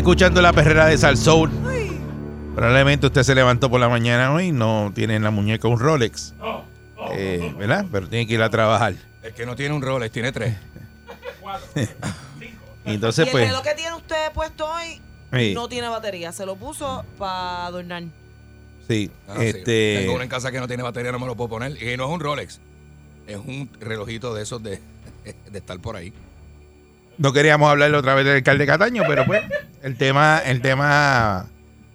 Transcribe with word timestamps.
Escuchando 0.00 0.40
la 0.40 0.52
perrera 0.52 0.86
de 0.86 0.96
Salsoul. 0.96 1.50
Probablemente 2.54 3.06
usted 3.06 3.22
se 3.22 3.34
levantó 3.34 3.70
por 3.70 3.80
la 3.80 3.88
mañana 3.88 4.32
hoy 4.32 4.46
y 4.46 4.52
no 4.52 4.90
tiene 4.94 5.14
en 5.16 5.22
la 5.22 5.30
muñeca 5.30 5.68
un 5.68 5.78
Rolex. 5.78 6.34
Eh, 7.12 7.54
¿Verdad? 7.58 7.84
Pero 7.92 8.08
tiene 8.08 8.26
que 8.26 8.34
ir 8.34 8.42
a 8.42 8.48
trabajar. 8.50 8.94
El 9.22 9.34
que 9.34 9.44
no 9.46 9.54
tiene 9.56 9.74
un 9.74 9.82
Rolex, 9.82 10.12
tiene 10.12 10.32
tres. 10.32 10.56
Y 12.86 12.94
entonces, 12.94 13.26
y 13.26 13.28
el 13.28 13.32
pues. 13.32 13.46
reloj 13.46 13.62
que 13.62 13.74
tiene 13.74 13.94
usted 13.94 14.32
puesto 14.32 14.66
hoy 14.66 15.02
Sí, 15.34 15.52
no 15.54 15.68
tiene 15.68 15.86
batería. 15.88 16.32
Se 16.32 16.46
lo 16.46 16.56
puso 16.56 17.04
para 17.18 17.66
adornar. 17.66 18.04
sí, 18.88 19.10
Ah, 19.28 19.34
sí. 19.38 19.44
este. 19.46 19.98
Tengo 20.00 20.14
uno 20.14 20.22
en 20.22 20.30
casa 20.30 20.50
que 20.50 20.58
no 20.58 20.66
tiene 20.66 20.82
batería, 20.82 21.12
no 21.12 21.18
me 21.18 21.26
lo 21.26 21.36
puedo 21.36 21.50
poner. 21.50 21.72
Y 21.80 21.96
no 21.98 22.06
es 22.06 22.10
un 22.10 22.20
Rolex. 22.20 22.58
Es 23.26 23.36
un 23.36 23.68
relojito 23.80 24.32
de 24.34 24.42
esos 24.42 24.62
de, 24.62 24.80
de 25.52 25.58
estar 25.58 25.78
por 25.78 25.94
ahí. 25.96 26.12
No 27.20 27.34
queríamos 27.34 27.68
hablarle 27.70 27.98
otra 27.98 28.14
vez 28.14 28.24
del 28.24 28.36
alcalde 28.36 28.66
Cataño, 28.66 29.02
pero 29.06 29.26
pues 29.26 29.42
el 29.82 29.96
tema, 29.96 30.40
el 30.44 30.62
tema 30.62 31.46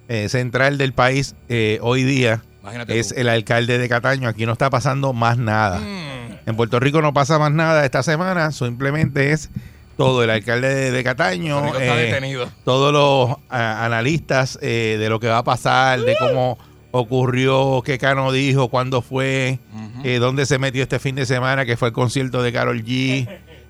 eh, 0.08 0.30
central 0.30 0.78
del 0.78 0.94
país 0.94 1.34
eh, 1.50 1.80
hoy 1.82 2.04
día 2.04 2.44
Imagínate 2.62 3.00
es 3.00 3.10
tú. 3.10 3.16
el 3.18 3.30
alcalde 3.30 3.80
de 3.80 3.90
Cataño. 3.90 4.30
Aquí 4.30 4.46
no 4.46 4.52
está 4.54 4.70
pasando 4.70 5.14
más 5.14 5.40
nada. 5.40 5.80
Mm, 5.80 6.48
En 6.50 6.56
Puerto 6.56 6.80
Rico 6.80 7.02
no 7.02 7.12
pasa 7.12 7.40
más 7.40 7.52
nada 7.52 7.84
esta 7.86 8.04
semana, 8.04 8.52
simplemente 8.52 9.32
es 9.32 9.50
todo. 9.98 10.24
El 10.24 10.30
alcalde 10.30 10.68
de, 10.76 10.92
de 10.92 11.04
Cataño, 11.04 11.66
está 11.74 12.00
eh, 12.00 12.06
detenido. 12.06 12.48
todos 12.64 12.94
los 12.94 13.38
analistas 13.50 14.60
eh, 14.62 14.98
de 15.00 15.10
lo 15.10 15.20
que 15.20 15.28
va 15.28 15.40
a 15.40 15.44
pasar, 15.44 16.02
de 16.02 16.16
cómo 16.20 16.60
ocurrió, 16.92 17.82
qué 17.84 17.98
Cano 17.98 18.32
dijo, 18.32 18.70
cuándo 18.70 19.02
fue, 19.02 19.58
eh, 20.04 20.20
dónde 20.20 20.46
se 20.46 20.60
metió 20.60 20.84
este 20.84 21.00
fin 21.00 21.16
de 21.16 21.26
semana, 21.26 21.66
que 21.66 21.78
fue 21.78 21.88
el 21.90 21.94
concierto 21.94 22.42
de 22.44 22.54
Carol 22.54 22.84
G, 22.86 23.28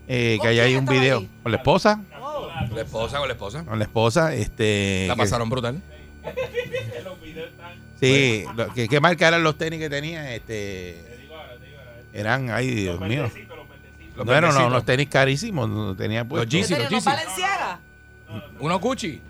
eh, 0.08 0.34
que 0.34 0.38
¿Con 0.40 0.48
ahí 0.50 0.60
hay 0.60 0.76
un 0.76 0.86
video 0.86 1.20
ahí? 1.20 1.30
con 1.44 1.52
la 1.52 1.58
esposa, 1.58 2.02
Oh, 2.22 2.48
La 2.74 2.82
esposa 2.82 3.18
con 3.20 3.28
la 3.28 3.34
esposa. 3.34 3.64
con 3.66 3.80
la 3.80 3.86
esposa, 3.86 4.34
este, 4.36 5.06
La 5.08 5.16
que- 5.16 5.20
pasaron 5.20 5.50
brutal. 5.50 5.82
sí, 8.00 8.44
lo- 8.56 8.74
¿qué, 8.74 8.88
qué 8.88 9.00
marca 9.00 9.28
eran 9.28 9.44
los 9.44 9.58
tenis 9.58 9.80
que 9.80 9.90
tenía, 9.90 10.34
este, 10.36 11.04
eran, 12.14 12.50
ay 12.50 12.68
Dios 12.72 13.00
mío, 13.02 13.30
Los 14.16 14.26
no, 14.26 14.32
no, 14.34 14.42
no, 14.42 14.42
verdecitos. 14.42 14.72
los 14.72 14.86
tenis 14.86 15.10
carísimos, 15.10 15.70
no 15.70 15.96
tenía 15.96 16.24
puesto. 16.26 16.48
Yeezy, 16.50 16.74
¿en 16.74 16.80
los 16.84 16.90
Yeezy. 16.90 17.06
¿No 17.10 17.16
Valenciaga? 17.16 17.80
Uno 18.60 18.80
Gucci. 18.80 19.22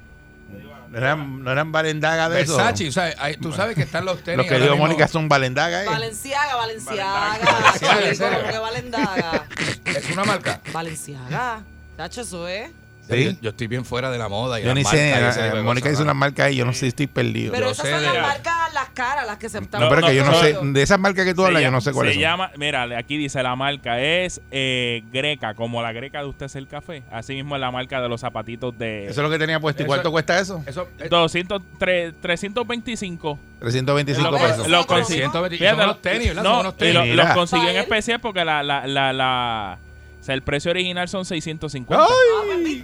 No 0.96 1.06
eran, 1.06 1.44
no 1.44 1.52
eran 1.52 1.72
Valendaga 1.72 2.30
de 2.30 2.42
esos. 2.42 2.58
Versace. 2.58 2.88
O 2.88 2.92
sea, 2.92 3.14
hay- 3.18 3.38
tú 3.38 3.52
sabes 3.52 3.76
que 3.76 3.84
están 3.84 4.06
los 4.06 4.24
tenis. 4.24 4.38
Los 4.38 4.46
que 4.48 4.54
ahora 4.54 4.64
dijo 4.66 4.76
mismo- 4.76 4.88
Mónica 4.88 5.08
son 5.08 5.28
Valendaga, 5.30 5.84
¿eh? 5.84 5.88
Valenciaga, 5.88 6.56
Valenciaga. 6.56 7.38
Valenciaga, 7.44 8.08
¿en 8.08 8.16
serio? 8.16 8.62
Valendaga. 8.62 9.46
Es 9.86 10.10
una 10.12 10.24
marca. 10.24 10.62
Valenciaga. 10.72 11.62
Tacho, 11.98 12.22
eso 12.22 12.48
es. 12.48 12.72
Sí. 13.10 13.24
Yo, 13.26 13.32
yo 13.42 13.50
estoy 13.52 13.68
bien 13.68 13.86
fuera 13.86 14.10
de 14.10 14.18
la 14.18 14.28
moda. 14.30 14.60
Y 14.60 14.64
Yo 14.64 14.74
ni 14.74 14.84
marcas 14.84 15.36
sé, 15.36 15.48
eh, 15.48 15.52
Mónica 15.62 15.64
cosas, 15.64 15.76
dice 15.76 15.92
mano. 15.94 16.04
una 16.04 16.14
marca 16.14 16.44
ahí, 16.46 16.56
yo 16.56 16.66
no 16.66 16.74
sé 16.74 16.80
si 16.80 16.88
estoy 16.88 17.08
perdido. 17.08 17.52
Pero 17.54 17.68
Yo 17.68 17.72
esas 17.72 17.86
sé 17.86 17.92
son 17.92 18.02
de- 18.02 18.08
las 18.08 18.22
marcas, 18.28 18.74
las 18.74 18.90
caras, 18.90 19.28
las 19.28 19.38
que 19.38 19.50
se 19.50 19.60
están 19.60 19.82
no, 19.82 19.90
pero 19.90 20.08
que 20.08 20.16
yo 20.16 20.26
no 20.26 20.34
sé, 20.36 20.58
de 20.62 20.82
esas 20.82 21.00
marcas 21.00 21.26
que 21.26 21.34
tú 21.34 21.42
Se 21.42 21.48
hablas, 21.48 21.62
yo 21.64 21.72
no 21.72 21.82
sé 21.82 21.92
cuáles 21.92 22.14
Se 22.14 22.16
son. 22.16 22.22
llama, 22.22 22.52
mira, 22.58 22.84
aquí 22.98 23.18
dice 23.18 23.42
la 23.44 23.56
marca 23.56 24.00
es 24.02 24.42
eh, 24.52 25.04
Greca, 25.12 25.54
como 25.54 25.82
la 25.82 25.92
Greca 25.92 26.20
de 26.20 26.26
usted 26.26 26.48
es 26.48 26.56
el 26.56 26.68
café. 26.68 27.04
Así 27.12 27.34
mismo 27.36 27.56
es 27.56 27.62
la 27.62 27.72
marca 27.72 28.02
de 28.02 28.10
los 28.10 28.22
zapatitos 28.22 28.78
de 28.78 29.04
Eso 29.08 29.12
es 29.22 29.24
lo 29.24 29.30
que 29.30 29.38
tenía 29.40 29.60
puesto. 29.60 29.84
¿Y 29.84 29.86
cuánto 29.86 30.10
es- 30.10 30.12
cuesta 30.12 30.40
eso? 30.40 30.64
Eso 30.66 30.88
es 31.00 31.10
200, 31.10 31.62
tre- 31.80 32.14
325. 32.22 33.38
325 33.60 34.32
Lo- 34.32 34.38
pesos. 34.38 34.68
lo 34.68 34.78
Lo 34.80 34.86
consi- 34.88 35.06
120 35.16 35.56
y 35.56 35.60
Fíjate, 35.60 35.76
son 35.78 35.86
unos 35.90 36.02
tenis, 36.02 36.28
¿verdad? 36.30 36.44
no, 36.44 36.50
Son 36.52 36.60
unos 36.62 36.74
y 36.74 36.78
tenis. 36.78 36.94
lo- 36.96 37.04
Mira. 37.06 37.24
los 37.26 37.34
consiguió 37.36 37.70
en 37.70 37.76
especial 37.78 38.20
porque 38.20 38.46
la, 38.46 38.64
la, 38.64 38.86
la, 38.88 39.78
sea, 40.26 40.36
el 40.36 40.42
precio 40.42 40.72
original 40.72 41.08
son 41.08 41.26
650. 41.26 42.04
Ah, 42.04 42.08
pues. 42.46 42.84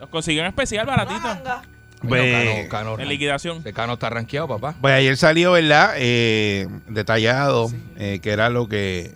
Los 0.00 0.08
consiguió 0.08 0.42
en 0.42 0.48
especial, 0.48 0.86
baratito. 0.86 1.28
Pues, 2.06 2.68
Cano, 2.68 2.68
Cano, 2.68 2.98
En 2.98 3.08
liquidación. 3.08 3.62
de 3.62 3.72
Cano 3.72 3.94
está 3.94 4.10
rankeado, 4.10 4.46
papá. 4.46 4.74
pues 4.80 4.92
ayer 4.94 5.16
salió, 5.16 5.52
¿verdad? 5.52 5.94
Eh, 5.96 6.68
detallado, 6.88 7.70
eh, 7.96 8.20
que 8.22 8.30
era 8.30 8.50
lo 8.50 8.68
que 8.68 9.14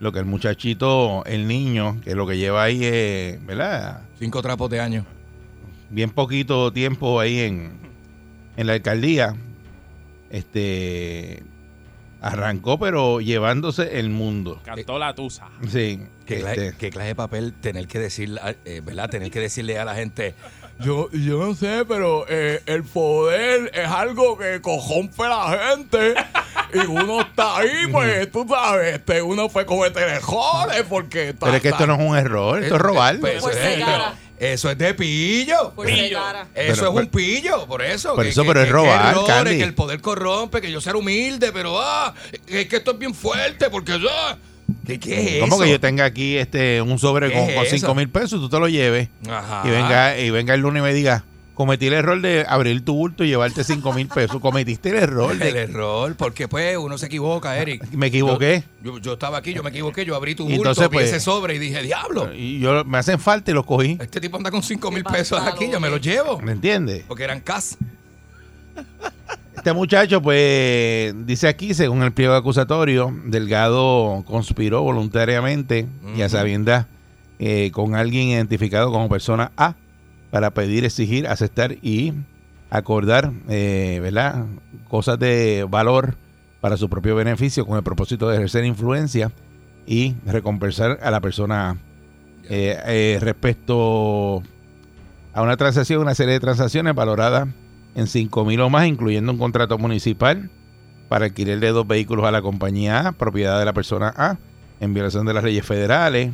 lo 0.00 0.12
que 0.12 0.18
el 0.18 0.24
muchachito, 0.24 1.24
el 1.26 1.46
niño, 1.46 2.00
que 2.02 2.14
lo 2.16 2.26
que 2.26 2.36
lleva 2.36 2.64
ahí, 2.64 2.80
eh, 2.82 3.38
¿verdad? 3.44 4.02
Cinco 4.18 4.42
trapos 4.42 4.68
de 4.68 4.80
año. 4.80 5.06
Bien 5.90 6.10
poquito 6.10 6.72
tiempo 6.72 7.20
ahí 7.20 7.38
en, 7.40 7.78
en 8.56 8.66
la 8.66 8.72
alcaldía. 8.74 9.34
Este 10.30 11.42
arrancó, 12.20 12.78
pero 12.78 13.20
llevándose 13.20 13.98
el 14.00 14.10
mundo. 14.10 14.60
Cantó 14.64 14.98
la 14.98 15.14
tusa. 15.14 15.48
Sí. 15.68 16.00
¿Qué, 16.26 16.36
este, 16.36 16.54
clase, 16.54 16.74
qué 16.78 16.90
clase 16.90 17.08
de 17.08 17.14
papel 17.14 17.52
tener 17.52 17.86
que 17.86 17.98
decir, 17.98 18.38
eh, 18.64 18.80
¿verdad? 18.84 19.10
Tener 19.10 19.30
que 19.30 19.40
decirle 19.40 19.78
a 19.78 19.84
la 19.84 19.94
gente. 19.94 20.34
Yo, 20.80 21.08
yo 21.12 21.38
no 21.38 21.54
sé, 21.54 21.84
pero 21.86 22.26
eh, 22.28 22.60
el 22.66 22.82
poder 22.82 23.70
es 23.72 23.86
algo 23.86 24.36
que 24.36 24.60
corrompe 24.60 25.22
a 25.22 25.28
la 25.28 25.70
gente. 25.70 26.14
Y 26.74 26.78
uno 26.78 27.20
está 27.20 27.58
ahí, 27.58 27.86
pues, 27.92 28.32
tú 28.32 28.44
sabes, 28.48 28.96
este, 28.96 29.22
uno 29.22 29.48
fue 29.48 29.64
cometer 29.66 30.08
errores 30.08 30.84
porque 30.88 31.28
está. 31.28 31.46
pero 31.46 31.56
es 31.58 31.62
que 31.62 31.68
esto 31.68 31.86
no 31.86 31.94
es 31.94 32.00
un 32.00 32.16
error, 32.16 32.60
esto 32.60 32.74
es 32.74 32.80
robar. 32.80 33.20
Pues, 33.20 33.40
ser 33.44 33.78
es, 33.78 33.84
cara. 33.84 34.16
eso 34.36 34.68
es 34.68 34.76
de 34.76 34.94
pillo. 34.94 35.72
Por 35.76 35.86
ser 35.86 36.12
cara. 36.12 36.48
Eso 36.52 36.74
Pero- 36.82 36.98
es 36.98 37.04
un 37.04 37.06
pillo, 37.06 37.66
por 37.66 37.80
eso. 37.80 38.16
Por 38.16 38.24
que- 38.24 38.30
eso, 38.30 38.42
que- 38.42 38.48
pero 38.48 38.62
es 38.62 38.68
robar, 38.68 39.02
que 39.14 39.20
errores, 39.20 39.28
Candy. 39.32 39.58
que 39.58 39.62
el 39.64 39.74
poder 39.74 40.00
corrompe, 40.00 40.60
que 40.60 40.72
yo 40.72 40.80
ser 40.80 40.96
humilde, 40.96 41.52
pero 41.52 41.80
ah, 41.80 42.12
es 42.48 42.66
que 42.66 42.76
esto 42.76 42.90
es 42.90 42.98
bien 42.98 43.14
fuerte, 43.14 43.70
porque 43.70 43.92
ah, 44.10 44.36
¿qué, 44.86 44.98
qué 45.00 45.36
es 45.36 45.40
¿Cómo 45.40 45.54
eso? 45.56 45.64
que 45.64 45.70
yo 45.70 45.80
tenga 45.80 46.04
aquí 46.04 46.36
este 46.36 46.80
un 46.82 46.98
sobre 46.98 47.28
¿Qué 47.28 47.34
con, 47.34 47.42
es 47.50 47.54
con 47.56 47.64
eso? 47.66 47.76
5 47.78 47.94
mil 47.94 48.08
pesos 48.08 48.32
y 48.34 48.42
tú 48.42 48.48
te 48.48 48.58
lo 48.58 48.68
lleves? 48.68 49.08
Ajá. 49.28 49.62
Y 49.66 49.70
venga, 49.70 50.18
y 50.18 50.30
venga 50.30 50.54
el 50.54 50.60
lunes 50.60 50.80
y 50.80 50.84
me 50.84 50.92
diga, 50.94 51.24
cometí 51.54 51.86
el 51.86 51.92
error 51.92 52.20
de 52.20 52.44
abrir 52.48 52.84
tu 52.84 52.94
bulto 52.94 53.22
y 53.24 53.28
llevarte 53.28 53.62
5 53.64 53.92
mil 53.92 54.08
pesos. 54.08 54.40
Cometiste 54.40 54.90
el 54.90 54.96
error 54.96 55.32
el 55.32 55.38
de... 55.38 55.50
error, 55.62 56.16
porque 56.16 56.48
pues 56.48 56.76
uno 56.76 56.98
se 56.98 57.06
equivoca, 57.06 57.56
Eric. 57.56 57.90
Me 57.92 58.06
equivoqué. 58.08 58.64
Yo, 58.82 58.98
yo 58.98 59.12
estaba 59.14 59.38
aquí, 59.38 59.54
yo 59.54 59.62
me 59.62 59.70
equivoqué, 59.70 60.04
yo 60.04 60.16
abrí 60.16 60.34
tu 60.34 60.42
Y 60.44 60.56
bulto, 60.56 60.70
entonces, 60.70 60.90
vi 60.90 60.96
pues- 60.96 61.08
ese 61.10 61.20
sobre 61.20 61.54
y 61.54 61.58
dije, 61.58 61.82
diablo, 61.82 62.34
Y 62.34 62.58
yo 62.58 62.84
me 62.84 62.98
hacen 62.98 63.18
falta 63.20 63.50
y 63.50 63.54
los 63.54 63.64
cogí. 63.64 63.96
este 64.00 64.20
tipo 64.20 64.36
anda 64.36 64.50
con 64.50 64.62
5 64.62 64.90
mil 64.90 65.04
pesos 65.04 65.40
aquí, 65.40 65.70
yo 65.70 65.78
me 65.80 65.88
los 65.90 66.00
llevo. 66.00 66.40
¿Me 66.40 66.52
entiendes? 66.52 67.04
Porque 67.06 67.22
eran 67.24 67.40
cas. 67.40 67.76
Este 69.64 69.72
muchacho, 69.72 70.20
pues, 70.20 71.14
dice 71.24 71.48
aquí, 71.48 71.72
según 71.72 72.02
el 72.02 72.12
pliego 72.12 72.34
acusatorio, 72.34 73.10
Delgado 73.24 74.22
conspiró 74.26 74.82
voluntariamente 74.82 75.86
y 76.14 76.20
a 76.20 76.26
Ujú. 76.26 76.36
sabiendas 76.36 76.86
eh, 77.38 77.70
con 77.70 77.94
alguien 77.94 78.28
identificado 78.28 78.92
como 78.92 79.08
persona 79.08 79.52
A 79.56 79.74
para 80.30 80.50
pedir, 80.50 80.84
exigir, 80.84 81.26
aceptar 81.26 81.76
y 81.80 82.12
acordar, 82.68 83.32
eh, 83.48 84.00
¿verdad? 84.02 84.44
Cosas 84.86 85.18
de 85.18 85.66
valor 85.66 86.14
para 86.60 86.76
su 86.76 86.90
propio 86.90 87.16
beneficio 87.16 87.64
con 87.64 87.78
el 87.78 87.82
propósito 87.82 88.28
de 88.28 88.36
ejercer 88.36 88.66
influencia 88.66 89.32
y 89.86 90.14
recompensar 90.26 90.98
a 91.02 91.10
la 91.10 91.22
persona 91.22 91.70
A. 91.70 91.76
Eh, 92.50 92.76
eh, 92.86 93.18
respecto 93.18 94.42
a 95.32 95.40
una 95.40 95.56
transacción, 95.56 96.02
una 96.02 96.14
serie 96.14 96.34
de 96.34 96.40
transacciones 96.40 96.94
valoradas 96.94 97.48
en 97.94 98.06
5 98.06 98.44
mil 98.44 98.60
o 98.60 98.70
más, 98.70 98.86
incluyendo 98.86 99.32
un 99.32 99.38
contrato 99.38 99.78
municipal 99.78 100.50
para 101.08 101.26
alquiler 101.26 101.60
de 101.60 101.70
dos 101.70 101.86
vehículos 101.86 102.24
a 102.24 102.30
la 102.30 102.42
compañía 102.42 103.08
A, 103.08 103.12
propiedad 103.12 103.58
de 103.58 103.64
la 103.64 103.72
persona 103.72 104.12
A, 104.16 104.36
en 104.80 104.94
violación 104.94 105.26
de 105.26 105.34
las 105.34 105.44
leyes 105.44 105.64
federales. 105.64 106.32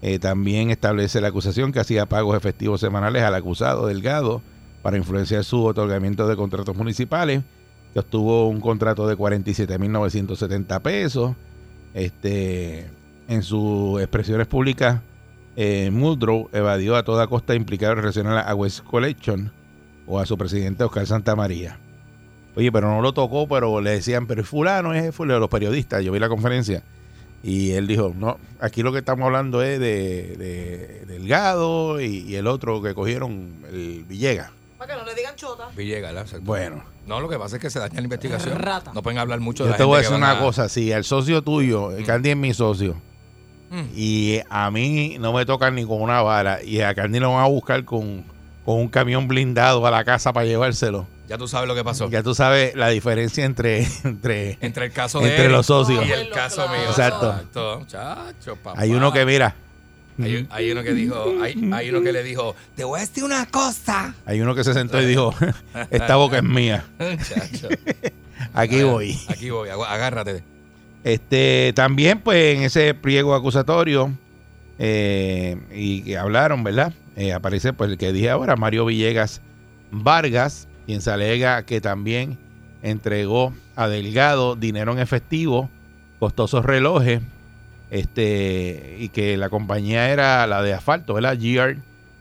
Eh, 0.00 0.18
también 0.18 0.70
establece 0.70 1.20
la 1.20 1.28
acusación 1.28 1.72
que 1.72 1.80
hacía 1.80 2.06
pagos 2.06 2.36
efectivos 2.36 2.80
semanales 2.80 3.22
al 3.22 3.34
acusado 3.34 3.86
Delgado 3.86 4.42
para 4.82 4.96
influenciar 4.96 5.42
su 5.44 5.64
otorgamiento 5.64 6.28
de 6.28 6.36
contratos 6.36 6.76
municipales, 6.76 7.42
que 7.92 7.98
obtuvo 7.98 8.48
un 8.48 8.60
contrato 8.60 9.08
de 9.08 9.16
47.970 9.16 10.80
pesos. 10.80 11.36
Este, 11.94 12.86
en 13.28 13.42
sus 13.42 14.00
expresiones 14.00 14.46
públicas, 14.46 15.00
eh, 15.56 15.90
Muldrow 15.92 16.48
evadió 16.52 16.94
a 16.94 17.02
toda 17.02 17.26
costa 17.26 17.54
implicar 17.56 17.98
la 17.98 18.40
a 18.40 18.54
West 18.54 18.84
Collection 18.84 19.50
o 20.08 20.18
a 20.18 20.26
su 20.26 20.36
presidente 20.38 20.84
Oscar 20.84 21.06
Santamaría. 21.06 21.78
Oye, 22.56 22.72
pero 22.72 22.88
no 22.88 23.00
lo 23.02 23.12
tocó, 23.12 23.46
pero 23.46 23.80
le 23.80 23.90
decían, 23.90 24.26
pero 24.26 24.42
es 24.42 24.48
fulano, 24.48 24.92
es 24.94 25.14
fulano, 25.14 25.38
los 25.38 25.48
periodistas. 25.50 26.02
Yo 26.02 26.10
vi 26.12 26.18
la 26.18 26.28
conferencia 26.28 26.82
y 27.42 27.70
él 27.72 27.86
dijo, 27.86 28.12
no, 28.16 28.38
aquí 28.60 28.82
lo 28.82 28.90
que 28.92 28.98
estamos 28.98 29.26
hablando 29.26 29.62
es 29.62 29.78
de, 29.78 30.36
de 30.36 31.04
Delgado 31.06 32.00
y, 32.00 32.20
y 32.28 32.34
el 32.34 32.46
otro 32.48 32.82
que 32.82 32.94
cogieron, 32.94 33.52
el 33.70 34.04
Villegas. 34.08 34.50
Para 34.76 34.94
que 34.94 35.00
no 35.00 35.06
le 35.06 35.14
digan 35.14 35.36
chota. 35.36 35.68
Villegas, 35.76 36.10
¿verdad? 36.10 36.22
Exacto. 36.24 36.46
Bueno, 36.46 36.82
No, 37.06 37.20
lo 37.20 37.28
que 37.28 37.38
pasa 37.38 37.56
es 37.56 37.62
que 37.62 37.70
se 37.70 37.78
daña 37.78 37.94
la 37.96 38.02
investigación. 38.02 38.58
Rata. 38.58 38.92
No 38.92 39.02
pueden 39.02 39.18
hablar 39.18 39.38
mucho 39.40 39.64
de 39.64 39.68
yo 39.68 39.72
la 39.72 39.76
te 39.76 39.84
voy 39.84 39.96
a 39.96 39.98
decir 40.00 40.16
una 40.16 40.38
cosa, 40.40 40.68
si 40.68 40.90
el 40.90 41.04
socio 41.04 41.42
tuyo, 41.42 41.92
el 41.96 42.04
Candy 42.04 42.30
es 42.30 42.36
mi 42.36 42.54
socio, 42.54 42.96
Mm. 43.70 43.82
y 43.94 44.40
a 44.48 44.70
mí 44.70 45.18
no 45.20 45.34
me 45.34 45.44
tocan 45.44 45.74
ni 45.74 45.84
con 45.84 46.00
una 46.00 46.22
vara, 46.22 46.62
y 46.64 46.80
a 46.80 46.94
Candy 46.94 47.18
lo 47.20 47.32
van 47.34 47.44
a 47.44 47.48
buscar 47.48 47.84
con, 47.84 48.24
con 48.68 48.80
un 48.80 48.88
camión 48.88 49.26
blindado 49.28 49.86
a 49.86 49.90
la 49.90 50.04
casa 50.04 50.30
para 50.30 50.44
llevárselo. 50.44 51.06
Ya 51.26 51.38
tú 51.38 51.48
sabes 51.48 51.66
lo 51.66 51.74
que 51.74 51.82
pasó. 51.82 52.10
Ya 52.10 52.22
tú 52.22 52.34
sabes 52.34 52.74
la 52.74 52.90
diferencia 52.90 53.46
entre, 53.46 53.86
entre, 54.04 54.58
Entre 54.60 54.84
el 54.84 54.92
caso 54.92 55.20
de 55.20 55.30
entre 55.30 55.46
él 55.46 55.52
los 55.52 55.64
socios. 55.64 56.06
y 56.06 56.12
el 56.12 56.28
caso 56.28 56.56
Claro. 56.66 56.72
mío. 56.72 56.90
Exacto. 56.90 57.86
Chacho, 57.86 58.56
papá. 58.56 58.78
Hay 58.78 58.90
uno 58.90 59.10
que 59.10 59.24
mira, 59.24 59.54
Hay, 60.20 60.46
hay 60.50 60.70
uno 60.70 60.82
que 60.82 60.92
dijo, 60.92 61.32
hay, 61.42 61.70
hay 61.72 61.88
uno 61.88 62.02
que 62.02 62.12
le 62.12 62.22
dijo, 62.22 62.54
te 62.76 62.84
voy 62.84 62.98
a 62.98 63.00
decir 63.00 63.24
una 63.24 63.46
cosa. 63.46 64.14
hay 64.26 64.42
uno 64.42 64.54
que 64.54 64.64
se 64.64 64.74
sentó 64.74 65.00
y 65.00 65.06
dijo, 65.06 65.34
esta 65.90 66.16
boca 66.16 66.36
es 66.36 66.44
mía, 66.44 66.84
Chacho. 67.26 67.68
aquí 68.52 68.82
voy. 68.82 69.18
Aquí 69.28 69.48
voy, 69.48 69.70
agárrate. 69.70 70.42
Este, 71.04 71.72
también, 71.74 72.20
pues, 72.20 72.58
en 72.58 72.64
ese 72.64 72.92
pliego 72.92 73.34
acusatorio, 73.34 74.12
eh, 74.78 75.56
y 75.72 76.02
que 76.02 76.18
hablaron, 76.18 76.62
¿verdad? 76.62 76.92
Eh, 77.18 77.32
aparece, 77.32 77.72
pues, 77.72 77.90
el 77.90 77.98
que 77.98 78.12
dije 78.12 78.30
ahora, 78.30 78.54
Mario 78.56 78.84
Villegas 78.86 79.40
Vargas, 79.90 80.68
quien 80.86 81.00
se 81.02 81.10
alega 81.10 81.64
que 81.64 81.80
también 81.80 82.38
entregó 82.82 83.52
a 83.74 83.88
Delgado 83.88 84.54
dinero 84.54 84.92
en 84.92 85.00
efectivo, 85.00 85.68
costosos 86.20 86.64
relojes, 86.64 87.20
este, 87.90 88.96
y 88.98 89.08
que 89.08 89.36
la 89.36 89.48
compañía 89.48 90.10
era 90.10 90.46
la 90.46 90.62
de 90.62 90.74
asfalto, 90.74 91.14
¿verdad? 91.14 91.36
GR 91.40 91.76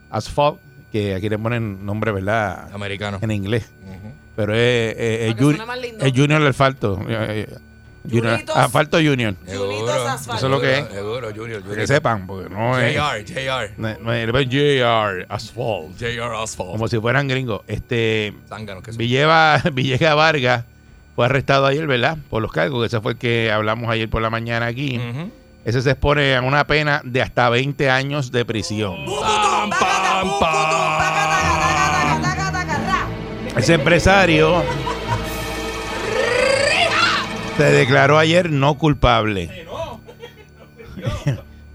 Asphalt, 0.10 0.58
que 0.92 1.14
aquí 1.14 1.30
le 1.30 1.38
ponen 1.38 1.86
nombre, 1.86 2.12
¿verdad? 2.12 2.70
Americano. 2.74 3.20
En 3.22 3.32
inglés, 3.32 3.70
pero 4.36 4.54
es, 4.54 4.96
es- 4.98 5.36
es 6.06 6.14
Junior 6.16 6.42
Asfalto. 6.46 7.00
Eh, 8.08 8.18
eh, 8.18 8.20
Junior. 8.20 8.44
Asfalto 8.56 8.98
Junior. 8.98 9.36
Eso 9.46 10.36
es 10.36 10.42
lo 10.44 10.60
que 10.62 10.80
es. 10.80 10.88
Seguro, 10.90 11.30
Junior. 11.36 11.62
Que 11.62 11.70
Junior. 11.70 11.88
sepan, 11.88 12.28
porque 12.28 12.50
no 12.50 12.78
es. 12.80 12.96
JR, 12.96 13.24
JR. 13.26 13.72
no 13.78 14.14
es- 14.14 14.50
JR 14.50 15.26
Asphalt. 15.30 15.98
JR 16.00 16.36
Asphalt. 16.36 16.72
Como 16.72 16.88
si 16.88 17.00
fueran 17.00 17.28
gringos. 17.28 17.62
Este. 17.68 18.34
Zángano 18.50 18.82
que. 18.82 18.92
Villeva, 18.92 19.62
Villega 19.74 20.16
Vargas 20.16 20.66
fue 21.16 21.26
arrestado 21.26 21.66
ayer, 21.66 21.88
¿verdad? 21.88 22.18
Por 22.30 22.42
los 22.42 22.52
cargos, 22.52 22.82
que 22.82 22.88
ese 22.88 23.02
fue 23.02 23.14
el 23.14 23.18
que 23.18 23.52
hablamos 23.52 23.90
ayer 23.90 24.10
por 24.10 24.22
la 24.22 24.30
mañana 24.30 24.68
aquí. 24.68 25.02
Ese 25.66 25.82
se 25.82 25.92
expone 25.92 26.36
a 26.36 26.42
una 26.42 26.66
pena 26.68 27.02
de 27.04 27.22
hasta 27.22 27.50
20 27.50 27.90
años 27.90 28.32
de 28.32 28.46
prisión. 28.46 28.96
Pam, 29.06 29.70
pam, 29.70 30.40
pam. 30.40 31.18
Ese 33.58 33.74
empresario 33.74 34.64
se 37.58 37.64
declaró 37.72 38.18
ayer 38.18 38.50
no 38.52 38.78
culpable. 38.78 39.66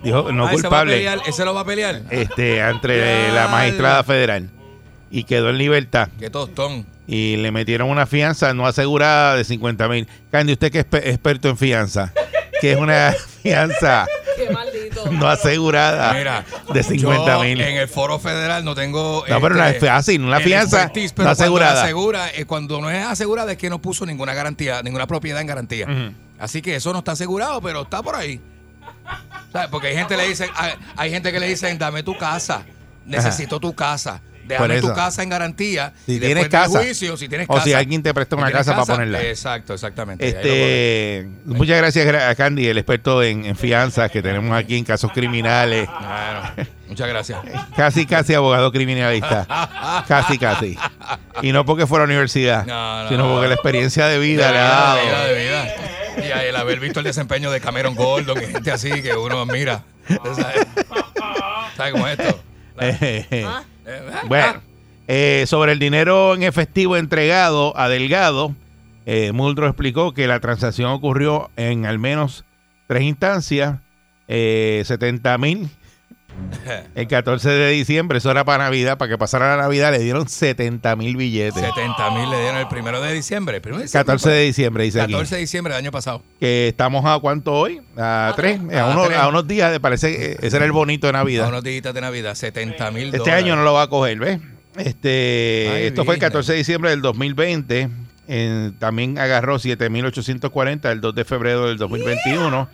Dijo 0.02 0.32
no 0.32 0.46
Ah, 0.49 0.50
culpable. 0.52 1.06
Ese 1.26 1.44
lo 1.44 1.55
va 1.55 1.61
a 1.61 1.64
pelear. 1.64 2.02
este, 2.11 2.58
entre 2.58 3.32
la 3.34 3.49
magistrada 3.49 4.02
federal 4.02 4.50
y 5.11 5.25
quedó 5.25 5.50
en 5.50 5.58
libertad 5.58 6.08
Qué 6.19 6.31
tostón. 6.31 6.87
y 7.06 7.37
le 7.37 7.52
metieron 7.52 7.88
una 7.90 8.06
fianza 8.06 8.52
no 8.55 8.67
asegurada 8.67 9.37
de 9.37 9.44
50 9.44 9.88
mil. 9.88 10.08
Candy, 10.31 10.55
usted 10.55 10.73
que 10.73 10.81
es 10.81 10.84
pe- 10.87 11.08
experto 11.11 11.49
en 11.50 11.56
fianza, 11.56 12.12
que 12.61 12.73
es 12.73 12.79
una 12.79 13.14
fianza. 13.43 14.06
no 15.11 15.27
asegurada 15.29 16.13
Mira, 16.15 16.45
de 16.73 16.83
50 16.83 17.33
yo 17.35 17.43
mil. 17.43 17.61
en 17.61 17.77
el 17.77 17.89
foro 17.89 18.19
federal 18.19 18.65
no 18.65 18.75
tengo. 18.75 19.25
No, 19.29 19.41
pero 19.41 19.55
no 19.55 19.65
es 19.65 19.79
fácil, 19.79 20.23
una 20.23 20.41
fianza 20.41 20.83
expertise, 20.83 21.13
no 21.13 21.17
pero 21.17 21.27
cuando 21.27 21.43
asegurada. 21.43 21.83
asegura, 21.85 22.29
eh, 22.35 22.45
cuando 22.45 22.81
no 22.81 22.91
es 22.91 23.05
asegurada 23.05 23.53
es 23.53 23.59
que 23.59 23.71
no 23.71 23.81
puso 23.81 24.07
ninguna 24.07 24.35
garantía, 24.35 24.83
ninguna 24.83 25.07
propiedad 25.07 25.41
en 25.41 25.47
garantía. 25.47 25.87
Así 26.39 26.61
que 26.63 26.77
eso 26.77 26.93
no 26.93 27.01
está 27.01 27.13
asegurado, 27.13 27.61
pero 27.61 27.83
está 27.83 28.03
por 28.03 28.17
ahí. 28.17 28.41
¿Sabes? 29.53 29.69
Porque 29.71 29.89
hay 29.89 29.97
gente 29.97 30.17
le 30.17 30.29
dicen, 30.29 30.49
hay, 30.57 30.73
hay 30.97 31.11
gente 31.11 31.31
que 31.33 31.39
le 31.41 31.47
dicen, 31.47 31.79
dame 31.79 32.03
tu 32.03 32.17
casa, 32.17 32.63
necesito 33.05 33.61
tu 33.61 33.75
casa, 33.75 34.21
déjame 34.47 34.81
tu 34.81 34.93
casa 34.94 35.23
en 35.23 35.29
garantía. 35.29 35.93
Si 36.06 36.17
y 36.17 36.21
tienes 36.21 36.49
casa, 36.49 36.79
juicio, 36.81 37.17
si 37.17 37.29
tienes 37.29 37.47
o 37.49 37.55
casa, 37.55 37.65
si 37.65 37.73
alguien 37.73 38.03
te 38.03 38.12
presta 38.15 38.37
una 38.37 38.50
casa 38.50 38.73
para 38.73 38.87
ponerla. 38.87 39.23
Exacto, 39.23 39.75
exactamente. 39.75 40.27
Este, 40.27 41.29
muchas 41.44 41.77
gracias 41.79 42.06
gra- 42.06 42.29
a 42.29 42.35
Candy, 42.35 42.67
el 42.69 42.79
experto 42.79 43.23
en, 43.23 43.44
en 43.44 43.56
fianzas 43.56 44.11
que 44.11 44.23
tenemos 44.23 44.56
aquí 44.56 44.77
en 44.77 44.85
casos 44.85 45.11
criminales. 45.12 45.87
Bueno, 45.89 46.67
muchas 46.89 47.09
gracias. 47.09 47.39
Casi, 47.77 48.06
casi 48.06 48.35
abogado 48.35 48.71
criminalista. 48.73 49.47
Casi, 50.09 50.39
casi. 50.39 50.77
Y 51.43 51.53
no 51.53 51.65
porque 51.65 51.87
fuera 51.87 52.05
a 52.05 52.06
la 52.06 52.12
universidad, 52.12 52.67
No, 52.67 53.03
no, 53.05 53.09
sino 53.09 53.25
no. 53.27 53.33
porque 53.35 53.49
la 53.49 53.55
experiencia 53.55 54.06
de 54.06 54.19
vida 54.19 54.47
de 54.49 54.53
le 54.53 54.59
ha 54.59 54.62
dado. 54.62 54.97
de 54.97 55.03
vida, 55.05 55.25
de 55.25 55.43
vida. 55.43 55.75
Y 56.44 56.47
el 56.49 56.56
haber 56.56 56.79
visto 56.79 57.00
el 57.00 57.05
desempeño 57.05 57.50
de 57.50 57.59
Cameron 57.61 57.94
Gordon 57.94 58.37
y 58.43 58.47
gente 58.47 58.71
así 58.71 59.00
que 59.03 59.15
uno 59.15 59.41
admira. 59.41 59.83
¿Sabes 60.09 60.67
¿Sabe 61.77 61.93
cómo 61.93 62.06
es 62.09 62.19
esto? 62.19 62.41
Eh, 62.81 63.47
Bueno, 64.29 64.61
eh, 65.08 65.44
sobre 65.46 65.73
el 65.73 65.79
dinero 65.79 66.34
en 66.34 66.43
efectivo 66.43 66.96
entregado 66.96 67.76
a 67.76 67.88
Delgado, 67.88 68.55
eh, 69.06 69.32
explicó 69.67 70.14
que 70.14 70.26
la 70.26 70.40
transacción 70.40 70.90
ocurrió 70.90 71.50
en 71.56 71.87
al 71.87 71.99
menos 71.99 72.44
tres 72.87 73.02
instancias, 73.02 73.79
eh, 74.29 74.82
70 74.84 75.38
mil. 75.38 75.69
El 76.94 77.08
14 77.08 77.49
de 77.49 77.70
diciembre, 77.70 78.19
eso 78.19 78.31
era 78.31 78.44
para 78.44 78.64
Navidad, 78.64 78.99
para 78.99 79.11
que 79.11 79.19
pasara 79.19 79.56
la 79.56 79.62
Navidad 79.62 79.93
le 79.93 79.99
dieron 79.99 80.29
70 80.29 80.96
mil 80.96 81.17
billetes. 81.17 81.55
70 81.62 82.11
mil 82.12 82.31
le 82.31 82.40
dieron 82.40 82.56
el 82.58 82.69
primero 82.69 83.00
de 83.00 83.12
diciembre. 83.12 83.56
El 83.56 83.62
primero 83.62 83.79
de 83.79 83.84
diciembre 83.84 84.06
14 84.06 84.31
de 84.31 84.43
diciembre, 84.44 84.84
dice 84.84 85.00
aquí. 85.00 85.12
14 85.12 85.34
de 85.34 85.40
diciembre 85.40 85.75
del 85.75 85.84
año 85.84 85.93
pasado. 85.93 86.23
Que 86.40 86.69
estamos 86.69 87.05
a 87.05 87.19
cuánto 87.19 87.53
hoy? 87.53 87.81
A 87.96 88.32
tres, 88.36 88.60
a, 88.72 88.82
A 88.82 88.91
unos, 88.93 89.06
tres. 89.08 89.19
a 89.19 89.29
unos 89.29 89.46
días, 89.46 89.79
parece 89.81 90.17
que 90.17 90.46
ese 90.46 90.56
era 90.56 90.65
el 90.67 90.72
bonito 90.72 91.06
de 91.06 91.10
A 91.10 91.12
Navidad. 91.12 91.48
unos 91.48 91.62
días 91.65 91.82
de 91.94 92.01
Navidad, 92.01 92.34
70 92.34 92.91
mil 92.91 93.15
Este 93.15 93.31
año 93.32 93.56
no 93.56 93.62
lo 93.65 93.72
va 93.74 93.82
a 93.82 93.89
coger, 93.89 94.19
¿ves? 94.19 94.41
Este, 94.77 95.69
Ay, 95.70 95.86
esto 95.86 96.05
fue 96.05 96.15
el 96.15 96.20
Virgen. 96.20 96.31
14 96.31 96.53
de 96.53 96.58
diciembre 96.58 96.91
del 96.91 97.03
2020. 97.03 97.89
Eh, 98.29 98.70
también 98.79 99.19
agarró 99.19 99.56
7.840 99.58 100.91
el 100.91 101.00
2 101.00 101.14
de 101.14 101.24
febrero 101.24 101.69
del 101.69 101.76
2021 101.76 102.69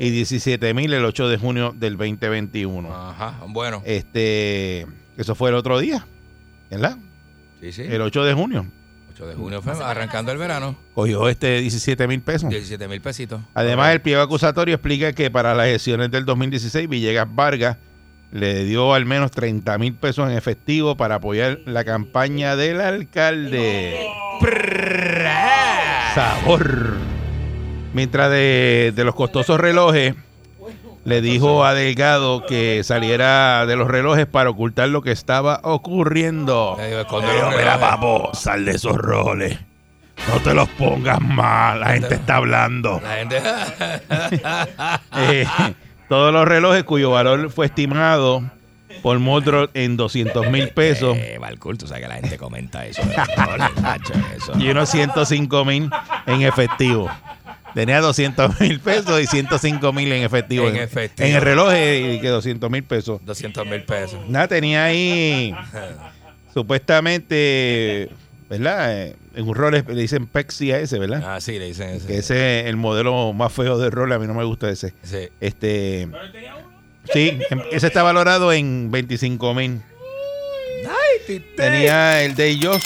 y 0.00 0.22
17.000 0.22 0.92
el 0.92 1.04
8 1.04 1.28
de 1.28 1.38
junio 1.38 1.74
del 1.76 1.96
2021. 1.96 2.94
Ajá, 2.94 3.40
bueno. 3.48 3.82
Este, 3.84 4.86
eso 5.16 5.34
fue 5.34 5.50
el 5.50 5.56
otro 5.56 5.78
día, 5.78 6.06
¿verdad? 6.70 6.96
Sí, 7.60 7.72
sí. 7.72 7.82
El 7.82 8.02
8 8.02 8.24
de 8.24 8.34
junio. 8.34 8.66
8 9.12 9.26
de 9.26 9.34
junio 9.34 9.62
fue 9.62 9.72
arrancando 9.72 10.30
el 10.30 10.38
verano. 10.38 10.76
Cogió 10.94 11.28
este 11.28 11.60
17 11.60 12.06
mil 12.06 12.20
pesos. 12.20 12.48
17 12.50 12.86
mil 12.88 13.00
pesitos. 13.00 13.40
Además, 13.54 13.92
el 13.92 14.00
pliego 14.00 14.22
acusatorio 14.22 14.74
explica 14.74 15.12
que 15.12 15.30
para 15.30 15.54
las 15.54 15.66
elecciones 15.66 16.10
del 16.10 16.24
2016, 16.24 16.88
Villegas 16.88 17.26
Vargas 17.32 17.76
le 18.30 18.64
dio 18.64 18.94
al 18.94 19.06
menos 19.06 19.30
30 19.30 19.78
mil 19.78 19.94
pesos 19.94 20.30
en 20.30 20.36
efectivo 20.36 20.96
para 20.96 21.16
apoyar 21.16 21.58
la 21.64 21.84
campaña 21.84 22.56
del 22.56 22.80
alcalde. 22.80 24.06
Sabor. 26.14 26.96
Mientras 27.94 28.30
de, 28.30 28.92
de 28.94 29.04
los 29.04 29.14
costosos 29.14 29.58
relojes, 29.58 30.14
le 31.04 31.20
dijo 31.22 31.64
a 31.64 31.72
Delgado 31.74 32.44
que 32.46 32.82
saliera 32.84 33.64
de 33.66 33.76
los 33.76 33.88
relojes 33.88 34.26
para 34.26 34.50
ocultar 34.50 34.88
lo 34.90 35.00
que 35.00 35.10
estaba 35.12 35.60
ocurriendo. 35.62 36.76
Le 36.78 36.88
digo, 36.88 37.00
esconde 37.00 37.28
Le 37.28 37.32
los 37.34 37.42
digo, 37.42 37.50
mira, 37.58 37.76
relojes". 37.76 37.80
papo, 37.90 38.30
sal 38.34 38.64
de 38.64 38.72
esos 38.72 38.96
roles. 38.96 39.58
No 40.28 40.40
te 40.42 40.52
los 40.52 40.68
pongas 40.70 41.20
mal, 41.20 41.80
la 41.80 41.92
gente 41.94 42.16
está 42.16 42.36
hablando. 42.36 43.00
La 43.02 43.16
gente. 43.16 43.42
Eh, 45.16 45.46
todos 46.08 46.32
los 46.32 46.46
relojes 46.46 46.84
cuyo 46.84 47.10
valor 47.10 47.50
fue 47.50 47.66
estimado 47.66 48.42
por 49.02 49.18
Motro 49.18 49.70
en 49.74 49.96
200 49.96 50.50
mil 50.50 50.70
pesos 50.70 51.16
Eh, 51.18 51.36
Valcourt, 51.40 51.78
tú 51.78 51.86
sabes 51.86 52.02
que 52.02 52.08
la 52.08 52.14
gente 52.16 52.36
comenta 52.38 52.86
eso. 52.86 53.02
y 54.58 54.68
unos 54.70 54.88
105 54.88 55.64
mil 55.64 55.90
en 56.26 56.42
efectivo. 56.42 57.08
Tenía 57.74 58.00
200 58.00 58.60
mil 58.60 58.80
pesos 58.80 59.20
y 59.20 59.26
105 59.26 59.92
mil 59.92 60.10
en 60.10 60.22
efectivo. 60.24 60.66
En 60.68 60.76
efectivo. 60.76 61.28
En 61.28 61.36
el 61.36 61.42
reloj 61.42 61.70
eh, 61.74 62.14
y 62.16 62.20
que 62.20 62.28
200 62.28 62.70
mil 62.70 62.82
pesos. 62.82 63.20
200 63.24 63.66
mil 63.66 63.82
pesos. 63.82 64.18
Nada, 64.28 64.48
tenía 64.48 64.84
ahí 64.84 65.54
supuestamente 66.54 68.08
¿verdad? 68.48 68.98
Eh, 69.02 69.16
en 69.34 69.48
un 69.48 69.54
Rolex 69.54 69.86
le 69.88 70.00
dicen 70.00 70.26
Pexi 70.26 70.72
a 70.72 70.80
ese, 70.80 70.98
¿verdad? 70.98 71.22
Ah, 71.24 71.40
sí, 71.40 71.58
le 71.58 71.66
dicen 71.66 71.90
ese. 71.90 72.06
Que 72.06 72.18
ese 72.18 72.60
es 72.60 72.66
el 72.66 72.76
modelo 72.76 73.32
más 73.32 73.52
feo 73.52 73.78
de 73.78 73.90
Rolex, 73.90 74.16
a 74.16 74.18
mí 74.18 74.26
no 74.26 74.34
me 74.34 74.44
gusta 74.44 74.70
ese. 74.70 74.94
Sí. 75.02 75.28
Este, 75.40 76.08
sí, 77.12 77.38
em- 77.50 77.62
ese 77.72 77.86
está 77.86 78.02
valorado 78.02 78.52
en 78.52 78.90
25 78.90 79.54
mil. 79.54 79.80
Tenía 81.56 82.22
el 82.22 82.34
de 82.34 82.48
ellos, 82.48 82.82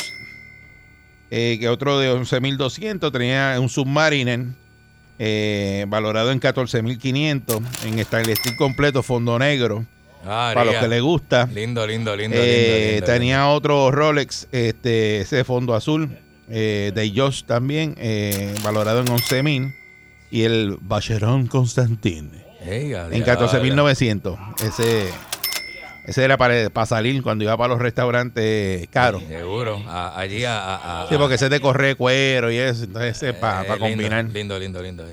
eh, 1.30 1.58
que 1.60 1.68
otro 1.68 1.98
de 2.00 2.10
11.200. 2.12 3.12
Tenía 3.12 3.56
un 3.60 3.68
Submariner 3.68 4.46
eh, 5.18 5.84
valorado 5.88 6.32
en 6.32 6.40
14.500. 6.40 7.62
En 7.84 8.04
stainless 8.04 8.38
steel 8.40 8.56
completo, 8.56 9.02
fondo 9.04 9.38
negro. 9.38 9.86
Ah, 10.24 10.52
para 10.54 10.66
los 10.66 10.76
que 10.76 10.88
les 10.88 11.02
gusta. 11.02 11.46
Lindo, 11.52 11.86
lindo, 11.86 12.14
lindo. 12.16 12.36
Eh, 12.38 12.64
lindo, 12.70 12.90
lindo, 12.92 13.06
tenía 13.06 13.48
otro 13.48 13.90
Rolex, 13.90 14.46
este, 14.52 15.20
ese 15.20 15.36
de 15.36 15.44
fondo 15.44 15.74
azul, 15.74 16.16
eh, 16.48 16.92
de 16.94 17.12
Josh 17.14 17.44
también, 17.44 17.94
eh, 17.98 18.54
valorado 18.62 19.00
en 19.00 19.06
11.000. 19.08 19.74
Y 20.30 20.44
el 20.44 20.78
Vacheron 20.80 21.46
Constantin 21.46 22.30
en 22.64 22.88
diablo. 22.88 23.16
14.900. 23.16 24.38
Ese, 24.64 25.10
ese 26.06 26.24
era 26.24 26.38
para, 26.38 26.70
para 26.70 26.86
salir 26.86 27.22
cuando 27.22 27.44
iba 27.44 27.54
para 27.56 27.68
los 27.68 27.78
restaurantes 27.80 28.86
caros. 28.88 29.22
Seguro. 29.28 29.82
A- 29.86 30.18
allí 30.18 30.44
a. 30.44 30.58
a- 30.58 31.02
a- 31.02 31.08
Sí, 31.08 31.16
porque 31.18 31.34
ese 31.34 31.48
de 31.50 31.60
correr 31.60 31.96
cuero 31.96 32.50
y 32.50 32.56
eso. 32.56 32.84
Entonces, 32.84 33.16
ese 33.22 33.34
para 33.34 33.62
lindo, 33.62 33.78
combinar. 33.78 34.24
Lindo, 34.26 34.58
lindo, 34.58 34.82
lindo. 34.82 35.04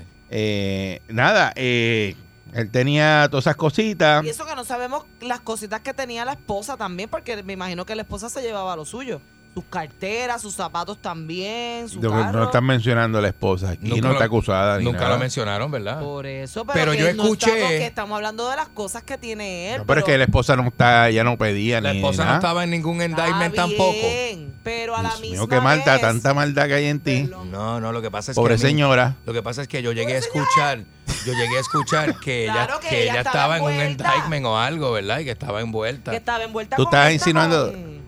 nada, 1.08 1.52
eh, 1.56 2.14
él 2.52 2.70
tenía 2.70 3.28
todas 3.30 3.44
esas 3.44 3.56
cositas. 3.56 4.24
Y 4.24 4.28
eso 4.28 4.44
que 4.44 4.54
no 4.54 4.64
sabemos 4.64 5.04
las 5.20 5.40
cositas 5.40 5.80
que 5.80 5.94
tenía 5.94 6.24
la 6.24 6.32
esposa 6.32 6.76
también, 6.76 7.08
porque 7.08 7.42
me 7.42 7.52
imagino 7.52 7.84
que 7.86 7.94
la 7.94 8.02
esposa 8.02 8.28
se 8.28 8.42
llevaba 8.42 8.76
lo 8.76 8.84
suyo. 8.84 9.20
Sus 9.52 9.64
carteras, 9.64 10.40
sus 10.40 10.54
zapatos 10.54 10.98
también, 11.02 11.88
su 11.88 12.00
carro. 12.00 12.30
no 12.32 12.44
están 12.44 12.64
mencionando 12.64 13.18
a 13.18 13.20
la 13.20 13.28
esposa. 13.28 13.70
Aquí 13.70 13.88
Nunca 13.88 14.02
no 14.02 14.08
lo- 14.08 14.12
está 14.14 14.24
acusada 14.26 14.78
ni 14.78 14.84
Nunca 14.84 15.00
nada. 15.00 15.10
lo 15.14 15.18
mencionaron, 15.18 15.70
¿verdad? 15.72 15.98
Por 16.00 16.24
eso, 16.26 16.64
pero, 16.64 16.74
Pero 16.78 16.92
que 16.92 16.98
yo 16.98 17.14
no 17.14 17.24
escuché- 17.24 17.46
estamos, 17.54 17.68
que 17.70 17.86
estamos 17.86 18.16
hablando 18.16 18.48
de 18.48 18.54
las 18.56 18.68
cosas 18.68 19.02
que 19.02 19.18
tiene 19.18 19.72
él. 19.72 19.78
No, 19.78 19.86
pero 19.86 20.00
es 20.00 20.06
que 20.06 20.16
la 20.16 20.24
esposa 20.24 20.54
no 20.54 20.68
está, 20.68 21.10
ya 21.10 21.24
no 21.24 21.36
pedía 21.36 21.80
La 21.80 21.92
ni 21.92 21.98
esposa 21.98 22.18
no 22.22 22.26
nada. 22.26 22.38
estaba 22.38 22.62
en 22.62 22.70
ningún 22.70 23.02
Está 23.02 23.22
indictment 23.26 23.54
tampoco. 23.56 23.92
bien, 23.92 24.54
Pero 24.62 24.94
a 24.94 25.02
la 25.02 25.08
Dios 25.10 25.20
misma 25.20 25.36
mío, 25.38 25.48
qué 25.48 25.60
maldad, 25.60 25.92
vez- 25.94 26.00
tanta 26.02 26.32
maldad 26.32 26.66
que 26.68 26.74
hay 26.74 26.86
en 26.86 27.00
ti. 27.00 27.28
No, 27.50 27.80
no, 27.80 27.92
lo 27.92 28.00
que 28.02 28.10
pasa 28.10 28.30
es 28.30 28.36
Pobre 28.36 28.54
que. 28.54 28.62
a 28.62 28.64
mí- 28.64 28.70
señora. 28.70 29.16
Lo 29.26 29.32
que 29.32 29.42
pasa 29.42 29.62
es 29.62 29.68
que 29.68 29.82
yo 29.82 29.90
llegué 29.90 30.14
a 30.14 30.18
escuchar, 30.18 30.84
yo 31.26 31.32
llegué 31.32 31.56
a 31.56 31.60
escuchar 31.60 32.14
que 32.20 32.44
ella, 32.44 32.52
Claro 32.52 32.78
que 32.80 32.88
que 32.88 33.02
ella 33.02 33.12
ella 33.14 33.20
estaba 33.22 33.56
estaba 33.56 33.56
en 33.56 33.62
un 33.64 33.70
envuelta. 33.72 34.04
indictment 34.14 34.46
o 34.46 34.56
algo, 34.56 34.92
¿verdad? 34.92 35.18
Y 35.18 35.24
que 35.24 35.32
estaba 35.32 35.60
envuelta. 35.60 36.12
Que 36.12 36.18
estaba 36.18 36.44
envuelta 36.44 36.76
Tú 36.76 36.84
con 36.84 36.94
estás 36.94 37.10
esta, 37.10 37.14
insinuando- 37.30 37.72
Con. 37.72 37.99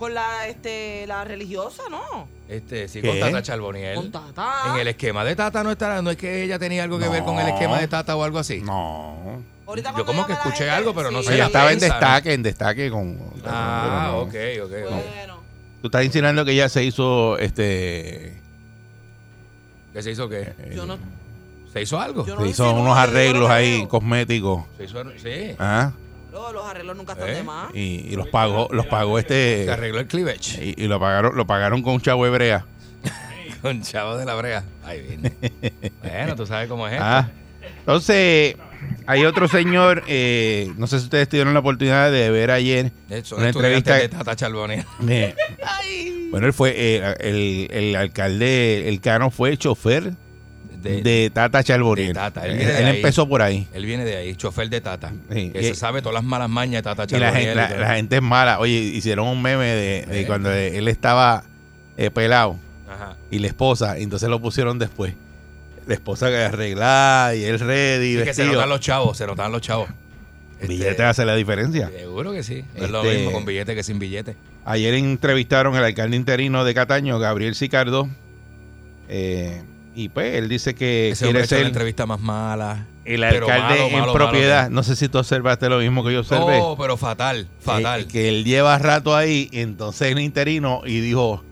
Con 0.00 0.14
la, 0.14 0.48
este, 0.48 1.06
la 1.06 1.24
religiosa, 1.24 1.82
¿no? 1.90 2.26
Este, 2.48 2.88
sí, 2.88 3.02
¿Qué? 3.02 3.08
con 3.08 3.20
Tata 3.20 3.42
Charboniel. 3.42 3.94
Con 3.96 4.10
Tata. 4.10 4.72
En 4.72 4.80
el 4.80 4.88
esquema 4.88 5.22
de 5.24 5.36
Tata 5.36 5.62
no 5.62 5.70
estará, 5.70 6.00
no 6.00 6.10
es 6.10 6.16
que 6.16 6.42
ella 6.42 6.58
tenía 6.58 6.84
algo 6.84 6.98
que 6.98 7.06
ver 7.06 7.22
con 7.22 7.38
el 7.38 7.46
esquema 7.48 7.78
de 7.78 7.86
Tata 7.86 8.16
o 8.16 8.24
algo 8.24 8.38
así. 8.38 8.62
No. 8.62 9.42
Ahorita 9.66 9.90
Yo 9.90 9.94
cuando 9.96 10.06
como 10.06 10.26
que 10.26 10.32
llame 10.32 10.34
la 10.34 10.40
escuché 10.40 10.64
gente, 10.64 10.70
algo, 10.70 10.94
pero 10.94 11.10
no 11.10 11.20
sí. 11.20 11.26
sé 11.28 11.34
Ella 11.34 11.42
la 11.42 11.46
estaba 11.48 11.72
en 11.72 11.78
destaque, 11.80 12.32
en 12.32 12.42
destaque 12.42 12.90
con. 12.90 13.18
Ah, 13.44 14.14
ok, 14.16 14.34
ok, 14.64 14.64
ok. 14.64 14.90
Bueno, 14.90 15.40
Tú 15.82 15.88
estás 15.88 16.02
insinuando 16.04 16.46
que 16.46 16.52
ella 16.52 16.70
se 16.70 16.82
hizo 16.82 17.36
este. 17.36 18.40
¿Qué 19.92 20.02
se 20.02 20.12
hizo 20.12 20.30
qué? 20.30 20.54
eh, 20.58 20.72
yo 20.74 20.86
no. 20.86 20.98
¿Se 21.74 21.82
hizo 21.82 22.00
algo? 22.00 22.26
Yo 22.26 22.36
no 22.36 22.40
se 22.40 22.48
hizo 22.48 22.72
unos 22.72 22.86
yo 22.86 22.94
arreglos 22.94 23.50
ahí 23.50 23.76
creo. 23.76 23.88
cosméticos. 23.90 24.64
Se 24.78 24.84
hizo, 24.84 25.04
sí. 25.18 25.54
¿ah? 25.58 25.92
Los, 26.32 26.52
los 26.52 26.64
arreglos 26.64 26.96
nunca 26.96 27.12
están 27.12 27.28
¿Eh? 27.30 27.34
de 27.34 27.42
más. 27.42 27.74
Y, 27.74 28.06
y 28.10 28.16
los 28.16 28.28
pagó, 28.28 28.68
los 28.72 28.86
pagó 28.86 29.18
este. 29.18 29.64
Se 29.64 29.70
arregló 29.72 30.00
el 30.00 30.06
cleavage 30.06 30.62
Y, 30.62 30.84
y 30.84 30.86
lo 30.88 30.98
pagaron, 31.00 31.36
lo 31.36 31.46
pagaron 31.46 31.82
con 31.82 31.94
un 31.94 32.00
chavo 32.00 32.26
hebrea. 32.26 32.66
con 33.62 33.82
Chavo 33.82 34.16
de 34.16 34.24
la 34.24 34.34
Brea. 34.34 34.64
Ahí 34.84 35.02
viene. 35.02 35.32
bueno, 36.02 36.36
tú 36.36 36.46
sabes 36.46 36.68
cómo 36.68 36.86
es 36.86 36.94
esto. 36.94 37.04
Ah. 37.04 37.28
Entonces, 37.80 38.56
hay 39.06 39.24
otro 39.24 39.48
señor, 39.48 40.02
eh, 40.06 40.72
no 40.76 40.86
sé 40.86 40.98
si 40.98 41.04
ustedes 41.04 41.28
tuvieron 41.28 41.52
la 41.54 41.60
oportunidad 41.60 42.10
de 42.10 42.30
ver 42.30 42.50
ayer 42.50 42.92
Son 43.22 43.40
una 43.40 43.48
estudiantes 43.48 43.56
entrevista. 43.56 43.94
de 43.96 44.08
Tata 44.08 44.36
Charboniel. 44.36 44.84
eh, 45.08 45.34
bueno, 46.30 46.46
él 46.46 46.52
fue, 46.52 46.72
eh, 46.76 47.14
el, 47.20 47.68
el 47.70 47.96
alcalde, 47.96 48.88
el 48.88 49.00
cano 49.00 49.30
fue 49.30 49.56
chofer 49.56 50.12
De, 50.82 51.02
de, 51.02 51.30
Tata 51.32 51.62
Charboniel. 51.62 52.08
de 52.08 52.14
Tata, 52.14 52.46
él 52.46 52.60
ahí. 52.86 52.96
empezó 52.96 53.28
por 53.28 53.42
ahí. 53.42 53.66
Él 53.74 53.84
viene 53.86 54.04
de 54.04 54.16
ahí, 54.16 54.34
chofer 54.36 54.68
de 54.70 54.80
Tata. 54.80 55.12
Sí, 55.32 55.50
que 55.50 55.60
y- 55.60 55.64
se 55.64 55.74
sabe 55.74 56.00
todas 56.00 56.14
las 56.14 56.24
malas 56.24 56.48
mañas 56.48 56.82
de 56.82 56.94
Tata 56.94 57.04
Y 57.14 57.18
la 57.20 57.32
gente, 57.32 57.54
la, 57.54 57.66
y 57.66 57.68
todo. 57.68 57.78
la 57.80 57.94
gente 57.96 58.16
es 58.16 58.22
mala. 58.22 58.58
Oye, 58.60 58.72
hicieron 58.72 59.26
un 59.28 59.40
meme 59.42 59.66
de, 59.66 60.06
de 60.06 60.20
Eh. 60.22 60.26
cuando 60.26 60.50
él 60.52 60.88
estaba 60.88 61.44
eh, 61.96 62.10
pelado 62.10 62.56
Ajá. 62.90 63.16
y 63.30 63.38
la 63.40 63.46
esposa, 63.48 63.98
y 63.98 64.02
entonces 64.04 64.28
lo 64.28 64.40
pusieron 64.40 64.78
después. 64.78 65.14
La 65.86 65.94
esposa 65.94 66.28
que 66.28 66.36
arreglada 66.36 67.34
y 67.34 67.44
él 67.44 67.58
ready, 67.58 68.12
Sí, 68.12 68.18
que 68.18 68.34
se 68.34 68.42
vestido. 68.42 68.52
notan 68.54 68.68
los 68.68 68.80
chavos, 68.80 69.16
se 69.18 69.26
notan 69.26 69.50
los 69.52 69.60
chavos. 69.60 69.88
Este, 70.60 70.66
Billete 70.74 71.02
hace 71.04 71.24
la 71.24 71.34
diferencia. 71.36 71.88
Seguro 71.88 72.32
que 72.32 72.42
sí. 72.42 72.64
No 72.76 72.84
es 72.84 72.90
lo 72.90 73.02
Este- 73.02 73.16
mismo 73.16 73.32
con 73.32 73.44
billete 73.46 73.74
que 73.74 73.82
sin 73.82 73.98
billete. 73.98 74.36
Ayer 74.66 74.92
entrevistaron 74.94 75.74
al 75.74 75.84
alcalde 75.84 76.16
interino 76.16 76.64
de 76.64 76.74
Cataño, 76.74 77.18
Gabriel 77.18 77.54
Sicardo. 77.54 78.08
eh, 79.08 79.62
y 79.94 80.08
pues 80.08 80.34
él 80.36 80.48
dice 80.48 80.74
que 80.74 81.10
Ese 81.10 81.24
quiere 81.24 81.40
hecho 81.40 81.54
la 81.54 81.58
ser 81.58 81.66
entrevista 81.66 82.06
más 82.06 82.20
mala. 82.20 82.86
el 83.04 83.24
alcalde 83.24 83.52
malo, 83.80 83.86
en 83.88 84.00
malo, 84.00 84.12
propiedad. 84.12 84.62
malo. 84.64 84.74
no 84.76 84.82
sé 84.82 84.94
si 84.96 85.08
tú 85.08 85.18
observaste 85.18 85.68
lo 85.68 85.78
mismo 85.78 86.04
que 86.04 86.12
yo 86.12 86.20
observé. 86.20 86.58
Oh, 86.62 86.76
pero 86.78 86.96
fatal, 86.96 87.48
fatal. 87.60 88.02
Eh, 88.02 88.06
que 88.06 88.28
él 88.28 88.44
lleva 88.44 88.78
rato 88.78 89.16
ahí, 89.16 89.48
entonces 89.52 90.12
el 90.12 90.20
interino 90.20 90.82
y 90.86 91.00
dijo, 91.00 91.42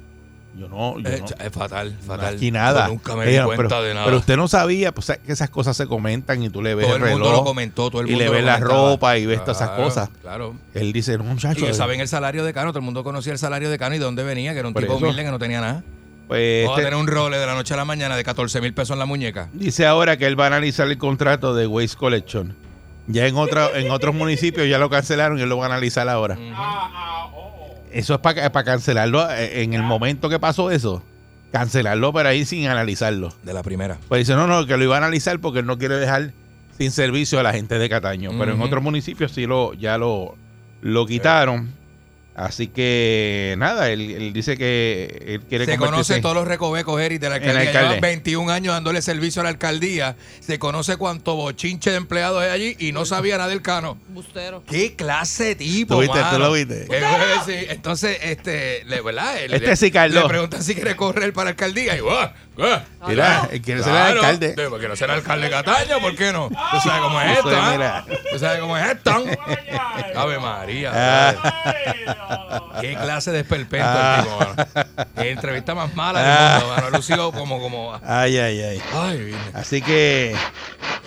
yo 0.57 0.69
no, 0.69 0.99
yo 0.99 1.09
Eh, 1.09 1.21
no, 1.21 1.45
es 1.47 1.53
fatal, 1.53 1.97
no 2.01 2.07
fatal. 2.07 2.35
aquí 2.37 2.51
nada. 2.51 2.87
Yo 2.87 2.93
nunca 2.95 3.17
me 3.17 3.29
Ella, 3.31 3.41
di 3.43 3.47
cuenta 3.47 3.63
pero, 3.69 3.83
de 3.83 3.95
nada. 3.95 4.07
Pero 4.07 4.17
usted 4.19 4.37
no 4.37 4.49
sabía, 4.49 4.93
pues 4.93 5.13
que 5.25 5.33
esas 5.33 5.51
cosas 5.51 5.77
se 5.77 5.87
comentan 5.87 6.43
y 6.43 6.49
tú 6.51 6.63
le 6.63 6.75
ves 6.77 6.87
todo 6.87 6.97
el 6.97 7.03
el 7.05 7.11
mundo 7.11 7.33
lo 7.33 7.45
comentó, 7.45 7.91
todo 7.91 8.03
el 8.03 8.09
y 8.09 8.11
mundo 8.13 8.25
le 8.25 8.27
lo 8.27 8.33
ves 8.37 8.45
la 8.45 8.57
ropa 8.59 9.19
y 9.19 9.27
ves 9.27 9.41
todas 9.43 9.57
esas 9.59 9.69
Claro, 9.71 9.85
cosas. 9.85 10.11
Claro. 10.23 10.55
Él 10.75 10.93
dice, 10.93 11.17
no, 11.19 11.25
Y 11.25 11.27
muchacho. 11.29 11.65
ellos 11.65 11.77
saben 11.77 12.01
el 12.01 12.09
salario 12.09 12.45
de 12.45 12.53
Cano, 12.53 12.71
todo 12.71 12.79
el 12.81 12.85
mundo 12.85 13.03
conocía 13.05 13.33
el 13.33 13.39
salario 13.39 13.69
de 13.71 13.79
Cano 13.79 13.95
y 13.95 13.99
de 13.99 14.05
dónde 14.05 14.23
venía, 14.23 14.53
que 14.53 14.59
era 14.61 14.69
un 14.69 14.75
Por 14.75 14.83
tipo 14.83 14.97
eso. 14.97 15.05
humilde 15.05 15.25
que 15.25 15.31
no 15.31 15.39
tenía 15.39 15.61
nada. 15.61 15.83
Pues, 16.29 16.65
Vamos 16.67 16.79
a 16.79 16.81
este- 16.81 16.91
tener 16.91 17.01
un 17.01 17.07
role 17.09 17.39
de 17.39 17.47
la 17.47 17.55
noche 17.55 17.75
a 17.75 17.77
la 17.77 17.85
mañana 17.85 18.17
de 18.17 18.23
14 18.23 18.61
mil 18.61 18.73
pesos 18.75 18.95
en 18.95 18.99
la 19.01 19.07
muñeca. 19.07 19.49
Dice 19.53 19.87
ahora 19.87 20.17
que 20.17 20.27
él 20.27 20.39
va 20.39 20.45
a 20.45 20.49
analizar 20.49 20.87
el 20.87 20.99
contrato 20.99 21.55
de 21.55 21.67
Waste 21.67 21.97
Collection. 21.97 22.55
Ya 23.07 23.27
en, 23.27 23.37
otra, 23.37 23.71
en 23.79 23.91
otros 23.91 24.15
municipios 24.15 24.69
ya 24.69 24.79
lo 24.79 24.91
cancelaron 24.91 25.39
y 25.39 25.43
él 25.43 25.49
lo 25.49 25.57
va 25.57 25.65
a 25.65 25.69
analizar 25.69 26.09
ahora. 26.09 26.37
Eso 27.91 28.15
es 28.15 28.21
para 28.21 28.65
cancelarlo 28.65 29.31
eh, 29.31 29.63
en 29.63 29.73
el 29.73 29.83
momento 29.83 30.29
que 30.29 30.39
pasó 30.39 30.71
eso. 30.71 31.03
Cancelarlo 31.51 32.13
para 32.13 32.35
ir 32.35 32.45
sin 32.45 32.69
analizarlo. 32.69 33.33
De 33.43 33.55
la 33.55 33.63
primera. 33.63 33.97
Pues 34.09 34.21
dice, 34.27 34.35
no, 34.37 34.47
no, 34.47 34.67
que 34.67 34.77
lo 34.77 34.85
iba 34.85 34.97
a 34.97 34.99
analizar 34.99 35.39
porque 35.41 35.61
él 35.61 35.67
no 35.67 35.79
quiere 35.79 35.97
dejar 35.97 36.33
sin 36.77 36.91
servicio 36.91 37.41
a 37.41 37.43
la 37.43 37.53
gente 37.55 37.79
de 37.79 37.89
Cataño. 37.89 38.31
Pero 38.39 38.53
en 38.53 38.61
otros 38.61 38.83
municipios 38.83 39.33
sí 39.33 39.47
lo, 39.47 39.73
ya 39.73 39.97
lo, 39.97 40.37
lo 40.83 41.07
quitaron. 41.07 41.73
Así 42.39 42.69
que 42.69 43.57
nada, 43.59 43.91
él, 43.91 44.13
él 44.13 44.33
dice 44.33 44.57
que 44.57 45.25
él 45.27 45.41
quiere 45.49 45.65
Se 45.67 45.77
conoce 45.77 46.21
todos 46.21 46.37
los 46.37 46.47
recovecos, 46.47 47.01
Eric, 47.01 47.21
de 47.21 47.29
la 47.31 47.35
alcaldía. 47.35 47.61
alcalde. 47.63 47.89
Llevan 47.97 48.01
21 48.01 48.53
años 48.53 48.75
dándole 48.75 49.03
servicio 49.03 49.41
a 49.41 49.43
la 49.43 49.49
alcaldía. 49.51 50.15
Se 50.39 50.57
conoce 50.61 50.97
cuánto 50.97 51.35
bochinche 51.35 51.91
de 51.91 51.97
empleados 51.97 52.41
hay 52.41 52.51
allí 52.51 52.77
y 52.79 52.93
no 52.93 53.05
sabía 53.07 53.39
nada 53.39 53.49
del 53.49 53.61
cano. 53.61 53.99
Bustero. 54.07 54.63
¿Qué 54.71 54.95
clase 54.95 55.45
de 55.47 55.55
tipo, 55.57 55.97
¿Tú 55.97 56.01
viste? 56.03 56.21
¿Tú 56.31 56.39
lo 56.39 56.53
viste? 56.53 56.87
Eh, 56.91 57.67
Entonces, 57.71 58.19
este, 58.23 58.85
¿verdad? 59.05 59.35
Le- 59.49 59.57
Este 59.57 59.67
le- 59.71 59.77
sí, 59.77 59.91
Carlos. 59.91 60.23
Le 60.23 60.29
preguntan 60.29 60.63
si 60.63 60.77
quiere 60.77 60.95
correr 60.95 61.33
para 61.33 61.51
alcaldía 61.51 61.97
y 61.97 62.01
¡ah! 62.09 62.33
¿Qué? 62.59 62.81
Mira, 63.07 63.49
él 63.51 63.63
quiere 63.63 63.83
ser 63.83 63.93
el 63.95 63.99
alcalde. 64.19 64.55
porque 64.69 64.89
no 64.89 64.97
ser 64.97 65.11
alcalde 65.11 65.47
de 65.47 65.51
Cataño, 65.53 66.01
¿por 66.01 66.15
qué 66.17 66.33
no? 66.33 66.49
Tú 66.49 66.81
sabes 66.83 67.01
cómo 67.01 67.21
es 67.21 67.39
esto, 67.39 67.51
¿ah? 67.55 67.69
mira. 67.73 68.05
Tú 68.33 68.39
sabes 68.39 68.61
cómo 68.61 68.77
es 68.77 68.87
esto. 68.91 69.25
Ave 70.17 70.39
María. 70.39 70.93
Ah. 70.95 71.35
Qué 72.81 72.95
clase 72.97 73.31
de 73.33 73.41
esperpento 73.41 73.87
Ah. 73.89 74.17
el 74.19 74.25
tipo, 74.25 74.39
mano. 74.39 75.07
Qué 75.17 75.31
entrevista 75.31 75.75
más 75.75 75.95
mala 75.95 76.21
del 76.21 76.61
mundo, 76.61 76.75
mano. 76.77 76.91
Lucido 76.97 77.33
como, 77.33 77.61
como. 77.61 77.99
Ay, 78.07 78.39
ay, 78.39 78.63
ay. 78.63 78.83
Ay, 78.95 79.19
vine. 79.19 79.39
Así 79.55 79.81
que, 79.81 80.35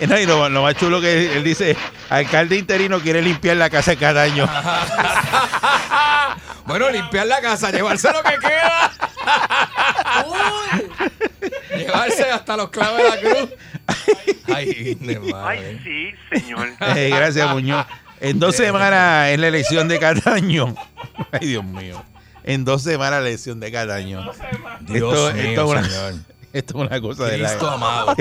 eh, 0.00 0.06
no, 0.06 0.18
y 0.18 0.26
lo, 0.26 0.48
lo 0.48 0.62
más 0.62 0.74
chulo 0.76 1.00
que 1.00 1.36
él 1.36 1.44
dice, 1.44 1.76
alcalde 2.10 2.56
interino 2.56 3.00
quiere 3.00 3.20
limpiar 3.22 3.56
la 3.56 3.68
casa 3.70 3.92
de 3.92 3.96
Cataño. 3.98 4.48
Bueno, 6.64 6.88
limpiar 6.90 7.26
la 7.26 7.40
casa, 7.40 7.70
llevarse 7.72 8.08
lo 8.12 8.22
que 8.22 8.38
queda. 8.38 8.92
Uy, 10.26 10.81
Llevarse 11.76 12.30
hasta 12.30 12.56
los 12.56 12.70
clavos 12.70 12.98
de 12.98 13.08
la 13.08 13.20
cruz. 13.20 13.50
Ay. 14.54 14.98
Ay, 15.34 15.80
sí, 15.82 16.40
señor. 16.40 16.68
Eh, 16.96 17.10
gracias, 17.14 17.48
Muñoz. 17.50 17.86
En 18.20 18.38
dos 18.38 18.54
semanas 18.54 19.30
es 19.30 19.38
la 19.38 19.48
elección 19.48 19.88
de 19.88 19.98
Cataño. 19.98 20.74
Ay, 21.32 21.48
Dios 21.48 21.64
mío. 21.64 22.02
En 22.44 22.64
dos 22.64 22.82
semanas 22.82 23.22
la 23.22 23.28
elección 23.28 23.60
de 23.60 23.72
Cataño. 23.72 24.22
Dios 24.80 25.12
esto, 25.12 25.32
mío, 25.34 25.42
esto 25.42 25.64
es 25.64 25.70
una, 25.70 25.84
señor. 25.84 26.14
esto 26.52 26.74
es 26.78 26.86
una 26.86 27.00
cosa 27.00 27.24
de 27.26 27.38
Cristo 27.38 27.66
la, 27.66 27.72
amado. 27.74 28.16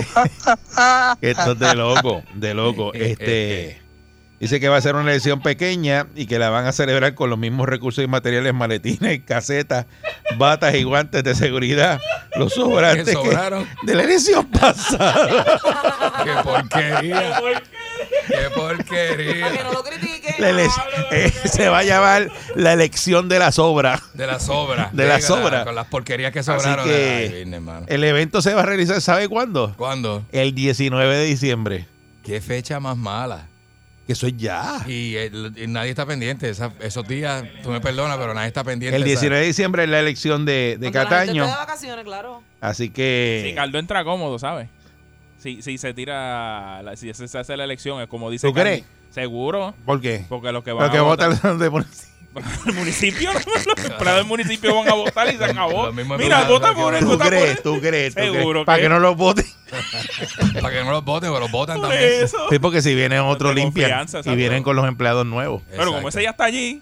Esto 1.22 1.52
es 1.52 1.60
de 1.60 1.76
loco, 1.76 2.24
de 2.34 2.54
loco. 2.54 2.94
Eh, 2.94 3.12
Este, 3.12 3.81
Dice 4.42 4.60
que 4.60 4.68
va 4.70 4.78
a 4.78 4.82
ser 4.82 4.96
una 4.96 5.12
elección 5.12 5.40
pequeña 5.42 6.08
y 6.16 6.26
que 6.26 6.40
la 6.40 6.50
van 6.50 6.66
a 6.66 6.72
celebrar 6.72 7.14
con 7.14 7.30
los 7.30 7.38
mismos 7.38 7.70
recursos 7.70 8.04
y 8.04 8.08
materiales, 8.08 8.54
maletines, 8.56 9.22
casetas, 9.24 9.86
batas 10.38 10.74
y 10.76 10.82
guantes 10.84 11.24
de 11.24 11.36
seguridad. 11.36 12.00
Los 12.36 12.54
sobrantes 12.54 13.06
Que 13.06 13.12
que- 13.22 13.28
sobraron. 13.30 13.68
de 13.84 13.96
la 13.96 14.02
elección 14.04 14.48
pasada. 14.48 15.46
¡Qué 16.24 16.32
porquería! 16.44 17.40
¡Qué 18.28 18.34
Para 18.34 18.78
que 18.78 18.84
porquería! 18.84 19.64
no 19.64 19.74
lo 19.74 19.84
critiquen. 19.84 20.22
Eh, 21.12 21.32
se 21.46 21.70
va 21.70 21.80
a 21.80 21.84
llamar 21.84 22.32
la 22.56 22.74
elección 22.74 23.30
de 23.30 23.38
la 23.38 23.52
sobra. 23.52 24.02
De 24.16 24.26
la 24.26 24.40
sobra. 24.40 24.90
De 24.92 25.06
la 25.06 25.22
sobra. 25.22 25.66
Con 25.66 25.76
las 25.76 25.86
porquerías 25.88 26.32
que 26.32 26.40
Así 26.40 26.46
sobraron. 26.52 26.86
que 26.86 26.94
Ay, 26.96 27.30
Virgen, 27.30 27.54
hermano. 27.54 27.86
el 27.90 28.04
evento 28.04 28.42
se 28.42 28.54
va 28.56 28.62
a 28.62 28.66
realizar, 28.66 29.00
¿sabe 29.02 29.28
cuándo? 29.28 29.74
¿Cuándo? 29.78 30.24
El 30.32 30.56
19 30.56 31.16
de 31.16 31.26
diciembre. 31.26 31.86
¿Qué 32.24 32.42
fecha 32.42 32.80
más 32.80 32.98
mala? 32.98 33.48
Que 34.08 34.14
eso 34.14 34.26
es 34.28 34.36
ya. 34.38 34.84
Y, 34.88 35.16
el- 35.16 35.54
y 35.56 35.68
nadie 35.68 35.92
está 35.92 36.06
pendiente. 36.06 36.50
Esa- 36.50 36.74
esos 36.82 37.08
días, 37.08 37.44
tú 37.64 37.70
me 37.70 37.80
perdonas, 37.82 38.18
pero 38.18 38.34
nadie 38.34 38.48
está 38.48 38.64
pendiente. 38.64 38.96
El 38.98 39.04
de 39.04 39.12
esa- 39.14 39.22
19 39.22 39.42
de 39.42 39.48
diciembre 39.48 39.84
es 39.84 39.90
la 39.90 40.00
elección 40.00 40.44
de, 40.46 40.78
de 40.80 40.92
Cuando 40.92 41.00
la 41.00 41.06
gente 41.22 41.26
Cataño. 41.28 41.46
de 41.46 41.52
vacaciones, 41.52 42.06
claro. 42.06 42.44
Así 42.60 42.90
que. 42.90 43.44
Sí, 43.50 43.56
Caldo 43.56 43.78
entra 43.80 44.04
cómodo, 44.04 44.40
¿sabes? 44.40 44.68
Si, 45.38 45.62
si 45.62 45.78
se 45.78 45.94
tira, 45.94 46.82
la- 46.84 46.96
si 46.96 47.14
se 47.14 47.38
hace 47.38 47.58
la 47.58 47.64
elección, 47.64 48.02
es 48.02 48.08
como 48.08 48.30
dice 48.30 48.48
¿Tú 48.48 48.54
crees? 48.54 48.84
Seguro, 49.12 49.74
¿Por 49.86 50.00
qué? 50.02 50.26
porque 50.30 50.52
los 50.52 50.64
que 50.64 50.72
van 50.72 50.84
Los 50.88 50.92
que 50.96 51.00
votan 51.02 51.36
son 51.38 51.60
de 51.60 51.70
municipio. 51.70 52.10
El 52.66 52.74
municipio, 52.74 53.32
los 53.34 53.46
empleados 53.86 54.16
del 54.20 54.26
municipio 54.26 54.76
van 54.76 54.88
a 54.90 54.94
votar 54.94 55.34
y 55.34 55.38
se 55.38 55.44
acabó. 55.44 55.92
Mira, 55.92 56.46
vota 56.46 56.74
por 56.74 56.94
él, 56.96 57.02
¿Tú 57.02 57.08
vota 57.08 57.26
por 57.26 57.34
él. 57.34 57.42
crees? 57.44 57.64
¿Tú 57.64 57.80
crees? 57.82 58.16
¿Tú 58.16 58.22
Seguro? 58.22 58.66
Para 58.66 58.82
que- 58.82 58.90
no 58.90 59.00
los 59.00 59.16
voten. 59.18 59.46
Para 60.62 60.72
que 60.78 60.84
no 60.84 60.92
los 60.92 61.04
voten, 61.04 61.30
pero 61.30 61.40
los 61.42 61.52
votan 61.52 61.82
también. 61.82 62.24
eso. 62.24 62.38
Sí, 62.50 62.60
porque 62.60 62.82
si 62.82 62.94
vienen 62.96 63.20
otros 63.22 63.54
limpian 63.56 63.90
confianza, 64.00 64.32
y 64.32 64.36
vienen 64.36 64.64
con 64.64 64.76
los 64.76 64.88
empleados 64.88 65.26
nuevos. 65.26 65.62
Pero 65.70 65.92
como 65.94 66.10
ese 66.10 66.24
ya 66.24 66.32
está 66.32 66.46
allí, 66.46 66.82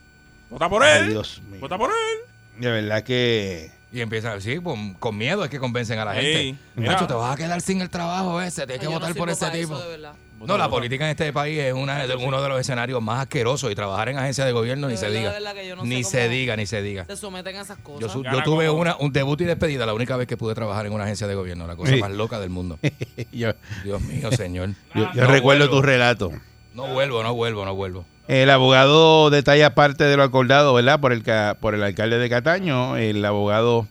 vota 0.49 0.69
por 0.69 0.83
Ay, 0.83 1.01
él. 1.03 1.09
Dios 1.09 1.41
mío. 1.49 1.59
Vota 1.61 1.77
por 1.77 1.89
él. 1.91 2.61
De 2.61 2.69
verdad 2.71 3.03
que. 3.03 3.71
Y 3.91 4.01
empiezan, 4.01 4.39
sí, 4.41 4.57
con, 4.59 4.93
con 4.95 5.17
miedo 5.17 5.43
es 5.43 5.49
que 5.49 5.59
convencen 5.59 5.97
a 5.97 6.05
la 6.05 6.13
gente. 6.13 6.55
Nacho, 6.75 7.07
te 7.07 7.13
vas 7.15 7.33
a 7.33 7.37
quedar 7.37 7.59
sin 7.61 7.81
el 7.81 7.89
trabajo 7.89 8.39
ese, 8.41 8.67
tienes 8.67 8.79
que 8.81 8.85
Ay, 8.87 8.93
no 8.93 8.99
votar 8.99 9.15
por 9.15 9.29
ese 9.31 9.49
tipo. 9.49 9.73
eso, 9.75 9.83
de 9.83 9.89
verdad. 9.89 10.13
No, 10.47 10.57
la 10.57 10.69
política 10.69 11.05
en 11.05 11.11
este 11.11 11.31
país 11.33 11.59
es 11.59 11.73
una, 11.73 12.05
de- 12.07 12.15
uno 12.15 12.41
de 12.41 12.49
los 12.49 12.59
escenarios 12.59 13.01
más 13.01 13.21
asquerosos 13.21 13.71
y 13.71 13.75
trabajar 13.75 14.09
en 14.09 14.17
agencias 14.17 14.47
de 14.47 14.53
gobierno 14.53 14.87
ni 14.87 14.97
se 14.97 15.09
diga. 15.09 15.29
de 15.31 15.39
verdad 15.39 15.53
que 15.53 15.67
yo 15.67 15.75
no 15.75 15.81
sé 15.83 15.87
Ni 15.87 16.03
se 16.03 16.29
diga, 16.29 16.55
ni 16.55 16.65
se 16.65 16.81
diga. 16.81 17.05
Se 17.05 17.17
someten 17.17 17.55
a 17.57 17.61
esas 17.61 17.77
cosas. 17.79 18.01
Yo, 18.01 18.09
su- 18.09 18.23
yo 18.23 18.31
Gana 18.31 18.43
tuve 18.43 18.67
como- 18.67 18.79
una, 18.81 18.95
un 18.97 19.11
debut 19.11 19.39
y 19.41 19.45
despedida 19.45 19.85
la 19.85 19.93
única 19.93 20.15
vez 20.17 20.27
que 20.27 20.37
pude 20.37 20.55
trabajar 20.55 20.85
en 20.85 20.93
una 20.93 21.03
agencia 21.03 21.27
de 21.27 21.35
gobierno, 21.35 21.67
la 21.67 21.75
cosa 21.75 21.93
Sí. 21.93 21.99
más 21.99 22.11
loca 22.11 22.39
del 22.39 22.49
mundo. 22.49 22.79
yo, 23.31 23.51
Dios 23.83 24.01
mío, 24.01 24.31
señor. 24.31 24.69
yo- 24.95 25.09
yo 25.13 25.21
No 25.23 25.27
recuerdo 25.27 25.65
vuelvo. 25.67 25.75
tu 25.77 25.81
relato. 25.81 26.31
No 26.73 26.87
vuelvo, 26.87 27.21
no 27.23 27.33
vuelvo, 27.33 27.65
no 27.65 27.75
vuelvo. 27.75 28.05
El 28.27 28.49
abogado 28.51 29.31
detalla 29.31 29.73
parte 29.73 30.03
de 30.03 30.15
lo 30.15 30.23
acordado, 30.23 30.73
¿verdad? 30.73 30.99
Por 30.99 31.13
el, 31.13 31.23
ca- 31.23 31.57
por 31.59 31.73
el 31.75 31.81
alcalde 31.83 32.19
de 32.19 32.29
Cataño, 32.29 32.95
el 32.95 33.25
abogado 33.25 33.87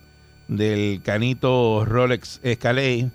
del 0.47 1.01
canito 1.03 1.83
Rolex 1.85 2.39
Escaley, 2.41 3.11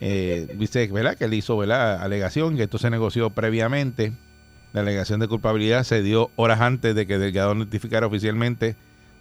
eh, 0.00 0.54
dice, 0.56 0.86
¿verdad? 0.88 1.16
Que 1.16 1.24
él 1.24 1.34
hizo, 1.34 1.56
¿verdad? 1.56 2.02
Alegación, 2.02 2.56
que 2.56 2.64
esto 2.64 2.78
se 2.78 2.90
negoció 2.90 3.30
previamente. 3.30 4.12
La 4.72 4.82
alegación 4.82 5.20
de 5.20 5.28
culpabilidad 5.28 5.84
se 5.84 6.02
dio 6.02 6.30
horas 6.36 6.60
antes 6.60 6.94
de 6.94 7.06
que 7.06 7.18
Delgado 7.18 7.54
notificara 7.54 8.06
oficialmente 8.06 8.76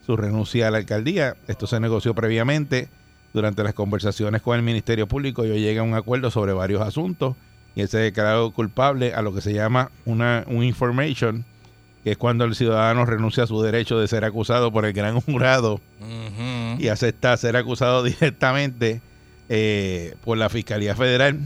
su 0.05 0.17
renuncia 0.17 0.67
a 0.67 0.71
la 0.71 0.77
alcaldía. 0.77 1.35
Esto 1.47 1.67
se 1.67 1.79
negoció 1.79 2.13
previamente. 2.13 2.89
Durante 3.33 3.61
las 3.61 3.73
conversaciones 3.73 4.41
con 4.41 4.55
el 4.55 4.63
Ministerio 4.63 5.05
Público, 5.07 5.45
yo 5.45 5.53
llegué 5.53 5.79
a 5.79 5.83
un 5.83 5.93
acuerdo 5.93 6.31
sobre 6.31 6.53
varios 6.53 6.81
asuntos 6.81 7.35
y 7.75 7.81
él 7.81 7.87
se 7.87 7.99
declaró 7.99 8.49
culpable 8.51 9.13
a 9.13 9.21
lo 9.21 9.33
que 9.33 9.41
se 9.41 9.53
llama 9.53 9.91
una 10.05 10.43
un 10.47 10.63
information, 10.63 11.45
que 12.03 12.11
es 12.11 12.17
cuando 12.17 12.45
el 12.45 12.55
ciudadano 12.55 13.05
renuncia 13.05 13.43
a 13.43 13.47
su 13.47 13.61
derecho 13.61 13.99
de 13.99 14.07
ser 14.07 14.23
acusado 14.23 14.71
por 14.71 14.85
el 14.85 14.93
gran 14.93 15.19
jurado 15.21 15.81
y 16.79 16.87
acepta 16.87 17.37
ser 17.37 17.57
acusado 17.57 18.01
directamente 18.03 19.01
eh, 19.49 20.15
por 20.23 20.37
la 20.37 20.49
Fiscalía 20.49 20.95
Federal. 20.95 21.39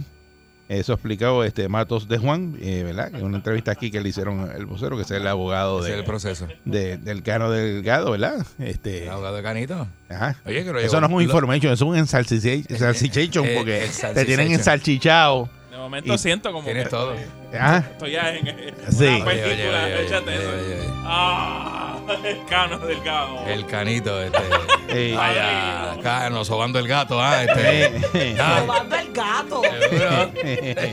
Eso 0.69 0.93
explicó 0.93 1.43
este 1.43 1.67
Matos 1.67 2.07
de 2.07 2.17
Juan, 2.17 2.55
eh, 2.61 2.83
¿verdad? 2.85 3.13
En 3.13 3.25
una 3.25 3.35
entrevista 3.37 3.71
aquí 3.71 3.91
que 3.91 3.99
le 3.99 4.07
hicieron 4.07 4.49
el 4.55 4.65
vocero, 4.65 4.95
que 4.95 5.03
es 5.03 5.11
el 5.11 5.27
abogado 5.27 5.81
Ese 5.81 5.89
es 5.89 5.93
el 5.95 6.01
de, 6.01 6.07
proceso. 6.07 6.47
de- 6.63 6.97
del 6.97 7.23
Cano 7.23 7.51
Delgado, 7.51 8.11
¿verdad? 8.11 8.45
Este, 8.57 9.03
El 9.03 9.09
abogado 9.09 9.35
de 9.35 9.43
Canito. 9.43 9.87
ajá. 10.07 10.37
Oye, 10.45 10.63
que 10.63 10.71
lo 10.71 10.79
Eso 10.79 11.01
no 11.01 11.07
es 11.07 11.11
un 11.11 11.17
lo- 11.17 11.21
information, 11.23 11.73
eso 11.73 11.83
es 11.85 11.89
un 11.91 11.97
ensalchicha- 11.97 12.65
ensalchichation, 12.69 13.45
eh, 13.45 13.55
porque 13.57 13.89
te 14.13 14.23
tienen 14.25 14.53
ensalchichado. 14.53 15.49
De 15.71 15.77
momento 15.77 16.13
Y 16.13 16.17
siento 16.17 16.51
como 16.51 16.65
Tienes 16.65 16.83
que 16.83 16.89
todo. 16.89 17.15
Ajá. 17.57 17.77
estoy 17.77 18.11
ya 18.11 18.35
en 18.35 18.45
Sí. 18.91 19.05
una 19.05 19.25
película. 19.25 19.47
oye, 19.53 19.69
oye, 19.69 20.03
échate 20.05 20.35
eso. 20.35 20.49
oye, 20.49 20.75
oye. 20.75 20.89
Ah, 21.05 21.97
el 22.25 22.45
cano 22.45 22.77
delgado. 22.79 23.47
El 23.47 23.65
canito, 23.65 24.21
este. 24.21 25.15
Vaya, 25.15 25.93
acá 25.93 26.29
nos 26.29 26.47
sobando 26.47 26.77
el 26.77 26.87
gato, 26.89 27.21
ah, 27.21 27.43
este. 27.45 28.35
Ah, 28.37 28.59
Robando 28.59 28.95
el 28.97 29.13
gato. 29.13 29.61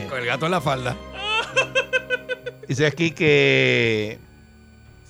Con 0.09 0.19
el 0.19 0.25
gato 0.25 0.45
en 0.45 0.51
la 0.51 0.61
falda. 0.61 0.95
Dice 2.69 2.85
aquí 2.85 3.11
que 3.11 4.17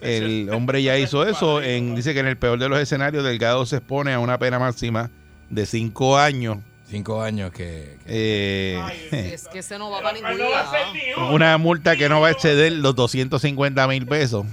el 0.01 0.49
hombre 0.51 0.81
ya 0.81 0.97
hizo 0.97 1.23
eso. 1.27 1.61
En, 1.61 1.93
dice 1.93 2.13
que 2.15 2.21
en 2.21 2.27
el 2.27 2.37
peor 2.37 2.57
de 2.57 2.69
los 2.69 2.79
escenarios, 2.79 3.23
Delgado 3.23 3.65
se 3.67 3.77
expone 3.77 4.13
a 4.13 4.19
una 4.19 4.39
pena 4.39 4.57
máxima 4.57 5.11
de 5.51 5.65
cinco 5.67 6.17
años. 6.17 6.57
Cinco 6.89 7.21
años 7.21 7.51
que. 7.51 7.97
que- 8.05 8.07
eh, 8.07 9.31
Es 9.33 9.47
que 9.47 9.59
ese 9.59 9.77
no 9.77 9.91
va 9.91 10.01
para 10.01 10.13
ningún 10.13 10.39
lado. 10.39 11.33
una 11.33 11.57
multa 11.57 11.95
que 11.95 12.09
no 12.09 12.19
va 12.21 12.29
a 12.29 12.31
exceder 12.31 12.71
los 12.73 12.95
250 12.95 13.87
mil 13.87 14.07
pesos 14.07 14.45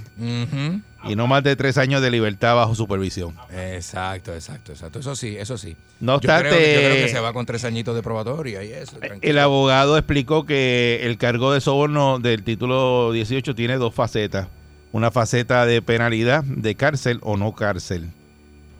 y 1.03 1.15
no 1.15 1.25
más 1.27 1.43
de 1.43 1.55
tres 1.55 1.77
años 1.77 2.01
de 2.01 2.11
libertad 2.11 2.55
bajo 2.55 2.75
supervisión. 2.75 3.33
Exacto, 3.51 4.33
exacto, 4.33 4.71
exacto. 4.73 4.99
Eso 4.99 5.15
sí, 5.15 5.35
eso 5.37 5.57
sí. 5.57 5.75
No 5.99 6.13
Yo 6.15 6.19
creo, 6.21 6.35
obstante, 6.37 6.73
yo 6.73 6.79
creo 6.89 6.95
que 7.05 7.09
se 7.09 7.19
va 7.19 7.33
con 7.33 7.45
tres 7.45 7.63
añitos 7.63 7.95
de 7.95 8.03
probatoria 8.03 8.63
y 8.63 8.71
eso. 8.71 8.97
tranquilo. 8.97 9.19
el 9.31 9.39
abogado 9.39 9.97
explicó 9.97 10.45
que 10.45 10.99
el 11.03 11.17
cargo 11.17 11.53
de 11.53 11.61
soborno 11.61 12.19
del 12.19 12.43
título 12.43 13.11
18 13.13 13.55
tiene 13.55 13.77
dos 13.77 13.93
facetas. 13.93 14.47
Una 14.91 15.11
faceta 15.11 15.65
de 15.65 15.81
penalidad, 15.81 16.43
de 16.43 16.75
cárcel 16.75 17.19
o 17.21 17.35
no 17.37 17.53
cárcel. 17.53 18.09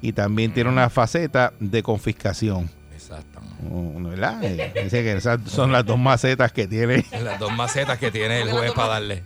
Y 0.02 0.14
también 0.14 0.54
tiene 0.54 0.70
una 0.70 0.90
faceta 0.90 1.54
de 1.60 1.82
confiscación. 1.84 2.70
Exacto. 3.10 3.40
Uh, 3.70 4.10
¿verdad? 4.10 4.42
Dice 4.42 5.04
que 5.04 5.14
esas 5.14 5.40
son 5.50 5.72
las 5.72 5.86
dos 5.86 5.98
macetas 5.98 6.52
que 6.52 6.68
tiene, 6.68 7.06
Las 7.24 7.40
dos 7.40 7.54
macetas 7.54 7.98
que 7.98 8.12
tiene 8.12 8.42
el 8.42 8.52
juez 8.52 8.72
para 8.74 8.94
darle. 8.94 9.24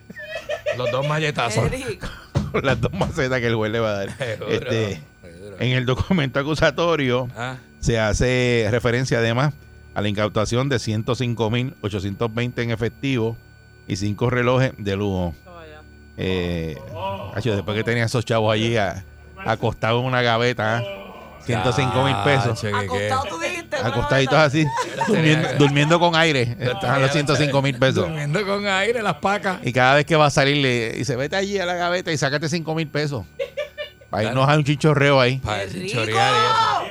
Los 0.77 0.91
dos 0.91 1.07
malletazos. 1.07 1.69
Las 2.63 2.79
dos 2.79 2.93
macetas 2.93 3.39
que 3.39 3.47
el 3.47 3.55
juez 3.55 3.71
le 3.71 3.79
va 3.79 3.89
a 3.89 3.93
dar. 3.93 4.09
Este, 4.49 5.01
en 5.59 5.71
el 5.71 5.85
documento 5.85 6.39
acusatorio 6.39 7.27
Ah, 7.35 7.57
se 7.79 7.99
hace 7.99 8.67
referencia 8.69 9.17
además 9.17 9.53
a 9.95 10.01
la 10.01 10.09
incautación 10.09 10.69
de 10.69 10.75
105.820 10.77 12.63
en 12.63 12.71
efectivo 12.71 13.37
y 13.87 13.95
cinco 13.95 14.29
relojes 14.29 14.73
de 14.77 14.95
lujo. 14.95 15.33
Eh, 16.17 16.77
hacho, 17.33 17.55
después 17.55 17.75
que 17.75 17.83
tenía 17.83 18.05
esos 18.05 18.23
chavos 18.25 18.53
allí 18.53 18.75
acostados 19.37 20.01
en 20.01 20.07
una 20.07 20.21
gaveta, 20.21 20.77
¿ah? 20.77 20.83
105 21.45 22.03
mil 22.03 22.15
pesos. 22.23 22.63
acostado 22.73 23.23
tú 23.29 23.39
dijiste. 23.39 23.77
Acostaditos 23.77 24.37
así, 24.37 24.65
durmiendo, 25.07 25.47
durmiendo 25.57 25.99
con 25.99 26.15
aire. 26.15 26.55
Estaban 26.59 27.01
los 27.01 27.11
105 27.11 27.61
mil 27.61 27.77
pesos. 27.77 28.07
Durmiendo 28.07 28.45
con 28.45 28.67
aire 28.67 29.01
las 29.01 29.15
pacas. 29.15 29.57
Y 29.63 29.71
cada 29.73 29.95
vez 29.95 30.05
que 30.05 30.15
va 30.15 30.27
a 30.27 30.29
salir, 30.29 30.57
le 30.57 30.91
dice, 30.93 31.15
vete 31.15 31.35
allí 31.35 31.57
a 31.59 31.65
la 31.65 31.73
gaveta 31.75 32.11
y 32.11 32.17
sácate 32.17 32.47
5 32.49 32.75
mil 32.75 32.87
pesos. 32.87 33.25
Ahí 34.13 34.23
Claro. 34.25 34.41
nos 34.41 34.49
hay 34.49 34.57
un 34.57 34.63
chichorreo 34.65 35.21
ahí. 35.21 35.37
Para 35.37 35.63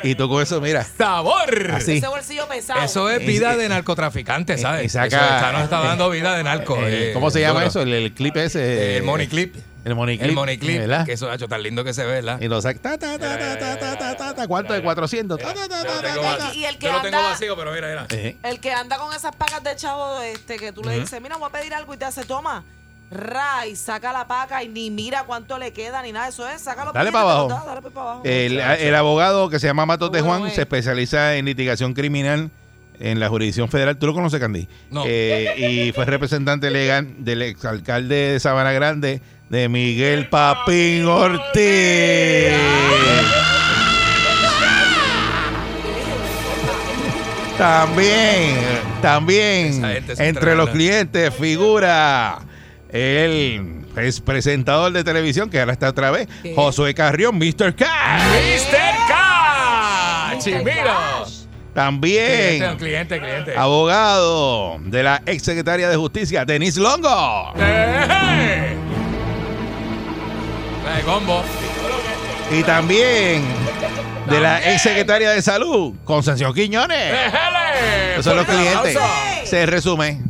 y 0.02 0.14
tú 0.14 0.26
con 0.30 0.42
eso, 0.42 0.58
mira, 0.62 0.82
¡Sabor! 0.84 1.70
Así. 1.74 1.98
Ese 1.98 2.08
bolsillo 2.08 2.48
pesado. 2.48 2.80
Eso 2.82 3.10
es 3.10 3.26
vida 3.26 3.54
de 3.56 3.68
narcotraficante, 3.68 4.56
¿sabes? 4.56 4.86
y 4.86 4.88
saca- 4.88 5.06
Eso 5.08 5.34
está, 5.34 5.52
nos 5.52 5.62
está 5.64 5.80
dando 5.84 6.08
vida 6.08 6.34
de 6.36 6.42
narco. 6.44 6.76
eh, 6.78 7.10
eh, 7.10 7.12
¿cómo 7.12 7.30
se 7.30 7.42
llama 7.42 7.60
duro. 7.60 7.66
eso? 7.68 7.82
El, 7.82 7.92
el 7.92 8.12
clip 8.14 8.36
ese. 8.38 8.96
El 8.96 9.02
money 9.02 9.26
clip. 9.26 9.54
El 9.84 9.94
money 9.94 10.18
clip. 10.18 10.28
El 10.30 10.34
money 10.34 10.58
clip. 10.58 10.78
¿verdad? 10.78 11.06
Que 11.06 11.12
eso 11.12 11.30
ha 11.30 11.34
hecho 11.34 11.48
tan 11.48 11.62
lindo 11.62 11.82
que 11.84 11.94
se 11.94 12.04
ve, 12.04 12.12
¿verdad? 12.12 12.40
Y 12.40 12.48
lo 12.48 12.60
saca. 12.60 12.78
Ta, 12.80 12.98
ta, 12.98 13.18
ta, 13.18 13.38
ta, 13.38 13.58
ta, 13.58 13.78
ta, 13.78 13.96
ta, 13.98 14.16
ta, 14.16 14.34
ta. 14.34 14.46
¿Cuánto 14.46 14.72
de 14.74 14.82
400? 14.82 15.38
Ta, 15.38 15.54
ta, 15.54 15.68
ta, 15.68 15.82
Yo 15.82 15.84
lo 15.84 16.00
ta, 16.00 16.02
tengo 16.08 16.20
ta, 16.22 16.30
va- 16.32 16.38
ta. 16.38 16.54
Y 16.54 16.64
el 16.64 16.78
que 16.78 16.86
yo 16.86 16.92
lo 16.92 17.00
tengo 17.02 17.16
anda- 17.16 17.30
vacío, 17.30 17.56
pero 17.56 17.72
mira, 17.72 17.88
mira. 17.88 18.06
Eh, 18.10 18.36
El 18.42 18.60
que 18.60 18.72
anda 18.72 18.98
con 18.98 19.14
esas 19.14 19.34
pagas 19.36 19.62
de 19.64 19.74
chavo, 19.76 20.20
este, 20.20 20.56
que 20.58 20.72
tú 20.72 20.82
le 20.84 21.00
dices, 21.00 21.20
mira, 21.22 21.36
voy 21.36 21.48
a 21.48 21.52
pedir 21.52 21.72
algo 21.74 21.94
y 21.94 21.96
te 21.96 22.04
hace, 22.04 22.24
toma. 22.24 22.62
Ray, 23.10 23.74
saca 23.74 24.12
la 24.12 24.26
paca 24.28 24.62
y 24.62 24.68
ni 24.68 24.88
mira 24.90 25.24
cuánto 25.24 25.58
le 25.58 25.72
queda 25.72 26.00
ni 26.02 26.12
nada. 26.12 26.28
Eso 26.28 26.48
es, 26.48 26.60
sácalo. 26.60 26.92
Dale 26.92 27.10
para 27.10 27.24
abajo. 27.24 27.48
Dale 27.66 27.82
para 27.82 28.00
abajo. 28.10 28.22
El, 28.24 28.60
el 28.60 28.94
abogado 28.94 29.50
que 29.50 29.58
se 29.58 29.66
llama 29.66 29.84
Matos 29.84 30.12
de 30.12 30.20
Bueno, 30.22 30.38
Juan 30.38 30.50
eh. 30.50 30.54
se 30.54 30.60
especializa 30.60 31.34
en 31.36 31.46
litigación 31.46 31.92
criminal 31.94 32.50
en 33.00 33.18
la 33.18 33.28
jurisdicción 33.28 33.68
federal. 33.68 33.96
¿Tú 33.98 34.06
lo 34.06 34.14
conoces, 34.14 34.38
Candy? 34.38 34.68
No. 34.90 35.02
Eh, 35.06 35.54
y 35.88 35.92
fue 35.92 36.04
representante 36.04 36.70
legal 36.70 37.08
del 37.18 37.42
exalcalde 37.42 38.14
de 38.32 38.40
Sabana 38.40 38.70
Grande, 38.72 39.20
de 39.50 39.68
Miguel 39.68 40.28
Papín 40.28 41.04
Ortiz. 41.06 41.42
También, 47.58 48.56
también, 49.02 50.02
entre 50.18 50.54
los 50.54 50.70
clientes 50.70 51.34
figura 51.34 52.38
el 52.88 53.84
es 53.96 54.20
presentador 54.20 54.92
de 54.92 55.04
televisión, 55.04 55.50
que 55.50 55.60
ahora 55.60 55.72
está 55.72 55.90
otra 55.90 56.10
vez. 56.10 56.28
Josué 56.54 56.94
Carrión, 56.94 57.36
Mr. 57.36 57.74
Cash. 57.74 58.22
Mr. 58.30 58.78
Cash. 59.08 60.44
Cash. 60.64 61.40
También 61.74 62.58
Cliente, 62.58 62.76
cliente, 62.78 63.20
cliente. 63.20 63.56
abogado 63.56 64.78
de 64.84 65.02
la 65.02 65.22
ex 65.26 65.42
secretaria 65.42 65.88
de 65.88 65.96
Justicia, 65.96 66.44
Denis 66.44 66.76
Longo. 66.76 67.52
¡Eh! 67.56 68.89
La 70.84 70.96
de 70.96 71.02
combo. 71.02 71.42
Y 72.50 72.62
también 72.64 73.44
de 74.28 74.40
la 74.40 74.58
ex 74.72 74.82
secretaria 74.82 75.30
de 75.30 75.42
Salud, 75.42 75.94
Concepción 76.04 76.52
Quiñones. 76.54 77.12
¡Déjale! 77.12 78.12
Esos 78.12 78.24
son 78.24 78.36
los 78.36 78.46
clientes. 78.46 79.52
el 79.52 79.68
resumen. 79.68 80.24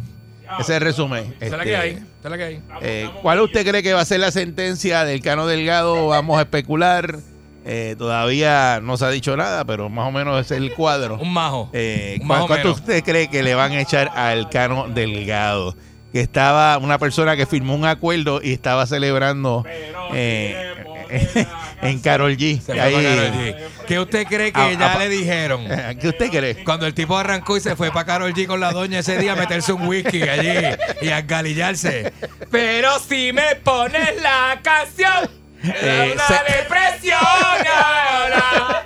Ese 0.58 0.78
resumen. 0.80 1.34
Esa 1.40 1.44
es 1.46 1.50
la 1.52 1.56
Este, 1.58 1.64
que 1.70 1.76
hay. 1.76 1.90
Esa 1.92 2.04
es 2.24 2.30
la 2.30 2.36
que 2.36 2.44
hay. 2.44 2.62
eh, 2.82 3.10
¿Cuál 3.22 3.40
usted 3.40 3.66
cree 3.66 3.82
que 3.82 3.92
va 3.94 4.00
a 4.00 4.04
ser 4.04 4.20
la 4.20 4.30
sentencia 4.32 5.04
del 5.04 5.22
Cano 5.22 5.46
Delgado? 5.46 6.08
Vamos 6.08 6.38
a 6.38 6.42
especular. 6.42 7.18
Eh, 7.64 7.94
todavía 7.98 8.80
no 8.82 8.96
se 8.96 9.04
ha 9.04 9.10
dicho 9.10 9.36
nada, 9.36 9.64
pero 9.64 9.88
más 9.88 10.08
o 10.08 10.10
menos 10.10 10.40
es 10.44 10.50
el 10.50 10.72
cuadro. 10.74 11.18
Un 11.20 11.32
majo. 11.32 11.70
Eh, 11.72 12.18
Un 12.20 12.26
¿cuál- 12.26 12.38
más 12.38 12.44
o 12.44 12.46
¿Cuánto 12.48 12.64
menos. 12.68 12.80
usted 12.80 13.04
cree 13.04 13.28
que 13.28 13.42
le 13.42 13.54
van 13.54 13.72
a 13.72 13.80
echar 13.80 14.10
al 14.16 14.48
Cano 14.50 14.86
Delgado? 14.88 15.76
Que 16.12 16.20
estaba 16.20 16.76
una 16.78 16.98
persona 16.98 17.36
que 17.36 17.46
firmó 17.46 17.74
un 17.74 17.84
acuerdo 17.84 18.40
y 18.42 18.52
estaba 18.52 18.84
celebrando 18.86 19.64
eh, 20.12 20.74
en 21.82 22.00
Carol 22.00 22.36
G. 22.36 22.60
Se 22.60 22.80
Ahí-. 22.80 23.54
¿Qué 23.86 23.98
usted 24.00 24.26
cree 24.26 24.52
que 24.52 24.60
Ah, 24.60 24.72
ya 24.72 24.98
le 24.98 25.08
dijeron? 25.08 25.64
¿Qué 26.00 26.08
usted 26.08 26.30
cree? 26.30 26.64
Cuando 26.64 26.86
el 26.86 26.94
tipo 26.94 27.16
arrancó 27.16 27.56
y 27.56 27.60
se 27.60 27.76
fue 27.76 27.90
para 27.92 28.06
Carol 28.06 28.32
G 28.34 28.46
con 28.46 28.58
la 28.60 28.72
doña 28.72 28.98
ese 29.00 29.18
día 29.18 29.32
a 29.32 29.36
meterse 29.36 29.72
un 29.72 29.86
whisky 29.86 30.22
allí 30.22 30.76
y 31.02 31.08
a 31.10 31.20
galillarse. 31.22 32.12
Pero 32.50 32.98
si 33.00 33.32
me 33.32 33.54
pones 33.56 34.20
la 34.22 34.58
canción, 34.62 35.30
Eh, 35.62 36.12
una 36.14 36.26
se- 36.26 36.52
depresión 36.56 37.18
ahora. 37.20 38.82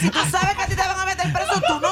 Si 0.00 0.10
tú 0.10 0.18
sabes 0.30 0.54
que 0.56 0.62
a 0.62 0.66
ti 0.66 0.74
te 0.74 0.82
van 0.82 1.00
a 1.00 1.04
meter 1.06 1.32
preso, 1.32 1.60
tú 1.66 1.80
no 1.80 1.91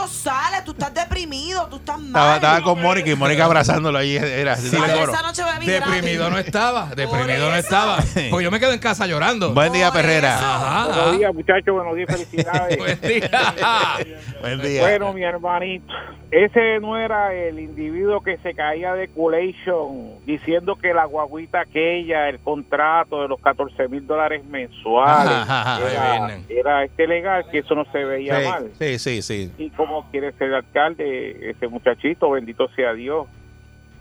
deprimido, 1.20 1.66
tú 1.68 1.76
estás 1.76 1.98
mal. 1.98 2.06
Estaba, 2.06 2.35
estaba 2.37 2.62
con 2.62 2.83
Mónica 2.83 3.11
y 3.11 3.14
Mónica 3.14 3.44
abrazándolo 3.44 3.98
ahí. 3.98 4.16
Era 4.16 4.54
esa 4.54 5.22
noche 5.22 5.42
bebí 5.44 5.66
Deprimido 5.66 6.30
no 6.30 6.38
estaba, 6.38 6.87
deprimido 6.94 7.50
no 7.50 7.56
estaba. 7.56 7.98
Porque 8.30 8.44
yo 8.44 8.50
me 8.50 8.61
quedo 8.61 8.72
en 8.72 8.78
casa 8.78 9.06
llorando. 9.06 9.52
Buen 9.52 9.72
día, 9.72 9.90
Perrera. 9.92 10.37
eso. 10.37 10.44
Ajá, 10.46 10.85
Buenos 10.87 11.06
ajá. 11.06 11.16
días, 11.16 11.35
muchachos. 11.35 11.74
Buenos 11.74 11.96
días, 11.96 12.11
felicidades. 12.11 12.78
Buen 12.78 13.00
día. 13.00 13.30
Buen 14.40 14.62
día. 14.62 14.80
bueno, 14.83 15.12
mi 15.12 15.22
hermanito, 15.22 15.92
ese 16.30 16.78
no 16.80 16.96
era 16.96 17.35
el 17.35 17.59
individuo 17.59 18.20
que 18.20 18.38
se 18.38 18.54
caía 18.54 18.94
de 18.94 19.09
culation 19.09 20.24
diciendo 20.24 20.76
que 20.76 20.94
la 20.94 21.04
guaguita 21.04 21.61
aquella, 21.61 22.28
el 22.28 22.38
contrato 22.40 23.22
de 23.22 23.28
los 23.28 23.40
14 23.40 23.88
mil 23.88 24.06
dólares 24.06 24.44
mensuales, 24.44 25.33
Ajá, 25.33 25.76
ajá, 25.76 25.90
era, 25.90 26.38
era 26.48 26.85
este 26.85 27.06
legal, 27.06 27.44
que 27.50 27.59
eso 27.59 27.74
no 27.74 27.85
se 27.92 28.04
veía 28.04 28.40
mal. 28.48 28.70
Sí, 28.78 28.98
sí, 28.98 29.22
sí. 29.22 29.52
Y 29.59 29.70
como 29.70 30.09
quiere 30.11 30.33
ser 30.33 30.54
alcalde, 30.54 31.10
ese 31.51 31.68
muchachito, 31.68 32.31
bendito 32.31 32.68
sea 32.77 32.92
Dios. 32.94 33.27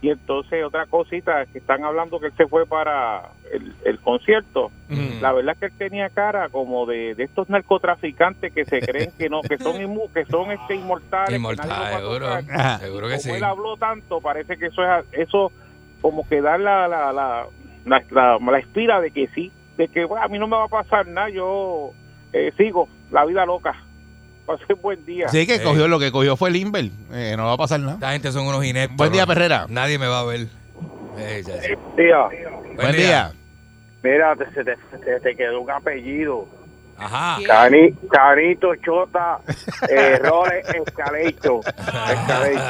Y 0.01 0.09
entonces 0.11 0.63
otra 0.63 0.85
cosita, 0.85 1.45
que 1.47 1.57
están 1.57 1.83
hablando 1.83 2.21
que 2.21 2.27
él 2.27 2.33
se 2.37 2.47
fue 2.47 2.65
para 2.65 3.31
el, 3.51 3.73
el 3.83 3.99
concierto. 3.99 4.71
Mm. 4.87 5.21
La 5.21 5.33
verdad 5.33 5.55
es 5.55 5.59
que 5.59 5.65
él 5.65 5.89
tenía 5.89 6.09
cara 6.09 6.47
como 6.47 6.85
de, 6.85 7.15
de 7.15 7.23
estos 7.25 7.49
narcotraficantes 7.49 8.53
que 8.53 8.63
se 8.63 8.79
creen 8.85 9.11
que 9.17 9.27
no, 9.29 9.41
que 9.41 9.57
son 9.57 9.75
inmu- 9.75 10.09
que 10.13 10.23
son 10.25 10.51
este 10.51 10.75
inmortales. 10.75 11.27
que 11.27 11.37
nadie 11.37 11.37
Inmortal, 11.37 11.67
los 11.67 11.77
va 11.79 11.87
a 11.87 11.99
seguro. 11.99 12.79
Seguro 12.79 13.07
que 13.07 13.13
Como 13.15 13.21
sí. 13.23 13.31
él 13.31 13.43
habló 13.43 13.75
tanto, 13.75 14.21
parece 14.21 14.57
que 14.57 14.67
eso 14.67 14.81
es 14.83 15.05
eso 15.11 15.51
como 16.01 16.25
que 16.29 16.41
da 16.41 16.57
la 16.57 16.87
la, 16.87 17.11
la, 17.11 17.45
la, 17.85 18.01
la- 18.11 18.39
la 18.39 18.59
espira 18.59 19.01
de 19.01 19.11
que 19.11 19.27
sí, 19.35 19.51
de 19.75 19.89
que 19.89 20.05
bueno, 20.05 20.23
a 20.23 20.29
mí 20.29 20.39
no 20.39 20.47
me 20.47 20.55
va 20.55 20.63
a 20.63 20.69
pasar 20.69 21.07
nada, 21.07 21.27
yo 21.29 21.91
eh, 22.31 22.53
sigo 22.55 22.87
la 23.11 23.25
vida 23.25 23.45
loca. 23.45 23.75
Pase 24.57 24.73
buen 24.73 25.05
día. 25.05 25.27
Sí, 25.29 25.45
que 25.45 25.57
Sí. 25.59 25.63
cogió 25.63 25.87
lo 25.87 25.99
que 25.99 26.11
cogió 26.11 26.35
fue 26.35 26.49
el 26.49 26.55
Inver. 26.55 26.89
Eh, 27.13 27.35
no 27.37 27.45
va 27.45 27.53
a 27.53 27.57
pasar 27.57 27.79
nada. 27.79 27.93
Esta 27.93 28.11
gente 28.13 28.31
son 28.31 28.47
unos 28.47 28.65
ineptos. 28.65 28.97
Buen 28.97 29.11
día, 29.11 29.21
¿no? 29.21 29.27
Perrera. 29.27 29.65
Nadie 29.69 29.99
me 29.99 30.07
va 30.07 30.21
a 30.21 30.23
ver. 30.23 30.47
Eh, 31.19 31.43
ya, 31.45 31.55
ya. 31.55 31.61
Tía, 31.95 32.49
Buen 32.75 32.95
día. 32.95 33.31
mira, 34.01 34.35
te, 34.35 34.45
se 34.53 34.63
te, 34.63 34.75
te- 35.05 35.19
te 35.19 35.35
quedó 35.35 35.61
un 35.61 35.69
apellido. 35.69 36.47
Ajá. 36.97 37.37
Cani, 37.45 37.93
Canito 38.11 38.75
Chota 38.77 39.39
eh, 39.87 40.17
Roles 40.21 40.65
Escalecho. 40.67 41.59
Escalecho. 42.09 42.61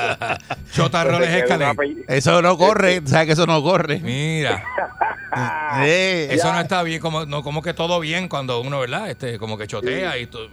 Chota 0.71 1.03
Roles 1.05 1.29
Escalé. 1.29 1.65
Eso 2.09 2.41
no 2.41 2.57
corre. 2.57 3.01
¿Sabes 3.05 3.25
que 3.27 3.33
eso 3.33 3.45
no 3.47 3.63
corre? 3.63 3.99
Mira, 3.99 4.61
Eh, 5.83 6.27
eso 6.31 6.51
no 6.51 6.59
está 6.59 6.81
bien, 6.83 6.99
como, 6.99 7.25
no, 7.25 7.43
como 7.43 7.61
que 7.61 7.73
todo 7.75 7.99
bien 7.99 8.27
cuando 8.27 8.61
uno, 8.61 8.79
¿verdad? 8.79 9.09
Este, 9.11 9.37
como 9.37 9.57
que 9.57 9.67
chotea 9.67 10.17
y 10.17 10.25
to- 10.25 10.49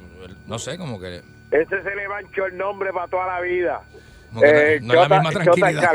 no 0.47 0.59
sé, 0.59 0.77
como 0.79 0.99
que, 1.01 1.23
Ese 1.51 1.83
se 1.83 1.95
le 1.95 2.09
manchó 2.09 2.47
el 2.47 2.57
nombre 2.57 2.93
para 2.93 3.09
toda 3.09 3.27
la 3.27 3.41
vida. 3.41 3.83
como 4.31 4.41
que 4.43 4.47
no- 4.53 4.59
Eh, 4.59 4.81
no, 4.83 4.93
es 4.95 4.99
la 4.99 5.03
Chota, 5.05 5.15
misma 5.21 5.31
Chota 5.45 5.45
tranquilidad. 5.45 5.95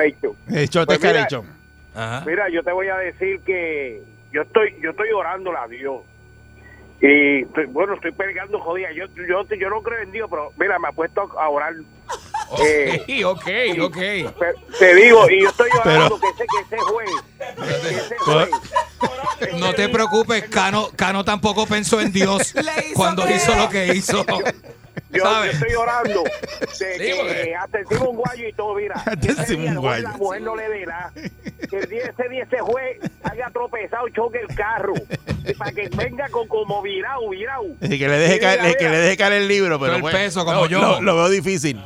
Eh, 0.49 0.67
Chote 0.67 0.85
Pues 0.85 0.99
mira, 0.99 1.11
Escalecho. 1.21 1.45
Ajá. 1.93 2.23
Mira, 2.25 2.49
yo 2.49 2.63
te 2.63 2.71
voy 2.71 2.87
a 2.87 2.97
decir 2.97 3.39
que 3.41 4.01
yo 4.31 4.41
estoy 4.43 4.75
yo 4.81 4.91
estoy 4.91 5.11
orándole 5.11 5.57
a 5.57 5.67
Dios. 5.67 6.01
Y 7.01 7.41
estoy- 7.41 7.65
bueno, 7.65 7.95
estoy 7.95 8.11
peleando 8.11 8.59
jodida. 8.59 8.91
Yo, 8.93 9.05
yo, 9.27 9.43
yo 9.55 9.69
no 9.69 9.81
creo 9.81 9.99
en 10.01 10.11
Dios, 10.11 10.29
pero 10.29 10.51
mira, 10.57 10.77
me 10.79 10.87
ha 10.87 10.91
puesto 10.91 11.21
a 11.39 11.49
orar. 11.49 11.73
Eh, 12.59 13.23
Ok, 13.25 13.47
ok, 13.81 13.97
Te 14.79 14.95
digo, 14.95 15.29
y 15.29 15.41
yo 15.43 15.49
estoy 15.49 15.69
Pero- 15.83 15.95
orando 15.95 16.19
que 16.19 16.27
ese, 16.27 16.45
que 16.45 16.75
ese 16.75 16.77
juez, 16.83 17.09
que 17.81 17.89
ese 17.97 18.15
juez, 18.17 18.49
No 19.59 19.73
te 19.73 19.89
preocupes, 19.89 20.43
Cano, 20.49 20.89
Cano 20.95 21.23
tampoco 21.23 21.65
pensó 21.65 22.01
en 22.01 22.11
Dios 22.11 22.53
hizo 22.55 22.93
cuando 22.95 23.23
creer. 23.23 23.37
hizo 23.37 23.55
lo 23.55 23.69
que 23.69 23.87
hizo. 23.95 24.25
yo, 25.11 25.43
estoy 25.45 25.73
orando 25.75 26.23
de 26.23 26.67
Sí, 26.71 26.85
que 26.97 27.95
un 28.09 28.17
guayo 28.17 28.47
y 28.47 28.53
todo, 28.53 28.75
mira. 28.75 29.03
Día 29.19 29.33
un 29.71 29.75
guayo. 29.77 30.03
La 30.03 30.17
mujer 30.17 30.41
no 30.41 30.55
le 30.55 30.69
nada. 30.85 31.11
Que 31.69 31.77
el 31.77 31.89
día, 31.89 32.03
ese 32.05 32.29
día 32.29 32.43
ese 32.43 32.59
juez 32.59 32.97
haya 33.23 33.49
tropezado, 33.51 34.07
choque 34.09 34.39
el 34.47 34.55
carro. 34.55 34.93
y 35.45 35.53
para 35.53 35.71
que 35.71 35.89
venga 35.95 36.27
con 36.29 36.47
como 36.47 36.81
virado, 36.81 37.29
virado. 37.29 37.63
Y 37.81 37.97
que 37.97 38.07
le 38.07 38.17
deje 38.17 38.39
caer, 38.39 38.75
que 38.77 38.89
le 38.89 38.97
deje 38.97 39.17
caer 39.17 39.33
el 39.33 39.47
libro, 39.47 39.79
pero 39.79 39.87
Todo 39.91 39.95
el 39.95 40.01
bueno, 40.01 40.17
peso, 40.17 40.45
como 40.45 40.65
yo. 40.67 40.81
Lo, 40.81 41.01
lo 41.01 41.15
veo 41.15 41.29
difícil. 41.29 41.81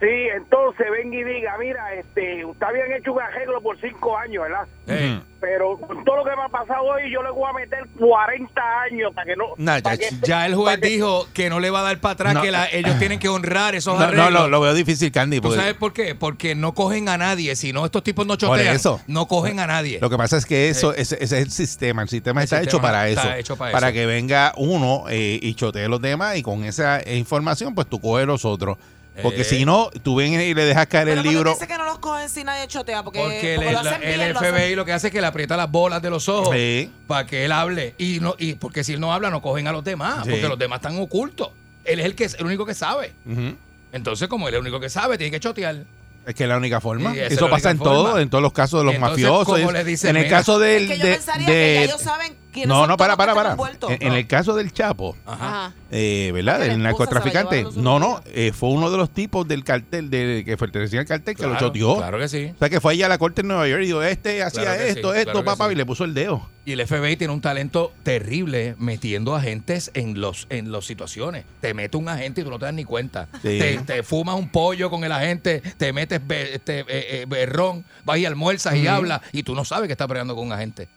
Sí, 0.00 0.06
entonces 0.34 0.86
venga 0.90 1.14
y 1.14 1.24
diga, 1.24 1.56
mira, 1.58 1.92
este, 1.94 2.42
usted 2.42 2.66
habían 2.66 2.90
hecho 2.92 3.12
un 3.12 3.20
arreglo 3.20 3.60
por 3.60 3.78
cinco 3.82 4.16
años, 4.16 4.44
¿verdad? 4.44 4.66
Ujú. 4.86 5.24
Pero 5.42 5.76
con 5.78 6.02
todo 6.04 6.16
lo 6.16 6.24
que 6.24 6.34
me 6.36 6.42
ha 6.42 6.48
pasado 6.48 6.84
hoy, 6.84 7.10
yo 7.12 7.22
le 7.22 7.30
voy 7.30 7.50
a 7.50 7.52
meter 7.52 7.80
40 7.98 8.80
años 8.82 9.12
para 9.14 9.26
que 9.26 9.36
no... 9.36 9.44
Nah, 9.58 9.80
para 9.82 9.96
ya- 9.96 10.08
que- 10.08 10.26
Ya 10.26 10.46
el 10.46 10.54
juez 10.54 10.76
para 10.76 10.80
que- 10.80 10.88
dijo 10.88 11.26
que 11.34 11.50
no 11.50 11.60
le 11.60 11.68
va 11.68 11.80
a 11.80 11.82
dar 11.82 12.00
para 12.00 12.12
atrás, 12.14 12.32
No. 12.34 12.40
que 12.42 12.50
la- 12.50 12.66
ellos 12.70 12.98
tienen 12.98 13.18
que 13.18 13.28
honrar 13.28 13.74
esos 13.74 13.98
No, 13.98 14.04
arreglos. 14.06 14.30
no, 14.32 14.40
lo, 14.40 14.48
lo 14.48 14.60
veo 14.62 14.72
difícil, 14.72 15.12
Candy. 15.12 15.36
¿Tú 15.36 15.42
porque 15.48 15.58
sabes 15.58 15.74
por 15.74 15.92
qué? 15.92 16.14
Porque 16.14 16.54
no 16.54 16.72
cogen 16.72 17.10
a 17.10 17.18
nadie. 17.18 17.54
Si 17.54 17.74
no, 17.74 17.84
estos 17.84 18.02
tipos 18.02 18.26
no 18.26 18.38
Por 18.38 18.38
chotean. 18.38 18.74
eso. 18.74 19.02
No 19.06 19.26
cogen 19.28 19.60
a 19.60 19.66
nadie. 19.66 19.98
Lo 20.00 20.08
que 20.08 20.16
pasa 20.16 20.38
es 20.38 20.46
que 20.46 20.70
eso, 20.70 20.94
ese, 20.94 21.16
ese 21.22 21.36
es 21.40 21.44
el 21.44 21.50
sistema. 21.50 22.00
El 22.02 22.08
sistema 22.08 22.40
El 22.40 22.44
está 22.44 22.56
sistema 22.60 22.70
hecho 22.78 22.82
para 22.82 23.08
está 23.08 23.22
eso. 23.36 23.38
hecho 23.38 23.56
para 23.56 23.88
eso. 23.88 23.92
que 23.94 24.06
venga 24.06 24.54
uno 24.56 25.04
eh, 25.10 25.38
y 25.42 25.54
chotee 25.54 25.88
los 25.88 26.00
demás 26.00 26.36
y 26.38 26.42
con 26.42 26.64
esa 26.64 27.00
información, 27.12 27.74
pues 27.74 27.86
tú 27.86 28.00
coges 28.00 28.26
los 28.26 28.46
otros. 28.46 28.78
Porque 29.22 29.42
Eh. 29.42 29.44
si 29.44 29.64
no, 29.64 29.90
tú 30.02 30.14
ven 30.16 30.32
y 30.40 30.54
le 30.54 30.64
dejas 30.64 30.86
caer 30.86 31.04
Pero 31.06 31.12
el 31.20 31.24
¿por 31.24 31.24
qué 31.30 31.30
libro. 31.36 31.52
dice 31.52 31.66
que 31.68 31.76
no 31.76 31.84
los 31.84 31.98
cogen 31.98 32.28
si 32.28 32.42
nadie 32.44 32.66
chotea? 32.68 33.02
Porque, 33.02 33.18
Porque 33.18 33.34
porque 33.34 33.54
el, 33.54 33.60
lo 33.74 33.82
la- 33.82 33.90
hacen 33.90 34.02
el 34.02 34.16
bien, 34.18 34.32
lo 34.32 34.38
FBI 34.40 34.48
hacen- 34.56 34.76
lo 34.76 34.84
que 34.84 34.92
hace 34.92 35.06
es 35.08 35.12
que 35.12 35.20
le 35.20 35.26
aprieta 35.26 35.56
las 35.56 35.70
bolas 35.70 36.00
de 36.00 36.10
los 36.10 36.28
ojos 36.28 36.54
Sí. 36.54 36.90
para 37.06 37.26
que 37.26 37.44
él 37.44 37.52
hable. 37.52 37.94
Y 37.98 38.18
no 38.20 38.34
y 38.38 38.54
porque 38.54 38.82
si 38.84 38.94
él 38.94 39.00
no 39.00 39.12
habla, 39.12 39.28
no 39.30 39.42
cogen 39.42 39.66
a 39.68 39.72
los 39.72 39.84
demás. 39.84 40.24
Sí. 40.24 40.30
Porque 40.30 40.48
los 40.48 40.58
demás 40.58 40.78
están 40.78 40.98
ocultos. 41.00 41.50
Él 41.84 42.00
es 42.00 42.06
el, 42.06 42.14
que, 42.14 42.24
el 42.24 42.46
único 42.46 42.64
que 42.64 42.74
sabe. 42.74 43.12
Ujú. 43.26 43.56
Entonces, 43.92 44.28
como 44.28 44.48
él 44.48 44.54
es 44.54 44.58
el 44.58 44.62
único 44.62 44.78
que 44.80 44.88
sabe, 44.88 45.18
tiene 45.18 45.30
que 45.32 45.40
chotear. 45.40 45.84
Es 46.26 46.34
que 46.34 46.44
es 46.44 46.48
la 46.48 46.56
única 46.58 46.80
forma. 46.80 47.12
Sí, 47.12 47.18
Eso 47.20 47.48
pasa 47.50 47.70
en 47.70 47.78
forma. 47.78 47.92
todo, 47.92 48.18
en 48.20 48.30
todos 48.30 48.42
los 48.42 48.52
casos 48.52 48.80
de 48.80 48.84
los 48.84 48.94
Entonces, 48.94 49.24
mafiosos. 49.24 49.44
¿cómo 49.46 49.68
Es- 49.70 49.72
le 49.72 49.84
dicen, 49.84 50.10
en 50.10 50.16
el 50.18 50.24
mira? 50.24 50.36
caso 50.38 50.58
del. 50.58 50.82
Es 50.84 50.88
que 50.90 50.98
yo 50.98 51.04
de- 51.06 51.12
pensaría 51.14 51.46
de- 51.46 51.52
que 51.52 51.74
ya 51.74 51.82
ellos 51.82 52.00
saben 52.00 52.36
no, 52.66 52.86
no, 52.86 52.96
para, 52.96 53.16
para, 53.16 53.34
para. 53.34 53.56
En, 53.88 54.02
en 54.08 54.12
el 54.14 54.26
caso 54.26 54.54
del 54.54 54.72
Chapo, 54.72 55.16
Ajá. 55.26 55.72
eh, 55.90 56.30
¿verdad? 56.34 56.62
Esposa 56.62 56.78
narcotraficante. 56.78 57.64
No, 57.76 57.98
no, 57.98 58.20
eh, 58.26 58.52
fue 58.52 58.70
uno 58.70 58.90
de 58.90 58.96
los 58.96 59.10
tipos 59.10 59.46
del 59.46 59.64
cartel, 59.64 60.10
de, 60.10 60.42
que 60.44 60.56
pertenecía 60.56 61.00
al 61.00 61.06
cartel, 61.06 61.36
que 61.36 61.46
lo 61.46 61.56
choteó. 61.58 61.96
Claro 61.98 62.18
que 62.18 62.28
sí. 62.28 62.52
O 62.54 62.58
sea, 62.58 62.68
que 62.68 62.80
fue 62.80 62.92
allá 62.92 63.06
a 63.06 63.08
la 63.08 63.18
corte 63.18 63.40
en 63.42 63.48
Nueva 63.48 63.68
York 63.68 63.82
y 63.82 63.86
dijo, 63.86 64.02
este 64.02 64.42
hacía 64.42 64.62
Claro 64.62 64.78
que 64.78 64.84
sí, 64.84 64.90
esto, 64.98 65.14
esto, 65.14 65.32
claro 65.32 65.44
papá, 65.44 65.66
sí. 65.66 65.72
y 65.72 65.76
le 65.76 65.86
puso 65.86 66.04
el 66.04 66.14
dedo. 66.14 66.48
Y 66.64 66.72
el 66.72 66.86
FBI 66.86 67.16
tiene 67.16 67.32
un 67.32 67.40
talento 67.40 67.92
terrible 68.02 68.74
metiendo 68.78 69.34
agentes 69.34 69.90
en 69.94 70.20
los 70.20 70.46
en 70.50 70.70
las 70.70 70.84
situaciones. 70.84 71.44
Te 71.60 71.72
mete 71.74 71.96
un 71.96 72.08
agente 72.08 72.42
y 72.42 72.44
tú 72.44 72.50
no 72.50 72.58
te 72.58 72.66
das 72.66 72.74
ni 72.74 72.84
cuenta. 72.84 73.28
Sí. 73.42 73.58
Te, 73.58 73.78
te 73.86 74.02
fumas 74.02 74.36
un 74.36 74.50
pollo 74.50 74.90
con 74.90 75.02
el 75.04 75.10
agente, 75.12 75.62
te 75.78 75.92
metes 75.92 76.20
be- 76.24 76.54
este, 76.56 76.80
eh, 76.80 76.84
eh, 76.88 77.24
berrón, 77.26 77.84
vas 78.04 78.18
y 78.18 78.26
almuerzas 78.26 78.76
y 78.76 78.86
hablas 78.86 79.20
y 79.32 79.42
tú 79.42 79.54
no 79.54 79.64
sabes 79.64 79.86
que 79.86 79.92
estás 79.92 80.06
peleando 80.06 80.34
con 80.36 80.46
un 80.46 80.52
agente. 80.52 80.88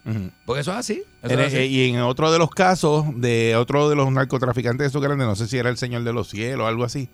Porque 0.46 0.62
eso 0.62 0.72
es 0.72 0.78
así. 0.78 1.04
En- 1.24 1.40
eh, 1.40 1.66
y 1.66 1.90
en 1.90 2.02
otro 2.02 2.32
de 2.32 2.38
los 2.38 2.50
casos 2.52 3.06
de 3.16 3.56
otro 3.56 3.90
de 3.90 3.96
los 3.96 4.12
narcotraficantes 4.12 4.86
de 4.86 4.88
esos 4.90 5.02
grandes, 5.02 5.26
no 5.28 5.36
sé 5.36 5.48
si 5.48 5.58
era 5.58 5.70
el 5.70 5.78
Señor 5.78 6.04
de 6.04 6.12
los 6.14 6.30
Cielos 6.30 6.66
o 6.66 6.68
algo 6.68 6.84
así, 6.84 7.08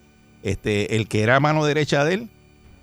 este, 0.44 0.96
el 0.96 1.08
que 1.08 1.22
era 1.22 1.40
mano 1.40 1.64
derecha 1.66 2.04
de 2.04 2.14
él, 2.16 2.30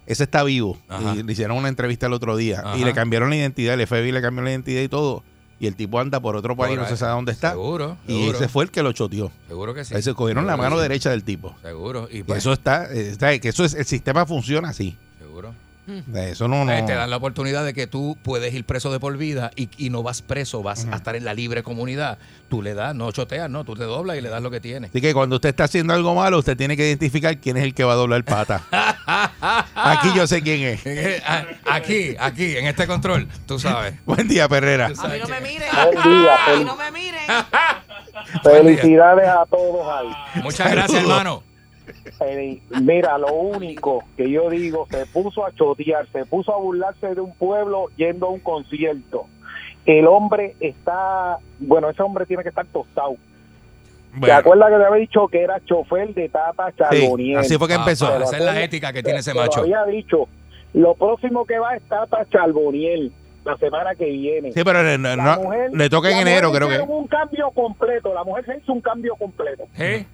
ese 0.06 0.22
está 0.24 0.44
vivo. 0.44 0.78
Ajá. 0.88 1.14
Y 1.16 1.22
le 1.22 1.32
hicieron 1.32 1.56
una 1.56 1.68
entrevista 1.68 2.06
el 2.06 2.12
otro 2.12 2.36
día. 2.36 2.60
Ajá. 2.64 2.78
Y 2.78 2.84
le 2.84 2.92
cambiaron 2.92 3.28
la 3.30 3.36
identidad, 3.36 3.74
el 3.74 3.86
FBI 3.86 4.12
le 4.12 4.22
cambió 4.22 4.44
la 4.44 4.50
identidad 4.50 4.82
y 4.82 4.88
todo. 4.88 5.24
Y 5.58 5.66
el 5.66 5.74
tipo 5.74 5.98
anda 5.98 6.20
por 6.20 6.36
otro 6.36 6.54
país, 6.54 6.74
Por 6.76 6.84
no 6.84 6.88
se 6.88 6.98
sabe 6.98 7.12
dónde 7.14 7.32
está. 7.32 7.50
Seguro, 7.52 7.96
Y 8.06 8.12
seguro. 8.12 8.38
ese 8.38 8.48
fue 8.48 8.64
el 8.64 8.70
que 8.70 8.82
lo 8.82 8.92
choteó. 8.92 9.32
Seguro 9.48 9.72
que 9.74 9.84
sí. 9.86 9.94
Ahí 9.94 10.02
se 10.02 10.12
cogieron 10.12 10.46
la 10.46 10.56
mano 10.56 10.76
sí. 10.76 10.82
derecha 10.82 11.10
del 11.10 11.24
tipo. 11.24 11.54
Seguro. 11.62 12.08
Y 12.12 12.18
Y 12.18 12.22
pues, 12.24 12.38
eso 12.40 12.52
está, 12.52 12.92
eh, 12.92 13.08
está- 13.08 13.36
que 13.38 13.48
eso 13.48 13.64
es, 13.64 13.72
el 13.74 13.86
sistema 13.86 14.26
funciona 14.26 14.68
así. 14.68 14.96
seguro. 15.18 15.54
Eso 16.14 16.48
no, 16.48 16.64
no. 16.64 16.72
Eh, 16.72 16.82
Te 16.86 16.94
dan 16.94 17.08
la 17.10 17.16
oportunidad 17.16 17.64
de 17.64 17.72
que 17.74 17.86
tú 17.86 18.18
puedes 18.22 18.52
ir 18.54 18.64
preso 18.64 18.90
de 18.92 18.98
por 18.98 19.16
vida 19.16 19.50
y, 19.56 19.68
y 19.78 19.90
no 19.90 20.02
vas 20.02 20.20
preso, 20.22 20.62
vas 20.62 20.86
a 20.90 20.96
estar 20.96 21.14
en 21.16 21.24
la 21.24 21.32
libre 21.34 21.62
comunidad. 21.62 22.18
Tú 22.48 22.62
le 22.62 22.74
das, 22.74 22.94
no 22.94 23.10
choteas, 23.12 23.48
no, 23.50 23.64
tú 23.64 23.74
te 23.74 23.84
doblas 23.84 24.16
y 24.16 24.20
le 24.20 24.28
das 24.28 24.42
lo 24.42 24.50
que 24.50 24.60
tienes. 24.60 24.90
Así 24.90 25.00
que 25.00 25.14
cuando 25.14 25.36
usted 25.36 25.48
está 25.50 25.64
haciendo 25.64 25.92
algo 25.94 26.14
malo, 26.14 26.38
usted 26.38 26.56
tiene 26.56 26.76
que 26.76 26.86
identificar 26.86 27.38
quién 27.38 27.56
es 27.56 27.64
el 27.64 27.74
que 27.74 27.84
va 27.84 27.92
a 27.92 27.96
doblar 27.96 28.24
pata. 28.24 28.62
Aquí 29.74 30.08
yo 30.14 30.26
sé 30.26 30.42
quién 30.42 30.62
es. 30.62 30.80
Eh, 30.86 31.22
Aquí, 31.64 32.16
aquí, 32.18 32.56
en 32.56 32.66
este 32.66 32.86
control, 32.86 33.28
tú 33.46 33.58
sabes. 33.58 33.94
Buen 34.06 34.26
día, 34.28 34.48
Perrera. 34.48 34.86
A 34.86 35.08
mí 35.08 35.18
no 35.20 35.28
me 35.28 35.40
miren. 35.40 35.68
Buen 35.72 36.20
día, 36.22 36.36
A 36.46 36.56
mí 36.56 36.64
no 36.64 36.76
me 36.76 36.90
miren. 36.90 37.22
Felicidades 38.42 39.28
a 39.28 39.44
todos 39.46 39.86
ahí. 39.88 40.42
Muchas 40.42 40.70
gracias, 40.70 41.02
hermano. 41.02 41.42
Eh, 42.20 42.60
mira, 42.82 43.18
lo 43.18 43.32
único 43.34 44.04
que 44.16 44.30
yo 44.30 44.48
digo, 44.50 44.86
se 44.90 45.06
puso 45.06 45.44
a 45.44 45.52
chotear, 45.52 46.06
se 46.12 46.24
puso 46.24 46.54
a 46.54 46.58
burlarse 46.58 47.14
de 47.14 47.20
un 47.20 47.34
pueblo 47.34 47.86
yendo 47.96 48.26
a 48.26 48.30
un 48.30 48.40
concierto. 48.40 49.26
El 49.84 50.06
hombre 50.06 50.54
está, 50.60 51.38
bueno, 51.60 51.90
ese 51.90 52.02
hombre 52.02 52.26
tiene 52.26 52.42
que 52.42 52.48
estar 52.50 52.66
tostado. 52.66 53.16
¿Te 54.20 54.32
acuerdas 54.32 54.70
que 54.70 54.76
te 54.78 54.84
había 54.84 55.00
dicho 55.00 55.28
que 55.28 55.42
era 55.42 55.60
chofer 55.64 56.14
de 56.14 56.28
Tata 56.30 56.70
sí, 56.70 56.76
Charboniel? 56.78 57.38
así 57.38 57.58
fue 57.58 57.68
que 57.68 57.74
Ah, 57.74 57.78
empezó. 57.80 58.22
esa 58.22 58.36
es 58.38 58.44
la 58.44 58.62
ética 58.62 58.92
que 58.92 59.02
tiene 59.02 59.18
ese 59.18 59.32
Te 59.32 59.36
lo 59.36 59.42
macho. 59.42 59.60
había 59.60 59.84
dicho. 59.84 60.26
Lo 60.72 60.94
próximo 60.94 61.44
que 61.44 61.58
va 61.58 61.76
es 61.76 61.82
Tata 61.82 62.26
Charboniel 62.30 63.12
la 63.44 63.56
semana 63.58 63.94
que 63.94 64.06
viene. 64.06 64.52
Sí, 64.52 64.62
pero 64.64 64.82
no- 64.98 65.36
mujer- 65.42 65.70
le 65.72 65.90
toca 65.90 66.10
en 66.10 66.18
enero, 66.26 66.50
creo 66.50 66.68
que. 66.68 66.78
un 66.80 67.06
cambio 67.06 67.50
completo. 67.50 68.12
La 68.14 68.24
mujer 68.24 68.44
se 68.46 68.56
hizo 68.58 68.72
un 68.72 68.80
cambio 68.80 69.14
completo. 69.16 69.64
¿Eh? 69.78 70.04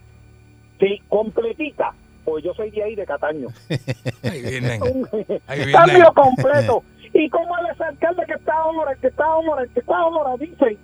Sí, 0.82 1.00
completita. 1.08 1.92
Pues 2.24 2.42
yo 2.44 2.52
soy 2.54 2.70
de 2.72 2.82
ahí, 2.82 2.94
de 2.96 3.04
Cataño. 3.06 3.48
Ahí 4.24 4.42
vienen. 4.42 4.82
Un 4.82 5.08
Ahí 5.46 5.58
vienen. 5.64 5.72
cambio 5.74 6.12
completo. 6.14 6.82
Y 7.14 7.28
como 7.30 7.56
el 7.58 7.66
alcalde 7.82 8.22
que 8.26 8.32
está 8.34 8.52
ahora, 8.54 8.92
el 8.92 8.98
que 8.98 9.06
está 9.08 9.24
ahora, 9.24 9.62
el 9.62 9.70
que 9.70 9.80
está 9.80 9.96
ahora, 9.96 10.30
dice 10.38 10.78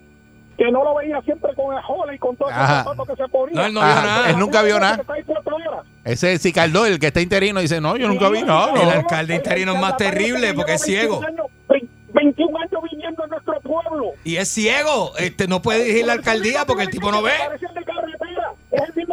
que 0.57 0.71
no 0.73 0.83
lo 0.85 0.95
veía 0.97 1.21
siempre 1.23 1.55
con 1.55 1.75
el 1.77 1.83
jola 1.83 2.15
y 2.15 2.19
con 2.19 2.37
todo 2.37 2.49
zapato 2.51 3.05
que 3.05 3.17
se 3.17 3.29
ponía. 3.29 3.55
No, 3.55 3.67
él 3.67 3.75
no 3.75 3.81
vio 3.81 3.89
Ajá, 3.91 4.07
nada. 4.07 4.31
él 4.31 4.39
nunca 4.39 4.63
vio 4.63 4.79
nada. 4.81 5.01
Ese 6.05 6.33
es 6.35 6.43
Cicardó, 6.43 6.85
el 6.87 6.99
que 6.99 7.07
está 7.09 7.21
interino, 7.21 7.61
dice, 7.61 7.81
no, 7.81 7.97
yo 7.97 8.09
nunca 8.09 8.29
vi 8.29 8.43
nada. 8.43 8.73
El 8.75 8.85
no. 8.89 8.91
alcalde 8.91 9.35
interino 9.37 9.75
es 9.75 9.81
más 9.81 9.97
terrible 9.97 10.53
porque 10.55 10.75
es 10.75 10.83
ciego. 10.83 11.21
21 11.21 11.29
años, 11.43 11.47
vein- 11.69 11.89
21 12.13 12.59
años 12.59 12.83
viviendo 12.91 13.25
en 13.25 13.31
nuestro 13.31 13.61
pueblo. 13.61 14.11
Y 14.25 14.37
es 14.37 14.49
ciego. 14.49 15.13
Este, 15.19 15.47
no 15.47 15.63
puede 15.63 15.85
dirigir 15.85 16.07
la 16.07 16.15
alcaldía 16.15 16.65
porque 16.67 16.83
el 16.85 16.91
tipo 16.91 17.11
no 17.13 17.23
ve. 17.23 17.33
Parece 17.47 17.67
el 17.67 17.75
de 17.75 17.85
carretera. 17.85 18.53
Es 18.73 18.83
el 18.89 18.95
de. 18.95 19.08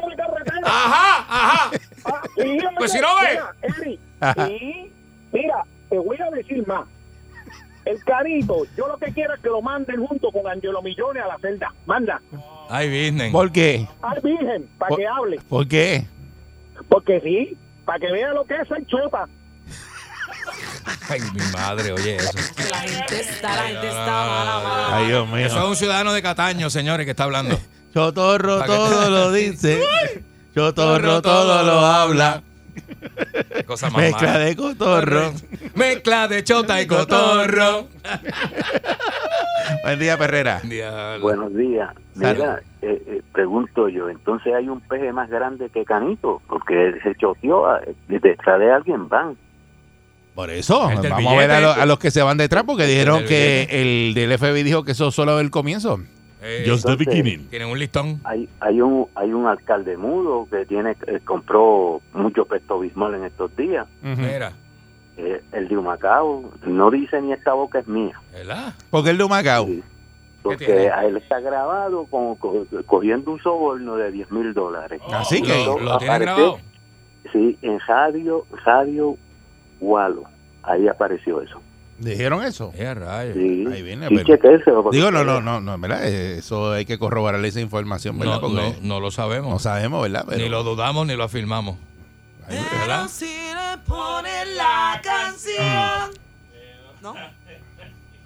Ajá, 0.65 1.25
ajá. 1.29 1.71
Ah, 2.05 2.21
y 2.37 2.57
Pues 2.77 2.91
si 2.91 2.99
no 2.99 3.07
ve. 3.21 4.49
Y 4.51 4.91
mira, 5.31 5.63
te 5.89 5.97
voy 5.97 6.17
a 6.19 6.29
decir 6.35 6.65
más. 6.67 6.85
El 7.85 8.03
carito, 8.03 8.63
yo 8.75 8.87
lo 8.87 8.97
que 8.97 9.11
quiero 9.13 9.35
es 9.35 9.41
que 9.41 9.49
lo 9.49 9.61
manden 9.61 10.05
junto 10.05 10.31
con 10.31 10.47
Angelo 10.47 10.81
Millones 10.81 11.23
a 11.23 11.27
la 11.27 11.37
celda. 11.37 11.71
Manda 11.85 12.19
Ahí 12.69 12.89
vienen. 12.89 13.31
¿Por 13.31 13.51
qué? 13.51 13.87
al 14.01 14.19
Virgen 14.21 14.67
para 14.79 14.95
que 14.95 15.07
hable. 15.07 15.39
¿Por 15.47 15.67
qué? 15.67 16.07
Porque 16.89 17.21
sí, 17.21 17.55
para 17.85 17.99
que 17.99 18.11
vea 18.11 18.33
lo 18.33 18.43
que 18.45 18.55
es 18.55 18.71
el 18.71 18.87
chota. 18.87 19.27
Ay, 21.07 21.21
mi 21.33 21.41
madre, 21.53 21.91
oye 21.91 22.15
eso. 22.15 22.31
La 22.71 22.79
gente 22.79 23.19
está, 23.19 23.55
la 23.55 23.63
gente 23.63 23.87
está 23.87 24.05
mala, 24.05 24.59
mala. 24.63 24.97
Ay, 24.97 25.07
Dios 25.07 25.27
mío. 25.27 25.45
Eso 25.45 25.59
es 25.59 25.65
un 25.65 25.75
ciudadano 25.75 26.13
de 26.13 26.21
Cataño, 26.23 26.69
señores, 26.71 27.05
que 27.05 27.11
está 27.11 27.25
hablando. 27.25 27.59
Chotorro 27.93 28.65
todo 28.65 29.09
lo 29.09 29.31
dice. 29.31 29.81
Chotorro 30.55 31.21
todo 31.21 31.63
lo 31.63 31.79
habla. 31.79 32.41
Cosa 33.67 33.89
más 33.89 34.01
Mezcla 34.01 34.27
mala. 34.33 34.39
de 34.39 34.55
cotorro. 34.55 35.33
Mezcla 35.75 36.27
de 36.27 36.43
chota 36.43 36.81
y 36.81 36.87
cotorro. 36.87 37.87
Buen 39.83 39.99
día, 39.99 40.17
Perrera. 40.17 40.61
Diablo. 40.63 41.21
Buenos 41.21 41.53
días. 41.55 41.89
Mira, 42.15 42.61
eh, 42.81 43.01
eh, 43.07 43.21
pregunto 43.33 43.89
yo, 43.89 44.09
entonces 44.09 44.53
hay 44.53 44.69
un 44.69 44.79
peje 44.81 45.11
más 45.11 45.29
grande 45.29 45.69
que 45.69 45.83
Canito, 45.85 46.41
porque 46.47 46.93
se 47.03 47.15
choteó 47.15 47.67
a- 47.67 47.81
detrás 48.07 48.59
de 48.59 48.71
alguien 48.71 49.07
van. 49.09 49.35
Por 50.35 50.49
eso, 50.49 50.89
El 50.89 51.01
del 51.01 51.11
vamos 51.11 51.33
a 51.33 51.37
ver 51.37 51.51
a, 51.51 51.57
billete. 51.59 51.75
lo- 51.75 51.81
a 51.81 51.85
los 51.85 51.99
que 51.99 52.11
se 52.11 52.21
van 52.21 52.37
detrás, 52.37 52.63
porque 52.65 52.85
dijeron 52.85 53.19
del 53.19 53.27
que 53.27 53.67
el 53.71 54.13
del 54.13 54.37
FBI 54.37 54.63
dijo 54.63 54.83
que 54.83 54.91
eso 54.91 55.11
solo 55.11 55.37
es 55.39 55.43
el 55.45 55.51
comienzo. 55.51 55.99
Eh, 56.45 56.63
Just 56.67 56.85
the 56.85 56.95
beginning. 56.95 57.47
Tienen 57.49 57.69
un 57.69 57.79
listón. 57.79 58.21
Hay 58.23 58.47
hay 58.59 58.79
un 58.81 59.07
hay 59.15 59.33
un 59.33 59.47
alcalde 59.47 59.97
mudo 59.97 60.47
que 60.51 60.65
tiene 60.65 60.95
eh, 61.07 61.19
compró 61.25 62.01
mucho 62.13 62.45
pesto 62.45 62.79
bismol 62.79 63.15
en 63.15 63.23
estos 63.25 63.55
días. 63.55 63.87
Mira, 64.03 64.53
Eh, 65.17 65.41
el 65.53 65.67
de 65.69 65.77
Humacao 65.77 66.51
no 66.65 66.91
dice 66.91 67.21
ni 67.21 67.31
esta 67.33 67.53
boca 67.53 67.79
es 67.79 67.87
mía. 67.87 68.19
¿verdad? 68.33 68.73
Porque 68.89 69.09
el 69.11 69.17
de 69.17 69.23
Humacao. 69.23 69.65
Sí. 69.65 69.83
Porque 70.43 70.65
tiene? 70.65 70.89
a 70.89 71.05
él 71.05 71.17
está 71.17 71.39
grabado 71.39 72.05
con, 72.05 72.35
co- 72.35 72.67
cogiendo 72.85 73.31
un 73.31 73.39
soborno 73.41 73.95
de 73.95 74.11
10 74.11 74.29
mil 74.31 74.53
dólares. 74.53 75.01
Así 75.11 75.41
que. 75.41 75.65
Lo, 75.65 75.93
Aparece- 75.93 76.19
grabado. 76.19 76.59
Sí, 77.33 77.57
en 77.63 77.79
radio, 77.87 78.45
radio 78.63 79.15
Walo. 79.81 80.23
Ahí 80.63 80.87
apareció 80.87 81.41
eso. 81.41 81.59
Dijeron 81.97 82.43
eso. 82.43 82.73
Eh, 82.75 82.93
rayos. 82.93 83.35
Sí, 83.35 83.65
Ahí 83.71 83.81
viene, 83.81 84.07
sí, 84.09 84.15
pero- 84.15 84.25
Digo, 84.91 85.11
no, 85.11 85.23
no, 85.23 85.39
no, 85.41 85.61
no, 85.61 85.77
¿verdad? 85.77 86.05
Eh, 86.07 86.39
Eso 86.39 86.71
hay 86.73 86.85
que 86.85 86.97
corroborarle 86.99 87.47
esa 87.47 87.61
información, 87.61 88.19
¿verdad? 88.19 88.35
No, 88.35 88.41
Porque 88.41 88.55
no, 88.55 88.75
no 88.81 88.99
lo 88.99 89.05
no 89.07 89.11
sabemos. 89.11 89.61
sabemos, 89.61 90.01
¿verdad? 90.01 90.25
Pero- 90.27 90.43
Ni 90.43 90.49
lo 90.49 90.63
dudamos 90.63 91.07
ni 91.07 91.15
lo 91.15 91.23
afirmamos. 91.23 91.77
Ahí- 92.47 92.57
¿Verdad? 92.79 92.97
Pero 93.03 93.07
si 93.07 93.25
le 93.25 93.77
ponen 93.87 94.57
la 94.57 95.01
canción. 95.03 96.11
¿No? 97.01 97.13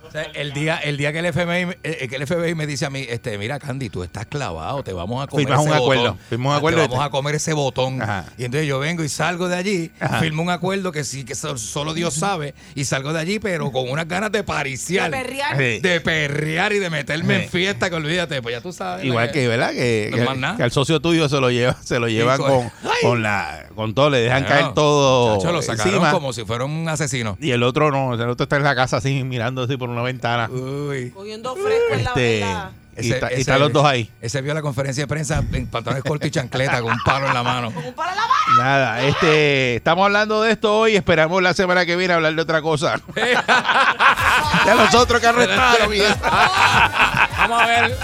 O 0.09 0.11
sea, 0.11 0.23
el 0.23 0.53
día, 0.53 0.77
el 0.77 0.97
día 0.97 1.13
que 1.13 1.19
el 1.19 1.25
FBI, 1.33 1.65
me- 1.65 1.77
eh, 1.83 2.07
que 2.09 2.15
el 2.15 2.23
FBI 2.27 2.55
me 2.55 2.67
dice 2.67 2.85
a 2.85 2.89
mí, 2.89 3.05
este, 3.07 3.37
mira 3.37 3.59
Candy, 3.59 3.89
tú 3.89 4.03
estás 4.03 4.25
clavado, 4.25 4.83
te 4.83 4.91
vamos 4.93 5.23
a 5.23 5.27
comer 5.27 5.45
Firmas 5.45 5.61
ese 5.61 5.69
un 5.71 5.75
acuerdo, 5.77 6.01
botón. 6.03 6.17
firmas 6.29 6.47
un 6.47 6.53
Ah, 6.53 6.57
acuerdo 6.57 6.81
Te 6.81 6.87
vamos 6.89 7.05
a 7.05 7.09
comer 7.09 7.35
ese 7.35 7.53
botón. 7.53 8.01
Ajá. 8.01 8.25
Y 8.37 8.45
entonces 8.45 8.67
yo 8.67 8.79
vengo 8.79 9.03
y 9.03 9.09
salgo 9.09 9.47
de 9.47 9.55
allí, 9.55 9.91
Ajá. 9.99 10.19
firmo 10.19 10.41
un 10.43 10.49
acuerdo 10.49 10.91
que 10.91 11.03
sí, 11.03 11.23
que 11.23 11.35
so- 11.35 11.57
solo 11.57 11.93
Dios 11.93 12.13
sabe, 12.15 12.53
y 12.75 12.85
salgo 12.85 13.13
de 13.13 13.19
allí, 13.19 13.39
pero 13.39 13.71
con 13.71 13.89
unas 13.89 14.07
ganas 14.07 14.31
de 14.31 14.43
pariciar. 14.43 15.11
De 15.11 15.17
perrear. 15.17 15.57
Sí. 15.57 15.79
De 15.79 16.01
perrear 16.01 16.73
y 16.73 16.79
de 16.79 16.89
meterme 16.89 17.37
Sí. 17.37 17.43
en 17.43 17.49
fiesta, 17.49 17.89
que 17.89 17.95
olvídate, 17.95 18.41
pues 18.41 18.55
ya 18.55 18.61
tú 18.61 18.73
sabes. 18.73 19.05
Igual 19.05 19.31
que, 19.31 19.47
¿verdad? 19.47 19.71
Que, 19.71 20.07
No 20.11 20.17
que- 20.17 20.23
más 20.25 20.37
nada. 20.37 20.57
que 20.57 20.63
al 20.63 20.71
socio 20.71 20.99
tuyo 20.99 21.29
se 21.29 21.39
lo 21.39 21.51
lleva, 21.51 21.77
se 21.83 21.99
lo 21.99 22.07
llevan 22.07 22.37
con- 22.39 22.49
con, 22.49 22.71
con 23.01 23.21
la, 23.23 23.67
con 23.75 23.93
todo, 23.93 24.09
le 24.09 24.19
dejan 24.19 24.43
caer 24.43 24.73
todo 24.73 25.37
Chacho, 25.37 25.51
lo 25.53 25.61
sacaron 25.61 25.93
encima. 25.93 26.11
como 26.11 26.33
si 26.33 26.43
fuera 26.45 26.65
un 26.65 26.87
asesino. 26.89 27.37
Y 27.39 27.51
el 27.51 27.63
otro 27.63 27.91
no, 27.91 28.13
el 28.15 28.21
otro 28.29 28.43
está 28.43 28.57
en 28.57 28.63
la 28.63 28.75
casa 28.75 28.97
así, 28.97 29.23
mirando 29.23 29.63
así 29.63 29.77
por 29.77 29.89
una 29.89 29.98
ventana. 30.03 30.49
Uy. 30.49 31.11
Cogiendo 31.11 31.55
fresco 31.55 31.93
en 31.93 32.03
la, 32.03 32.09
Este, 32.11 32.41
en 32.41 32.47
la- 32.53 32.71
y, 32.95 32.99
Ese- 32.99 33.13
está- 33.15 33.27
y 33.29 33.31
ese- 33.33 33.41
están 33.41 33.59
los 33.61 33.71
dos 33.71 33.85
ahí. 33.85 34.09
Ese 34.19 34.41
vio 34.41 34.53
la 34.53 34.61
conferencia 34.61 35.03
de 35.03 35.07
prensa 35.07 35.41
en 35.53 35.67
pantalones 35.67 36.03
cortos 36.03 36.27
y 36.27 36.31
chancleta 36.31 36.81
con 36.81 36.91
un 36.91 36.99
palo 37.05 37.27
en 37.27 37.33
la 37.33 37.43
mano. 37.43 37.71
con 37.71 37.85
un 37.85 37.93
palo 37.93 38.09
en 38.11 38.17
la 38.17 38.23
mano. 38.23 38.63
Nada, 38.63 39.01
este, 39.03 39.75
estamos 39.77 40.03
hablando 40.05 40.41
de 40.41 40.51
esto 40.51 40.79
hoy, 40.79 40.95
esperamos 40.97 41.41
la 41.41 41.53
semana 41.53 41.85
que 41.85 41.95
viene 41.95 42.13
hablar 42.15 42.35
de 42.35 42.41
otra 42.41 42.61
cosa. 42.61 42.99
de 43.15 44.75
los 44.75 44.93
otros 44.95 45.21
que 45.21 45.27
arrestaron. 45.27 45.93
y 45.93 45.99
eso. 46.01 46.17
Vamos 47.37 47.61
a 47.61 47.65
ver. 47.65 47.97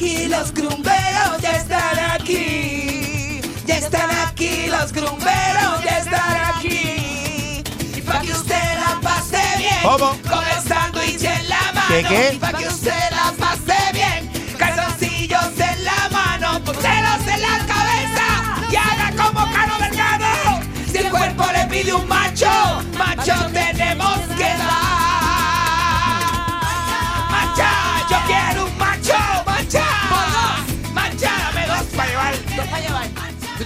aquí 0.00 0.28
los 0.28 0.54
grumberos, 0.54 1.42
ya 1.42 1.56
están 1.56 1.98
aquí. 2.12 3.42
Ya 3.66 3.76
están 3.76 4.10
aquí 4.26 4.66
los 4.68 4.92
grumberos, 4.92 5.84
ya 5.84 5.98
están 5.98 6.54
aquí. 6.54 7.62
Y 7.96 8.00
para 8.00 8.20
que 8.20 8.32
usted 8.32 8.78
la 8.78 8.98
pase 9.02 9.42
bien, 9.58 9.82
¿Cómo? 9.82 10.16
con 10.22 10.44
el 10.46 10.62
sándwich 10.66 11.22
en 11.22 11.48
la 11.50 11.72
mano. 11.74 12.08
¿Qué. 12.08 12.30
Y 12.32 12.38
para 12.38 12.58
que 12.58 12.68
usted 12.68 13.10
la 13.10 13.32
pase 13.38 13.78
bien, 13.92 14.30
calzoncillos 14.56 15.52
en 15.58 15.84
la 15.84 16.08
mano, 16.10 16.62
celos 16.64 17.34
en 17.34 17.42
la 17.42 17.58
cabeza 17.66 18.26
y 18.72 18.76
haga 18.76 19.22
como 19.22 19.52
Caro 19.52 19.74
Vergado. 19.80 20.62
Si 20.90 20.96
el 20.96 21.10
cuerpo 21.10 21.44
le 21.52 21.66
pide 21.66 21.92
un 21.92 22.08
macho, 22.08 22.50
macho 22.96 23.34
tenemos 23.52 24.18
que 24.38 24.44
dar. 24.44 24.79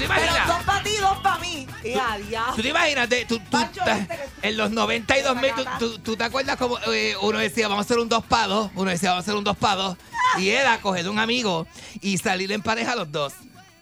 ¿Tú 0.07 0.13
te 0.13 0.15
Pero 0.21 0.27
imaginas? 0.27 0.49
dos 0.49 0.65
para 0.65 0.83
ti, 0.83 0.97
dos 0.97 1.19
para 1.19 1.39
mí. 1.39 1.67
Y 1.85 1.93
adiós. 1.95 2.57
¿Tú 2.57 2.63
te 2.63 2.69
imaginas? 2.69 3.09
tú- 3.29 3.41
que- 3.85 4.49
en 4.49 4.57
los 4.57 4.71
92 4.71 5.37
mil, 5.37 5.53
tú, 5.55 5.65
tú- 5.79 5.99
tú 5.99 6.17
te 6.17 6.25
acuerdas 6.25 6.57
como 6.57 6.79
eh, 6.93 7.15
uno 7.23 7.39
decía, 7.39 7.69
vamos 7.69 7.85
a 7.85 7.87
hacer 7.87 7.99
un 7.99 8.09
dos 8.09 8.25
para 8.25 8.47
dos? 8.49 8.71
Uno 8.75 8.91
decía, 8.91 9.11
vamos 9.11 9.23
a 9.23 9.25
hacer 9.25 9.35
un 9.37 9.45
dos 9.45 9.57
para 9.57 9.75
dos. 9.77 9.97
Y 10.39 10.49
era 10.51 10.81
coger 10.81 11.09
un 11.09 11.19
amigo 11.19 11.67
y 12.01 12.19
salir 12.19 12.51
en 12.53 12.63
pareja 12.63 12.95
los 12.97 13.11
dos. 13.11 13.33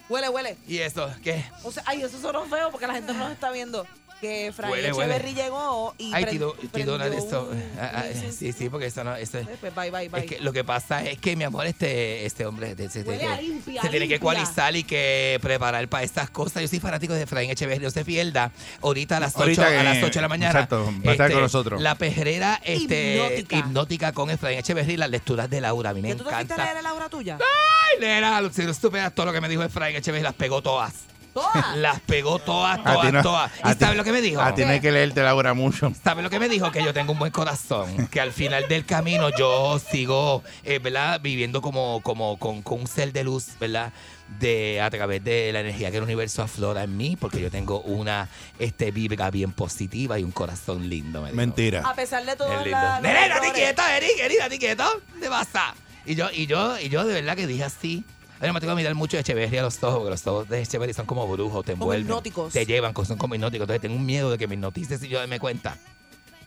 Huele, 0.08 0.28
huele. 0.28 0.58
¿Y 0.66 0.78
eso? 0.78 1.10
¿Qué? 1.22 1.44
O 1.62 1.72
sea, 1.72 1.82
ay, 1.86 2.02
eso 2.02 2.20
sonó 2.20 2.44
feo 2.44 2.70
porque 2.70 2.86
la 2.86 2.94
gente 2.94 3.12
no 3.14 3.20
nos 3.20 3.32
está 3.32 3.50
viendo. 3.50 3.86
Que 4.22 4.52
Frank 4.54 4.70
Huele, 4.70 4.92
huele. 4.92 5.16
Echeverry 5.16 5.34
llegó 5.34 5.94
y 5.98 6.14
Ay, 6.14 6.24
Tido, 6.26 6.52
Tido, 6.52 6.70
prendió 6.96 7.02
esto. 7.18 7.48
un- 7.50 7.62
ah, 7.80 7.90
ah, 7.96 8.04
sí, 8.30 8.52
sí, 8.52 8.68
porque 8.68 8.86
eso 8.86 9.02
no. 9.02 9.16
Eso, 9.16 9.40
Pues 9.60 9.74
bye, 9.74 9.90
bye, 9.90 10.08
bye. 10.08 10.20
es 10.20 10.26
que 10.26 10.40
lo 10.40 10.52
que 10.52 10.62
pasa 10.62 11.04
es 11.04 11.18
que, 11.18 11.34
mi 11.34 11.42
amor, 11.42 11.66
este, 11.66 12.24
este 12.24 12.46
hombre 12.46 12.76
se, 12.76 12.88
se 12.88 13.00
Huele 13.02 13.18
tiene 13.18 13.34
a 13.34 13.36
que- 13.36 13.42
limpia, 13.42 13.82
se 13.82 13.88
tiene 13.88 14.06
que 14.06 14.14
limpia. 14.14 14.16
ecualizar 14.16 14.76
y 14.76 14.84
que 14.84 15.40
preparar 15.42 15.88
para 15.88 16.04
estas 16.04 16.30
cosas. 16.30 16.62
Yo 16.62 16.68
soy 16.68 16.78
fanático 16.78 17.14
de 17.14 17.22
Efraín 17.22 17.50
Echeverría. 17.50 17.88
No 17.88 17.90
se 17.90 18.04
pierda. 18.04 18.52
Ahorita 18.80 19.16
a 19.16 19.20
las 19.20 19.32
8, 19.34 19.40
Ahorita 19.42 19.66
a 19.80 19.82
las 19.82 20.02
8 20.04 20.14
de 20.18 20.22
la 20.22 20.28
mañana. 20.28 20.50
exacto, 20.52 20.84
va 21.04 21.10
a 21.10 21.12
estar 21.14 21.32
con 21.32 21.40
nosotros. 21.42 21.82
La 21.82 21.96
pejerera 21.96 22.60
este, 22.64 23.16
Hipnótica. 23.16 23.56
hipnótica. 23.56 24.12
con 24.12 24.30
Efraín 24.30 24.58
Echeverría 24.60 24.94
y 24.94 24.96
las 24.98 25.10
lecturas 25.10 25.50
de 25.50 25.60
Laura. 25.60 25.90
A 25.90 25.94
mí 25.94 26.00
me 26.00 26.10
¿Que 26.10 26.14
tú 26.14 26.28
a 26.28 26.40
encanta. 26.40 26.56
leer 26.64 26.76
el 26.76 26.86
aura 26.86 27.08
tuya? 27.08 27.38
Ay, 27.40 27.98
no 28.66 28.74
supieras 28.74 29.12
todo 29.14 29.26
lo 29.26 29.32
que 29.32 29.40
me 29.40 29.48
dijo 29.48 29.62
Efraín 29.64 29.96
Echeverría, 29.96 30.28
las 30.28 30.34
pegó 30.34 30.62
todas. 30.62 31.11
Todas. 31.34 31.76
Las 31.78 32.00
pegó 32.00 32.38
todas, 32.38 32.78
A 32.78 32.82
ti 32.82 32.92
todas, 32.92 33.12
no- 33.12 33.22
todas. 33.22 33.52
a 33.62 33.70
¿Y 33.70 33.74
ti- 33.74 33.80
sabes 33.80 33.96
lo 33.96 34.04
que 34.04 34.12
me 34.12 34.20
dijo? 34.20 34.40
A 34.42 34.54
ti 34.54 34.62
no 34.64 34.68
hay 34.70 34.80
que 34.80 34.92
leerte 34.92 35.22
la 35.22 35.34
obra 35.34 35.54
mucho. 35.54 35.92
¿Sabe 36.04 36.22
lo 36.22 36.28
que 36.30 36.38
me 36.38 36.48
dijo? 36.48 36.70
Que 36.70 36.84
yo 36.84 36.92
tengo 36.92 37.12
un 37.12 37.18
buen 37.18 37.32
corazón. 37.32 38.06
Que 38.08 38.20
al 38.20 38.32
final 38.32 38.68
del 38.68 38.84
camino 38.84 39.30
yo 39.36 39.78
sigo, 39.78 40.42
eh, 40.64 40.78
¿verdad? 40.78 41.20
Viviendo 41.22 41.62
como, 41.62 42.00
como 42.02 42.38
con, 42.38 42.60
con 42.62 42.80
un 42.80 42.86
ser 42.86 43.12
de 43.12 43.24
luz, 43.24 43.46
¿verdad? 43.58 43.92
De, 44.40 44.80
a 44.80 44.88
través 44.90 45.22
de 45.24 45.52
la 45.52 45.60
energía 45.60 45.90
que 45.90 45.98
el 45.98 46.02
universo 46.04 46.42
aflora 46.42 46.82
en 46.84 46.96
mí, 46.96 47.16
porque 47.16 47.40
yo 47.40 47.50
tengo 47.50 47.80
una 47.80 48.28
este, 48.58 48.90
vibra 48.90 49.30
bien 49.30 49.52
positiva 49.52 50.18
y 50.18 50.24
un 50.24 50.30
corazón 50.32 50.88
lindo. 50.88 51.20
me. 51.22 51.32
Mentira. 51.32 51.82
A 51.84 51.94
pesar 51.94 52.24
de 52.24 52.34
todo 52.36 52.48
date 52.48 52.70
errores. 52.70 53.52
quieto, 53.52 53.82
Eric, 53.86 54.10
Eric, 54.20 54.38
date 54.38 54.58
quieto. 54.58 54.84
¿Qué 55.20 55.28
pasa? 55.28 55.74
Y 56.06 56.14
yo, 56.14 56.30
y 56.32 56.46
yo, 56.46 56.78
y 56.78 56.88
yo 56.88 57.04
de 57.04 57.14
verdad 57.14 57.36
que 57.36 57.46
dije 57.46 57.64
así. 57.64 58.04
Ahora 58.42 58.52
me 58.54 58.60
tengo 58.60 58.72
que 58.72 58.76
mirar 58.76 58.94
mucho 58.94 59.16
de 59.16 59.20
Echeverría 59.20 59.60
a 59.60 59.62
los 59.64 59.82
ojos, 59.82 59.98
porque 60.00 60.10
los 60.10 60.26
ojos 60.26 60.48
de 60.48 60.60
Echeverría 60.62 60.94
son 60.94 61.06
como 61.06 61.26
brujos, 61.28 61.64
te 61.64 61.72
Como 61.72 61.84
envuelven. 61.84 62.06
hipnóticos. 62.06 62.52
Te 62.52 62.66
llevan, 62.66 62.92
son 63.06 63.16
como 63.16 63.34
hipnóticos. 63.36 63.62
Entonces 63.64 63.80
tengo 63.80 63.94
un 63.94 64.04
miedo 64.04 64.30
de 64.30 64.36
que 64.38 64.46
me 64.48 64.54
hipnotices 64.56 65.02
y 65.04 65.08
yo 65.08 65.26
me 65.28 65.38
cuenta. 65.38 65.78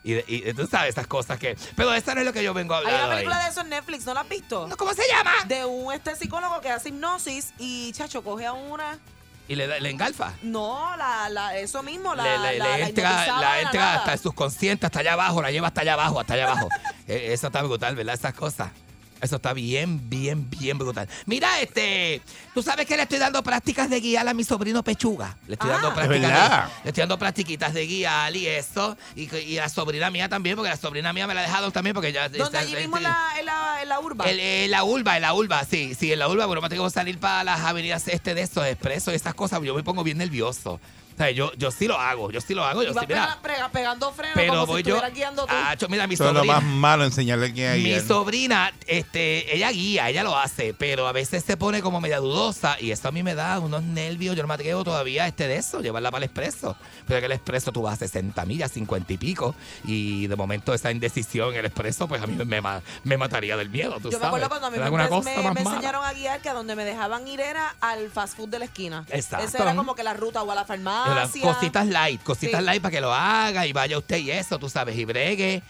Y, 0.04 0.54
tú 0.54 0.68
sabes 0.68 0.90
esas 0.90 1.08
cosas 1.08 1.40
que. 1.40 1.58
Pero 1.76 1.92
eso 1.94 2.14
no 2.14 2.20
es 2.20 2.26
lo 2.28 2.34
que 2.34 2.44
yo 2.44 2.54
vengo 2.54 2.76
a 2.76 2.80
Hay 2.80 2.86
hablar. 2.86 3.00
una 3.06 3.10
hoy. 3.10 3.16
película 3.24 3.44
de 3.44 3.50
eso 3.50 3.62
en 3.62 3.70
Netflix, 3.70 4.06
¿no 4.06 4.14
la 4.14 4.22
has 4.22 4.30
visto? 4.30 4.70
¿Cómo 4.78 4.94
se 4.94 5.02
llama? 5.12 5.32
De 5.48 5.66
un 5.66 5.92
este 5.94 6.16
psicólogo 6.16 6.62
que 6.62 6.70
hace 6.70 6.90
hipnosis 6.90 7.54
y, 7.58 7.92
chacho, 7.94 8.24
coge 8.24 8.46
a 8.46 8.54
una... 8.54 9.00
Y 9.48 9.56
le, 9.56 9.80
le 9.80 9.90
engalfa. 9.90 10.34
No, 10.42 10.96
la, 10.98 11.30
la, 11.30 11.56
eso 11.58 11.82
mismo, 11.84 12.14
la, 12.16 12.24
le, 12.24 12.38
le- 12.54 12.58
la, 12.60 12.78
le 12.78 12.84
entra, 12.84 13.40
la 13.40 13.62
entra 13.62 13.94
hasta 13.96 14.14
el 14.14 14.20
subconsciente, 14.20 14.86
hasta 14.88 15.00
allá 15.00 15.14
abajo, 15.14 15.42
la 15.42 15.52
lleva 15.52 15.68
hasta 15.68 15.82
allá 15.82 15.94
abajo, 15.94 16.20
hasta 16.20 16.34
allá 16.34 16.52
abajo. 16.52 16.68
Eh, 17.08 17.30
Eso 17.34 17.48
está 17.48 17.62
brutal, 17.62 17.96
¿verdad? 17.96 18.16
Esas 18.16 18.34
cosas. 18.34 18.72
Eso 19.22 19.38
está 19.38 19.54
bien, 19.54 20.10
bien, 20.10 20.48
bien 20.50 20.78
brutal. 20.78 21.08
Mira, 21.26 21.60
este, 21.62 22.22
tú 22.54 22.62
sabes 22.62 22.86
que 22.86 22.96
le 22.98 23.04
estoy 23.04 23.18
dando 23.18 23.42
prácticas 23.44 23.90
de 23.90 24.00
guiar 24.02 24.28
a 24.28 24.34
mi 24.34 24.44
sobrino 24.44 24.84
Pechuga. 24.84 25.38
Le 25.48 25.54
estoy 25.54 25.70
Ah. 25.70 25.74
dando 25.74 25.88
¿Es 25.90 25.94
prácticas 25.96 26.32
de, 26.68 26.74
le 26.84 26.90
estoy 26.90 27.02
dando 27.02 27.18
practiquitas 27.18 27.74
de 27.74 27.88
guiar 27.88 28.36
y 28.36 28.46
eso. 28.48 28.98
Y, 29.16 29.28
que- 29.28 29.42
y 29.42 29.56
la 29.56 29.70
sobrina 29.70 30.12
mía 30.12 30.28
también, 30.30 30.56
porque 30.58 30.70
la 30.70 30.78
sobrina 30.78 31.14
mía 31.14 31.28
me 31.28 31.34
la 31.34 31.40
ha 31.42 31.44
dejado 31.44 31.72
también, 31.72 31.94
porque 31.94 32.12
ya. 32.12 32.24
¿Dónde 32.30 32.44
está- 32.44 32.60
allí 32.60 32.76
mismo 32.76 32.98
en 32.98 33.04
la, 33.04 33.18
en 33.40 33.46
la, 33.46 33.82
en 33.82 33.90
la 33.90 34.00
urba? 34.00 34.26
el- 34.30 34.40
eh, 34.40 34.68
la 34.70 34.84
urba, 34.84 35.16
en 35.16 35.22
la 35.22 35.34
urba, 35.34 35.64
sí, 35.64 35.96
sí, 35.96 36.12
en 36.12 36.20
la 36.20 36.28
urba, 36.28 36.46
bueno, 36.46 36.62
me 36.62 36.70
tengo 36.70 36.84
que 36.84 36.92
salir 36.92 37.18
para 37.18 37.44
las 37.44 37.62
avenidas 37.62 38.08
este 38.10 38.36
de 38.36 38.42
esos 38.42 38.66
expresos 38.68 39.14
y 39.14 39.16
esas 39.16 39.34
cosas, 39.34 39.62
yo 39.64 39.74
me 39.74 39.84
pongo 39.84 40.04
bien 40.04 40.18
nervioso. 40.18 40.80
O 41.16 41.18
sea, 41.18 41.32
yo, 41.32 41.54
yo 41.54 41.72
sí 41.72 41.88
lo 41.88 41.98
hago, 41.98 42.30
yo 42.30 42.42
sí 42.42 42.54
lo 42.54 42.66
hago, 42.66 42.84
yo 42.84 42.92
sí, 42.94 43.00
mira. 43.08 43.38
pega- 43.40 43.42
pega- 43.42 43.70
pegando 43.72 44.12
frenos 44.12 44.36
Pero 44.36 44.52
como 44.54 44.66
voy 44.66 44.84
si 44.84 44.90
yo. 44.90 45.02
guiando 45.14 45.46
tú. 45.46 45.54
Ah, 45.56 45.74
cho- 45.78 45.88
mira, 45.88 46.08
mi 46.08 46.16
Eso 46.16 46.28
es 46.28 46.34
lo 46.34 46.40
sobrina. 46.40 46.56
más 46.60 46.64
malo, 46.64 47.06
enseñarle 47.06 47.54
quién 47.54 47.72
hay. 47.72 47.82
Mi 47.84 48.00
sobrina, 48.02 48.74
este, 48.86 49.56
ella 49.56 49.72
guía, 49.72 50.10
ella 50.10 50.24
lo 50.24 50.38
hace, 50.38 50.74
pero 50.74 51.08
a 51.08 51.14
veces 51.14 51.44
se 51.46 51.56
pone 51.56 51.82
como 51.82 52.02
media 52.02 52.18
dudosa 52.20 52.76
y 52.82 52.92
eso 52.92 53.08
a 53.08 53.12
mí 53.12 53.24
me 53.24 53.34
da 53.34 53.60
unos 53.60 53.82
nervios. 53.84 54.36
Yo 54.36 54.42
no 54.44 54.48
me 54.50 54.56
atrevo 54.56 54.84
todavía 54.84 55.26
este 55.26 55.48
de 55.48 55.56
eso, 55.56 55.80
llevarla 55.82 56.12
para 56.12 56.26
el 56.26 56.30
expreso. 56.30 56.76
Pero 57.08 57.22
que 57.22 57.28
el 57.28 57.32
expreso 57.32 57.72
tú 57.72 57.82
vas 57.84 57.94
a 57.94 57.98
60 57.98 58.44
millas, 58.46 58.72
50 58.74 59.14
y 59.14 59.18
pico, 59.18 59.56
y 59.86 60.28
de 60.28 60.36
momento 60.36 60.74
esa 60.74 60.92
indecisión 60.92 61.54
en 61.54 61.60
el 61.60 61.66
expreso, 61.68 62.10
pues 62.10 62.22
a 62.22 62.28
mí 62.28 62.36
me, 62.44 62.62
me 63.06 63.18
mataría 63.18 63.56
del 63.56 63.70
miedo, 63.70 63.94
tú 64.02 64.10
Yo 64.12 64.18
me 64.18 64.26
sabes. 64.26 64.28
acuerdo 64.28 64.50
cuando 64.50 64.68
a 64.68 64.70
mí 64.72 64.78
¿Era 64.78 64.86
me, 64.92 64.98
me- 64.98 65.54
me 65.54 65.64
mala? 65.64 65.76
enseñaron 65.76 66.04
a 66.04 66.12
guiar 66.12 66.42
que 66.42 66.50
a 66.50 66.54
donde 66.54 66.76
me 66.76 66.84
dejaban 66.84 67.26
ir 67.28 67.40
era 67.40 67.74
al 67.80 68.10
fast 68.10 68.36
food 68.36 68.50
de 68.50 68.60
la 68.60 68.66
esquina. 68.66 69.06
Exacto. 69.12 69.46
Esa 69.46 69.64
era 69.64 69.76
como 69.76 69.96
que 69.96 70.04
la 70.04 70.14
ruta 70.14 70.44
o 70.44 70.52
a 70.52 70.56
la 70.56 70.66
Eran 70.66 70.76
farmacia. 71.06 71.42
Cositas 71.42 71.88
light, 71.88 72.24
cositas 72.24 72.60
Sí. 72.60 72.66
light 72.66 72.82
para 72.82 72.92
que 72.92 73.02
lo 73.02 73.14
haga 73.14 73.66
y 73.68 73.74
vaya 73.74 73.98
usted 73.98 74.18
y 74.18 74.32
eso, 74.32 74.58
tú 74.60 74.70
sabes, 74.70 74.98
y 74.98 75.06
bregue, 75.06 75.62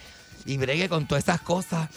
y 0.46 0.58
bregue 0.58 0.88
con 0.90 1.06
todas 1.08 1.24
esas 1.24 1.42
cosas. 1.42 1.90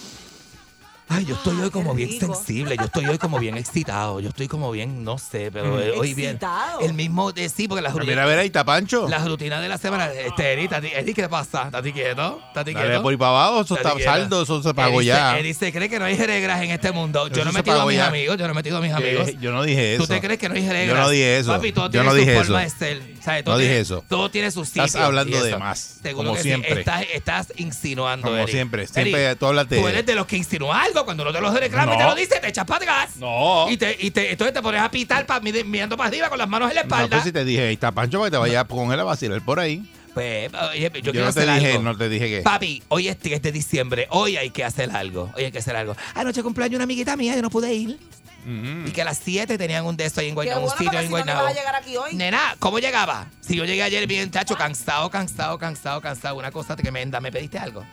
Ay, 1.11 1.25
yo 1.25 1.37
estoy 1.37 1.57
Ah, 1.59 1.65
hoy 1.65 1.71
como 1.71 1.95
bien 1.95 2.11
rico. 2.11 2.35
sensible, 2.35 2.77
yo 2.77 2.85
estoy 2.85 3.07
hoy 3.07 3.17
como 3.17 3.39
bien 3.39 3.57
excitado, 3.57 4.21
yo 4.21 4.29
estoy 4.29 4.47
como 4.47 4.71
bien, 4.71 5.05
no 5.05 5.17
sé, 5.17 5.49
pero 5.51 5.81
eh, 5.81 5.93
hoy 5.99 6.13
bien. 6.13 6.33
Excitado. 6.33 6.81
El 6.81 6.93
mismo, 6.93 7.33
de 7.33 7.49
sí, 7.49 7.67
porque 7.67 7.81
las 7.81 7.95
Mira, 7.95 8.05
rutinas, 8.05 8.27
ver 8.27 8.39
ahí, 8.41 8.49
está 8.49 8.63
Pancho. 8.63 9.09
las 9.09 9.27
rutinas 9.27 9.63
de 9.63 9.71
la 9.71 9.79
semana, 9.79 10.13
este, 10.13 10.53
Eri, 10.53 10.69
Tati- 10.69 10.93
Eri, 10.95 11.15
¿qué 11.15 11.23
te 11.23 11.29
pasa? 11.31 11.63
¿Estás 11.65 11.81
quieto? 11.81 12.43
¿Estás 12.49 12.63
Dale 12.67 12.75
quieto? 12.75 13.03
por 13.03 13.11
ahí 13.11 13.17
para 13.17 13.31
abajo, 13.31 13.63
eso 13.63 13.77
está 13.79 13.99
saldo, 13.99 14.43
eso 14.43 14.63
se 14.63 14.75
pagó 14.75 14.99
Eri 15.01 15.07
ya. 15.07 15.39
Eri 15.39 15.55
se 15.55 15.73
cree 15.73 15.89
que 15.89 15.99
no 15.99 16.05
hay 16.05 16.15
reglas 16.19 16.61
en 16.63 16.73
este 16.73 16.93
mundo. 16.93 17.27
Yo 17.29 17.37
Eso 17.37 17.45
no 17.47 17.51
he 17.53 17.55
metido 17.55 17.81
a 17.81 17.87
mis 17.87 17.97
ya. 17.97 18.09
amigos, 18.09 18.37
yo 18.37 18.45
no 18.47 18.53
he 18.53 18.57
metido 18.57 18.77
a 18.77 18.81
mis 18.83 18.93
amigos. 18.93 19.29
Eh, 19.29 19.37
yo 19.41 19.51
no 19.51 19.63
dije 19.63 19.95
eso. 19.95 20.03
¿Tú 20.07 20.09
te 20.13 20.21
crees 20.21 20.39
que 20.39 20.51
no 20.51 20.57
hay 20.57 20.69
reglas? 20.69 20.89
Yo 20.89 21.03
no 21.05 21.09
dije 21.09 21.39
eso. 21.39 21.53
Papi, 21.53 21.73
todo 21.73 21.87
Yo 21.87 21.91
tiene 21.93 22.05
no 22.05 22.11
su 22.13 22.17
dije 22.19 22.35
forma 22.37 22.65
eso. 22.65 22.75
de 22.79 22.79
ser. 22.87 23.03
¿Sabes? 23.23 23.45
Todo 23.45 23.55
No 23.55 23.59
tiene- 23.59 23.73
dije 23.75 23.81
eso. 23.83 24.05
Todo 24.09 24.31
tiene 24.31 24.51
su 24.51 24.65
sitio. 24.65 24.85
Estás 24.85 25.03
hablando 25.03 25.37
y 25.39 25.49
de 25.51 25.57
más, 25.59 25.99
Seguro 26.03 26.29
como 26.31 26.37
sí. 26.37 26.45
siempre. 26.45 26.79
Estás, 26.81 27.05
estás 27.13 27.53
insinuando, 27.57 28.27
Como 28.27 28.39
Eric. 28.39 28.51
siempre, 28.51 28.87
siempre 28.87 29.25
Eric, 29.27 29.39
tú 29.39 29.47
hablas 29.47 29.69
de- 29.69 29.79
Tú 29.81 29.89
eres 29.89 30.05
de 30.07 30.15
los 30.15 30.27
que 30.27 30.37
insinúa 30.37 30.83
algo. 30.83 31.05
Cuando 31.05 31.25
no 31.25 31.33
te 31.33 31.41
lo 31.41 31.51
reclama 31.53 31.95
y 31.95 31.97
No. 31.99 32.03
te 32.05 32.11
lo 32.11 32.15
dice, 32.15 32.39
te 32.41 32.49
echas 32.49 32.65
para 32.65 32.85
atrás. 32.85 33.17
No. 33.17 33.71
Y, 33.71 33.77
te, 33.77 33.97
y 34.01 34.11
te, 34.11 34.31
entonces 34.33 34.55
te 34.55 34.63
pones 34.63 34.81
a 34.81 34.91
pitar 34.91 35.27
pa- 35.27 35.41
mirando 35.41 35.97
para 35.97 36.09
arriba 36.09 36.29
con 36.29 36.39
las 36.39 36.49
manos 36.49 36.71
en 36.71 36.77
la 36.77 36.83
No, 36.83 36.87
espalda. 36.87 37.17
pues 37.17 37.25
si 37.25 37.33
te 37.33 37.45
dije, 37.45 37.67
ahí 37.69 37.75
está 37.75 37.93
Pancho, 37.93 38.23
que 38.23 38.31
te 38.31 38.37
vayas 38.37 38.65
con 38.65 38.93
él 38.93 39.01
a 39.01 39.05
vacilar 39.05 39.41
por 39.43 39.61
ahí. 39.61 39.83
Pues, 40.15 40.51
oye, 40.73 40.91
yo, 40.95 40.99
Yo, 41.01 41.13
quiero 41.13 41.27
no 41.27 41.33
te 41.33 41.41
hacer 41.43 41.55
dije, 41.55 41.71
algo. 41.73 41.83
no 41.85 41.97
te 41.97 42.09
dije 42.09 42.29
que. 42.29 42.41
Papi, 42.43 42.83
hoy 42.89 43.07
es 43.09 43.19
3 43.19 43.41
de 43.41 43.53
diciembre. 43.53 44.09
Hoy 44.11 44.37
hay 44.37 44.51
que 44.51 44.65
hacer 44.65 44.91
algo. 44.91 45.31
Hoy 45.37 45.45
hay 45.45 45.53
que 45.53 45.59
hacer 45.59 45.77
algo. 45.77 45.97
Anoche 46.15 46.43
cumpleaños 46.43 46.77
una 46.77 46.85
amiguita 46.85 47.17
mía, 47.17 47.37
yo 47.37 47.43
no 47.43 47.51
pude 47.51 47.73
ir. 47.73 47.99
Mm. 48.45 48.87
Y 48.87 48.91
que 48.93 49.03
a 49.03 49.05
las 49.05 49.19
7 49.19 49.59
tenían 49.59 49.85
un 49.85 49.97
de 49.97 50.07
esos 50.07 50.19
ahí 50.19 50.29
en 50.29 50.35
Guaynabo, 50.35 50.61
un 50.61 50.67
bueno, 50.67 50.79
sitio 50.79 50.93
porque 50.93 51.05
en 51.05 51.11
no, 51.11 51.17
no 51.19 51.25
Guaynabo. 51.25 51.43
vas 51.45 51.53
a 51.53 51.59
llegar 51.59 51.75
aquí 51.75 51.97
hoy. 51.97 52.15
Nena, 52.15 52.57
¿cómo 52.59 52.79
llegaba? 52.79 53.27
Si 53.41 53.57
yo 53.57 53.65
llegué 53.65 53.83
ayer 53.83 54.07
bien, 54.07 54.31
tacho, 54.31 54.57
cansado, 54.57 55.11
cansado, 55.11 55.59
cansado, 55.59 56.01
cansado. 56.01 56.37
Una 56.37 56.51
cosa 56.51 56.75
tremenda. 56.77 57.21
¿Me 57.21 57.31
pediste 57.33 57.59
algo? 57.59 57.85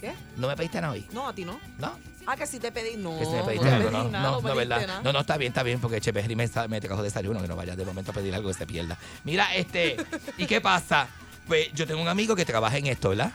¿Qué? 0.00 0.12
¿No 0.36 0.46
me 0.48 0.56
pediste 0.56 0.80
nada 0.80 0.92
hoy? 0.92 1.06
No, 1.12 1.28
a 1.28 1.34
ti 1.34 1.44
no. 1.44 1.58
¿No? 1.78 1.98
Ah, 2.26 2.36
que 2.36 2.46
si 2.46 2.58
te 2.60 2.70
pedí, 2.70 2.96
no. 2.98 3.18
Que 3.18 3.24
si 3.24 3.30
me 3.30 3.38
no 3.38 3.46
pediste 3.46 3.66
te 3.68 3.74
algo, 3.74 3.88
pedí 3.90 3.96
no, 4.02 4.10
nada, 4.10 4.24
no, 4.24 4.30
no 4.30 4.36
no, 4.36 4.54
pediste 4.54 4.68
¿verdad? 4.68 4.86
nada. 4.86 5.00
No, 5.02 5.12
no, 5.14 5.20
está 5.20 5.36
bien, 5.38 5.50
está 5.50 5.62
bien, 5.62 5.80
porque 5.80 6.00
Cheperry 6.00 6.36
me, 6.36 6.46
sa- 6.46 6.68
me 6.68 6.80
trajo 6.80 7.02
desayuno, 7.02 7.40
que 7.40 7.48
no 7.48 7.56
vayas 7.56 7.76
de 7.76 7.84
momento 7.86 8.10
a 8.10 8.14
pedir 8.14 8.34
algo 8.34 8.48
que 8.48 8.54
se 8.54 8.66
pierda. 8.66 8.98
Mira, 9.24 9.54
este, 9.54 9.96
¿y 10.36 10.44
qué 10.46 10.60
pasa? 10.60 11.08
Pues 11.46 11.72
yo 11.72 11.86
tengo 11.86 12.02
un 12.02 12.08
amigo 12.08 12.36
que 12.36 12.44
trabaja 12.44 12.76
en 12.76 12.86
esto, 12.86 13.08
¿verdad? 13.08 13.32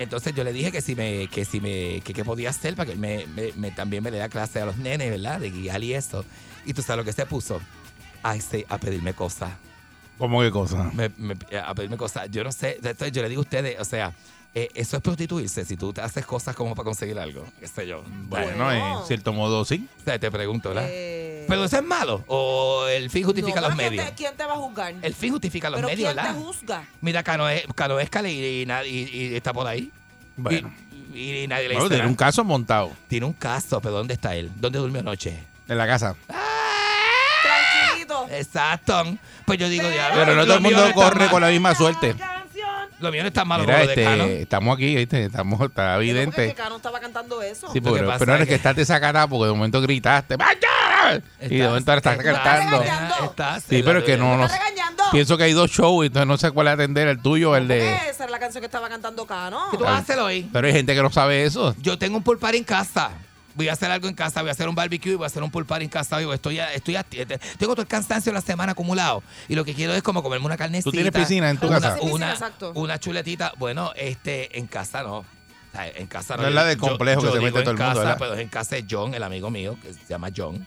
Entonces 0.00 0.34
yo 0.34 0.44
le 0.44 0.52
dije 0.54 0.72
que 0.72 0.80
si 0.80 0.94
me, 0.96 1.28
que 1.28 1.44
si 1.44 1.60
me, 1.60 2.00
que 2.00 2.14
qué 2.14 2.24
podía 2.24 2.48
hacer 2.50 2.74
para 2.74 2.86
que 2.86 2.92
él 2.92 2.98
me, 2.98 3.26
me- 3.26 3.52
me- 3.52 3.70
también 3.70 4.02
me 4.02 4.10
le 4.10 4.16
da 4.18 4.28
clase 4.30 4.58
a 4.60 4.64
los 4.64 4.78
nenes, 4.78 5.10
¿verdad? 5.10 5.38
De 5.40 5.50
guiar 5.50 5.82
y 5.84 5.92
eso. 5.94 6.24
Y 6.64 6.72
tú 6.72 6.80
sabes 6.82 6.98
lo 6.98 7.04
que 7.04 7.12
se 7.12 7.26
puso. 7.26 7.60
A, 8.22 8.34
ese- 8.34 8.64
a 8.70 8.78
pedirme 8.78 9.12
cosas. 9.14 9.50
¿Cómo 10.16 10.40
qué 10.40 10.50
cosa? 10.50 10.90
Me- 10.94 11.10
me- 11.18 11.36
a 11.58 11.74
pedirme 11.74 11.96
cosas. 11.98 12.30
Yo 12.30 12.42
no 12.44 12.50
sé, 12.52 12.76
entonces 12.76 13.12
yo 13.12 13.22
le 13.22 13.28
digo 13.28 13.40
a 13.40 13.44
ustedes, 13.44 13.78
o 13.78 13.84
sea, 13.84 14.14
eh, 14.54 14.68
eso 14.74 14.96
es 14.96 15.02
prostituirse 15.02 15.64
si 15.64 15.76
tú 15.76 15.92
te 15.92 16.00
haces 16.00 16.26
cosas 16.26 16.56
como 16.56 16.74
para 16.74 16.84
conseguir 16.84 17.18
algo, 17.18 17.44
qué 17.60 17.68
sé 17.68 17.86
yo. 17.86 18.02
Bueno, 18.06 18.72
en 18.72 19.06
cierto 19.06 19.32
modo 19.32 19.64
sí. 19.64 19.86
O 20.00 20.04
sea, 20.04 20.18
te 20.18 20.30
pregunto, 20.30 20.70
¿verdad? 20.70 20.86
Eh, 20.88 21.44
¿Pero 21.48 21.64
eso 21.64 21.76
es 21.76 21.84
malo? 21.84 22.24
¿O 22.26 22.86
el 22.88 23.10
fin 23.10 23.24
justifica 23.24 23.60
no, 23.60 23.68
los 23.68 23.76
¿quién 23.76 23.90
medios? 23.90 24.06
te- 24.06 24.14
¿Quién 24.14 24.36
te 24.36 24.44
va 24.44 24.52
a 24.54 24.56
juzgar? 24.56 24.94
El 25.02 25.14
fin 25.14 25.30
justifica 25.32 25.70
los 25.70 25.78
¿Pero 25.78 25.88
medios, 25.88 26.12
quién 26.12 26.16
¿verdad? 26.24 26.34
te 26.34 26.40
juzga? 26.42 26.84
Mira, 27.00 27.22
Cano, 27.22 27.48
es- 27.48 27.64
Cano 27.74 27.98
Escala 28.00 28.28
y, 28.28 28.62
y, 28.62 28.66
na- 28.66 28.84
y- 28.84 29.08
y 29.12 29.34
está 29.36 29.52
por 29.52 29.66
ahí. 29.66 29.90
Bueno. 30.36 30.72
Y, 31.14 31.42
y 31.42 31.46
nadie 31.48 31.68
le 31.68 31.74
Bueno, 31.74 31.88
tiene 31.88 32.06
un 32.06 32.14
caso 32.14 32.44
montado 32.44 32.92
Tiene 33.08 33.26
un 33.26 33.32
caso, 33.32 33.80
pero 33.80 33.94
¿dónde 33.94 34.14
está 34.14 34.34
él? 34.36 34.50
¿Dónde 34.56 34.78
durmió 34.78 35.00
anoche? 35.00 35.36
en 35.68 35.78
la 35.78 35.86
casa. 35.86 36.14
Tranquilito, 37.42 38.20
Bendito. 38.26 38.36
Exacto. 38.36 39.04
Pues 39.44 39.58
yo 39.58 39.68
digo, 39.68 39.88
diablo. 39.88 40.16
Pero 40.20 40.34
no 40.36 40.44
todo 40.44 40.54
el 40.56 40.60
mundo 40.60 40.84
corre 40.94 41.28
con 41.28 41.40
la 41.42 41.48
misma 41.48 41.74
suerte. 41.74 42.14
Lo 43.00 43.10
mío 43.10 43.22
no 43.22 43.28
es 43.28 43.32
tan 43.34 43.48
malo 43.48 43.64
Mira, 43.64 43.78
de 43.78 43.84
este, 43.84 44.42
estamos 44.42 44.74
aquí, 44.76 44.94
¿viste? 44.94 45.24
Estamos, 45.24 45.60
está 45.60 45.96
evidente. 45.96 46.54
Cano 46.54 46.76
estaba 46.76 47.00
cantando 47.00 47.40
eso. 47.42 47.72
Sí, 47.72 47.80
pero, 47.80 47.94
pero 48.18 48.26
no 48.26 48.34
es 48.34 48.40
que 48.40 48.46
que- 48.48 48.54
estás 48.56 48.74
porque 49.28 49.46
de 49.46 49.52
momento 49.52 49.80
gritaste. 49.80 50.36
¡Vaya! 50.36 51.22
Y 51.40 51.56
de 51.56 51.66
momento 51.66 51.90
ahora 51.90 51.98
estás 51.98 52.18
está- 52.18 52.32
cantando. 52.32 52.80
regañando. 52.80 53.14
Estás 53.24 53.64
Sí, 53.68 53.82
pero 53.82 54.00
es 54.00 54.04
que 54.04 54.16
no, 54.16 54.36
no. 54.36 54.44
¿Está? 54.44 54.58
Pienso 55.12 55.36
que 55.36 55.44
hay 55.44 55.52
dos 55.52 55.70
shows, 55.70 56.06
entonces 56.06 56.26
no 56.26 56.36
sé 56.36 56.50
cuál 56.52 56.68
atender, 56.68 57.08
el 57.08 57.20
tuyo 57.20 57.50
o 57.52 57.56
el 57.56 57.66
de. 57.66 57.94
Esa 58.08 58.24
era 58.24 58.30
la 58.30 58.38
canción 58.38 58.60
que 58.60 58.66
estaba 58.66 58.88
cantando 58.88 59.26
Cano. 59.26 59.60
¿Qué 59.70 59.76
tú 59.78 59.84
vas 59.84 59.94
a 59.94 59.98
hacer 59.98 60.18
hoy? 60.18 60.48
Pero 60.52 60.66
hay 60.66 60.72
gente 60.72 60.94
que 60.94 61.02
no 61.02 61.10
sabe 61.10 61.44
eso. 61.44 61.74
Yo 61.80 61.98
tengo 61.98 62.16
un 62.18 62.22
pulpar 62.22 62.54
en 62.54 62.64
casa. 62.64 63.10
Voy 63.54 63.68
a 63.68 63.72
hacer 63.72 63.90
algo 63.90 64.06
en 64.08 64.14
casa, 64.14 64.40
voy 64.42 64.48
a 64.48 64.52
hacer 64.52 64.68
un 64.68 64.74
barbecue 64.74 65.12
y 65.12 65.14
voy 65.16 65.24
a 65.24 65.26
hacer 65.26 65.42
un 65.42 65.50
pulpar 65.50 65.82
en 65.82 65.88
casa. 65.88 66.18
Digo, 66.18 66.32
Estoy, 66.32 66.58
a- 66.60 66.72
estoy 66.72 66.96
a- 66.96 67.02
tengo 67.04 67.72
todo 67.74 67.82
el 67.82 67.88
cansancio 67.88 68.30
de 68.32 68.34
la 68.34 68.40
semana 68.40 68.72
acumulado. 68.72 69.22
Y 69.48 69.54
lo 69.54 69.64
que 69.64 69.74
quiero 69.74 69.92
es 69.94 70.02
como 70.02 70.22
comerme 70.22 70.46
una 70.46 70.56
carnecita. 70.56 70.84
¿Tú 70.84 70.92
tienes 70.92 71.12
piscina 71.12 71.50
en 71.50 71.58
tu 71.58 71.66
una, 71.66 71.80
casa? 71.80 71.94
Sí, 71.94 72.00
piscina, 72.00 72.14
Una, 72.16 72.32
exacto. 72.32 72.72
una 72.74 72.98
chuletita. 73.00 73.52
Bueno, 73.58 73.92
este, 73.96 74.58
en 74.58 74.66
casa 74.66 75.02
no. 75.02 75.18
O 75.18 75.24
sea, 75.72 75.88
en 75.88 76.06
casa 76.06 76.36
no. 76.36 76.42
No 76.42 76.48
es 76.48 76.54
Yo- 76.54 76.60
la 76.64 76.72
yo- 76.72 76.78
complejo 76.78 77.20
que 77.20 77.26
yo 77.26 77.32
se 77.32 77.38
digo 77.38 77.50
mete 77.52 77.60
todo 77.64 77.70
el 77.72 77.78
mundo, 77.78 78.02
casa. 78.02 78.16
Pero 78.18 78.34
es 78.34 78.40
en 78.40 78.48
casa 78.48 78.76
de 78.76 78.86
John, 78.90 79.14
el 79.14 79.22
amigo 79.22 79.50
mío, 79.50 79.76
que 79.82 79.92
se 79.94 80.00
llama 80.08 80.28
John. 80.36 80.66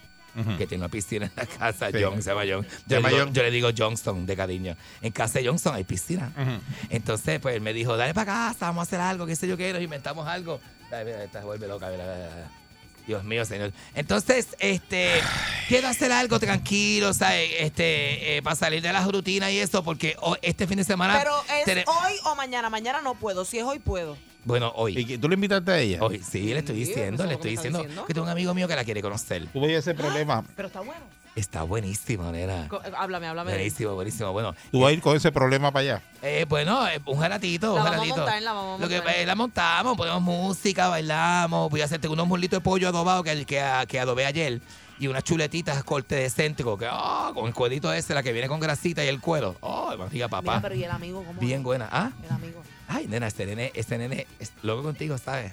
Que 0.58 0.66
tiene 0.66 0.82
una 0.82 0.88
piscina 0.90 1.26
en 1.26 1.32
la 1.36 1.46
casa, 1.46 1.90
Sí. 1.92 1.98
John, 2.02 2.20
se 2.20 2.30
llama 2.30 2.42
John. 2.48 2.64
Se 2.64 2.70
Yo, 2.88 2.96
llama 2.96 3.08
le 3.08 3.14
digo, 3.14 3.24
John. 3.26 3.34
yo 3.34 3.42
le 3.44 3.50
digo 3.52 3.68
Johnston 3.78 4.26
de 4.26 4.36
cariño. 4.36 4.76
En 5.00 5.12
casa 5.12 5.38
de 5.38 5.46
Johnston 5.46 5.76
hay 5.76 5.84
piscina. 5.84 6.32
Entonces, 6.90 7.38
pues 7.38 7.54
él 7.54 7.60
me 7.60 7.72
dijo, 7.72 7.96
dale 7.96 8.14
para 8.14 8.26
casa, 8.26 8.66
vamos 8.66 8.80
a 8.80 8.82
hacer 8.82 9.00
algo, 9.00 9.26
qué 9.26 9.36
sé 9.36 9.46
yo 9.46 9.56
qué, 9.56 9.72
nos 9.72 9.80
inventamos 9.80 10.26
algo. 10.26 10.60
Dale, 10.90 11.04
mira, 11.04 11.22
esta 11.22 11.38
se 11.38 11.44
vuelve 11.46 11.68
loca, 11.68 11.88
mira, 11.88 12.02
mira, 12.02 12.16
mira. 12.34 12.50
Dios 13.06 13.22
mío, 13.24 13.44
señor. 13.44 13.72
Entonces, 13.94 14.48
este, 14.58 15.20
quiero 15.68 15.88
hacer 15.88 16.10
algo 16.12 16.40
tranquilo, 16.40 17.12
¿sabes? 17.12 17.50
Este, 17.58 18.36
eh, 18.38 18.42
para 18.42 18.56
salir 18.56 18.80
de 18.82 18.92
las 18.92 19.06
rutinas 19.10 19.50
y 19.50 19.58
eso, 19.58 19.84
porque 19.84 20.16
hoy- 20.20 20.38
este 20.42 20.66
fin 20.66 20.78
de 20.78 20.84
semana. 20.84 21.18
Pero 21.18 21.34
es 21.66 21.86
hoy 21.86 22.14
o 22.24 22.34
mañana. 22.34 22.70
Mañana 22.70 23.00
no 23.02 23.14
puedo. 23.14 23.44
Si 23.44 23.58
es 23.58 23.64
hoy, 23.64 23.78
puedo. 23.78 24.16
Bueno, 24.44 24.72
hoy. 24.76 24.98
¿Y 24.98 25.04
que 25.06 25.18
tú 25.18 25.28
le 25.28 25.34
invitaste 25.34 25.70
a 25.70 25.78
ella? 25.78 25.98
Hoy, 26.02 26.22
sí, 26.22 26.42
le 26.52 26.58
estoy 26.58 26.76
Sí, 26.76 26.84
diciendo, 26.86 27.22
eso 27.22 27.24
le 27.24 27.32
es 27.34 27.38
lo 27.38 27.42
que 27.42 27.48
estoy 27.48 27.50
me 27.50 27.54
está 27.54 27.62
diciendo, 27.62 27.78
diciendo. 27.78 28.06
que 28.06 28.14
tengo 28.14 28.24
un 28.26 28.30
amigo 28.30 28.54
mío 28.54 28.68
que 28.68 28.76
la 28.76 28.84
quiere 28.84 29.00
conocer. 29.02 29.48
Veías 29.54 29.78
ese 29.86 29.94
problema. 29.94 30.44
Pero 30.56 30.68
está 30.68 30.80
bueno. 30.80 31.00
Está 31.36 31.64
buenísimo, 31.64 32.30
nena. 32.30 32.68
Co- 32.68 32.80
eh, 32.84 32.92
Háblame, 32.96 33.26
háblame. 33.26 33.50
de. 33.50 33.56
Buenísimo, 33.58 33.94
buenísimo. 33.94 34.32
Bueno, 34.32 34.54
Tú 34.70 34.80
vas 34.80 34.90
a 34.90 34.92
ir 34.92 35.00
con 35.00 35.16
ese 35.16 35.32
problema 35.32 35.72
para 35.72 35.80
allá. 35.96 36.02
Eh, 36.22 36.46
bueno, 36.48 36.86
eh, 36.88 37.00
un 37.06 37.18
jaratito, 37.18 37.70
un 37.74 37.78
vamos 37.78 37.88
a 37.90 37.92
jaratito. 37.94 38.16
montar, 38.18 38.42
la 38.42 38.52
vamos 38.52 38.78
a 38.78 38.82
Lo 38.82 38.88
que 38.88 38.96
montar. 38.96 39.14
eh, 39.16 39.26
la 39.26 39.34
montamos, 39.34 39.96
ponemos 39.96 40.22
música, 40.22 40.86
bailamos. 40.88 41.70
Voy 41.70 41.80
a 41.80 41.86
hacerte 41.86 42.06
unos 42.06 42.28
muslitos 42.28 42.58
de 42.58 42.60
pollo 42.62 42.88
adobado 42.88 43.24
que, 43.24 43.44
que, 43.46 43.60
que 43.88 43.98
adobé 44.00 44.26
ayer. 44.26 44.60
Y 45.00 45.08
unas 45.08 45.24
chuletitas 45.24 45.82
corte 45.82 46.14
de 46.14 46.30
céntrico, 46.30 46.78
que 46.78 46.86
ah, 46.88 47.32
con 47.34 47.46
el 47.48 47.52
cuerito 47.54 47.92
ese, 47.92 48.14
la 48.14 48.22
que 48.22 48.32
viene 48.32 48.46
con 48.46 48.60
grasita 48.60 49.04
y 49.04 49.08
el 49.08 49.20
cuero. 49.20 49.56
Oh, 49.60 49.92
barriga 49.96 50.28
papá. 50.28 50.52
Mira, 50.52 50.62
pero 50.62 50.74
¿y 50.76 50.84
el 50.84 50.90
amigo 50.92 51.24
cómo 51.24 51.40
Bien 51.40 51.58
es? 51.58 51.64
buena. 51.64 51.88
Ah, 51.90 52.12
El 52.24 52.30
amigo. 52.32 52.62
ay, 52.86 53.08
nena, 53.08 53.26
este 53.26 53.44
nene, 53.44 53.72
este 53.74 53.98
nene 53.98 54.28
es 54.38 54.52
loco 54.62 54.84
contigo, 54.84 55.18
¿sabes? 55.18 55.52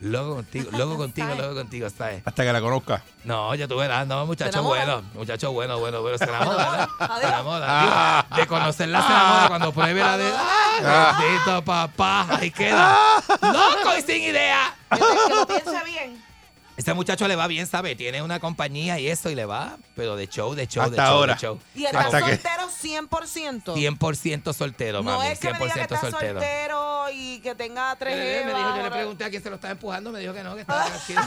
Loco 0.00 0.36
contigo, 0.36 0.70
loco 0.72 0.96
contigo, 0.98 1.28
loco 1.34 1.54
contigo, 1.54 1.88
¿sabes? 1.90 2.22
Hasta 2.24 2.42
que 2.42 2.52
la 2.52 2.60
conozca. 2.60 3.02
No, 3.24 3.54
ya 3.54 3.68
tú 3.68 3.76
verás, 3.76 4.06
no, 4.06 4.24
muchacho 4.24 4.62
bueno, 4.62 5.02
muchacho 5.14 5.52
bueno, 5.52 5.78
bueno, 5.78 6.00
bueno, 6.00 6.16
se 6.16 6.24
enamora, 6.24 6.70
¿verdad? 6.70 6.88
Se 7.20 7.26
enamora. 7.26 8.26
Digo, 8.30 8.36
de 8.36 8.46
conocerla 8.46 9.02
se 9.02 9.08
enamora 9.08 9.48
cuando 9.48 9.72
pruebe 9.72 10.00
la 10.00 10.16
de. 10.16 10.32
¡Ah, 10.82 11.18
bendito 11.20 11.64
papá! 11.64 12.26
Ahí 12.30 12.50
queda. 12.50 12.96
¡Loco 13.42 13.98
y 13.98 14.02
sin 14.02 14.22
idea! 14.22 14.74
Que, 14.90 15.34
lo 15.34 15.46
piense 15.46 15.84
bien. 15.84 16.29
Ese 16.80 16.94
muchacho 16.94 17.28
le 17.28 17.36
va 17.36 17.46
bien, 17.46 17.66
¿sabe? 17.66 17.94
Tiene 17.94 18.22
una 18.22 18.40
compañía 18.40 18.98
y 18.98 19.06
eso 19.06 19.28
y 19.28 19.34
le 19.34 19.44
va, 19.44 19.76
pero 19.94 20.16
de 20.16 20.26
show, 20.28 20.54
de 20.54 20.66
show, 20.66 20.84
de 20.88 20.96
Hasta 20.96 21.06
show, 21.08 21.14
ahora. 21.18 21.34
de 21.34 21.40
show. 21.40 21.60
Y 21.74 21.84
está 21.84 22.00
Hasta 22.00 22.22
que- 22.22 22.36
soltero 22.38 22.70
100%. 22.70 23.74
100% 23.74 24.52
soltero, 24.54 25.02
no 25.02 25.18
mami. 25.18 25.28
es 25.28 25.38
que 25.38 25.52
me 25.52 25.58
diga 25.58 25.74
que 25.74 25.80
100% 25.80 25.82
está 25.84 26.00
soltero. 26.00 26.40
soltero 26.40 27.10
y 27.12 27.40
que 27.40 27.54
tenga 27.54 27.94
tres 27.96 28.14
Eh, 28.16 28.42
me 28.46 28.54
dijo, 28.54 28.76
yo 28.76 28.82
le 28.82 28.90
pregunté 28.90 29.24
a 29.24 29.28
quién 29.30 29.42
se 29.42 29.50
lo 29.50 29.56
estaba 29.56 29.72
empujando, 29.72 30.10
me 30.10 30.20
dijo 30.20 30.32
que 30.32 30.42
no, 30.42 30.54
que 30.54 30.62
estaba 30.62 30.84
tranquilo. 30.86 31.20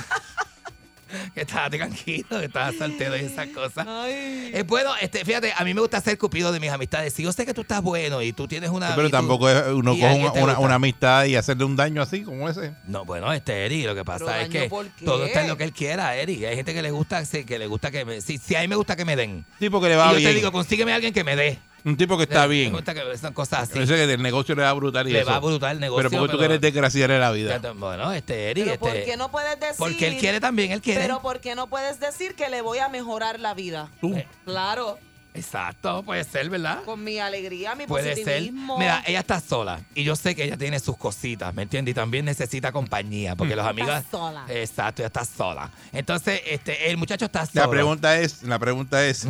que 1.34 1.42
estaba 1.42 1.70
tranquilo, 1.70 2.40
que 2.40 2.46
estaba 2.46 2.72
soltero 2.74 3.16
y 3.18 3.22
esas 3.22 3.48
cosas. 3.48 3.86
Ay. 3.88 4.52
Eh, 4.54 4.64
bueno, 4.68 4.92
este, 5.02 5.24
fíjate, 5.26 5.54
a 5.56 5.64
mí 5.64 5.74
me 5.74 5.82
gusta 5.82 6.00
ser 6.02 6.18
cupido 6.18 6.52
de 6.52 6.60
mis 6.60 6.70
amistades. 6.70 7.14
Si 7.14 7.24
yo 7.24 7.32
sé 7.32 7.46
que 7.46 7.54
tú 7.54 7.62
estás 7.62 7.82
bueno 7.82 8.22
y 8.22 8.34
tú 8.34 8.48
tienes 8.48 8.70
una. 8.70 8.88
Sí, 8.88 8.94
pero 8.96 9.08
y 9.08 9.12
tampoco 9.12 9.50
es 9.50 9.68
uno 9.68 9.94
y 9.94 10.00
coge 10.02 10.42
una, 10.42 10.60
una- 10.60 10.74
amistad 10.76 11.26
y 11.26 11.36
hacerle 11.36 11.66
un 11.66 11.76
daño 11.76 12.02
así 12.02 12.24
como 12.24 12.50
ese. 12.50 12.74
No, 12.88 13.06
bueno, 13.06 13.32
este 13.32 13.66
Eri, 13.66 13.84
lo 13.84 13.94
que 13.96 14.04
pasa 14.04 14.26
Pero 14.26 14.40
es 14.40 14.50
que 14.50 14.70
todo 15.06 15.26
está 15.26 15.42
en 15.42 15.48
lo 15.48 15.58
que 15.58 15.64
él 15.66 15.74
quiera, 15.74 16.16
Eri. 16.16 16.46
Hay 16.46 16.56
gente 16.56 16.74
que 16.74 16.82
le 16.82 16.92
gusta, 16.92 17.24
sí, 17.26 17.44
que 17.46 17.60
le 17.60 17.68
gusta 17.68 17.92
que 17.92 18.06
me. 18.06 18.22
Si, 18.22 18.38
si 18.38 18.56
a 18.56 18.62
mí 18.62 18.68
me 18.68 18.76
gusta 18.76 18.96
que 18.96 19.06
me 19.06 19.16
den. 19.16 19.32
Un 19.32 19.46
tipo 19.60 19.80
que 19.82 19.88
le 19.90 19.94
Y 19.94 19.98
va 19.98 20.12
yo 20.12 20.18
bien. 20.18 20.30
te 20.30 20.36
digo, 20.36 20.52
consígueme 20.52 20.92
a 20.92 20.96
alguien 20.96 21.14
que 21.14 21.24
me 21.24 21.36
dé. 21.36 21.60
Un 21.86 21.98
tipo 21.98 22.18
que 22.18 22.24
está 22.24 22.44
Me 22.48 22.54
bien. 22.56 22.72
gusta 22.74 22.94
que 22.94 23.18
son 23.18 23.34
cosas 23.34 23.70
así. 23.70 23.80
Yo 23.80 23.86
sé 23.86 23.96
que 23.96 24.14
el 24.14 24.22
negocio 24.22 24.56
le 24.56 24.64
va 24.64 24.74
brutal 24.74 25.08
y 25.08 25.12
Le 25.12 25.22
eso. 25.22 25.30
va 25.32 25.40
brutal 25.40 25.72
el 25.76 25.80
negocio. 25.82 26.10
Pero 26.10 26.20
porque 26.22 26.32
tú 26.34 26.38
quieres 26.40 26.62
desgraciarle 26.62 27.20
la 27.20 27.32
vida. 27.32 27.60
Bueno, 27.76 28.12
este 28.14 28.52
Eri, 28.52 28.62
Pero 28.62 28.74
este. 28.74 28.86
¿por 28.88 29.04
qué 29.06 29.18
no 29.18 29.32
puedes 29.32 29.60
decir? 29.60 29.76
Porque 29.78 30.08
él 30.08 30.18
quiere 30.18 30.40
también, 30.40 30.72
él 30.72 30.82
quiere. 30.82 31.02
Pero 31.02 31.22
¿por 31.22 31.40
qué 31.40 31.56
no 31.56 31.68
puedes 31.68 32.00
decir 32.00 32.36
que 32.36 32.50
le 32.50 32.62
voy 32.62 32.80
a 32.80 32.90
mejorar 32.90 33.40
la 33.40 33.54
vida? 33.54 33.90
Tú. 34.02 34.16
Eh, 34.16 34.28
Claro, 34.46 34.98
Exacto, 35.36 36.04
puede 36.04 36.24
ser, 36.26 36.48
¿verdad? 36.48 36.84
con 36.84 37.04
mi 37.04 37.18
alegría, 37.18 37.74
mi 37.74 37.88
Puede 37.88 38.14
ser. 38.14 38.24
positivismo. 38.24 38.78
Mira, 38.78 39.04
ella 39.08 39.22
está 39.22 39.40
sola 39.40 39.82
y 39.96 40.04
yo 40.04 40.16
sé 40.16 40.36
que 40.36 40.44
ella 40.44 40.58
tiene 40.58 40.80
sus 40.80 40.96
cositas, 40.96 41.52
¿me 41.56 41.64
entiendes? 41.64 41.94
Y 41.94 41.96
también 41.96 42.24
necesita 42.26 42.72
compañía 42.72 43.36
porque 43.36 43.56
los 43.56 43.66
amigos. 43.66 43.96
Está 43.98 44.12
sola. 44.12 44.46
Exacto, 44.48 45.02
ella 45.02 45.08
está 45.08 45.26
sola. 45.26 45.72
Entonces, 45.92 46.40
este, 46.46 46.92
el 46.92 46.98
muchacho 46.98 47.26
está 47.26 47.48
solo. 47.48 47.66
La 47.66 47.70
pregunta 47.72 48.20
es, 48.20 48.44
la 48.44 48.60
pregunta 48.60 49.04
es, 49.08 49.28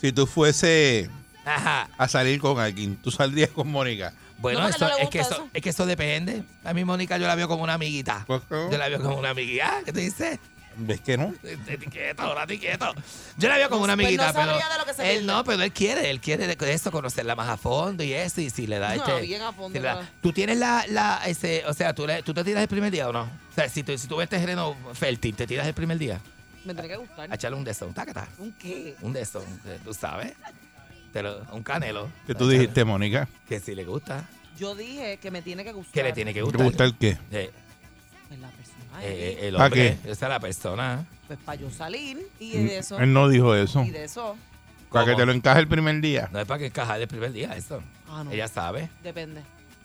si 0.00 0.12
tú 0.12 0.28
fuese 0.28 1.10
Ajá. 1.46 1.88
a 1.96 2.08
salir 2.08 2.40
con 2.40 2.58
alguien, 2.60 2.96
¿tú 2.96 3.10
saldrías 3.10 3.50
con 3.50 3.68
Mónica? 3.68 4.12
Bueno, 4.38 4.60
No, 4.60 4.66
porque 4.66 4.76
eso, 4.76 4.88
no 4.88 4.96
le 4.96 5.02
es, 5.04 5.08
que 5.10 5.18
gusta 5.20 5.34
eso, 5.34 5.42
eso. 5.44 5.50
es 5.54 5.62
que 5.62 5.68
eso 5.70 5.86
depende. 5.86 6.42
A 6.64 6.74
mí, 6.74 6.84
Mónica, 6.84 7.16
yo 7.16 7.26
la 7.26 7.34
veo 7.36 7.48
como 7.48 7.62
una 7.62 7.74
amiguita. 7.74 8.24
Pues, 8.26 8.42
¿no? 8.50 8.70
Yo 8.70 8.76
la 8.76 8.88
veo 8.88 9.00
como 9.00 9.16
una 9.16 9.30
amiguita. 9.30 9.80
¿Qué 9.84 9.92
te 9.92 10.00
dices? 10.00 10.38
¿Ves 10.78 11.00
que 11.00 11.16
no? 11.16 11.32
Etiqueta, 11.42 12.24
ahora 12.24 12.42
etiqueta. 12.44 12.92
Yo 13.38 13.48
la 13.48 13.56
veo 13.56 13.70
como 13.70 13.84
una 13.84 13.94
Pues 13.96 14.14
no 14.14 14.22
amiguita, 14.22 14.32
pero 14.34 14.52
de 14.58 14.78
lo 14.78 14.84
que 14.84 14.92
se 14.92 15.14
él 15.16 15.24
no, 15.24 15.42
pero 15.42 15.62
él 15.62 15.72
quiere, 15.72 16.10
él 16.10 16.20
quiere 16.20 16.46
de 16.54 16.72
eso, 16.74 16.90
conocerla 16.92 17.34
más 17.34 17.48
a 17.48 17.56
fondo 17.56 18.02
y 18.04 18.12
eso, 18.12 18.42
y 18.42 18.50
si 18.50 18.66
le 18.66 18.78
da 18.78 18.94
No, 18.94 19.06
este... 19.06 19.20
bien 19.22 19.40
a 19.40 19.52
fondo, 19.54 19.68
si 19.68 19.80
le 19.80 19.86
da- 19.88 19.92
claro. 19.94 20.08
tú 20.20 20.34
tienes 20.34 20.58
la, 20.58 20.84
la, 20.90 21.22
ese, 21.24 21.64
o 21.66 21.72
sea, 21.72 21.94
¿tú, 21.94 22.06
le- 22.06 22.22
tú 22.22 22.34
te 22.34 22.44
tiras 22.44 22.60
el 22.60 22.68
primer 22.68 22.90
día 22.92 23.08
o 23.08 23.12
no? 23.14 23.22
O 23.22 23.54
sea, 23.54 23.70
si 23.70 23.82
tú, 23.84 23.96
si 23.96 24.06
tú 24.06 24.16
ves 24.16 24.24
este 24.24 24.38
terreno 24.38 24.76
fértil, 24.92 25.34
¿te 25.34 25.46
tiras 25.46 25.66
el 25.66 25.72
primer 25.72 25.96
día? 25.96 26.20
Me 26.66 26.74
tiene 26.74 26.88
que 26.90 26.96
gustar. 26.96 27.32
A 27.32 27.34
echarle 27.36 27.56
un 27.56 27.64
de 27.64 27.70
esos, 27.70 27.94
tácata, 27.94 28.28
¿Un 28.36 28.52
qué? 28.52 28.96
un 29.00 29.14
de 29.14 29.22
esos, 29.22 29.44
eh, 29.64 29.78
tú 29.82 29.94
sabes, 29.94 30.34
Te 31.16 31.22
lo- 31.22 31.40
un 31.52 31.62
canelo. 31.62 32.08
¿Qué 32.26 32.34
tú 32.34 32.46
dijiste, 32.46 32.84
Mónica? 32.84 33.26
Que 33.48 33.58
si 33.58 33.74
le 33.74 33.84
gusta, 33.86 34.28
Yo 34.58 34.74
dije 34.74 35.16
que 35.16 35.30
me 35.30 35.40
tiene 35.40 35.64
que 35.64 35.72
gustar. 35.72 35.94
que 35.94 36.02
le 36.02 36.12
tiene 36.12 36.34
que 36.34 36.40
¿Te 36.40 36.44
gustar. 36.44 36.62
gusta 36.66 36.84
el 36.84 36.94
qué? 36.94 37.16
Eh, 37.30 37.50
Pues 38.28 38.38
la 38.38 38.48
persona. 38.50 39.02
eh, 39.02 39.38
el 39.48 39.54
¿Pa' 39.54 39.64
hombre, 39.64 39.98
qué? 40.02 40.10
esa 40.10 40.26
es 40.26 40.30
la 40.30 40.40
persona. 40.40 41.06
Pues 41.26 41.38
para 41.42 41.58
yo 41.58 41.70
salir 41.70 42.28
y 42.38 42.50
de 42.52 42.76
eso. 42.78 42.98
Él 42.98 43.14
no 43.14 43.30
dijo 43.30 43.54
eso. 43.54 43.82
Y 43.82 43.90
de 43.92 44.04
eso. 44.04 44.36
Para 44.92 45.06
que 45.06 45.12
¿Cómo? 45.12 45.22
te 45.22 45.26
lo 45.26 45.32
encaje 45.32 45.60
el 45.60 45.68
primer 45.68 46.00
día. 46.02 46.28
No 46.32 46.38
es 46.40 46.44
para 46.46 46.58
que 46.58 46.66
encajar 46.66 47.00
el 47.00 47.08
primer 47.08 47.32
día, 47.32 47.56
eso. 47.56 47.82
Ah, 48.10 48.22
no. 48.22 48.30
Ella 48.30 48.46
sabe. 48.48 48.90
Depende. 49.02 49.40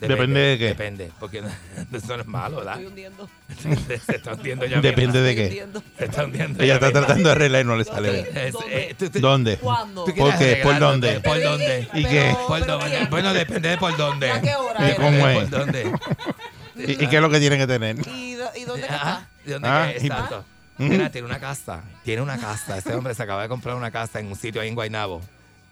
Depende 0.08 0.40
de 0.40 0.58
qué. 0.58 0.66
Depende, 0.68 1.12
porque 1.20 1.44
eso 1.94 2.18
no 2.18 2.22
es 2.22 2.28
malo, 2.28 2.58
¿verdad? 2.58 2.74
Estoy 2.74 2.88
hundiendo. 2.88 3.30
Se 4.06 4.16
está 4.16 4.34
hundiendo 4.34 4.66
ya. 4.66 4.82
Depende 4.82 5.22
de 5.22 5.36
qué. 5.36 5.46
hundiendo. 5.46 5.84
Se 5.98 6.06
está 6.06 6.26
hundiendo 6.26 6.64
Ella 6.64 6.68
ya 6.68 6.74
está 6.76 6.86
misma. 6.88 7.00
tratando 7.02 7.30
de 7.30 7.36
arreglar 7.36 7.62
y 7.62 7.66
no 7.66 7.76
le 7.76 7.84
sale 7.84 8.12
bien. 8.12 8.28
¿Dónde? 9.22 9.54
Eh. 9.54 9.58
¿Cuándo? 9.62 10.06
¿Por 10.06 10.38
qué? 10.38 10.60
¿Por 10.64 10.80
dónde? 10.80 11.20
¿Por 11.20 11.42
dónde? 11.42 11.88
¿Y 11.94 12.06
qué? 12.06 12.36
Bueno, 13.10 13.34
depende 13.34 13.70
de 13.70 13.78
por 13.78 13.96
dónde. 13.96 14.32
¿A 14.32 14.42
qué 14.42 14.56
hora 14.56 14.90
¿Y 14.90 14.96
cómo 14.96 15.28
es? 15.28 15.50
¿Por 15.50 15.50
dónde? 15.50 15.92
¿Y, 16.76 16.92
y 17.04 17.08
qué 17.08 17.16
es 17.18 17.22
lo 17.22 17.30
que 17.30 17.40
tiene 17.40 17.58
que 17.58 17.68
tener? 17.68 17.98
¿Y, 18.08 18.36
dónde 18.36 18.88
Ajá, 18.88 19.28
está? 19.46 19.46
¿De 19.46 19.54
dónde 19.54 19.68
Ah. 19.68 20.44
Mira, 20.78 21.12
tiene 21.12 21.28
una 21.28 21.40
casa. 21.40 21.84
Tiene 22.04 22.22
una 22.24 22.40
casa. 22.40 22.78
Ese 22.78 22.96
hombre 22.96 23.14
se 23.14 23.22
acaba 23.22 23.44
de 23.44 23.50
comprar 23.50 23.76
una 23.76 23.92
casa 23.92 24.20
en 24.20 24.28
un 24.28 24.36
sitio 24.36 24.62
ahí 24.62 24.68
en 24.70 24.76
Guaynabo. 24.76 25.22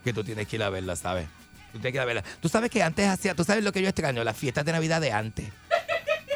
Que 0.04 0.14
tú 0.14 0.24
tienes 0.24 0.48
que 0.48 0.58
ir 0.58 0.64
a 0.64 0.70
verla, 0.70 0.96
¿sabes? 0.96 1.28
Tú 1.72 1.80
tienes 1.80 1.92
que 1.92 1.98
ir 1.98 2.02
a 2.02 2.06
verla. 2.06 2.24
Tú 2.42 2.50
sabes 2.50 2.70
que 2.70 2.82
antes 2.84 3.08
hacía. 3.08 3.36
Tú 3.36 3.44
sabes 3.44 3.64
lo 3.64 3.72
que 3.72 3.82
yo 3.82 3.90
extraño. 3.90 4.24
Las 4.24 4.38
fiestas 4.38 4.66
de 4.66 4.72
Navidad 4.72 5.02
de 5.02 5.12
antes. 5.12 5.46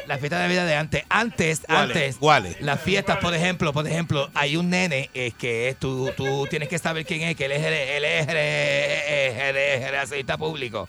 Las 0.06 0.20
fiestas 0.20 0.38
de 0.40 0.44
Navidad 0.44 0.66
de 0.66 0.74
antes. 0.76 1.02
Antes, 1.08 1.60
¿Cuáles? 1.66 1.96
antes. 1.96 2.16
¿Cuáles? 2.18 2.60
Las 2.60 2.80
fiestas, 2.80 3.16
por 3.18 3.34
ejemplo, 3.34 3.72
por 3.72 3.86
ejemplo, 3.86 4.30
hay 4.34 4.56
un 4.56 4.68
nene 4.70 5.08
eh, 5.14 5.32
que 5.38 5.70
es, 5.70 5.78
tú, 5.78 6.10
tú 6.16 6.46
tienes 6.50 6.68
que 6.68 6.78
saber 6.78 7.06
quién 7.06 7.22
es, 7.22 7.36
que 7.36 7.46
él 7.46 7.52
es, 7.52 7.64
el- 7.64 7.72
él 7.72 8.04
es, 8.04 8.28
el- 8.28 8.36
el- 8.36 9.40
el- 9.40 9.56
el 9.56 9.82
relacionista 9.90 10.36
público. 10.36 10.86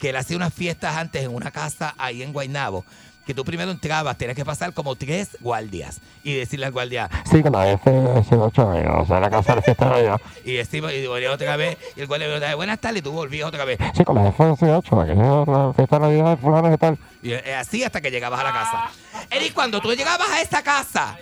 Que 0.00 0.10
él 0.10 0.16
hacía 0.16 0.36
unas 0.36 0.52
fiestas 0.52 0.96
antes 0.96 1.22
en 1.22 1.32
una 1.34 1.50
casa 1.52 1.94
ahí 1.96 2.22
en 2.22 2.32
Guaynabo. 2.32 2.84
Que 3.26 3.34
tú 3.34 3.44
primero 3.44 3.70
entrabas, 3.72 4.16
tienes 4.16 4.36
que 4.36 4.44
pasar 4.44 4.72
como 4.72 4.94
tres 4.94 5.36
guardias 5.40 6.00
y 6.22 6.34
decirle 6.34 6.66
al 6.66 6.72
guardia, 6.72 7.10
Sí, 7.28 7.42
con 7.42 7.52
la 7.52 7.72
F-18 7.72 8.78
años, 8.78 8.94
o 9.02 9.06
sea, 9.06 9.20
la 9.20 9.30
casa 9.30 9.56
de 9.56 9.62
fiesta 9.62 9.90
de 9.90 10.16
y 10.44 10.52
decimos, 10.54 10.92
y 10.92 11.06
volvías 11.06 11.34
otra 11.34 11.56
vez, 11.56 11.76
y 11.96 12.00
el 12.00 12.06
guardia 12.06 12.28
me 12.28 12.54
buenas 12.54 12.78
tardes, 12.78 13.00
y 13.00 13.02
tú 13.02 13.12
volvías 13.12 13.48
otra 13.48 13.64
vez. 13.64 13.78
Sí, 13.94 14.04
con 14.04 14.14
la 14.14 14.28
F-18, 14.28 15.06
que 15.06 15.50
la 15.50 15.72
fiesta 15.74 15.98
de 15.98 16.06
Navidad 16.06 16.30
de 16.30 16.36
fulano 16.36 16.72
y 16.72 16.76
tal. 16.76 16.98
Y 17.22 17.32
eh, 17.32 17.54
así 17.56 17.82
hasta 17.82 18.00
que 18.00 18.10
llegabas 18.10 18.40
a 18.40 18.44
la 18.44 18.52
casa. 18.52 18.90
Eric, 19.30 19.52
cuando 19.52 19.80
tú 19.80 19.92
llegabas 19.92 20.28
a 20.30 20.40
esa 20.40 20.62
casa, 20.62 21.18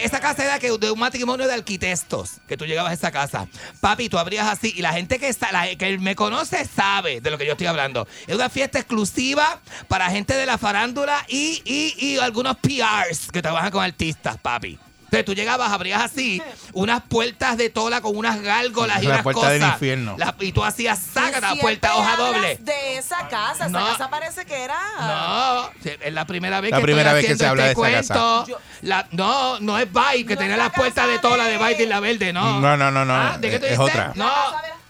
esa 0.00 0.20
casa 0.20 0.44
era 0.44 0.58
que 0.58 0.70
de 0.78 0.90
un 0.90 0.98
matrimonio 0.98 1.46
de 1.46 1.54
arquitectos, 1.54 2.32
que 2.48 2.56
tú 2.56 2.64
llegabas 2.66 2.90
a 2.90 2.94
esa 2.94 3.10
casa. 3.10 3.48
Papi, 3.80 4.08
tú 4.08 4.18
abrías 4.18 4.46
así 4.46 4.72
y 4.76 4.82
la 4.82 4.92
gente 4.92 5.18
que, 5.18 5.28
está, 5.28 5.50
la- 5.52 5.74
que 5.76 5.98
me 5.98 6.14
conoce 6.14 6.64
sabe 6.64 7.20
de 7.20 7.30
lo 7.30 7.38
que 7.38 7.46
yo 7.46 7.52
estoy 7.52 7.66
hablando. 7.66 8.06
Es 8.26 8.34
una 8.34 8.48
fiesta 8.48 8.78
exclusiva 8.78 9.60
para 9.88 10.10
gente 10.10 10.34
de 10.34 10.46
la 10.46 10.58
farándula 10.58 11.24
y, 11.28 11.62
y, 11.64 11.94
y 11.98 12.18
algunos 12.18 12.56
PRs 12.58 13.30
que 13.32 13.42
trabajan 13.42 13.70
con 13.70 13.82
artistas, 13.84 14.36
papi. 14.40 14.78
Entonces 15.04 15.24
tú 15.24 15.34
llegabas, 15.34 15.70
abrías 15.70 16.02
así 16.02 16.42
unas 16.72 17.02
puertas 17.02 17.56
de 17.56 17.70
tola 17.70 18.00
con 18.00 18.16
unas 18.16 18.40
gárgolas 18.42 19.00
y 19.02 19.06
La 19.06 19.10
unas 19.14 19.22
puerta 19.22 19.40
cosas. 19.40 19.52
del 19.52 19.62
infierno. 19.62 20.16
La- 20.18 20.34
y 20.40 20.50
tú 20.52 20.64
hacías, 20.64 20.98
saca 20.98 21.40
la 21.40 21.54
puerta, 21.54 21.94
hoja 21.96 22.12
hablas 22.14 22.32
doble. 22.32 22.56
De 22.60 22.96
esa 22.98 23.28
casa. 23.28 23.66
Esa 23.66 23.68
No. 23.68 23.86
casa 23.86 24.10
parece 24.10 24.44
que 24.44 24.62
era. 24.64 24.76
No, 25.00 25.70
es 25.84 26.12
la 26.12 26.24
primera 26.26 26.60
vez 26.60 26.70
La 26.72 26.78
que 26.78 26.82
primera 26.82 27.10
estoy 27.10 27.14
vez 27.16 27.26
que 27.26 27.32
haciendo 27.32 27.44
se 27.44 27.48
habla 27.48 27.68
este 27.70 27.80
de 27.82 28.00
esa 28.00 28.14
cuento. 28.14 28.38
casa. 28.40 28.50
Yo- 28.50 28.58
La- 28.88 29.06
no, 29.12 29.60
no 29.60 29.78
es 29.78 29.86
Bite, 29.92 30.26
que 30.26 30.34
No 30.34 30.38
tenía 30.40 30.54
es 30.54 30.58
la 30.58 30.64
las 30.64 30.72
puertas 30.74 31.06
de 31.06 31.18
tola 31.20 31.44
de 31.44 31.58
de- 31.58 31.64
Bite 31.64 31.82
y 31.84 31.86
la 31.86 32.00
verde, 32.00 32.32
no. 32.32 32.60
No, 32.60 32.76
no, 32.76 32.90
no, 32.90 33.04
no. 33.04 33.14
Ah, 33.14 33.36
¿De 33.38 33.50
qué 33.50 33.58
tú 33.58 33.66
es 33.66 33.70
dices? 33.72 33.78
otra. 33.86 34.12
No, 34.16 34.30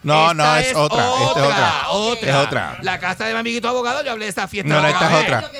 No, 0.03 0.23
esta 0.33 0.35
no, 0.35 0.57
es 0.57 0.75
otra, 0.75 0.99
esta 1.05 1.15
es 1.15 1.29
otra. 1.47 1.89
otra. 1.91 2.29
Es 2.31 2.35
otra. 2.47 2.79
La 2.83 2.99
casa 2.99 3.25
de 3.27 3.33
mi 3.33 3.39
amiguito 3.41 3.69
abogado, 3.69 4.03
yo 4.05 4.13
hablé 4.13 4.27
de 4.27 4.31
esa 4.33 4.47
fiesta. 4.49 4.69
No, 4.69 4.77
no, 4.77 4.83
la 4.83 4.91
esta 4.91 5.09
es 5.19 5.25
otra. 5.25 5.51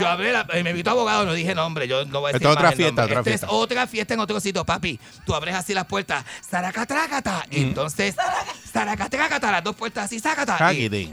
Yo 0.00 0.08
hablé, 0.08 0.32
la, 0.32 0.46
eh, 0.52 0.62
mi 0.62 0.70
amiguito 0.70 0.90
abogado, 0.90 1.24
no 1.24 1.32
dije 1.32 1.54
nombre, 1.54 1.86
yo 1.88 2.04
no 2.04 2.20
voy 2.20 2.30
a 2.30 2.32
decir 2.32 2.46
Esta 2.46 2.50
es 2.52 2.56
otra 2.56 2.72
fiesta, 2.72 3.02
otra 3.04 3.14
Esta 3.20 3.24
fiesta. 3.24 3.46
es 3.46 3.52
otra 3.52 3.86
fiesta 3.86 4.14
en 4.14 4.20
otro 4.20 4.40
sitio, 4.40 4.64
papi. 4.64 4.98
Tú 5.24 5.34
abres 5.34 5.54
así 5.54 5.74
las 5.74 5.86
puertas, 5.86 6.24
saracatrácata. 6.48 7.44
Mm. 7.50 7.54
Y 7.56 7.62
entonces, 7.62 8.14
saracatrácata, 8.72 9.50
las 9.50 9.64
dos 9.64 9.76
puertas 9.76 10.04
así, 10.06 10.18
sácata. 10.20 10.56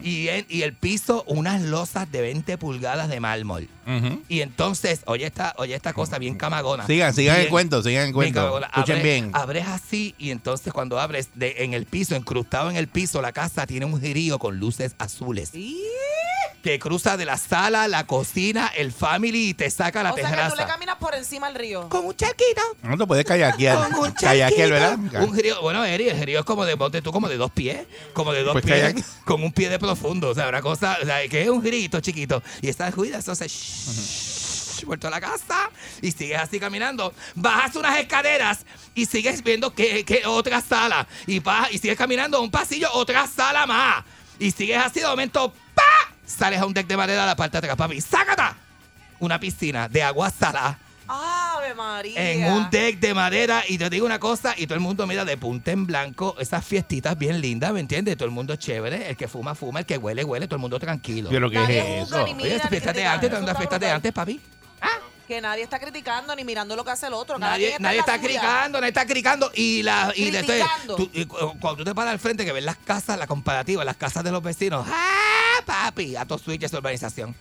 Y, 0.04 0.10
y, 0.10 0.30
en- 0.30 0.46
y 0.50 0.62
el 0.64 0.74
piso, 0.74 1.24
unas 1.28 1.62
losas 1.62 2.12
de 2.12 2.22
20 2.22 2.58
pulgadas 2.58 3.10
de 3.10 3.20
mármol. 3.20 3.68
Ujú. 3.88 4.22
Y 4.28 4.42
entonces, 4.42 5.02
oye 5.06 5.26
esta, 5.26 5.54
oye 5.58 5.76
esta 5.76 5.94
cosa 5.94 6.18
bien 6.18 6.36
camagona. 6.36 6.86
Sigan, 6.88 7.14
sigan 7.14 7.36
el 7.36 7.42
Bien- 7.44 7.52
cuento, 7.52 7.84
sigan 7.84 8.08
el 8.08 8.14
cuento. 8.14 8.60
Escuchen 8.60 8.98
Abres- 8.98 9.04
bien. 9.04 9.32
Abres 9.34 9.68
así 9.68 10.16
y 10.18 10.32
entonces 10.32 10.74
cuando 10.74 11.00
abres 11.00 11.30
de, 11.36 11.56
en 11.60 11.74
el 11.74 11.86
piso, 11.86 12.16
incrustado 12.16 12.70
en 12.70 12.78
el 12.78 12.88
piso, 12.88 13.22
la 13.22 13.32
casa 13.32 13.68
tiene 13.68 13.86
un 13.86 14.02
girío 14.02 14.40
con 14.40 14.58
luces 14.60 14.96
azules. 14.98 15.52
Que 16.66 16.80
cruza 16.80 17.16
de 17.16 17.26
la 17.26 17.38
sala, 17.38 17.88
la 17.88 18.08
cocina, 18.08 18.72
el 18.76 18.92
family 18.92 19.50
y 19.50 19.54
te 19.54 19.70
saca 19.70 20.02
la 20.02 20.14
o 20.14 20.16
sea 20.16 20.32
que 20.32 20.50
tú 20.50 20.56
le 20.58 20.66
caminas 20.66 20.96
por 20.96 21.14
encima 21.14 21.46
al 21.46 21.54
río. 21.54 21.88
Con 21.90 22.08
un 22.08 22.16
charquito. 22.16 22.60
No 22.82 22.98
te 22.98 23.06
puedes 23.06 23.24
kayakear. 23.24 23.92
Con 23.92 24.00
un 24.00 24.12
Kayakear, 24.12 24.72
¿verdad? 24.72 24.98
charquito. 24.98 25.26
Un 25.32 25.38
río, 25.38 25.62
bueno, 25.62 25.86
Eri, 25.86 26.10
el 26.10 26.20
río 26.26 26.40
es 26.40 26.46
como 26.46 26.66
de, 26.66 26.76
ponte 26.76 27.04
tú 27.04 27.12
como 27.12 27.30
de 27.30 27.38
dos 27.38 27.52
pies, 27.52 27.86
como 28.14 28.34
de 28.34 28.42
dos 28.42 28.54
Pues 28.54 28.66
pies, 28.66 28.82
kayak. 28.82 29.06
con 29.26 29.44
un 29.44 29.52
pie 29.52 29.70
de 29.70 29.78
profundo, 29.78 30.30
o 30.30 30.34
sea, 30.34 30.50
una 30.50 30.64
cosa, 30.64 30.98
o 31.00 31.06
sea, 31.06 31.28
que 31.28 31.44
es 31.44 31.50
un 31.50 31.62
grito 31.62 32.00
chiquito. 32.00 32.42
Y 32.64 32.70
estás 32.70 32.96
cuida, 32.96 33.18
entonces, 33.18 33.52
shh, 33.52 34.86
vuelto 34.86 35.08
a 35.08 35.12
la 35.12 35.22
casa 35.22 35.70
y 36.02 36.12
sigues 36.14 36.40
así 36.40 36.60
caminando. 36.60 37.14
Bajas 37.36 37.76
unas 37.76 38.00
escaleras 38.00 38.66
y 38.96 39.06
sigues 39.06 39.44
viendo 39.44 39.72
que, 39.72 40.04
que 40.04 40.26
otra 40.26 40.62
sala. 40.62 41.08
Y 41.28 41.38
bajas 41.38 41.74
y 41.74 41.78
sigues 41.78 41.96
caminando 41.96 42.42
un 42.42 42.50
pasillo, 42.50 42.90
otra 42.94 43.28
sala 43.28 43.68
más. 43.68 44.04
Y 44.40 44.50
sigues 44.50 44.80
así 44.80 45.02
de 45.02 45.06
momento. 45.06 45.54
Sales 46.26 46.60
a 46.60 46.66
un 46.66 46.74
deck 46.74 46.88
de 46.88 46.98
madera 46.98 47.24
a 47.24 47.28
la 47.28 47.36
parte 47.36 47.54
de 47.54 47.60
atrás, 47.60 47.78
papi. 47.78 48.02
¡Sácata! 48.02 48.56
Una 49.20 49.40
piscina 49.40 49.88
de 49.88 50.04
agua 50.04 50.30
salada 50.30 50.80
Ave 51.08 51.76
María. 51.76 52.32
en 52.32 52.52
un 52.52 52.70
deck 52.70 53.00
de 53.00 53.14
madera 53.14 53.64
y 53.68 53.78
te 53.78 53.90
digo 53.90 54.06
una 54.06 54.20
cosa 54.20 54.56
y 54.58 54.66
todo 54.66 54.76
el 54.76 54.82
mundo 54.82 55.06
mira 55.06 55.24
de 55.24 55.38
punta 55.38 55.72
en 55.72 55.86
blanco 55.86 56.36
esas 56.40 56.66
fiestitas 56.66 57.18
bien 57.18 57.42
lindas, 57.42 57.74
¿me 57.74 57.80
entiendes? 57.80 58.18
Todo 58.18 58.26
el 58.26 58.34
mundo 58.34 58.56
chévere, 58.56 59.10
el 59.10 59.16
que 59.16 59.28
fuma 59.28 59.56
fuma, 59.56 59.80
el 59.80 59.86
que 59.86 59.98
huele 59.98 60.24
huele, 60.24 60.48
todo 60.48 60.56
el 60.56 60.62
mundo 60.62 60.80
tranquilo. 60.80 61.30
Pero 61.30 61.50
¿qué 61.50 61.60
Nadie 61.60 62.02
es 62.02 62.08
eso? 62.08 62.26
ni 62.26 62.44
Oye, 62.44 62.56
esas 62.56 62.70
fiestas 62.70 62.96
de 62.96 63.06
antes, 63.06 63.30
todas 63.30 63.46
las 63.46 63.58
fiestas 63.58 63.80
de 63.80 63.90
antes, 63.92 64.12
papi. 64.12 64.42
Que 65.28 65.42
nadie 65.42 65.64
está 65.64 65.80
criticando 65.80 66.36
ni 66.36 66.44
mirando 66.44 66.76
lo 66.76 66.84
que 66.86 66.92
hace 66.92 67.08
el 67.08 67.14
otro. 67.14 67.40
Cada 67.40 67.52
Nadie, 67.54 67.78
nadie 67.80 68.00
está 68.00 68.18
suya. 68.18 68.28
cricando, 68.28 68.80
nadie 68.80 68.90
está 68.90 69.06
cricando. 69.08 69.52
Y, 69.56 69.82
la, 69.84 70.14
y, 70.16 70.30
Criticando. 70.32 70.96
tú- 70.96 71.10
y 71.14 71.26
cu- 71.26 71.38
cuando 71.60 71.78
tú 71.78 71.84
te 71.84 71.96
paras 71.96 72.12
al 72.14 72.20
frente 72.20 72.46
que 72.46 72.52
ves 72.52 72.64
las 72.64 72.78
casas, 72.78 73.18
la 73.18 73.26
comparativa, 73.26 73.84
las 73.84 73.98
casas 73.98 74.24
de 74.24 74.32
los 74.32 74.44
vecinos, 74.44 74.86
¡ah, 74.88 75.62
papi! 75.66 76.16
A 76.16 76.26
todos 76.26 76.42
switches 76.44 76.70
su 76.70 76.78
urbanización. 76.78 77.36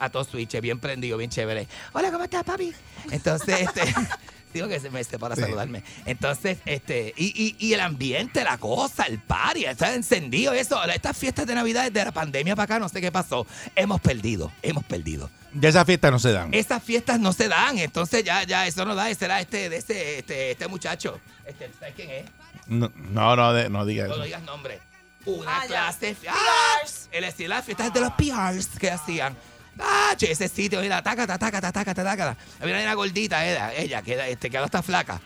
A 0.00 0.10
todos 0.10 0.28
switches, 0.28 0.60
bien 0.60 0.78
prendido, 0.80 1.16
bien 1.16 1.30
chévere. 1.30 1.66
Hola, 1.92 2.10
¿cómo 2.12 2.24
estás, 2.24 2.44
papi? 2.44 2.72
Entonces, 3.10 3.60
este... 3.60 3.82
Digo 4.52 4.66
que 4.68 4.80
se 4.80 4.90
me 4.90 5.00
esté 5.00 5.18
para 5.18 5.34
Sí. 5.34 5.42
saludarme. 5.42 5.82
Entonces, 6.06 6.58
este, 6.64 7.12
y, 7.16 7.26
y, 7.26 7.56
y 7.58 7.74
el 7.74 7.80
ambiente, 7.80 8.42
la 8.44 8.58
cosa, 8.58 9.04
el 9.04 9.18
party, 9.18 9.64
está 9.66 9.94
encendido, 9.94 10.52
eso. 10.52 10.82
Estas 10.84 11.16
fiestas 11.16 11.46
de 11.46 11.54
Navidad 11.54 11.84
desde 11.90 12.04
la 12.04 12.12
pandemia 12.12 12.56
para 12.56 12.64
acá, 12.64 12.78
no 12.78 12.88
sé 12.88 13.00
qué 13.00 13.12
pasó. 13.12 13.46
Hemos 13.76 14.00
perdido, 14.00 14.50
hemos 14.62 14.84
perdido. 14.84 15.30
Ya 15.54 15.68
esas 15.70 15.86
fiestas 15.86 16.10
no 16.12 16.18
se 16.18 16.32
dan. 16.32 16.52
Esas 16.52 16.82
fiestas 16.82 17.18
no 17.20 17.32
se 17.32 17.48
dan, 17.48 17.78
entonces 17.78 18.22
ya, 18.24 18.42
ya, 18.44 18.66
eso 18.66 18.84
no 18.84 18.94
da, 18.94 19.08
ese 19.10 19.24
era 19.24 19.40
este, 19.40 19.68
de 19.70 19.76
este, 19.78 20.18
este, 20.18 20.50
este 20.52 20.68
muchacho. 20.68 21.20
Este, 21.46 21.70
¿Sabes 21.78 21.94
quién 21.94 22.10
es? 22.10 22.24
No, 22.66 22.90
no, 22.94 23.34
no, 23.36 23.52
de- 23.54 23.70
no 23.70 23.86
digas 23.86 24.08
No, 24.08 24.14
eso. 24.14 24.18
no 24.20 24.24
digas 24.26 24.42
nombre. 24.42 24.78
Una 25.24 25.58
Ah, 25.58 25.62
ya. 25.62 25.66
clase. 25.68 26.16
¡Ah! 26.28 26.34
PRs. 26.82 27.08
Él 27.12 27.24
decía 27.24 27.48
las 27.48 27.64
fiestas 27.64 27.92
de 27.92 28.00
los 28.00 28.12
PRs 28.12 28.68
que 28.78 28.90
hacían. 28.90 29.36
Ah, 29.78 30.14
ese 30.20 30.48
sitio, 30.48 30.80
mira, 30.80 31.02
taca, 31.02 31.26
taca, 31.26 31.48
taca, 31.50 31.72
taca, 31.72 31.94
taca. 31.94 32.36
Había 32.60 32.74
una 32.82 32.94
gordita, 32.94 33.46
ella, 33.46 33.72
ella 33.74 34.02
que, 34.02 34.30
este, 34.32 34.50
que 34.50 34.56
ahora 34.56 34.66
está 34.66 34.82
flaca. 34.82 35.20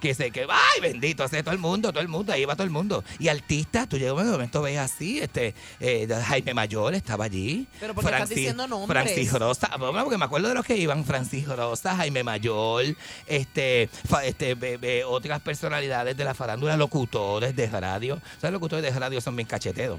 Que 0.00 0.14
se, 0.14 0.30
que, 0.30 0.42
ay, 0.48 0.80
bendito, 0.80 1.24
hace 1.24 1.42
todo 1.42 1.52
el 1.52 1.58
mundo, 1.58 1.90
todo 1.90 2.00
el 2.02 2.06
mundo, 2.06 2.32
ahí 2.32 2.44
va 2.44 2.54
todo 2.54 2.62
el 2.62 2.70
mundo. 2.70 3.02
Y 3.18 3.26
artistas, 3.26 3.88
tú 3.88 3.98
llegas 3.98 4.14
un 4.22 4.30
momento, 4.30 4.62
ves 4.62 4.78
así, 4.78 5.18
este, 5.18 5.56
eh, 5.80 6.06
Jaime 6.28 6.54
Mayor 6.54 6.94
estaba 6.94 7.24
allí. 7.24 7.66
Pero 7.80 7.94
¿por 7.96 8.04
qué 8.04 8.10
estás 8.10 8.28
diciendo 8.28 8.68
nombres? 8.68 9.02
Francis 9.02 9.32
Rosa, 9.32 9.70
bueno, 9.76 10.04
porque 10.04 10.16
me 10.16 10.26
acuerdo 10.26 10.46
de 10.50 10.54
los 10.54 10.64
que 10.64 10.76
iban, 10.76 11.04
Francis 11.04 11.48
Rosa, 11.48 11.96
Jaime 11.96 12.22
Mayor, 12.22 12.84
este, 13.26 13.90
este, 14.22 14.54
be- 14.54 14.76
be- 14.76 15.02
otras 15.04 15.40
personalidades 15.40 16.16
de 16.16 16.24
la 16.24 16.32
farándula, 16.34 16.76
locutores 16.76 17.56
de 17.56 17.66
radio. 17.68 18.20
¿Sabes? 18.36 18.42
Los 18.42 18.52
locutores 18.52 18.84
de 18.94 19.00
radio 19.00 19.20
son 19.20 19.34
bien 19.34 19.48
cacheteros. 19.48 19.98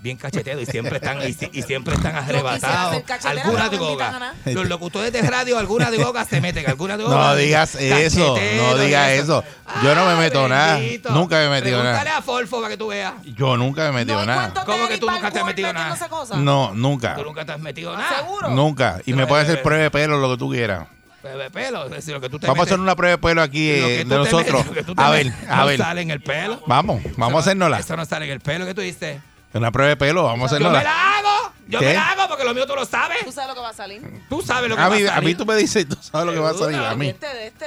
Bien 0.00 0.16
cacheteros 0.16 0.62
y 0.62 0.66
siempre 0.66 0.96
están 0.96 1.20
y, 1.28 1.32
si- 1.32 1.50
y 1.52 1.62
siempre 1.62 1.94
están 1.94 2.14
arrebatados. 2.14 2.94
ser 2.94 3.02
cachetero, 3.02 3.40
Alguna 3.40 3.64
no 3.64 3.70
me 3.70 3.76
invitan 3.76 3.90
a 4.06 4.10
droga. 4.10 4.18
nada. 4.20 4.34
Los 4.44 4.68
locutores 4.68 5.12
de 5.12 5.22
radio, 5.22 5.58
alguna 5.58 5.90
droga 5.90 6.24
se 6.24 6.40
meten, 6.40 6.68
alguna 6.68 6.96
droga. 6.96 7.16
No 7.16 7.34
digas 7.34 7.74
eso, 7.74 8.36
no 8.56 8.78
digas 8.78 9.10
eso. 9.10 9.42
Yo 9.82 9.94
no 9.96 10.04
me 10.06 10.12
Ay, 10.12 10.18
meto 10.18 10.46
nada. 10.48 10.74
bendito. 10.76 11.10
Nunca 11.10 11.36
me 11.38 11.46
he 11.46 11.48
metido 11.50 11.82
nada. 11.82 12.18
a 12.18 12.22
Folfo 12.22 12.58
para 12.58 12.68
que 12.70 12.76
tú 12.76 12.86
veas. 12.88 13.14
Yo 13.24 13.56
nunca 13.56 13.82
me 13.82 13.88
he 13.88 14.04
metido 14.04 14.24
nada. 14.24 14.52
¿Cómo 14.64 14.86
que 14.86 14.98
tú 14.98 15.10
nunca 15.10 15.30
te 15.32 15.40
has 15.40 15.46
metido 15.46 15.72
nada? 15.72 15.98
No, 16.36 16.72
nunca. 16.74 17.16
Tú 17.16 17.24
nunca 17.24 17.44
te 17.44 17.52
has 17.52 17.60
metido 17.60 17.96
nada. 17.96 18.18
¿Seguro? 18.18 18.50
Nunca. 18.50 19.00
Y 19.04 19.14
me 19.14 19.26
puedes 19.26 19.48
hacer 19.48 19.62
prueba 19.62 19.82
de 19.82 19.90
pelo, 19.90 20.18
lo 20.18 20.30
que 20.30 20.36
tú 20.38 20.50
quieras. 20.50 20.86
Bebé 21.20 21.50
pelo, 21.50 21.84
es 21.86 21.90
decir, 21.90 22.14
lo 22.14 22.20
que 22.20 22.28
tú 22.28 22.38
te 22.38 22.46
Vamos 22.46 22.60
a 22.60 22.64
hacer 22.66 22.78
una 22.78 22.94
prueba 22.94 23.16
de 23.16 23.18
pelo 23.18 23.42
aquí 23.42 23.68
eh, 23.68 24.04
de 24.04 24.16
nosotros. 24.16 24.64
metes- 24.70 24.94
A 24.96 25.10
ver, 25.10 25.32
a 25.48 25.56
no 25.56 25.66
ver. 25.66 25.76
sale 25.78 26.00
en 26.02 26.12
el 26.12 26.20
pelo. 26.22 26.62
Vamos, 26.68 27.02
vamos 27.16 27.38
a 27.38 27.40
hacérnosla. 27.40 27.80
Eso 27.80 27.96
no 27.96 28.04
sale 28.04 28.26
en 28.26 28.30
el 28.30 28.40
pelo 28.40 28.64
que 28.64 28.72
tú 28.72 28.82
dices. 28.82 29.20
Una 29.54 29.70
prueba 29.70 29.88
de 29.88 29.96
pelo, 29.96 30.24
vamos 30.24 30.52
a 30.52 30.58
Yo 30.58 30.70
me 30.70 30.82
la 30.82 31.18
hago. 31.18 31.52
Yo 31.68 31.78
¿Qué? 31.80 31.86
me 31.86 31.94
la 31.94 32.10
hago 32.12 32.28
porque 32.28 32.44
lo 32.44 32.54
mío 32.54 32.66
tú 32.66 32.74
lo 32.74 32.84
sabes. 32.86 33.18
¿Tú 33.24 33.30
sabes 33.32 33.48
lo 33.50 33.54
que 33.54 33.60
va 33.60 33.68
a 33.70 33.74
salir? 33.74 34.02
Tú 34.28 34.42
sabes 34.42 34.68
lo 34.70 34.76
que 34.76 34.82
A 34.82 34.88
va 34.88 34.96
mí, 34.96 35.02
a 35.04 35.10
a 35.10 35.14
salir. 35.16 35.28
mí 35.28 35.34
tú 35.34 35.44
me 35.46 35.54
dices, 35.56 35.86
tú 35.88 35.96
sabes 36.00 36.26
lo 36.26 36.32
que 36.32 36.38
va 36.38 36.50
a 36.50 36.54
salir 36.54 36.78
a 36.78 36.90
De 36.90 36.96
mí. 36.96 37.08
este, 37.08 37.26
de 37.26 37.46
este. 37.48 37.66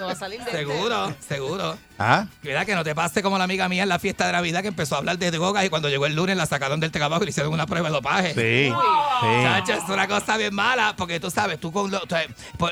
Va 0.00 0.12
a 0.12 0.14
salir 0.14 0.38
de 0.44 0.44
este. 0.50 0.58
Seguro, 0.58 1.14
seguro. 1.26 1.78
¿Ah? 1.98 2.26
Mira 2.42 2.64
que 2.64 2.74
no 2.74 2.82
te 2.84 2.94
pase 2.94 3.20
como 3.22 3.36
la 3.36 3.44
amiga 3.44 3.68
mía 3.68 3.82
en 3.82 3.88
la 3.88 3.98
fiesta 3.98 4.24
de 4.26 4.32
Navidad 4.32 4.62
que 4.62 4.68
empezó 4.68 4.94
a 4.94 4.98
hablar 4.98 5.18
de 5.18 5.30
drogas 5.30 5.64
y 5.66 5.68
cuando 5.68 5.88
llegó 5.88 6.06
el 6.06 6.14
lunes 6.14 6.36
la 6.36 6.46
sacaron 6.46 6.80
del 6.80 6.90
trabajo 6.92 7.22
y 7.22 7.26
le 7.26 7.30
hicieron 7.30 7.52
una 7.52 7.66
prueba 7.66 7.88
de 7.88 7.94
dopaje. 7.94 8.28
Sí. 8.34 8.72
sí. 8.72 9.42
Chacho, 9.42 9.72
es 9.74 9.88
una 9.88 10.06
cosa 10.08 10.36
bien 10.36 10.54
mala, 10.54 10.94
porque 10.96 11.18
tú 11.20 11.30
sabes, 11.30 11.58
tú 11.60 11.70
con 11.72 11.90
lo, 11.90 12.00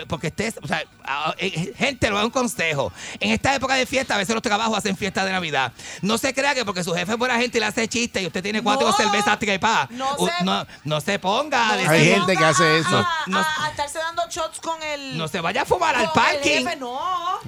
porque 0.08 0.28
estés, 0.28 0.54
o 0.62 0.66
sea, 0.66 0.82
a- 1.04 1.34
eh, 1.38 1.74
gente, 1.76 2.08
lo 2.10 2.16
da 2.16 2.24
un 2.24 2.30
consejo. 2.30 2.90
En 3.20 3.32
esta 3.32 3.54
época 3.54 3.74
de 3.74 3.84
fiesta, 3.84 4.14
a 4.14 4.18
veces 4.18 4.34
los 4.34 4.42
trabajos 4.42 4.78
hacen 4.78 4.96
fiesta 4.96 5.24
de 5.24 5.32
Navidad. 5.32 5.72
No 6.00 6.16
se 6.16 6.32
crea 6.32 6.54
que 6.54 6.64
porque 6.64 6.82
su 6.84 6.94
jefe 6.94 7.12
es 7.12 7.18
buena 7.18 7.36
gente 7.38 7.58
y 7.58 7.60
le 7.60 7.66
hace 7.66 7.86
chiste 7.88 8.22
y 8.22 8.26
usted 8.28 8.42
tiene 8.42 8.62
cuatro 8.62 8.86
No. 8.88 8.96
cervezas 8.96 9.38
trepadas, 9.38 9.90
No 9.90 10.07
u- 10.16 10.26
se- 10.26 10.44
no, 10.44 10.66
no 10.84 11.00
se 11.00 11.18
ponga 11.18 11.68
a 11.70 11.72
No 11.72 11.76
decir- 11.78 11.90
Hay 11.90 12.06
gente 12.08 12.36
que 12.36 12.44
hace 12.44 12.78
eso. 12.78 12.96
A, 12.98 13.08
No- 13.26 13.38
a- 13.38 13.64
a 13.66 13.70
estarse 13.70 13.98
dando 13.98 14.22
shots 14.30 14.60
con 14.60 14.82
el. 14.82 15.16
no 15.18 15.28
se 15.28 15.40
vaya 15.40 15.62
a 15.62 15.64
fumar 15.64 15.94
al 15.96 16.10
parking. 16.12 16.64
jefe, 16.64 16.76
no. 16.76 16.98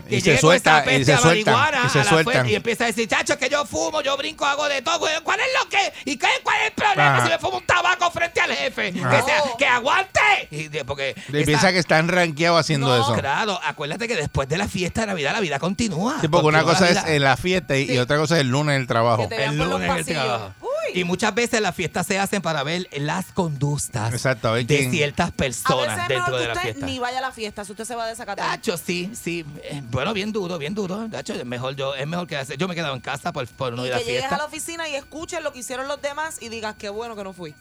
Que 0.08 0.16
Y 0.16 0.20
se 0.20 0.38
suelta, 0.38 0.84
y 0.92 1.04
se 1.04 1.12
a 1.14 1.18
sueltan, 1.18 1.54
marihuana 1.54 1.86
y 1.86 2.50
se 2.50 2.54
empieza 2.56 2.84
a 2.84 2.86
decir, 2.88 3.08
chacho, 3.08 3.36
que 3.38 3.48
yo 3.48 3.64
fumo, 3.66 4.00
yo 4.02 4.16
brinco, 4.16 4.44
hago 4.46 4.68
de 4.68 4.82
todo. 4.82 5.00
¿Cuál 5.24 5.40
es 5.40 5.46
lo 5.62 5.68
que? 5.68 5.92
¿Y 6.04 6.16
qué, 6.16 6.28
cuál 6.42 6.56
es 6.62 6.66
el 6.68 6.72
problema 6.72 7.16
Ajá. 7.16 7.24
si 7.26 7.30
me 7.32 7.38
fumo 7.38 7.58
un 7.58 7.66
tabaco 7.66 8.10
frente 8.10 8.40
al 8.40 8.52
jefe? 8.52 8.92
Que, 8.92 9.00
sea, 9.00 9.42
que 9.58 9.66
aguante. 9.66 10.20
Y 10.50 10.68
porque 10.84 11.14
Y 11.28 11.44
piensa 11.44 11.72
que 11.72 11.78
están 11.78 12.08
rankeados 12.08 12.60
haciendo 12.60 12.88
No, 12.88 13.02
eso. 13.02 13.14
Claro, 13.14 13.60
acuérdate 13.64 14.06
que 14.08 14.16
después 14.16 14.48
de 14.48 14.58
la 14.58 14.68
fiesta 14.68 15.02
de 15.02 15.06
Navidad 15.08 15.32
la 15.32 15.40
vida 15.40 15.58
continúa. 15.58 16.18
Sí, 16.20 16.28
porque 16.28 16.46
una 16.46 16.62
cosa 16.62 16.88
es 16.88 17.04
en 17.06 17.22
la 17.22 17.36
fiesta 17.36 17.76
y, 17.76 17.98
otra 17.98 18.16
cosa 18.16 18.34
es 18.36 18.40
el 18.42 18.48
lunes 18.48 18.74
en 18.76 18.82
el 18.82 18.86
trabajo. 18.86 19.28
El 19.30 19.56
lunes 19.58 19.90
en 19.90 19.96
el 19.96 20.04
trabajo. 20.06 20.52
Y 20.94 21.04
muchas 21.04 21.34
veces 21.34 21.60
las 21.60 21.74
fiestas 21.74 22.06
se 22.06 22.18
hacen 22.18 22.42
para 22.42 22.62
ver 22.62 22.88
las 22.98 23.26
conductas 23.32 24.12
Exacto, 24.12 24.48
a 24.48 24.52
ver 24.52 24.66
de 24.66 24.78
quién- 24.78 24.90
ciertas 24.90 25.28
A 25.28 25.32
personas 25.32 25.86
veces 25.86 26.02
es 26.02 26.08
dentro 26.08 26.24
mejor 26.26 26.38
de 26.38 26.40
que 26.40 26.46
la 26.48 26.52
usted 26.54 26.62
fiesta. 26.72 26.86
ni 26.86 26.98
vaya 26.98 27.18
a 27.18 27.20
la 27.22 27.32
fiesta 27.32 27.64
si 27.64 27.72
usted 27.72 27.84
se 27.84 27.94
va 27.94 28.04
a 28.04 28.08
desacatar. 28.08 28.46
Dacho, 28.48 28.76
sí, 28.76 29.10
sí. 29.20 29.44
Eh, 29.64 29.82
Bueno, 29.90 30.12
bien 30.14 30.32
duro, 30.32 30.58
bien 30.58 30.74
duro. 30.74 31.08
Dacho, 31.08 31.34
es 31.34 31.44
mejor 31.44 31.76
yo, 31.76 31.94
es 31.94 32.06
mejor 32.06 32.26
que 32.26 32.36
hacer. 32.36 32.56
Yo 32.58 32.66
me 32.68 32.74
he 32.74 32.76
quedado 32.76 32.94
en 32.94 33.00
casa 33.00 33.32
por, 33.32 33.46
por 33.48 33.72
no 33.74 33.84
y 33.84 33.88
ir 33.88 33.94
a 33.94 33.98
que 33.98 34.04
la 34.04 34.06
llegues 34.10 34.24
a 34.24 34.24
la 34.24 34.28
fiesta. 34.30 34.46
oficina 34.46 34.88
y 34.88 34.94
escuches 34.96 35.42
lo 35.42 35.52
que 35.52 35.60
hicieron 35.60 35.88
los 35.88 36.00
demás 36.02 36.38
y 36.40 36.48
digas 36.48 36.74
qué 36.78 36.88
bueno 36.88 37.16
que 37.16 37.24
no 37.24 37.32
fui. 37.32 37.54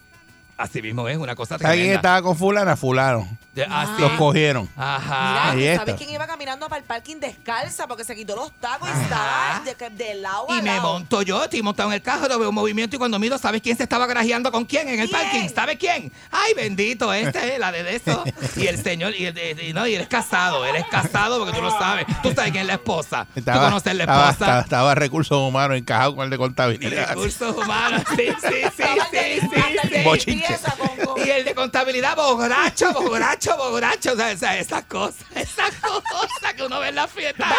Así 0.60 0.82
mismo 0.82 1.08
es, 1.08 1.16
una 1.16 1.34
cosa 1.34 1.54
¿Alguien 1.54 1.70
tremenda. 1.70 1.94
estaba 1.96 2.22
con 2.22 2.36
fulana? 2.36 2.76
Fulano. 2.76 3.26
De- 3.54 3.64
así. 3.64 3.92
Los 3.98 4.12
cogieron. 4.12 4.68
Ajá. 4.76 5.50
Ahí 5.50 5.56
Mira, 5.56 5.72
está. 5.72 5.86
¿sabes 5.86 5.94
quién 5.98 6.10
iba 6.10 6.26
caminando 6.26 6.68
para 6.68 6.78
el 6.80 6.84
parking 6.84 7.16
descalza 7.16 7.86
porque 7.88 8.04
se 8.04 8.14
quitó 8.14 8.36
los 8.36 8.52
tacos 8.60 8.88
y 8.88 9.02
estaba 9.02 9.62
de, 9.64 9.90
de 10.04 10.14
lado 10.16 10.46
a 10.50 10.54
Y 10.58 10.62
me 10.62 10.76
lado? 10.76 10.82
monto 10.92 11.22
yo, 11.22 11.42
estoy 11.42 11.62
montado 11.62 11.88
en 11.88 11.94
el 11.94 12.02
carro, 12.02 12.28
veo 12.38 12.50
un 12.50 12.54
movimiento 12.54 12.94
y 12.94 12.98
cuando 12.98 13.18
miro, 13.18 13.38
¿sabes 13.38 13.60
quién 13.62 13.76
se 13.76 13.82
estaba 13.84 14.06
grajeando 14.06 14.52
con 14.52 14.64
quién 14.66 14.86
en 14.88 15.00
el 15.00 15.08
¿Quién? 15.08 15.20
parking? 15.20 15.48
¿Sabe 15.48 15.78
quién? 15.78 16.12
Ay, 16.30 16.52
bendito, 16.54 17.12
este, 17.12 17.58
la 17.58 17.72
de 17.72 17.96
eso. 17.96 18.22
Y 18.56 18.66
el 18.66 18.80
señor, 18.82 19.14
y, 19.16 19.26
el- 19.26 19.60
y 19.62 19.72
no, 19.72 19.86
y 19.86 19.94
él 19.94 20.02
es 20.02 20.08
casado, 20.08 20.64
él 20.66 20.76
es 20.76 20.86
casado 20.86 21.38
porque 21.38 21.56
tú 21.56 21.62
lo 21.62 21.70
sabes. 21.70 22.04
Tú 22.22 22.32
sabes 22.34 22.52
quién 22.52 22.62
es 22.62 22.66
la 22.68 22.74
esposa. 22.74 23.26
tú 23.34 23.42
conoces 23.44 23.94
la 23.94 24.02
estaba, 24.04 24.30
esposa. 24.30 24.44
estaba- 24.44 24.60
estaba 24.60 24.94
recursos 24.94 25.36
humanos 25.38 25.76
encajado 25.78 26.14
con 26.14 26.24
el 26.24 26.30
de 26.30 26.38
contabilidad. 26.38 27.08
Recursos 27.08 27.56
humanos, 27.56 28.02
sí, 28.14 28.28
sí, 28.42 28.56
sí, 28.76 28.82
sí, 29.10 29.40
sí, 29.40 29.48
sí. 29.88 29.89
Bochinche. 30.04 30.58
Y 31.16 31.28
el 31.28 31.44
de 31.44 31.54
contabilidad, 31.54 32.16
borracho, 32.16 32.92
borracho, 32.94 33.54
borracho. 33.56 34.12
O 34.12 34.16
sea, 34.16 34.30
esa- 34.30 34.56
esas 34.56 34.84
cosas, 34.84 35.16
esas 35.34 35.70
cosas 35.76 36.54
que 36.56 36.62
uno 36.62 36.80
ve 36.80 36.88
en 36.88 36.94
la 36.94 37.06
fiesta. 37.08 37.46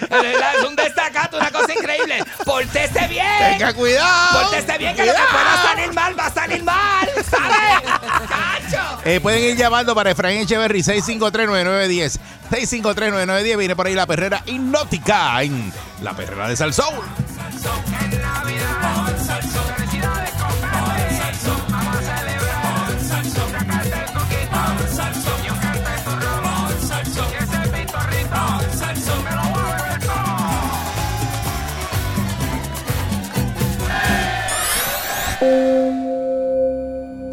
Es 0.00 0.64
un 0.64 0.74
desacato, 0.74 1.36
una 1.36 1.50
cosa 1.50 1.72
increíble. 1.72 2.24
Pórtese 2.44 3.06
bien. 3.08 3.26
Tenga 3.52 3.72
cuidado. 3.74 4.40
Pórtese 4.42 4.78
bien, 4.78 4.96
que 4.96 5.04
lo 5.06 5.12
que 5.12 5.18
pueda 5.30 5.62
salir 5.62 5.92
mal 5.92 6.18
va 6.18 6.26
a 6.26 6.32
salir 6.32 6.62
mal. 6.64 7.08
¿Sabes? 7.28 7.90
¡Cacho! 8.28 9.00
Eh, 9.04 9.20
pueden 9.20 9.44
ir 9.44 9.56
llamando 9.56 9.94
para 9.94 10.10
Efraín 10.10 10.40
Echeverry 10.40 10.80
6539910. 10.82 12.18
6539910. 12.50 13.56
Viene 13.58 13.76
por 13.76 13.86
ahí 13.86 13.94
la 13.94 14.06
perrera 14.06 14.42
hipnótica 14.46 15.42
en 15.42 15.72
la 16.02 16.14
perrera 16.14 16.48
de 16.48 16.56
Salsón. 16.56 16.94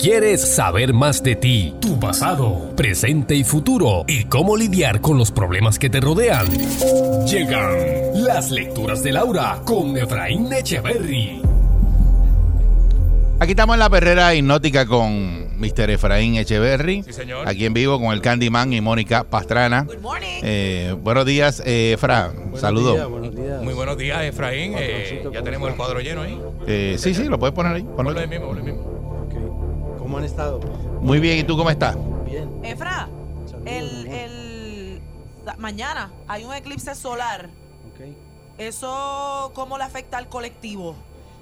¿Quieres 0.06 0.42
saber 0.42 0.94
más 0.94 1.24
de 1.24 1.36
ti, 1.36 1.74
tu 1.82 2.00
pasado, 2.00 2.76
presente 2.76 3.34
y 3.34 3.44
futuro 3.44 4.06
y 4.08 4.26
cómo 4.26 4.56
lidiar 4.56 5.02
con 5.02 5.18
los 5.18 5.32
problemas 5.32 5.80
que 5.80 5.90
te 5.90 6.00
rodean? 6.00 6.46
Llegan 7.26 8.24
las 8.24 8.52
lecturas 8.52 9.02
de 9.02 9.12
Laura 9.14 9.64
con 9.66 9.98
Efraín 9.98 10.54
Echeverry. 10.54 11.42
Aquí 13.40 13.54
estamos 13.54 13.74
en 13.74 13.80
la 13.80 13.90
perrera 13.90 14.36
hipnótica 14.36 14.86
con 14.86 15.60
Mr. 15.60 15.90
Efraín 15.90 16.36
Echeverry. 16.36 17.02
Sí, 17.02 17.12
señor. 17.12 17.48
Aquí 17.50 17.66
en 17.66 17.74
vivo 17.74 18.00
con 18.00 18.14
el 18.14 18.22
Candyman 18.22 18.74
y 18.74 18.82
Mónica 18.82 19.24
Pastrana. 19.24 19.86
Good 19.86 20.02
morning. 20.02 20.42
Eh, 20.44 20.96
buenos 21.02 21.26
días, 21.26 21.64
eh, 21.66 21.94
Efra. 21.94 22.32
Saludos. 22.54 23.10
Muy 23.64 23.74
buenos 23.74 23.98
días, 23.98 24.22
Efraín. 24.24 24.76
Eh, 24.78 25.28
ya 25.34 25.42
tenemos 25.42 25.68
el 25.68 25.76
cuadro 25.76 26.00
lleno 26.00 26.22
ahí. 26.22 26.40
Eh, 26.68 26.96
sí, 27.00 27.16
sí, 27.16 27.24
lo 27.24 27.40
puedes 27.40 27.56
poner 27.56 27.74
ahí. 27.74 27.82
ponlo 27.82 27.96
Ponlo 27.96 28.20
ahí. 28.20 28.26
ahí 28.26 28.30
mismo, 28.30 28.46
ponlo 28.46 28.62
ahí 28.62 28.72
mismo. 28.72 28.95
¿Cómo 30.06 30.20
han 30.20 30.24
estado? 30.24 30.60
Muy 31.02 31.20
bien, 31.20 31.40
¿y 31.40 31.44
tú 31.44 31.58
cómo 31.58 31.72
estás? 31.72 31.98
Bien. 32.28 32.48
Efra, 32.62 33.10
Saludos, 33.50 33.72
el, 33.72 35.02
mañana 35.58 36.12
hay 36.28 36.44
un 36.44 36.54
eclipse 36.54 36.94
solar. 36.94 37.50
Ok. 37.92 38.06
¿Eso 38.60 39.52
cómo 39.56 39.80
le 39.80 39.84
afecta 39.84 40.20
al 40.20 40.30
colectivo? 40.30 40.94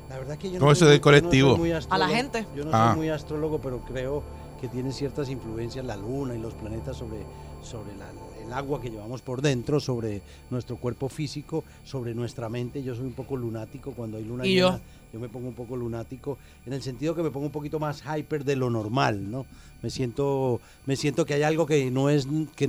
La 0.10 0.18
verdad 0.18 0.38
que 0.38 0.50
yo 0.50 0.60
¿Cómo 0.60 0.72
eso 0.72 0.86
soy- 0.86 0.92
del 0.92 1.02
colectivo? 1.02 1.48
yo 1.50 1.58
no 1.58 1.58
soy 1.58 1.60
muy 1.60 1.72
A 1.72 1.74
la 1.74 1.80
astrólogo- 2.08 2.16
gente. 2.16 2.46
Yo 2.56 2.64
no 2.64 2.72
Ah. 2.74 2.88
soy 2.92 2.98
muy 3.00 3.10
astrólogo, 3.10 3.60
pero 3.60 3.80
creo 3.82 4.24
que 4.62 4.70
tiene 4.70 4.94
ciertas 4.94 5.28
influencias 5.30 5.84
la 5.84 5.98
luna 5.98 6.34
y 6.34 6.40
los 6.40 6.54
planetas 6.54 6.96
sobre, 6.96 7.18
sobre 7.62 7.94
la- 7.98 8.46
el 8.46 8.54
agua 8.54 8.80
que 8.80 8.90
llevamos 8.90 9.22
por 9.22 9.42
dentro, 9.42 9.82
sobre 9.82 10.22
nuestro 10.50 10.78
cuerpo 10.78 11.10
físico, 11.10 11.66
sobre 11.84 12.16
nuestra 12.16 12.48
mente. 12.48 12.82
Yo 12.82 12.96
soy 12.96 13.04
un 13.08 13.14
poco 13.14 13.36
lunático 13.36 13.92
cuando 13.92 14.16
hay 14.18 14.24
luna 14.24 14.46
¿Y 14.46 14.56
llena. 14.56 14.78
yo? 14.78 14.80
Yo 15.14 15.20
me 15.20 15.30
pongo 15.30 15.48
un 15.48 15.54
poco 15.54 15.76
lunático 15.76 16.40
en 16.66 16.74
el 16.74 16.82
sentido 16.82 17.14
que 17.14 17.22
me 17.22 17.30
pongo 17.30 17.46
un 17.46 17.52
poquito 17.52 17.80
más 17.80 18.02
hyper 18.02 18.44
de 18.44 18.56
lo 18.56 18.72
normal, 18.72 19.30
¿no? 19.30 19.46
Me 19.84 19.92
siento, 19.92 20.60
me 20.88 20.96
siento 20.96 21.24
que 21.24 21.36
hay 21.36 21.44
algo 21.44 21.68
que 21.68 21.92
no 21.92 22.10
es 22.10 22.28
que, 22.56 22.68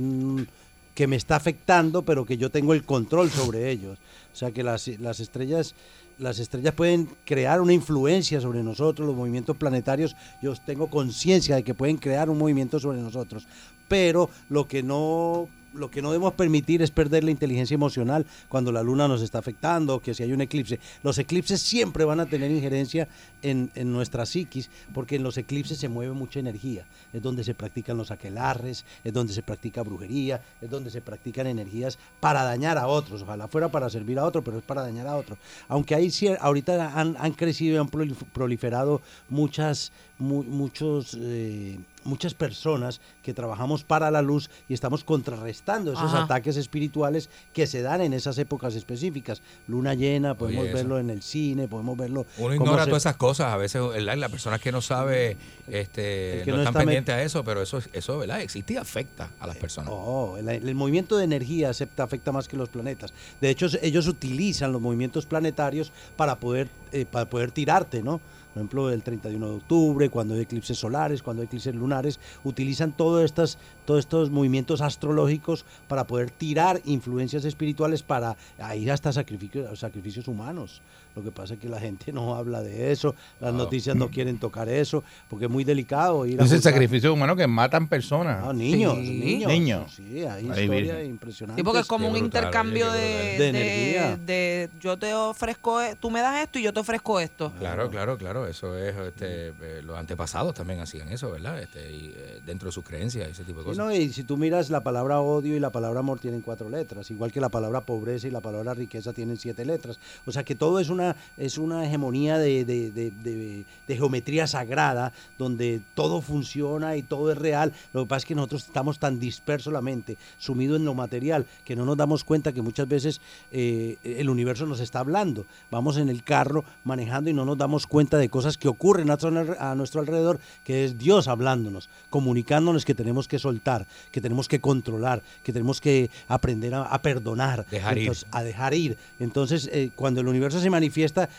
que 0.93 1.07
me 1.07 1.15
está 1.15 1.37
afectando, 1.37 2.03
pero 2.03 2.23
que 2.23 2.37
yo 2.37 2.51
tengo 2.51 2.75
el 2.75 2.83
control 2.83 3.31
sobre 3.31 3.71
ellos. 3.71 3.97
O 4.31 4.35
sea 4.35 4.51
que 4.51 4.61
las, 4.61 4.87
las 4.99 5.19
estrellas 5.19 5.73
las 6.19 6.39
estrellas 6.39 6.73
pueden 6.73 7.09
crear 7.25 7.59
una 7.61 7.73
influencia 7.73 8.39
sobre 8.39 8.63
nosotros, 8.63 9.07
los 9.07 9.17
movimientos 9.17 9.57
planetarios, 9.57 10.15
yo 10.41 10.53
tengo 10.65 10.87
conciencia 10.89 11.55
de 11.55 11.63
que 11.63 11.73
pueden 11.73 11.97
crear 11.97 12.29
un 12.29 12.37
movimiento 12.37 12.79
sobre 12.79 13.01
nosotros, 13.01 13.47
pero 13.87 14.29
lo 14.49 14.67
que 14.67 14.81
no 14.81 15.49
lo 15.75 15.91
que 15.91 16.01
no 16.01 16.11
debemos 16.11 16.33
permitir 16.33 16.81
es 16.81 16.91
perder 16.91 17.23
la 17.23 17.31
inteligencia 17.31 17.75
emocional 17.75 18.25
cuando 18.49 18.71
la 18.71 18.81
luna 18.81 19.07
nos 19.07 19.21
está 19.21 19.39
afectando, 19.39 19.99
que 19.99 20.13
si 20.13 20.23
hay 20.23 20.31
un 20.33 20.41
eclipse. 20.41 20.79
Los 21.03 21.17
eclipses 21.17 21.61
siempre 21.61 22.05
van 22.05 22.19
a 22.19 22.25
tener 22.25 22.49
injerencia 22.51 23.07
en, 23.41 23.69
en 23.75 23.91
nuestra 23.91 24.25
psiquis, 24.25 24.69
porque 24.93 25.17
en 25.17 25.23
los 25.23 25.37
eclipses 25.37 25.77
se 25.77 25.89
mueve 25.89 26.13
mucha 26.13 26.39
energía. 26.39 26.85
Es 27.13 27.21
donde 27.21 27.43
se 27.43 27.53
practican 27.53 27.97
los 27.97 28.11
aquelarres, 28.11 28.85
es 29.03 29.13
donde 29.13 29.33
se 29.33 29.43
practica 29.43 29.83
brujería, 29.83 30.41
es 30.61 30.69
donde 30.69 30.89
se 30.89 31.01
practican 31.01 31.47
energías 31.47 31.99
para 32.19 32.43
dañar 32.43 32.77
a 32.77 32.87
otros. 32.87 33.21
Ojalá 33.21 33.47
fuera 33.47 33.69
para 33.69 33.89
servir 33.89 34.17
a 34.19 34.25
otro, 34.25 34.43
pero 34.43 34.57
es 34.57 34.63
para 34.63 34.81
dañar 34.81 35.07
a 35.07 35.15
otro. 35.15 35.37
Aunque 35.67 35.95
cier- 36.05 36.37
ahorita 36.39 36.93
han, 36.99 37.15
han 37.19 37.31
crecido 37.33 37.75
y 37.75 37.77
han 37.79 37.89
prolif- 37.89 38.23
proliferado 38.33 39.01
muchas, 39.29 39.91
mu- 40.17 40.43
muchos, 40.43 41.17
eh, 41.19 41.77
muchas 42.05 42.33
personas 42.33 43.01
que 43.23 43.33
trabajamos 43.33 43.83
para 43.83 44.09
la 44.11 44.21
luz 44.21 44.49
y 44.69 44.73
estamos 44.73 45.03
contrarrestando 45.03 45.91
esos 45.91 46.13
Ajá. 46.13 46.23
ataques 46.23 46.55
espirituales 46.55 47.29
que 47.53 47.67
se 47.67 47.81
dan 47.81 48.01
en 48.01 48.13
esas 48.13 48.37
épocas 48.37 48.75
específicas. 48.75 49.41
Luna 49.67 49.93
llena, 49.95 50.35
podemos 50.35 50.63
Oye, 50.63 50.73
verlo 50.73 50.99
en 50.99 51.09
el 51.09 51.21
cine, 51.21 51.67
podemos 51.67 51.97
verlo. 51.97 52.25
Uno 52.37 52.53
ignora 52.55 52.83
se- 52.83 52.89
todas 52.89 53.03
esas 53.03 53.17
cosas. 53.17 53.51
A 53.53 53.57
veces 53.57 53.81
¿verdad? 53.81 54.15
la 54.17 54.29
persona 54.29 54.59
que 54.59 54.71
no 54.71 54.81
sabe 54.81 55.35
este, 55.67 56.41
que 56.45 56.51
no, 56.51 56.57
no 56.57 56.61
están 56.63 56.73
está 56.73 56.79
pendientes 56.79 57.15
a 57.15 57.21
eso, 57.23 57.43
pero 57.43 57.61
eso, 57.61 57.79
eso 57.93 58.17
¿verdad? 58.19 58.41
existe 58.41 58.73
y 58.73 58.77
afecta 58.77 59.31
a 59.39 59.47
las 59.47 59.57
personas. 59.57 59.89
Oh, 59.93 60.37
el, 60.37 60.47
el 60.47 60.75
movimiento 60.75 61.17
de 61.17 61.25
energía 61.25 61.71
afecta, 61.71 62.03
afecta 62.03 62.31
más 62.31 62.47
que 62.47 62.55
los 62.57 62.69
planetas. 62.69 63.13
De 63.41 63.49
hecho, 63.49 63.67
ellos 63.81 64.07
utilizan 64.07 64.71
los 64.71 64.81
movimientos 64.81 65.25
planetarios 65.25 65.91
para 66.15 66.35
poder, 66.37 66.69
eh, 66.91 67.05
para 67.09 67.29
poder 67.29 67.51
tirarte, 67.51 68.03
¿no? 68.03 68.21
Por 68.55 68.61
ejemplo, 68.61 68.89
el 68.89 69.03
31 69.03 69.49
de 69.49 69.55
octubre, 69.57 70.09
cuando 70.09 70.33
hay 70.33 70.39
eclipses 70.39 70.77
solares, 70.77 71.21
cuando 71.21 71.41
hay 71.41 71.47
eclipses 71.47 71.75
lunares, 71.75 72.21
utilizan 72.45 72.93
todos 72.93 73.25
estos, 73.25 73.57
todos 73.83 73.99
estos 73.99 74.31
movimientos 74.31 74.79
astrológicos 74.79 75.65
para 75.89 76.07
poder 76.07 76.31
tirar 76.31 76.79
influencias 76.85 77.43
espirituales 77.43 78.01
para 78.01 78.37
ir 78.77 78.89
hasta 78.93 79.11
sacrificios, 79.11 79.77
sacrificios 79.77 80.29
humanos. 80.29 80.81
Lo 81.15 81.23
que 81.23 81.31
pasa 81.31 81.53
es 81.53 81.59
que 81.59 81.69
la 81.69 81.79
gente 81.79 82.11
no 82.13 82.35
habla 82.35 82.61
de 82.61 82.91
eso, 82.91 83.15
las 83.39 83.53
noticias 83.53 83.95
no 83.95 84.09
quieren 84.09 84.37
tocar 84.37 84.67
eso, 84.69 85.03
porque 85.29 85.45
es 85.45 85.51
muy 85.51 85.63
delicado 85.63 86.25
ir 86.25 86.41
a 86.41 86.43
Es 86.45 86.51
el 86.51 86.61
sacrificio 86.61 87.13
humano 87.13 87.35
que 87.35 87.47
matan 87.47 87.87
personas. 87.87 88.43
Ah, 88.45 88.53
niños, 88.53 88.95
Sí. 88.95 89.19
niños. 89.19 89.51
Niños. 89.51 89.93
Sí, 89.95 90.19
hay 90.25 90.49
Ay, 90.51 90.61
historias 90.63 91.05
impresionantes. 91.05 91.61
Sí, 91.61 91.63
porque 91.63 91.79
es 91.81 91.87
como 91.87 92.05
qué 92.07 92.13
un 92.13 92.19
brutal, 92.21 92.43
intercambio 92.43 92.91
de, 92.91 92.99
de, 93.01 93.37
De 93.37 93.47
energía. 93.49 94.17
de 94.17 94.69
yo 94.81 94.97
te 94.97 95.13
ofrezco, 95.13 95.81
e- 95.81 95.95
tú 95.95 96.09
me 96.11 96.21
das 96.21 96.41
esto 96.43 96.59
y 96.59 96.63
yo 96.63 96.73
te 96.73 96.79
ofrezco 96.79 97.19
esto. 97.19 97.51
Claro, 97.59 97.89
claro, 97.89 98.17
claro. 98.17 98.47
Eso 98.47 98.77
es, 98.77 98.95
este, 98.95 99.47
eh, 99.49 99.81
los 99.83 99.97
antepasados 99.97 100.53
también 100.53 100.79
hacían 100.79 101.09
eso, 101.09 101.31
¿verdad? 101.31 101.61
Este, 101.61 101.91
y, 101.91 102.13
eh, 102.15 102.39
dentro 102.45 102.67
de 102.69 102.71
sus 102.71 102.83
creencias, 102.83 103.29
ese 103.29 103.43
tipo 103.43 103.59
de 103.59 103.63
Sí, 103.65 103.69
cosas. 103.69 103.85
no, 103.85 103.91
y 103.93 104.11
si 104.11 104.23
tú 104.23 104.37
miras 104.37 104.69
la 104.69 104.81
palabra 104.83 105.19
odio 105.21 105.55
y 105.55 105.59
la 105.59 105.69
palabra 105.71 105.99
amor 105.99 106.19
tienen 106.19 106.41
cuatro 106.41 106.69
letras, 106.69 107.09
igual 107.11 107.31
que 107.31 107.39
la 107.41 107.49
palabra 107.49 107.81
pobreza 107.81 108.27
y 108.27 108.31
la 108.31 108.41
palabra 108.41 108.73
riqueza 108.73 109.13
tienen 109.13 109.37
siete 109.37 109.65
letras. 109.65 109.99
O 110.25 110.31
sea 110.31 110.43
que 110.43 110.55
todo 110.55 110.79
es 110.79 110.89
una, 110.89 111.04
es 111.37 111.57
una 111.57 111.85
hegemonía 111.85 112.37
de, 112.37 112.63
de- 112.65 112.91
de- 112.91 113.11
de- 113.11 113.65
geometría 113.95 114.47
sagrada, 114.47 115.11
donde 115.37 115.81
todo 115.93 116.21
funciona 116.21 116.95
y 116.97 117.03
todo 117.03 117.31
es 117.31 117.37
real. 117.37 117.71
Lo 117.93 118.03
que 118.03 118.09
pasa 118.09 118.19
es 118.19 118.25
que 118.25 118.35
nosotros 118.35 118.65
estamos 118.65 118.99
tan 118.99 119.19
dispersos 119.19 119.71
la 119.73 119.81
mente, 119.81 120.17
sumido 120.37 120.75
en 120.75 120.85
lo 120.85 120.93
material, 120.93 121.45
que 121.65 121.75
no 121.75 121.85
nos 121.85 121.97
damos 121.97 122.23
cuenta 122.23 122.51
que 122.53 122.61
muchas 122.61 122.87
veces 122.87 123.21
eh, 123.51 123.97
el 124.03 124.29
universo 124.29 124.65
nos 124.65 124.79
está 124.79 124.99
hablando. 124.99 125.45
Vamos 125.71 125.97
en 125.97 126.09
el 126.09 126.23
carro 126.23 126.63
manejando 126.83 127.29
y 127.29 127.33
no 127.33 127.45
nos 127.45 127.57
damos 127.57 127.85
cuenta 127.87 128.17
de 128.17 128.29
cosas 128.29 128.57
que 128.57 128.67
ocurren 128.67 129.09
a, 129.11 129.17
nuestro- 129.17 129.55
a 129.59 129.75
nuestro 129.75 130.01
alrededor, 130.01 130.39
que 130.63 130.85
es 130.85 130.97
Dios 130.97 131.27
hablándonos, 131.27 131.89
comunicándonos 132.09 132.85
que 132.85 132.95
tenemos 132.95 133.27
que 133.27 133.39
soltar, 133.39 133.85
que 134.11 134.21
tenemos 134.21 134.47
que 134.47 134.59
controlar, 134.59 135.21
que 135.43 135.53
tenemos 135.53 135.79
que 135.81 136.09
aprender 136.27 136.73
a, 136.73 136.83
a 136.83 137.01
perdonar, 137.01 137.65
Dejar 137.69 137.97
ir. 137.97 138.03
Entonces, 138.07 138.25
a 138.31 138.43
dejar 138.43 138.73
ir. 138.73 138.97
Entonces, 139.19 139.69
eh, 139.71 139.91
cuando 139.95 140.21
el 140.21 140.27
universo 140.27 140.59
se 140.59 140.69
manifiesta, 140.69 140.94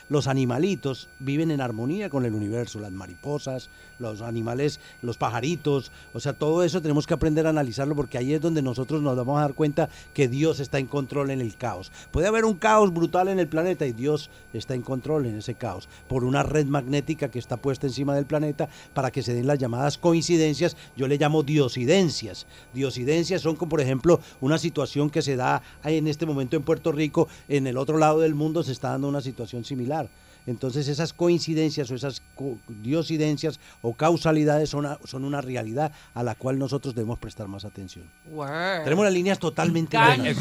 los 0.09 0.27
animalitos 0.27 1.09
viven 1.19 1.51
en 1.51 1.61
armonía 1.61 2.11
con 2.11 2.25
el 2.25 2.35
universo, 2.35 2.79
las 2.79 2.93
mariposas, 2.93 3.71
los 3.99 4.21
animales, 4.21 4.81
los 5.03 5.17
pajaritos, 5.17 5.91
o 6.13 6.21
sea, 6.21 6.35
todo 6.35 6.63
eso 6.63 6.83
tenemos 6.83 7.07
que 7.07 7.15
aprender 7.15 7.47
a 7.47 7.51
analizarlo 7.51 7.97
porque 7.97 8.19
ahí 8.19 8.35
es 8.35 8.41
donde 8.41 8.61
nosotros 8.61 9.03
nos 9.03 9.17
vamos 9.17 9.39
a 9.39 9.43
dar 9.43 9.55
cuenta 9.55 9.89
que 10.13 10.29
Dios 10.29 10.61
está 10.61 10.79
en 10.79 10.87
control 10.87 11.31
en 11.31 11.41
el 11.41 11.57
caos. 11.57 11.91
Puede 12.11 12.27
haber 12.27 12.45
un 12.45 12.57
caos 12.57 12.93
brutal 12.93 13.29
en 13.29 13.39
el 13.39 13.49
planeta 13.49 13.87
y 13.87 13.93
Dios 13.93 14.31
está 14.53 14.75
en 14.75 14.83
control 14.83 15.27
en 15.27 15.39
ese 15.39 15.55
caos 15.55 15.89
por 16.09 16.25
una 16.25 16.43
red 16.43 16.67
magnética 16.67 17.31
que 17.31 17.39
está 17.39 17.57
puesta 17.57 17.87
encima 17.87 18.15
del 18.15 18.27
planeta 18.27 18.69
para 18.93 19.11
que 19.11 19.23
se 19.23 19.35
den 19.35 19.47
las 19.47 19.59
llamadas 19.59 19.99
coincidencias, 19.99 20.77
yo 20.97 21.09
le 21.09 21.19
llamo 21.19 21.43
diosidencias. 21.43 22.47
Diosidencias 22.75 23.43
son 23.43 23.57
como 23.57 23.71
por 23.71 23.81
ejemplo 23.81 24.21
una 24.41 24.59
situación 24.59 25.09
que 25.11 25.23
se 25.23 25.37
da 25.37 25.63
en 25.85 26.07
este 26.09 26.27
momento 26.27 26.57
en 26.57 26.63
Puerto 26.63 26.93
Rico, 26.93 27.29
en 27.49 27.67
el 27.67 27.79
otro 27.79 27.99
lado 27.99 28.21
del 28.21 28.35
mundo 28.35 28.63
se 28.63 28.73
está 28.73 28.91
dando 28.91 29.09
una 29.09 29.21
situación 29.21 29.46
similar. 29.65 30.09
Entonces 30.47 30.87
esas 30.87 31.13
coincidencias 31.13 31.91
o 31.91 31.95
esas 31.97 32.23
co- 32.37 32.57
diosidencias 32.69 33.59
o 33.83 33.95
causalidades 33.95 34.71
son, 34.71 34.87
a- 34.87 34.99
son 35.05 35.25
una 35.25 35.41
realidad 35.41 35.91
a 36.15 36.23
la 36.23 36.37
cual 36.37 36.57
nosotros 36.59 36.95
debemos 36.95 37.19
prestar 37.19 37.49
más 37.49 37.65
atención. 37.65 38.05
Word. 38.31 38.85
Tenemos 38.85 39.05
las 39.05 39.13
líneas 39.15 39.39
totalmente 39.41 39.97
llenas. 39.97 40.39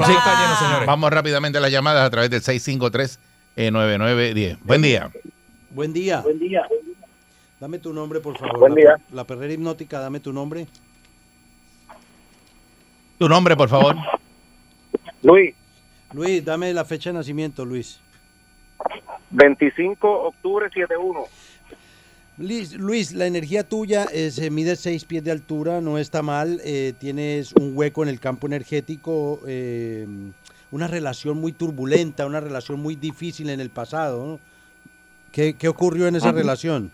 Vamos 0.86 1.10
rápidamente 1.12 1.58
a 1.58 1.62
las 1.62 1.72
llamadas 1.72 2.06
a 2.06 2.10
través 2.12 2.30
del 2.30 2.42
653-9910. 2.42 4.60
Buen 4.64 4.82
día. 4.84 5.10
Buen 5.72 5.92
día. 5.92 6.22
Buen 6.22 6.38
día. 6.40 6.62
Dame 7.60 7.80
tu 7.80 7.92
nombre, 7.92 8.20
por 8.20 8.38
favor. 8.38 8.60
Buen 8.60 8.76
día. 8.76 8.96
La 9.12 9.24
perrera 9.24 9.54
hipnótica, 9.54 10.00
dame 10.00 10.20
tu 10.20 10.32
nombre. 10.32 10.68
Tu 13.18 13.28
nombre, 13.30 13.56
por 13.56 13.70
favor. 13.70 13.96
Luis, 15.24 15.56
Luis, 16.14 16.44
dame 16.46 16.72
la 16.74 16.86
fecha 16.86 17.10
de 17.10 17.14
nacimiento, 17.16 17.66
Luis. 17.66 18.00
25 19.32 20.08
octubre 20.28 20.70
71. 20.70 21.26
Luis, 22.38 22.74
Luis, 22.74 23.14
la 23.14 23.28
energía 23.28 23.64
tuya 23.64 24.06
eh, 24.12 24.30
se 24.30 24.50
mide 24.50 24.76
6 24.76 25.06
pies 25.06 25.24
de 25.24 25.32
altura, 25.32 25.80
no 25.80 25.98
está 25.98 26.22
mal. 26.22 26.60
eh, 26.66 26.94
tienes 27.00 27.54
un 27.54 27.72
hueco 27.78 28.04
en 28.04 28.10
el 28.10 28.20
campo 28.20 28.46
energético, 28.48 29.40
eh, 29.48 30.06
una 30.72 30.88
relación 30.88 31.38
muy 31.38 31.54
turbulenta, 31.54 32.26
una 32.26 32.42
relación 32.42 32.82
muy 32.82 32.96
difícil 32.96 33.50
en 33.50 33.62
el 33.62 33.70
pasado. 33.70 34.26
¿no? 34.26 34.40
¿Qué, 35.32 35.56
qué 35.56 35.70
ocurrió 35.70 36.08
en 36.08 36.18
esa 36.18 36.34
relación? 36.34 36.92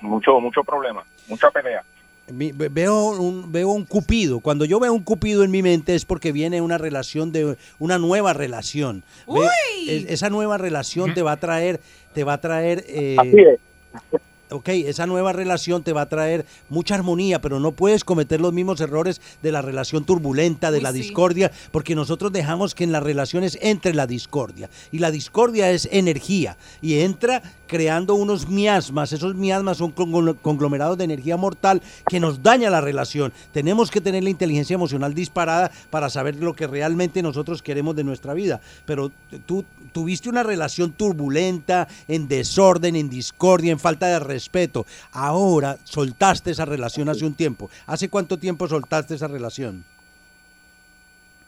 Mucho, 0.00 0.40
mucho 0.40 0.64
problema, 0.64 1.04
mucha 1.28 1.48
pelea. 1.52 1.84
Veo 2.28 3.10
un, 3.20 3.50
veo 3.52 3.68
un 3.70 3.84
cupido. 3.84 4.40
Cuando 4.40 4.64
yo 4.64 4.78
veo 4.80 4.92
un 4.92 5.02
cupido 5.02 5.42
en 5.44 5.50
mi 5.50 5.62
mente 5.62 5.94
es 5.94 6.04
porque 6.04 6.32
viene 6.32 6.60
una 6.60 6.78
relación 6.78 7.32
de 7.32 7.56
una 7.78 7.98
nueva 7.98 8.32
relación. 8.32 9.02
Ve- 9.26 9.40
¡Uy! 9.40 9.88
es- 9.90 10.04
esa 10.08 10.30
nueva 10.30 10.56
relación 10.58 11.14
te 11.14 11.22
va 11.22 11.32
a 11.32 11.36
traer, 11.38 11.80
te 12.14 12.24
va 12.24 12.34
a 12.34 12.40
traer. 12.40 12.84
eh, 12.88 13.16
Así 13.18 13.36
es. 13.40 14.20
Ok, 14.54 14.68
esa 14.68 15.06
nueva 15.06 15.32
relación 15.32 15.82
te 15.82 15.94
va 15.94 16.02
a 16.02 16.08
traer 16.10 16.44
mucha 16.68 16.94
armonía, 16.94 17.40
pero 17.40 17.58
no 17.58 17.72
puedes 17.72 18.04
cometer 18.04 18.38
los 18.38 18.52
mismos 18.52 18.82
errores 18.82 19.22
de 19.42 19.50
la 19.50 19.62
relación 19.62 20.04
turbulenta, 20.04 20.70
de 20.70 20.76
Uy, 20.76 20.82
la 20.84 20.92
sí. 20.92 20.98
discordia, 20.98 21.50
porque 21.70 21.94
nosotros 21.94 22.32
dejamos 22.32 22.74
que 22.74 22.84
en 22.84 22.92
las 22.92 23.02
relaciones 23.02 23.58
entre 23.62 23.94
la 23.94 24.06
discordia. 24.06 24.68
Y 24.90 24.98
la 24.98 25.10
discordia 25.10 25.70
es 25.70 25.88
energía 25.90 26.58
y 26.82 27.00
entra 27.00 27.42
creando 27.72 28.14
unos 28.14 28.50
miasmas. 28.50 29.14
Esos 29.14 29.34
miasmas 29.34 29.78
son 29.78 29.94
conglo- 29.94 30.36
conglomerados 30.36 30.98
de 30.98 31.04
energía 31.04 31.38
mortal 31.38 31.80
que 32.06 32.20
nos 32.20 32.42
daña 32.42 32.68
la 32.68 32.82
relación. 32.82 33.32
Tenemos 33.50 33.90
que 33.90 34.02
tener 34.02 34.22
la 34.22 34.28
inteligencia 34.28 34.74
emocional 34.74 35.14
disparada 35.14 35.70
para 35.88 36.10
saber 36.10 36.36
lo 36.36 36.52
que 36.52 36.66
realmente 36.66 37.22
nosotros 37.22 37.62
queremos 37.62 37.96
de 37.96 38.04
nuestra 38.04 38.34
vida. 38.34 38.60
Pero 38.84 39.10
tú 39.46 39.64
tuviste 39.92 40.28
una 40.28 40.42
relación 40.42 40.92
turbulenta, 40.92 41.88
en 42.08 42.28
desorden, 42.28 42.94
en 42.94 43.08
discordia, 43.08 43.72
en 43.72 43.78
falta 43.78 44.06
de 44.06 44.18
respeto. 44.18 44.84
Ahora 45.10 45.78
soltaste 45.84 46.50
esa 46.50 46.66
relación 46.66 47.08
hace 47.08 47.24
un 47.24 47.32
tiempo. 47.32 47.70
¿Hace 47.86 48.10
cuánto 48.10 48.36
tiempo 48.36 48.68
soltaste 48.68 49.14
esa 49.14 49.28
relación? 49.28 49.82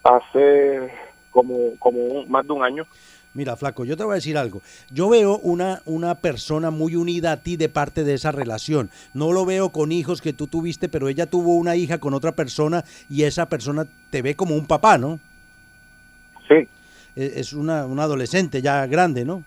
Hace 0.02 0.90
como, 1.30 1.76
como 1.78 2.24
más 2.26 2.46
de 2.46 2.52
un 2.54 2.64
año. 2.64 2.86
Mira, 3.34 3.56
flaco, 3.56 3.84
yo 3.84 3.96
te 3.96 4.04
voy 4.04 4.12
a 4.12 4.14
decir 4.14 4.38
algo. 4.38 4.62
Yo 4.90 5.08
veo 5.08 5.38
una, 5.38 5.82
una 5.86 6.14
persona 6.14 6.70
muy 6.70 6.94
unida 6.94 7.32
a 7.32 7.36
ti 7.42 7.56
de 7.56 7.68
parte 7.68 8.04
de 8.04 8.14
esa 8.14 8.30
relación. 8.30 8.90
No 9.12 9.32
lo 9.32 9.44
veo 9.44 9.70
con 9.70 9.90
hijos 9.90 10.22
que 10.22 10.32
tú 10.32 10.46
tuviste, 10.46 10.88
pero 10.88 11.08
ella 11.08 11.26
tuvo 11.26 11.56
una 11.56 11.74
hija 11.74 11.98
con 11.98 12.14
otra 12.14 12.32
persona 12.32 12.84
y 13.10 13.24
esa 13.24 13.48
persona 13.48 13.86
te 14.10 14.22
ve 14.22 14.36
como 14.36 14.54
un 14.54 14.66
papá, 14.66 14.98
¿no? 14.98 15.18
Sí, 16.48 16.68
E- 17.16 17.32
Es 17.40 17.52
una, 17.52 17.86
una 17.86 18.04
adolescente 18.04 18.62
ya 18.62 18.86
grande, 18.86 19.24
¿no? 19.24 19.42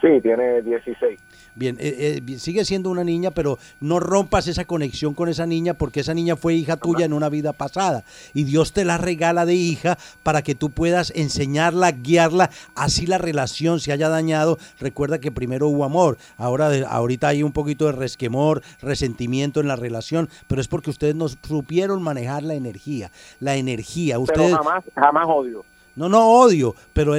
sí, 0.00 0.08
tiene 0.22 0.62
16. 0.62 1.20
Bien, 1.54 1.76
eh, 1.80 2.22
eh, 2.26 2.38
sigue 2.38 2.64
siendo 2.64 2.90
una 2.90 3.04
niña, 3.04 3.30
pero 3.30 3.58
no 3.80 4.00
rompas 4.00 4.46
esa 4.46 4.64
conexión 4.64 5.14
con 5.14 5.28
esa 5.28 5.46
niña 5.46 5.74
porque 5.74 6.00
esa 6.00 6.14
niña 6.14 6.36
fue 6.36 6.54
hija 6.54 6.76
tuya 6.76 7.04
en 7.04 7.12
una 7.12 7.28
vida 7.28 7.52
pasada 7.52 8.04
y 8.34 8.44
Dios 8.44 8.72
te 8.72 8.84
la 8.84 8.98
regala 8.98 9.46
de 9.46 9.54
hija 9.54 9.98
para 10.22 10.42
que 10.42 10.54
tú 10.54 10.70
puedas 10.70 11.12
enseñarla, 11.14 11.92
guiarla, 11.92 12.50
así 12.74 13.06
la 13.06 13.18
relación 13.18 13.80
se 13.80 13.92
haya 13.92 14.08
dañado. 14.08 14.58
Recuerda 14.78 15.18
que 15.18 15.32
primero 15.32 15.68
hubo 15.68 15.84
amor, 15.84 16.18
ahora 16.36 16.70
ahorita 16.88 17.28
hay 17.28 17.42
un 17.42 17.52
poquito 17.52 17.86
de 17.86 17.92
resquemor, 17.92 18.62
resentimiento 18.80 19.60
en 19.60 19.68
la 19.68 19.76
relación, 19.76 20.28
pero 20.46 20.60
es 20.60 20.68
porque 20.68 20.90
ustedes 20.90 21.14
no 21.14 21.28
supieron 21.28 22.02
manejar 22.02 22.42
la 22.42 22.54
energía. 22.54 23.10
La 23.40 23.56
energía, 23.56 24.18
ustedes 24.18 24.52
Pero 24.52 24.56
jamás, 24.56 24.84
jamás 24.94 25.26
odio. 25.28 25.64
No, 25.96 26.08
no 26.08 26.26
odio, 26.26 26.74
pero 26.92 27.14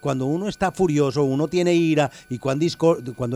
cuando 0.00 0.26
uno 0.26 0.48
está 0.48 0.72
furioso, 0.72 1.24
uno 1.24 1.48
tiene 1.48 1.74
ira 1.74 2.10
y 2.28 2.38
cuando, 2.38 2.64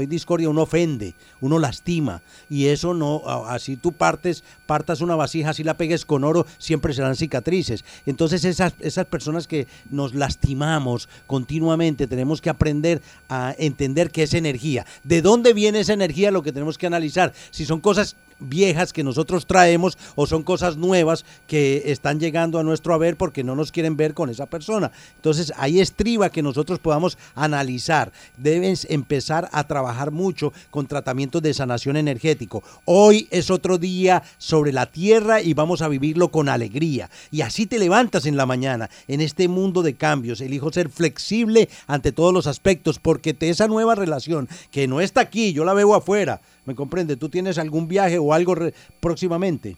hay 0.00 0.06
discordia 0.06 0.48
uno 0.48 0.62
ofende, 0.62 1.14
uno 1.40 1.58
lastima 1.58 2.22
y 2.48 2.66
eso 2.66 2.94
no, 2.94 3.22
así 3.48 3.76
tú 3.76 3.92
partes, 3.92 4.44
partas 4.66 5.00
una 5.00 5.16
vasija, 5.16 5.50
así 5.50 5.62
la 5.64 5.76
pegues 5.76 6.04
con 6.04 6.24
oro, 6.24 6.46
siempre 6.58 6.94
serán 6.94 7.16
cicatrices. 7.16 7.84
Entonces 8.06 8.44
esas, 8.44 8.74
esas 8.80 9.06
personas 9.06 9.46
que 9.46 9.66
nos 9.90 10.14
lastimamos 10.14 11.08
continuamente, 11.26 12.06
tenemos 12.06 12.40
que 12.40 12.50
aprender 12.50 13.02
a 13.28 13.54
entender 13.58 14.10
qué 14.10 14.24
es 14.24 14.34
energía. 14.34 14.86
¿De 15.04 15.22
dónde 15.22 15.52
viene 15.52 15.80
esa 15.80 15.92
energía? 15.92 16.30
Lo 16.30 16.42
que 16.42 16.52
tenemos 16.52 16.78
que 16.78 16.86
analizar. 16.86 17.32
Si 17.50 17.66
son 17.66 17.80
cosas 17.80 18.16
viejas 18.39 18.93
que 18.93 19.05
nosotros 19.05 19.47
traemos 19.47 19.99
o 20.14 20.26
son 20.26 20.43
cosas 20.43 20.76
nuevas 20.76 21.24
que 21.47 21.83
están 21.87 22.20
llegando 22.20 22.59
a 22.59 22.62
nuestro 22.62 22.95
haber 22.95 23.16
porque 23.16 23.45
no 23.45 23.57
nos 23.57 23.72
quieren 23.72 23.97
ver 23.97 24.14
con 24.14 24.30
esa 24.30 24.47
persona. 24.47 24.93
Entonces 25.16 25.53
ahí 25.57 25.80
estriba 25.80 26.30
que 26.30 26.43
nosotros 26.43 26.78
podamos 26.78 27.18
analizar. 27.35 28.12
Debes 28.37 28.87
empezar 28.91 29.49
a 29.53 29.66
trabajar 29.66 30.11
mucho 30.11 30.53
con 30.70 30.87
tratamientos 30.87 31.43
de 31.43 31.55
sanación 31.55 31.97
energético. 31.97 32.62
Hoy 32.85 33.28
es 33.30 33.51
otro 33.51 33.78
día 33.78 34.22
sobre 34.39 34.72
la 34.72 34.87
tierra 34.87 35.41
y 35.41 35.55
vamos 35.55 35.83
a 35.83 35.89
vivirlo 35.89 36.28
con 36.28 36.49
alegría. 36.49 37.11
Y 37.30 37.43
así 37.43 37.66
te 37.66 37.78
levantas 37.78 38.26
en 38.26 38.37
la 38.37 38.47
mañana 38.47 38.91
en 39.09 39.20
este 39.20 39.49
mundo 39.49 39.83
de 39.83 39.95
cambios. 39.95 40.41
Elijo 40.41 40.72
ser 40.72 40.89
flexible 40.89 41.68
ante 41.87 42.12
todos 42.12 42.33
los 42.33 42.47
aspectos 42.47 42.99
porque 42.99 43.35
te, 43.35 43.49
esa 43.49 43.68
nueva 43.68 43.95
relación 43.95 44.49
que 44.70 44.89
no 44.89 45.01
está 45.01 45.20
aquí, 45.20 45.53
yo 45.53 45.64
la 45.64 45.74
veo 45.74 45.95
afuera. 45.95 46.41
¿Me 46.64 46.74
comprende? 46.74 47.16
¿Tú 47.16 47.28
tienes 47.28 47.58
algún 47.58 47.88
viaje 47.88 48.18
o 48.18 48.32
algo 48.32 48.54
re- 48.54 48.74
próximamente? 49.00 49.76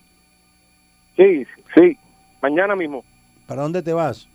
Sí, 1.16 1.47
sí, 1.74 1.97
mañana 2.43 2.74
mismo, 2.76 3.05
¿Para 3.47 3.62
dónde 3.62 3.82
te 3.82 3.93
vas? 3.93 4.26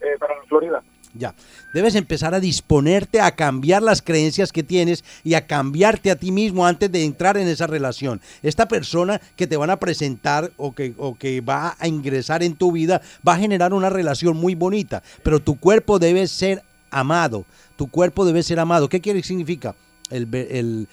eh, 0.00 0.16
para 0.18 0.36
la 0.36 0.42
Florida. 0.44 0.82
Ya. 1.12 1.34
Debes 1.74 1.94
empezar 1.96 2.34
a 2.34 2.40
disponerte 2.40 3.20
a 3.20 3.32
cambiar 3.34 3.82
las 3.82 4.00
creencias 4.00 4.52
que 4.52 4.62
tienes 4.62 5.04
y 5.24 5.34
a 5.34 5.46
cambiarte 5.46 6.10
a 6.10 6.16
ti 6.16 6.30
mismo 6.30 6.64
antes 6.66 6.90
de 6.90 7.04
entrar 7.04 7.36
en 7.36 7.48
esa 7.48 7.66
relación. 7.66 8.20
Esta 8.42 8.66
persona 8.68 9.20
que 9.36 9.46
te 9.48 9.56
van 9.56 9.70
a 9.70 9.76
presentar 9.78 10.52
o 10.56 10.72
que, 10.72 10.94
o 10.98 11.16
que 11.16 11.40
va 11.40 11.76
a 11.80 11.88
ingresar 11.88 12.42
en 12.44 12.54
tu 12.54 12.70
vida 12.72 13.02
va 13.26 13.34
a 13.34 13.38
generar 13.38 13.74
una 13.74 13.90
relación 13.90 14.36
muy 14.36 14.54
bonita, 14.54 15.02
pero 15.24 15.40
tu 15.40 15.58
cuerpo 15.58 15.98
debe 15.98 16.26
ser 16.28 16.62
amado. 16.92 17.44
Tu 17.76 17.88
cuerpo 17.90 18.24
debe 18.24 18.42
ser 18.44 18.60
amado. 18.60 18.88
¿Qué 18.88 19.00
quiere 19.00 19.22
significa? 19.24 19.74
El, 20.10 20.28
el, 20.34 20.88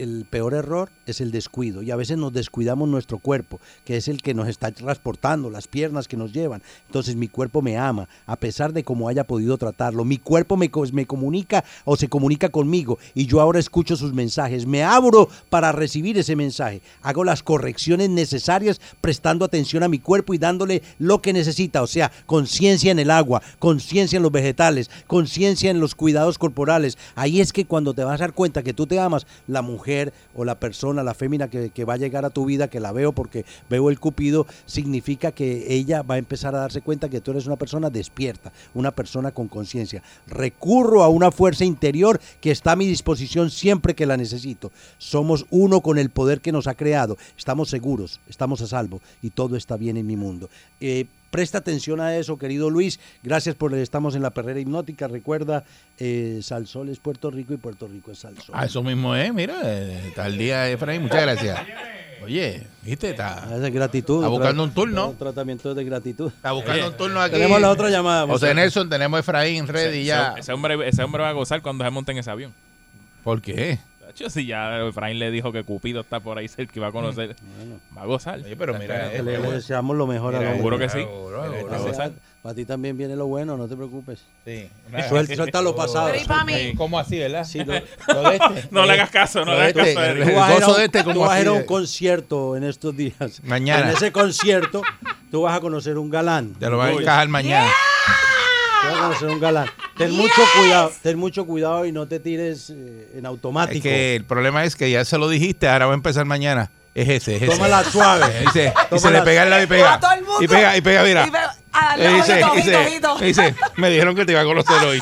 el 0.00 0.24
peor 0.28 0.54
error 0.54 0.90
es 1.04 1.20
el 1.20 1.30
descuido 1.30 1.82
y 1.82 1.90
a 1.90 1.96
veces 1.96 2.16
nos 2.16 2.32
descuidamos 2.32 2.88
nuestro 2.88 3.18
cuerpo, 3.18 3.60
que 3.84 3.98
es 3.98 4.08
el 4.08 4.22
que 4.22 4.32
nos 4.32 4.48
está 4.48 4.72
transportando, 4.72 5.50
las 5.50 5.68
piernas 5.68 6.08
que 6.08 6.16
nos 6.16 6.32
llevan. 6.32 6.62
Entonces 6.86 7.16
mi 7.16 7.28
cuerpo 7.28 7.60
me 7.60 7.76
ama, 7.76 8.08
a 8.26 8.36
pesar 8.36 8.72
de 8.72 8.82
cómo 8.82 9.08
haya 9.08 9.24
podido 9.24 9.58
tratarlo. 9.58 10.04
Mi 10.04 10.16
cuerpo 10.16 10.56
me, 10.56 10.70
me 10.92 11.06
comunica 11.06 11.64
o 11.84 11.96
se 11.96 12.08
comunica 12.08 12.48
conmigo 12.48 12.98
y 13.14 13.26
yo 13.26 13.40
ahora 13.40 13.58
escucho 13.58 13.94
sus 13.94 14.14
mensajes. 14.14 14.66
Me 14.66 14.82
abro 14.82 15.28
para 15.50 15.70
recibir 15.70 16.16
ese 16.16 16.34
mensaje. 16.34 16.80
Hago 17.02 17.22
las 17.22 17.42
correcciones 17.42 18.08
necesarias 18.08 18.80
prestando 19.02 19.44
atención 19.44 19.82
a 19.82 19.88
mi 19.88 19.98
cuerpo 19.98 20.32
y 20.32 20.38
dándole 20.38 20.82
lo 20.98 21.20
que 21.20 21.34
necesita. 21.34 21.82
O 21.82 21.86
sea, 21.86 22.10
conciencia 22.24 22.90
en 22.90 22.98
el 22.98 23.10
agua, 23.10 23.42
conciencia 23.58 24.16
en 24.16 24.22
los 24.22 24.32
vegetales, 24.32 24.90
conciencia 25.06 25.70
en 25.70 25.80
los 25.80 25.94
cuidados 25.94 26.38
corporales. 26.38 26.96
Ahí 27.14 27.42
es 27.42 27.52
que 27.52 27.66
cuando 27.66 27.92
te 27.92 28.02
vas 28.02 28.20
a 28.20 28.24
dar 28.24 28.32
cuenta 28.32 28.62
que 28.62 28.72
tú 28.72 28.86
te 28.86 28.98
amas, 28.98 29.26
la 29.46 29.60
mujer 29.60 29.89
o 30.34 30.44
la 30.44 30.58
persona, 30.58 31.02
la 31.02 31.14
fémina 31.14 31.48
que, 31.48 31.84
va 31.84 31.94
a 31.94 31.96
llegar 31.96 32.24
a 32.24 32.30
tu 32.30 32.44
vida, 32.44 32.68
que 32.68 32.80
la 32.80 32.92
veo 32.92 33.12
porque 33.12 33.44
veo 33.68 33.90
el 33.90 33.98
cupido, 33.98 34.46
significa 34.66 35.32
que 35.32 35.74
ella 35.74 36.02
va 36.02 36.14
a 36.14 36.18
empezar 36.18 36.54
a 36.54 36.60
darse 36.60 36.82
cuenta 36.82 37.08
que 37.08 37.20
tú 37.20 37.30
eres 37.32 37.46
una 37.46 37.56
persona 37.56 37.90
despierta, 37.90 38.52
una 38.74 38.90
persona 38.90 39.32
con 39.32 39.48
conciencia. 39.48 40.02
Recurro 40.26 41.02
a 41.02 41.08
una 41.08 41.30
fuerza 41.30 41.64
interior 41.64 42.20
que 42.40 42.50
está 42.50 42.72
a 42.72 42.76
mi 42.76 42.86
disposición 42.86 43.50
siempre 43.50 43.94
que 43.94 44.06
la 44.06 44.16
necesito. 44.16 44.70
Somos 44.98 45.46
uno 45.50 45.80
con 45.80 45.98
el 45.98 46.10
poder 46.10 46.40
que 46.40 46.52
nos 46.52 46.66
ha 46.66 46.74
creado. 46.74 47.16
Estamos 47.36 47.70
seguros, 47.70 48.20
estamos 48.28 48.60
a 48.62 48.66
salvo 48.66 49.00
y 49.22 49.30
todo 49.30 49.56
está 49.56 49.76
bien 49.76 49.96
en 49.96 50.06
mi 50.06 50.16
mundo. 50.16 50.48
Eh, 50.80 51.06
Presta 51.30 51.58
atención 51.58 52.00
a 52.00 52.16
eso, 52.16 52.36
querido 52.38 52.70
Luis. 52.70 52.98
Gracias 53.22 53.54
por 53.54 53.74
estamos 53.74 54.14
en 54.16 54.22
la 54.22 54.30
perrera 54.30 54.60
hipnótica. 54.60 55.06
Recuerda, 55.08 55.64
eh, 55.98 56.40
Salsol 56.42 56.88
es 56.88 56.98
Puerto 56.98 57.30
Rico 57.30 57.54
y 57.54 57.56
Puerto 57.56 57.86
Rico 57.86 58.10
es 58.10 58.18
Salsol. 58.18 58.54
Ah, 58.56 58.66
eso 58.66 58.82
mismo 58.82 59.14
es, 59.14 59.32
mira, 59.32 59.60
eh, 59.64 60.08
está 60.08 60.26
el 60.26 60.36
día, 60.36 60.68
Efraín, 60.68 61.02
muchas 61.02 61.22
gracias. 61.22 61.60
Oye, 62.22 62.66
viste, 62.82 63.10
está, 63.10 63.48
Es 63.54 63.72
gratitud. 63.72 64.16
está 64.16 64.28
buscando 64.28 64.64
un 64.64 64.72
turno. 64.72 65.10
Un 65.10 65.16
tratamiento 65.16 65.74
de 65.74 65.84
gratitud. 65.84 66.26
Está 66.28 66.52
buscando 66.52 66.88
un 66.88 66.96
turno 66.96 67.20
aquí. 67.20 67.32
Tenemos 67.32 67.60
la 67.60 67.70
otra 67.70 67.88
llamada. 67.88 68.22
José 68.22 68.46
muchachos. 68.46 68.56
Nelson, 68.56 68.90
tenemos 68.90 69.16
a 69.16 69.20
Efraín 69.20 69.66
ready 69.66 70.04
ya. 70.04 70.32
Ese, 70.32 70.40
ese 70.40 70.52
hombre, 70.52 70.88
ese 70.88 71.02
hombre 71.02 71.22
va 71.22 71.30
a 71.30 71.32
gozar 71.32 71.62
cuando 71.62 71.84
se 71.84 71.90
monte 71.90 72.12
en 72.12 72.18
ese 72.18 72.30
avión. 72.30 72.52
¿Por 73.24 73.40
qué? 73.40 73.78
Tacho, 74.12 74.30
si 74.30 74.46
ya 74.46 74.80
Efraín 74.86 75.18
le 75.18 75.30
dijo 75.30 75.52
que 75.52 75.62
Cupido 75.64 76.00
está 76.00 76.20
por 76.20 76.38
ahí 76.38 76.48
cerca 76.48 76.72
y 76.76 76.78
va 76.80 76.88
a 76.88 76.92
conocer, 76.92 77.36
va 77.96 78.02
a 78.02 78.06
gozar. 78.06 78.40
Oye, 78.40 78.56
pero 78.56 78.74
mira, 78.78 79.08
le, 79.12 79.22
le 79.22 79.38
deseamos 79.52 79.96
lo 79.96 80.06
mejor 80.06 80.34
Mira, 80.36 80.50
a 80.50 80.54
Seguro 80.56 80.78
que 80.78 80.88
sí. 80.88 80.98
Seguro, 80.98 81.42
Mira, 81.42 81.52
seguro. 81.54 81.72
va 81.72 81.76
a 81.76 81.80
gozar. 81.80 82.12
Para 82.42 82.54
ti 82.54 82.64
también 82.64 82.96
viene 82.96 83.14
lo 83.16 83.26
bueno, 83.26 83.56
no 83.58 83.68
te 83.68 83.76
preocupes. 83.76 84.20
Sí. 84.46 84.68
Suelta, 85.10 85.34
suelta 85.36 85.60
lo 85.60 85.76
pasado. 85.76 86.08
Pero 86.10 86.22
¿y 86.22 86.26
para 86.26 86.44
mí? 86.44 86.72
¿Cómo 86.74 86.98
así, 86.98 87.18
verdad? 87.18 87.44
Sí, 87.44 87.58
lo- 87.62 87.74
Lo 88.14 88.30
de 88.30 88.36
este. 88.36 88.68
No 88.70 88.86
le 88.86 88.92
hagas 88.94 89.10
caso, 89.10 89.44
no 89.44 89.52
le 89.52 89.58
hagas 89.64 89.68
este, 89.76 89.94
caso. 89.94 90.04
el- 90.06 90.22
el 90.22 90.34
vas 90.34 90.54
gozo 90.54 90.74
de 90.78 90.84
este, 90.86 91.02
tú 91.04 91.10
¿cómo 91.10 91.20
vas 91.20 91.30
a 91.32 91.40
ir 91.42 91.48
a 91.48 91.52
un 91.52 91.64
concierto 91.64 92.56
en 92.56 92.64
estos 92.64 92.96
días. 92.96 93.42
Mañana. 93.44 93.90
En 93.90 93.96
ese 93.96 94.10
concierto, 94.10 94.82
tú 95.30 95.42
vas 95.42 95.56
a 95.56 95.60
conocer 95.60 95.98
un 95.98 96.08
galán. 96.08 96.54
Te 96.54 96.70
lo 96.70 96.78
va 96.78 96.86
a 96.86 96.92
encajar 96.92 97.28
mañana. 97.28 97.70
A 98.82 99.00
conocer 99.02 99.28
un 99.28 99.40
galán. 99.40 99.68
Ten 99.96 100.12
mucho 100.12 100.42
cuidado, 100.58 100.92
ten 101.02 101.18
mucho 101.18 101.44
cuidado 101.46 101.84
y 101.86 101.92
no 101.92 102.06
te 102.08 102.20
tires 102.20 102.70
eh, 102.70 103.12
en 103.16 103.26
automático. 103.26 103.76
Es 103.76 103.82
que 103.82 104.16
el 104.16 104.24
problema 104.24 104.64
es 104.64 104.76
que 104.76 104.90
ya 104.90 105.04
se 105.04 105.18
lo 105.18 105.28
dijiste, 105.28 105.68
ahora 105.68 105.86
va 105.86 105.92
a 105.92 105.94
empezar 105.96 106.24
mañana. 106.24 106.70
Es 106.94 107.08
ese, 107.08 107.36
es 107.36 107.42
ese. 107.42 107.52
Tómala 107.52 107.84
suave. 107.84 108.26
Y 108.46 108.50
se, 108.50 108.72
y 108.90 108.98
se 108.98 109.10
le 109.10 109.22
pega 109.22 109.44
el 109.44 109.50
lado 109.50 109.62
y 109.62 109.66
pega. 109.66 110.00
Y 110.40 110.48
pega, 110.48 110.76
y 110.76 110.80
pega, 110.80 111.02
mira. 111.04 111.26
Y 111.26 111.30
ve- 111.30 111.38
a 111.72 111.96
darle 111.96 112.10
Y 112.10 112.14
dice, 112.14 112.42
ojito, 112.44 112.56
dice, 112.56 112.76
ojito, 112.76 113.12
ojito. 113.12 113.24
dice, 113.26 113.54
me 113.76 113.90
dijeron 113.90 114.16
que 114.16 114.24
te 114.26 114.32
iba 114.32 114.40
a 114.40 114.44
conocer 114.44 114.76
hoy. 114.84 115.00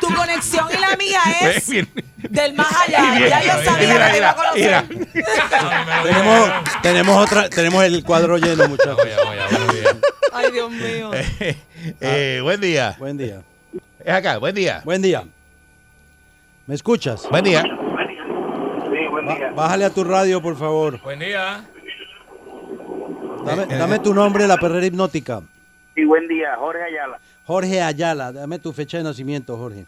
Tu 0.00 0.12
conexión 0.14 0.66
y 0.76 0.80
la 0.80 0.96
mía 0.96 1.03
es 1.42 1.66
del 2.30 2.54
más 2.54 2.72
allá. 2.88 3.18
Ya 3.28 3.42
yo 3.42 3.64
sabía 3.64 3.88
Mira, 3.92 4.10
que 4.10 4.16
iba 4.18 4.30
a 4.30 4.34
conocer. 4.34 4.84
mira. 4.88 5.22
tenemos, 6.02 6.50
tenemos 6.82 7.16
otra, 7.24 7.48
tenemos 7.48 7.84
el 7.84 8.04
cuadro 8.04 8.36
lleno, 8.38 8.68
muchachos. 8.68 8.98
Ay, 10.32 10.50
Dios 10.52 10.70
mío. 10.70 11.10
Eh, 12.00 12.40
buen 12.42 12.58
día. 12.62 12.96
Buen 12.98 13.18
día. 13.18 13.42
Es 14.02 14.10
acá, 14.14 14.38
buen 14.38 14.54
día. 14.54 14.80
Buen 14.86 15.02
día. 15.02 15.22
¿Me 16.66 16.74
escuchas? 16.74 17.28
Buen 17.28 17.44
día. 17.44 17.62
Sí, 17.62 19.06
buen 19.10 19.26
Ba- 19.26 19.50
bájale 19.54 19.84
a 19.84 19.90
tu 19.90 20.02
radio, 20.02 20.40
por 20.40 20.56
favor. 20.56 20.98
Buen 21.02 21.18
día. 21.18 21.62
Dame, 23.44 23.62
Eh, 23.64 23.66
eh, 23.68 23.76
dame 23.76 23.98
tu 23.98 24.14
nombre, 24.14 24.46
la 24.46 24.56
perrera 24.56 24.86
hipnótica. 24.86 25.42
Sí, 25.94 26.04
buen 26.06 26.26
día, 26.26 26.56
Jorge 26.56 26.82
Ayala. 26.84 27.18
Jorge 27.44 27.82
Ayala, 27.82 28.32
dame 28.32 28.58
tu 28.58 28.72
fecha 28.72 28.96
de 28.96 29.04
nacimiento, 29.04 29.58
Jorge. 29.58 29.84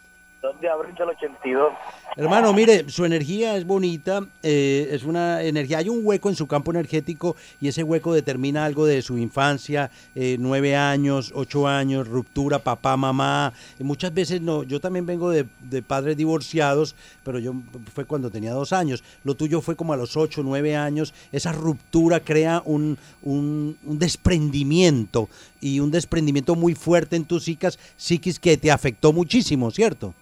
2 0.47 0.61
de 0.61 0.69
abril 0.69 0.95
del 0.95 1.09
82. 1.09 1.73
Hermano, 2.17 2.53
mire, 2.53 2.89
su 2.89 3.05
energía 3.05 3.57
es 3.57 3.67
bonita, 3.67 4.21
eh, 4.43 4.89
es 4.93 5.05
una 5.05 5.43
energía, 5.43 5.79
hay 5.79 5.89
un 5.89 6.01
hueco 6.03 6.29
en 6.29 6.37
su 6.37 6.47
campo 6.47 6.71
energético 6.71 7.37
y 7.61 7.69
ese 7.69 7.83
hueco 7.83 8.15
determina 8.15 8.65
algo 8.65 8.87
de 8.87 9.03
su 9.03 9.19
infancia, 9.19 9.91
eh, 10.15 10.37
nueve 10.39 10.77
años, 10.77 11.33
ocho 11.35 11.67
años, 11.67 12.07
ruptura, 12.07 12.61
papá, 12.61 12.97
mamá. 12.97 13.53
Y 13.79 13.85
muchas 13.85 14.15
veces 14.15 14.41
no, 14.41 14.63
yo 14.63 14.81
también 14.81 15.05
vengo 15.05 15.31
de, 15.31 15.47
padres 15.83 16.17
divorciados, 16.17 16.95
pero 17.25 17.39
yo 17.39 17.55
fue 17.93 18.05
cuando 18.05 18.31
tenía 18.31 18.53
dos 18.53 18.73
años. 18.73 19.03
Lo 19.25 19.35
tuyo 19.35 19.61
fue 19.61 19.75
como 19.75 19.93
a 19.93 19.97
los 19.97 20.17
ocho, 20.17 20.43
nueve 20.45 20.77
años. 20.77 21.13
Esa 21.33 21.53
ruptura 21.53 22.21
crea 22.21 22.63
un, 22.65 22.99
un, 23.23 23.77
desprendimiento 23.83 25.29
y 25.61 25.81
un 25.81 25.91
desprendimiento 25.91 26.55
muy 26.55 26.75
fuerte 26.75 27.17
en 27.17 27.25
tus 27.25 27.51
psiquis 27.97 28.39
que 28.39 28.57
te 28.57 28.71
afectó 28.71 29.13
muchísimo, 29.13 29.71
¿cierto? 29.71 30.15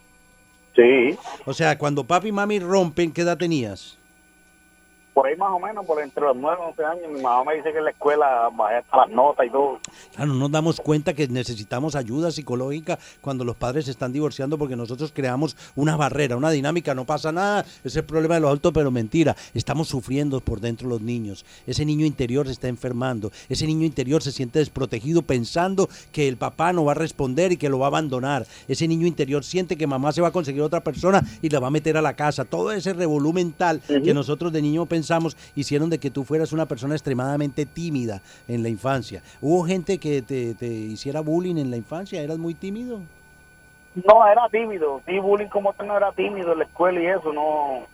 Sí, 0.75 1.17
O 1.45 1.53
sea, 1.53 1.77
cuando 1.77 2.03
papi 2.03 2.27
y 2.29 2.31
mami 2.31 2.59
rompen, 2.59 3.11
¿qué 3.11 3.21
edad 3.21 3.37
tenías? 3.37 3.97
Por 5.15 5.27
ahí 5.27 5.37
más 5.37 5.49
o 5.49 5.59
menos, 5.59 5.85
por 5.85 6.01
entre 6.03 6.25
los 6.25 6.35
9 6.35 6.57
y 6.59 6.69
11 6.71 6.85
años, 6.85 7.03
mi 7.09 7.21
mamá 7.21 7.45
me 7.45 7.55
dice 7.55 7.71
que 7.71 7.77
en 7.77 7.85
la 7.85 7.91
escuela 7.91 8.49
bajé 8.53 8.75
hasta 8.75 8.97
las 8.97 9.09
notas 9.09 9.45
y 9.45 9.49
todo. 9.49 9.79
Claro, 10.13 10.33
nos 10.33 10.51
damos 10.51 10.81
cuenta 10.81 11.13
que 11.13 11.25
necesitamos 11.29 11.95
ayuda 11.95 12.31
psicológica 12.31 12.99
cuando 13.21 13.45
los 13.45 13.55
padres 13.55 13.85
se 13.85 13.91
están 13.91 14.11
divorciando 14.11 14.57
porque 14.57 14.75
nosotros 14.75 15.13
creamos 15.15 15.55
una 15.77 15.95
barrera, 15.95 16.35
una 16.35 16.51
dinámica, 16.51 16.93
no 16.93 17.05
pasa 17.05 17.31
nada, 17.31 17.65
es 17.85 17.95
el 17.95 18.03
problema 18.03 18.35
de 18.35 18.41
los 18.41 18.49
adultos, 18.49 18.73
pero 18.73 18.91
mentira, 18.91 19.37
estamos 19.53 19.87
sufriendo 19.87 20.41
por 20.41 20.59
dentro 20.59 20.89
los 20.89 20.99
niños. 20.99 21.45
Ese 21.65 21.85
niño 21.85 22.05
interior 22.05 22.47
se 22.47 22.51
está 22.51 22.67
enfermando, 22.67 23.31
ese 23.47 23.65
niño 23.67 23.85
interior 23.85 24.21
se 24.21 24.33
siente 24.33 24.59
desprotegido 24.59 25.21
pensando 25.21 25.87
que 26.11 26.27
el 26.27 26.35
papá 26.35 26.73
no 26.73 26.83
va 26.83 26.91
a 26.91 26.95
responder 26.95 27.53
y 27.53 27.57
que 27.57 27.69
lo 27.69 27.79
va 27.79 27.85
a 27.85 27.87
abandonar. 27.87 28.45
Ese 28.67 28.85
niño 28.85 29.07
interior 29.07 29.45
siente 29.45 29.77
que 29.77 29.87
mamá 29.87 30.11
se 30.11 30.19
va 30.19 30.27
a 30.27 30.33
conseguir 30.33 30.61
otra 30.61 30.83
persona 30.83 31.23
y 31.41 31.47
la 31.47 31.61
va 31.61 31.67
a 31.67 31.71
meter 31.71 31.95
a 31.95 32.01
la 32.01 32.17
casa. 32.17 32.43
Todo 32.43 32.73
ese 32.73 32.91
revolú 32.91 33.31
mental 33.31 33.81
que 33.87 34.13
nosotros 34.13 34.51
de 34.51 34.61
niño 34.61 34.85
pensamos 34.85 35.04
hicieron 35.55 35.89
de 35.89 35.99
que 35.99 36.11
tú 36.11 36.23
fueras 36.23 36.51
una 36.51 36.65
persona 36.65 36.95
extremadamente 36.95 37.65
tímida 37.65 38.21
en 38.47 38.63
la 38.63 38.69
infancia. 38.69 39.21
¿Hubo 39.41 39.65
gente 39.65 39.97
que 39.97 40.21
te, 40.21 40.55
te 40.55 40.67
hiciera 40.67 41.21
bullying 41.21 41.57
en 41.57 41.71
la 41.71 41.77
infancia? 41.77 42.21
¿Eras 42.21 42.37
muy 42.37 42.53
tímido? 42.53 43.01
No, 43.95 44.27
era 44.27 44.47
tímido. 44.49 45.01
Sí, 45.05 45.19
bullying 45.19 45.47
como 45.47 45.73
tal 45.73 45.87
no 45.87 45.97
era 45.97 46.11
tímido 46.11 46.51
en 46.51 46.59
la 46.59 46.65
escuela 46.65 47.01
y 47.01 47.05
eso, 47.05 47.31
no. 47.31 47.87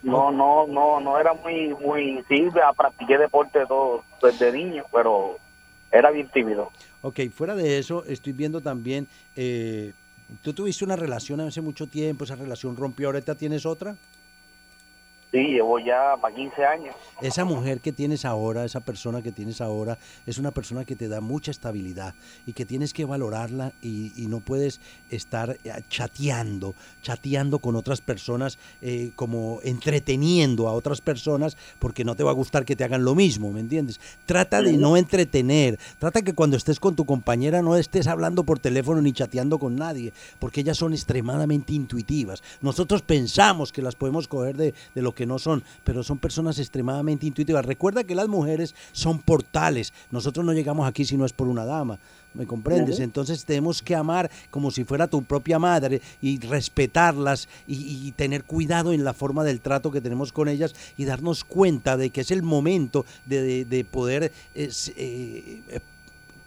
No, 0.00 0.30
no, 0.30 0.66
no, 0.68 1.00
no 1.00 1.18
era 1.18 1.34
muy, 1.34 1.74
muy, 1.74 2.24
sí, 2.28 2.48
practiqué 2.76 3.18
deporte 3.18 3.66
todo 3.66 4.04
desde 4.22 4.52
niño, 4.52 4.84
pero 4.92 5.38
era 5.90 6.12
bien 6.12 6.28
tímido. 6.28 6.70
Ok, 7.02 7.20
fuera 7.32 7.56
de 7.56 7.78
eso, 7.78 8.04
estoy 8.04 8.32
viendo 8.32 8.60
también, 8.60 9.08
eh, 9.34 9.92
tú 10.42 10.52
tuviste 10.52 10.84
una 10.84 10.94
relación 10.94 11.40
hace 11.40 11.60
mucho 11.60 11.88
tiempo, 11.88 12.22
esa 12.22 12.36
relación 12.36 12.76
rompió, 12.76 13.08
ahorita 13.08 13.34
tienes 13.34 13.66
otra. 13.66 13.96
Sí, 15.30 15.38
llevo 15.38 15.78
ya 15.78 16.16
para 16.22 16.34
15 16.34 16.64
años. 16.64 16.94
Esa 17.20 17.44
mujer 17.44 17.80
que 17.80 17.92
tienes 17.92 18.24
ahora, 18.24 18.64
esa 18.64 18.80
persona 18.80 19.20
que 19.20 19.30
tienes 19.30 19.60
ahora, 19.60 19.98
es 20.26 20.38
una 20.38 20.52
persona 20.52 20.86
que 20.86 20.96
te 20.96 21.06
da 21.06 21.20
mucha 21.20 21.50
estabilidad 21.50 22.14
y 22.46 22.54
que 22.54 22.64
tienes 22.64 22.94
que 22.94 23.04
valorarla 23.04 23.72
y, 23.82 24.12
y 24.16 24.26
no 24.26 24.40
puedes 24.40 24.80
estar 25.10 25.58
eh, 25.64 25.72
chateando, 25.90 26.74
chateando 27.02 27.58
con 27.58 27.76
otras 27.76 28.00
personas, 28.00 28.58
eh, 28.80 29.10
como 29.16 29.60
entreteniendo 29.64 30.66
a 30.66 30.72
otras 30.72 31.02
personas, 31.02 31.58
porque 31.78 32.04
no 32.04 32.14
te 32.14 32.24
va 32.24 32.30
a 32.30 32.34
gustar 32.34 32.64
que 32.64 32.76
te 32.76 32.84
hagan 32.84 33.04
lo 33.04 33.14
mismo, 33.14 33.52
¿me 33.52 33.60
entiendes? 33.60 34.00
Trata 34.24 34.62
de 34.62 34.72
no 34.78 34.96
entretener, 34.96 35.78
trata 35.98 36.22
que 36.22 36.34
cuando 36.34 36.56
estés 36.56 36.80
con 36.80 36.96
tu 36.96 37.04
compañera 37.04 37.60
no 37.60 37.76
estés 37.76 38.06
hablando 38.06 38.44
por 38.44 38.60
teléfono 38.60 39.02
ni 39.02 39.12
chateando 39.12 39.58
con 39.58 39.76
nadie, 39.76 40.14
porque 40.38 40.62
ellas 40.62 40.78
son 40.78 40.94
extremadamente 40.94 41.74
intuitivas. 41.74 42.42
Nosotros 42.62 43.02
pensamos 43.02 43.72
que 43.72 43.82
las 43.82 43.94
podemos 43.94 44.26
coger 44.26 44.56
de, 44.56 44.72
de 44.94 45.02
lo 45.02 45.17
que 45.18 45.26
no 45.26 45.40
son, 45.40 45.64
pero 45.82 46.04
son 46.04 46.18
personas 46.18 46.60
extremadamente 46.60 47.26
intuitivas. 47.26 47.64
Recuerda 47.66 48.04
que 48.04 48.14
las 48.14 48.28
mujeres 48.28 48.72
son 48.92 49.18
portales. 49.18 49.92
Nosotros 50.12 50.46
no 50.46 50.52
llegamos 50.52 50.86
aquí 50.86 51.04
si 51.04 51.16
no 51.16 51.24
es 51.26 51.32
por 51.32 51.48
una 51.48 51.64
dama. 51.64 51.98
¿Me 52.34 52.46
comprendes? 52.46 53.00
Entonces 53.00 53.44
tenemos 53.44 53.82
que 53.82 53.96
amar 53.96 54.30
como 54.50 54.70
si 54.70 54.84
fuera 54.84 55.08
tu 55.08 55.24
propia 55.24 55.58
madre 55.58 56.00
y 56.22 56.38
respetarlas 56.38 57.48
y, 57.66 58.06
y 58.06 58.12
tener 58.12 58.44
cuidado 58.44 58.92
en 58.92 59.02
la 59.02 59.12
forma 59.12 59.42
del 59.42 59.60
trato 59.60 59.90
que 59.90 60.00
tenemos 60.00 60.32
con 60.32 60.46
ellas 60.48 60.72
y 60.96 61.04
darnos 61.04 61.42
cuenta 61.42 61.96
de 61.96 62.10
que 62.10 62.20
es 62.20 62.30
el 62.30 62.42
momento 62.44 63.04
de, 63.26 63.42
de- 63.42 63.64
de 63.64 63.84
poder 63.84 64.30
es, 64.54 64.92
eh, 64.96 65.62
eh, 65.68 65.80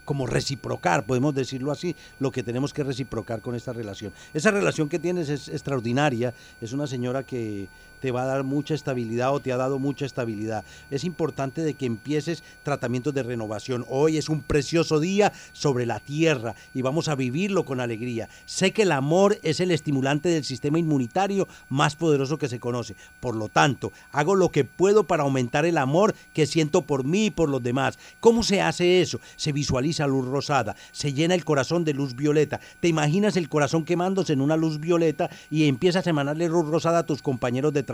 como 0.05 0.27
reciprocar, 0.27 1.05
podemos 1.05 1.33
decirlo 1.35 1.71
así, 1.71 1.95
lo 2.19 2.31
que 2.31 2.43
tenemos 2.43 2.73
que 2.73 2.83
reciprocar 2.83 3.41
con 3.41 3.55
esta 3.55 3.73
relación. 3.73 4.13
Esa 4.33 4.51
relación 4.51 4.87
que 4.89 4.99
tienes 4.99 5.29
es 5.29 5.47
extraordinaria, 5.47 6.33
es 6.61 6.73
una 6.73 6.85
señora 6.87 7.23
que 7.23 7.67
te 8.01 8.11
va 8.11 8.23
a 8.23 8.25
dar 8.25 8.43
mucha 8.43 8.73
estabilidad 8.73 9.33
o 9.33 9.39
te 9.39 9.53
ha 9.53 9.57
dado 9.57 9.79
mucha 9.79 10.05
estabilidad. 10.05 10.65
Es 10.89 11.03
importante 11.03 11.61
de 11.61 11.75
que 11.75 11.85
empieces 11.85 12.43
tratamientos 12.63 13.13
de 13.13 13.23
renovación. 13.23 13.85
Hoy 13.87 14.17
es 14.17 14.27
un 14.27 14.41
precioso 14.41 14.99
día 14.99 15.31
sobre 15.53 15.85
la 15.85 15.99
tierra 15.99 16.55
y 16.73 16.81
vamos 16.81 17.07
a 17.07 17.15
vivirlo 17.15 17.63
con 17.63 17.79
alegría. 17.79 18.27
Sé 18.45 18.73
que 18.73 18.81
el 18.81 18.91
amor 18.91 19.37
es 19.43 19.59
el 19.59 19.71
estimulante 19.71 20.29
del 20.29 20.43
sistema 20.43 20.79
inmunitario 20.79 21.47
más 21.69 21.95
poderoso 21.95 22.37
que 22.37 22.49
se 22.49 22.59
conoce. 22.59 22.95
Por 23.19 23.35
lo 23.35 23.47
tanto, 23.47 23.91
hago 24.11 24.35
lo 24.35 24.49
que 24.49 24.65
puedo 24.65 25.03
para 25.05 25.23
aumentar 25.23 25.65
el 25.65 25.77
amor 25.77 26.15
que 26.33 26.47
siento 26.47 26.81
por 26.81 27.03
mí 27.05 27.27
y 27.27 27.31
por 27.31 27.49
los 27.49 27.61
demás. 27.61 27.99
¿Cómo 28.19 28.41
se 28.41 28.61
hace 28.61 29.01
eso? 29.01 29.19
Se 29.35 29.51
visualiza 29.51 30.07
luz 30.07 30.25
rosada, 30.25 30.75
se 30.91 31.13
llena 31.13 31.35
el 31.35 31.45
corazón 31.45 31.85
de 31.85 31.93
luz 31.93 32.15
violeta. 32.15 32.59
Te 32.79 32.87
imaginas 32.87 33.37
el 33.37 33.47
corazón 33.47 33.85
quemándose 33.85 34.33
en 34.33 34.41
una 34.41 34.57
luz 34.57 34.79
violeta 34.79 35.29
y 35.51 35.67
empiezas 35.67 36.07
a 36.07 36.09
emanarle 36.09 36.47
luz 36.47 36.67
rosada 36.67 36.99
a 36.99 37.05
tus 37.05 37.21
compañeros 37.21 37.73
de 37.73 37.83
trabajo. 37.83 37.90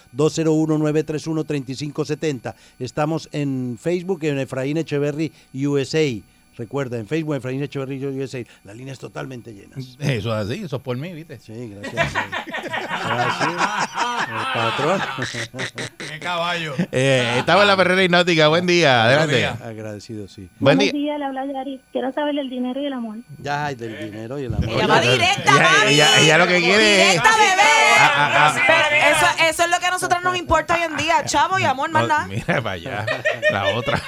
201-931-3570. 0.56 2.56
Estamos 2.80 3.30
en 3.32 3.78
Facebook 3.80 4.24
en 4.24 4.39
Efraín 4.39 4.78
Echeverry 4.78 5.32
USA. 5.53 6.35
Recuerda, 6.58 6.97
en 6.97 7.08
Facebook 7.08 7.36
Efraín 7.36 7.62
Echeverry 7.64 8.03
USA. 8.06 8.43
La 8.64 8.74
línea 8.74 8.93
es 8.93 8.99
totalmente 8.99 9.53
llena. 9.53 9.76
Eso 9.99 10.39
es 10.39 10.47
así, 10.47 10.64
eso 10.64 10.78
es 10.78 10.82
por 10.82 10.97
mí, 10.97 11.14
¿viste? 11.14 11.39
Sí, 11.39 11.70
gracias. 11.76 12.14
Gracias. 12.14 13.49
El 14.28 14.53
patrón. 14.53 15.01
¡Qué 15.97 16.20
caballo! 16.20 16.74
Eh, 16.91 17.36
estaba 17.38 17.62
en 17.64 17.68
la 17.68 17.78
perrera 17.78 18.03
hipnótica. 18.03 18.47
Buen 18.47 18.66
día, 18.66 19.03
adelante. 19.06 19.45
Agradecido, 19.45 20.28
sí. 20.28 20.49
Buen 20.60 20.78
día. 20.80 20.91
días, 20.91 21.20
le 21.20 21.26
habla 21.26 21.45
Yari. 21.45 21.82
Quiero 21.91 22.12
saber 22.12 22.38
el 22.39 22.49
dinero 22.49 22.82
y 22.82 22.86
el 22.88 22.93
amor. 22.93 23.18
Ya, 23.39 23.66
hay 23.68 23.76
del 23.76 24.12
dinero 24.12 24.39
y 24.39 24.45
el 24.45 24.53
amor. 24.53 24.70
Ella 24.70 24.88
va 24.88 25.01
directa, 25.01 25.51
Ella- 25.51 25.70
mami. 25.80 25.93
ella- 25.93 26.20
ella 26.22 26.38
lo 26.38 26.47
que 26.47 26.60
quiere 26.60 27.01
es- 27.01 27.08
Directa, 27.12 27.30
bebé. 27.38 27.62
Ah, 27.97 28.12
ah, 28.16 28.56
ah. 28.56 28.62
Pero 28.68 29.16
eso, 29.16 29.26
eso 29.49 29.64
es 29.64 29.70
lo 29.70 29.80
que 29.80 29.86
a 29.86 29.91
nosotros 29.91 30.22
nos 30.24 30.38
importa 30.38 30.76
hoy 30.76 30.82
en 30.84 30.97
día. 30.97 31.24
Chavo 31.26 31.60
y 31.60 31.64
amor, 31.64 31.89
más 31.91 32.03
No, 32.03 32.08
nada. 32.10 32.28
mira 32.28 32.45
para 32.62 32.72
allá. 32.72 33.06
La 33.51 33.68
otra. 33.76 34.01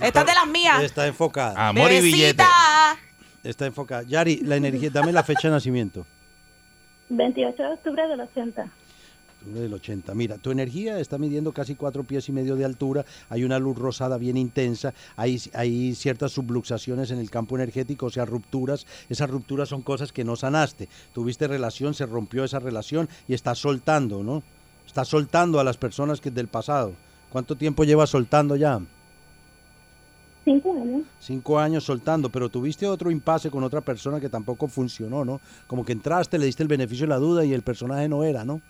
Esta 0.00 0.20
es 0.20 0.26
de 0.26 0.34
las 0.34 0.46
mías. 0.46 0.82
Está 0.82 1.06
enfocada. 1.06 1.68
Amor 1.68 1.87
y 1.92 2.00
billete. 2.00 2.44
Está 3.44 3.66
enfocada. 3.66 4.02
Yari, 4.02 4.40
la 4.42 4.56
energía, 4.56 4.90
dame 4.90 5.12
la 5.12 5.22
fecha 5.22 5.48
de 5.48 5.54
nacimiento. 5.54 6.06
28 7.10 7.62
de 7.62 7.68
octubre 7.68 8.08
del 8.08 8.20
80. 8.20 8.62
Octubre 8.62 9.60
del 9.60 9.72
80. 9.74 10.14
Mira, 10.14 10.36
tu 10.36 10.50
energía 10.50 10.98
está 10.98 11.16
midiendo 11.16 11.52
casi 11.52 11.74
cuatro 11.74 12.04
pies 12.04 12.28
y 12.28 12.32
medio 12.32 12.56
de 12.56 12.64
altura. 12.64 13.04
Hay 13.28 13.44
una 13.44 13.58
luz 13.58 13.78
rosada 13.78 14.18
bien 14.18 14.36
intensa. 14.36 14.92
Hay, 15.16 15.40
hay 15.54 15.94
ciertas 15.94 16.32
subluxaciones 16.32 17.10
en 17.10 17.18
el 17.18 17.30
campo 17.30 17.56
energético, 17.56 18.06
o 18.06 18.10
sea, 18.10 18.24
rupturas. 18.24 18.86
Esas 19.08 19.30
rupturas 19.30 19.68
son 19.68 19.82
cosas 19.82 20.12
que 20.12 20.24
no 20.24 20.36
sanaste. 20.36 20.88
Tuviste 21.14 21.46
relación, 21.46 21.94
se 21.94 22.06
rompió 22.06 22.44
esa 22.44 22.58
relación 22.58 23.08
y 23.28 23.34
estás 23.34 23.58
soltando, 23.58 24.22
¿no? 24.22 24.42
Estás 24.86 25.08
soltando 25.08 25.60
a 25.60 25.64
las 25.64 25.76
personas 25.76 26.20
que 26.20 26.30
del 26.30 26.48
pasado. 26.48 26.92
¿Cuánto 27.30 27.56
tiempo 27.56 27.84
llevas 27.84 28.10
soltando 28.10 28.56
ya? 28.56 28.80
Cinco 30.48 30.72
años. 30.72 31.02
Cinco 31.20 31.58
años 31.58 31.84
soltando, 31.84 32.30
pero 32.30 32.48
tuviste 32.48 32.86
otro 32.86 33.10
impasse 33.10 33.50
con 33.50 33.64
otra 33.64 33.82
persona 33.82 34.18
que 34.18 34.30
tampoco 34.30 34.66
funcionó, 34.66 35.22
¿no? 35.22 35.42
Como 35.66 35.84
que 35.84 35.92
entraste, 35.92 36.38
le 36.38 36.46
diste 36.46 36.62
el 36.62 36.70
beneficio 36.70 37.04
de 37.04 37.10
la 37.10 37.18
duda 37.18 37.44
y 37.44 37.52
el 37.52 37.60
personaje 37.60 38.08
no 38.08 38.24
era, 38.24 38.46
¿no? 38.46 38.62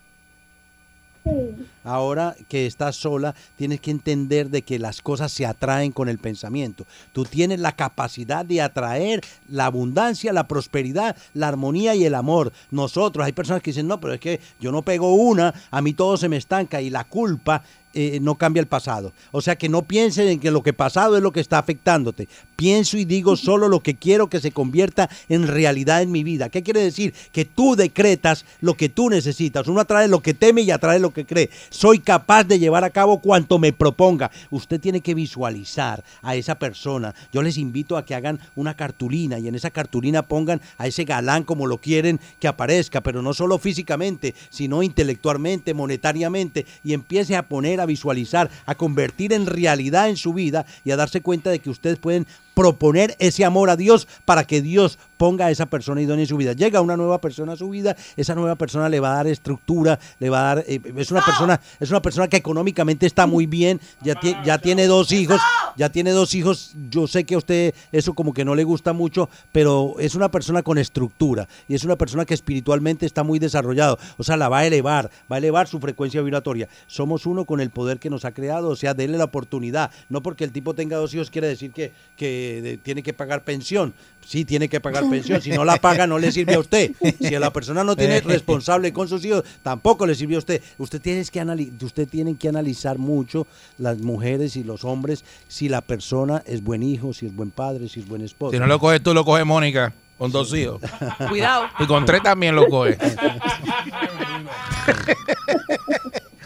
Ahora 1.84 2.34
que 2.48 2.66
estás 2.66 2.96
sola, 2.96 3.34
tienes 3.56 3.80
que 3.80 3.90
entender 3.90 4.50
de 4.50 4.62
que 4.62 4.78
las 4.78 5.02
cosas 5.02 5.30
se 5.30 5.46
atraen 5.46 5.92
con 5.92 6.08
el 6.08 6.18
pensamiento. 6.18 6.84
Tú 7.12 7.24
tienes 7.24 7.60
la 7.60 7.72
capacidad 7.72 8.44
de 8.44 8.60
atraer 8.60 9.20
la 9.48 9.66
abundancia, 9.66 10.32
la 10.32 10.48
prosperidad, 10.48 11.16
la 11.34 11.48
armonía 11.48 11.94
y 11.94 12.04
el 12.04 12.14
amor. 12.14 12.52
Nosotros, 12.70 13.24
hay 13.24 13.32
personas 13.32 13.62
que 13.62 13.70
dicen, 13.70 13.86
no, 13.86 14.00
pero 14.00 14.14
es 14.14 14.20
que 14.20 14.40
yo 14.58 14.72
no 14.72 14.82
pego 14.82 15.14
una, 15.14 15.54
a 15.70 15.80
mí 15.80 15.92
todo 15.92 16.16
se 16.16 16.28
me 16.28 16.36
estanca 16.36 16.80
y 16.80 16.90
la 16.90 17.04
culpa 17.04 17.62
eh, 17.94 18.18
no 18.20 18.36
cambia 18.36 18.60
el 18.60 18.66
pasado. 18.66 19.12
O 19.32 19.40
sea 19.40 19.56
que 19.56 19.68
no 19.68 19.82
piensen 19.82 20.28
en 20.28 20.40
que 20.40 20.50
lo 20.50 20.62
que 20.62 20.72
pasado 20.72 21.16
es 21.16 21.22
lo 21.22 21.32
que 21.32 21.40
está 21.40 21.58
afectándote. 21.58 22.28
Pienso 22.56 22.96
y 22.98 23.04
digo 23.04 23.36
solo 23.36 23.68
lo 23.68 23.80
que 23.80 23.96
quiero 23.96 24.28
que 24.28 24.40
se 24.40 24.50
convierta 24.50 25.08
en 25.28 25.46
realidad 25.46 26.02
en 26.02 26.10
mi 26.10 26.24
vida. 26.24 26.48
¿Qué 26.48 26.62
quiere 26.62 26.80
decir? 26.80 27.14
Que 27.32 27.44
tú 27.44 27.76
decretas 27.76 28.44
lo 28.60 28.74
que 28.74 28.88
tú 28.88 29.10
necesitas. 29.10 29.68
Uno 29.68 29.80
atrae 29.80 30.08
lo 30.08 30.22
que 30.22 30.34
teme 30.34 30.62
y 30.62 30.70
atrae 30.70 30.98
lo 30.98 31.12
que 31.12 31.24
cree. 31.24 31.50
Soy 31.70 32.00
capaz 32.00 32.44
de 32.44 32.58
llevar 32.58 32.84
a 32.84 32.90
cabo 32.90 33.20
cuanto 33.20 33.58
me 33.58 33.72
proponga. 33.72 34.30
Usted 34.50 34.80
tiene 34.80 35.00
que 35.00 35.14
visualizar 35.14 36.04
a 36.22 36.34
esa 36.34 36.58
persona. 36.58 37.14
Yo 37.32 37.42
les 37.42 37.58
invito 37.58 37.96
a 37.96 38.04
que 38.04 38.14
hagan 38.14 38.40
una 38.56 38.74
cartulina 38.74 39.38
y 39.38 39.48
en 39.48 39.54
esa 39.54 39.70
cartulina 39.70 40.22
pongan 40.22 40.60
a 40.76 40.86
ese 40.86 41.04
galán 41.04 41.44
como 41.44 41.66
lo 41.66 41.78
quieren 41.78 42.20
que 42.38 42.48
aparezca, 42.48 43.00
pero 43.02 43.22
no 43.22 43.34
solo 43.34 43.58
físicamente, 43.58 44.34
sino 44.50 44.82
intelectualmente, 44.82 45.74
monetariamente, 45.74 46.66
y 46.84 46.92
empiece 46.92 47.36
a 47.36 47.48
poner, 47.48 47.77
a 47.80 47.86
visualizar, 47.86 48.50
a 48.66 48.74
convertir 48.74 49.32
en 49.32 49.46
realidad 49.46 50.08
en 50.08 50.16
su 50.16 50.32
vida 50.32 50.66
y 50.84 50.90
a 50.90 50.96
darse 50.96 51.20
cuenta 51.20 51.50
de 51.50 51.58
que 51.58 51.70
ustedes 51.70 51.98
pueden 51.98 52.26
proponer 52.58 53.14
ese 53.20 53.44
amor 53.44 53.70
a 53.70 53.76
Dios 53.76 54.08
para 54.24 54.42
que 54.44 54.60
Dios 54.60 54.98
ponga 55.16 55.46
a 55.46 55.50
esa 55.52 55.66
persona 55.66 56.00
idónea 56.02 56.24
en 56.24 56.28
su 56.28 56.36
vida. 56.36 56.54
Llega 56.54 56.80
una 56.80 56.96
nueva 56.96 57.20
persona 57.20 57.52
a 57.52 57.56
su 57.56 57.68
vida, 57.70 57.96
esa 58.16 58.34
nueva 58.34 58.56
persona 58.56 58.88
le 58.88 58.98
va 58.98 59.12
a 59.12 59.16
dar 59.16 59.26
estructura, 59.28 59.98
le 60.18 60.28
va 60.28 60.40
a 60.40 60.54
dar, 60.54 60.64
eh, 60.66 60.80
es 60.96 61.10
una 61.12 61.24
persona, 61.24 61.60
es 61.78 61.90
una 61.90 62.02
persona 62.02 62.26
que 62.26 62.36
económicamente 62.36 63.06
está 63.06 63.28
muy 63.28 63.46
bien, 63.46 63.80
ya, 64.02 64.14
tie- 64.14 64.44
ya 64.44 64.58
tiene 64.58 64.86
dos 64.86 65.12
hijos, 65.12 65.40
ya 65.76 65.88
tiene 65.90 66.10
dos 66.10 66.34
hijos. 66.34 66.72
Yo 66.90 67.06
sé 67.06 67.22
que 67.24 67.36
a 67.36 67.38
usted 67.38 67.74
eso 67.92 68.14
como 68.14 68.32
que 68.34 68.44
no 68.44 68.56
le 68.56 68.64
gusta 68.64 68.92
mucho, 68.92 69.28
pero 69.52 69.94
es 70.00 70.16
una 70.16 70.28
persona 70.28 70.62
con 70.64 70.78
estructura 70.78 71.46
y 71.68 71.74
es 71.76 71.84
una 71.84 71.94
persona 71.96 72.24
que 72.24 72.34
espiritualmente 72.34 73.06
está 73.06 73.22
muy 73.22 73.38
desarrollado. 73.38 73.98
O 74.16 74.24
sea, 74.24 74.36
la 74.36 74.48
va 74.48 74.58
a 74.58 74.66
elevar, 74.66 75.10
va 75.30 75.36
a 75.36 75.38
elevar 75.38 75.68
su 75.68 75.78
frecuencia 75.78 76.22
vibratoria. 76.22 76.68
Somos 76.88 77.24
uno 77.26 77.44
con 77.44 77.60
el 77.60 77.70
poder 77.70 78.00
que 78.00 78.10
nos 78.10 78.24
ha 78.24 78.32
creado, 78.32 78.68
o 78.70 78.76
sea, 78.76 78.94
denle 78.94 79.16
la 79.18 79.24
oportunidad. 79.24 79.90
No 80.08 80.22
porque 80.22 80.42
el 80.44 80.50
tipo 80.52 80.74
tenga 80.74 80.96
dos 80.96 81.14
hijos 81.14 81.30
quiere 81.30 81.46
decir 81.48 81.70
que, 81.72 81.92
que 82.16 82.47
de- 82.60 82.76
tiene 82.76 83.02
que 83.02 83.12
pagar 83.12 83.42
pensión. 83.44 83.92
Sí, 84.26 84.44
tiene 84.44 84.68
que 84.68 84.80
pagar 84.80 85.04
pensión. 85.10 85.40
Si 85.40 85.50
no 85.50 85.64
la 85.64 85.76
paga, 85.78 86.06
no 86.06 86.18
le 86.18 86.30
sirve 86.32 86.54
a 86.54 86.58
usted. 86.58 86.92
Si 87.20 87.34
a 87.34 87.40
la 87.40 87.50
persona 87.52 87.82
no 87.84 87.96
tiene 87.96 88.20
responsable 88.26 88.92
con 88.92 89.08
sus 89.08 89.24
hijos, 89.24 89.44
tampoco 89.62 90.06
le 90.06 90.14
sirve 90.14 90.34
a 90.34 90.38
usted. 90.38 90.62
Usted 90.78 91.00
tiene 91.00 91.24
que, 91.24 91.40
anali- 91.40 91.72
usted 91.82 92.08
tiene 92.08 92.36
que 92.36 92.48
analizar 92.48 92.98
mucho 92.98 93.46
las 93.78 93.98
mujeres 93.98 94.56
y 94.56 94.64
los 94.64 94.84
hombres 94.84 95.24
si 95.48 95.68
la 95.68 95.80
persona 95.80 96.42
es 96.46 96.62
buen 96.62 96.82
hijo, 96.82 97.12
si 97.14 97.26
es 97.26 97.34
buen 97.34 97.50
padre, 97.50 97.88
si 97.88 98.00
es 98.00 98.08
buen 98.08 98.22
esposo. 98.22 98.52
Si 98.52 98.58
no 98.58 98.66
lo 98.66 98.78
coges 98.78 99.02
tú, 99.02 99.14
lo 99.14 99.24
coge 99.24 99.44
Mónica 99.44 99.92
con 100.18 100.32
dos 100.32 100.52
hijos. 100.54 100.80
Cuidado. 101.28 101.66
Y 101.78 101.86
con 101.86 102.04
tres 102.04 102.22
también 102.22 102.54
lo 102.56 102.66
coge. 102.66 102.98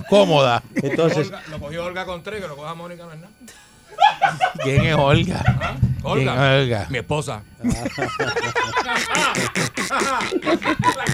Cómoda. 0.09 0.63
Entonces, 0.75 1.29
Olga- 1.29 1.43
lo 1.51 1.59
cogió 1.59 1.85
Olga 1.87 2.05
con 2.05 2.23
tres, 2.23 2.41
que 2.43 2.49
lo 2.49 2.57
coja 2.57 2.75
Mónica, 2.75 3.05
¿no 3.07 3.13
es 3.13 3.19
nada? 3.21 3.33
¿Quién 4.63 4.85
es 4.85 4.95
Olga? 4.95 5.43
Olga. 6.03 6.87
Mi 6.91 6.99
esposa. 6.99 7.43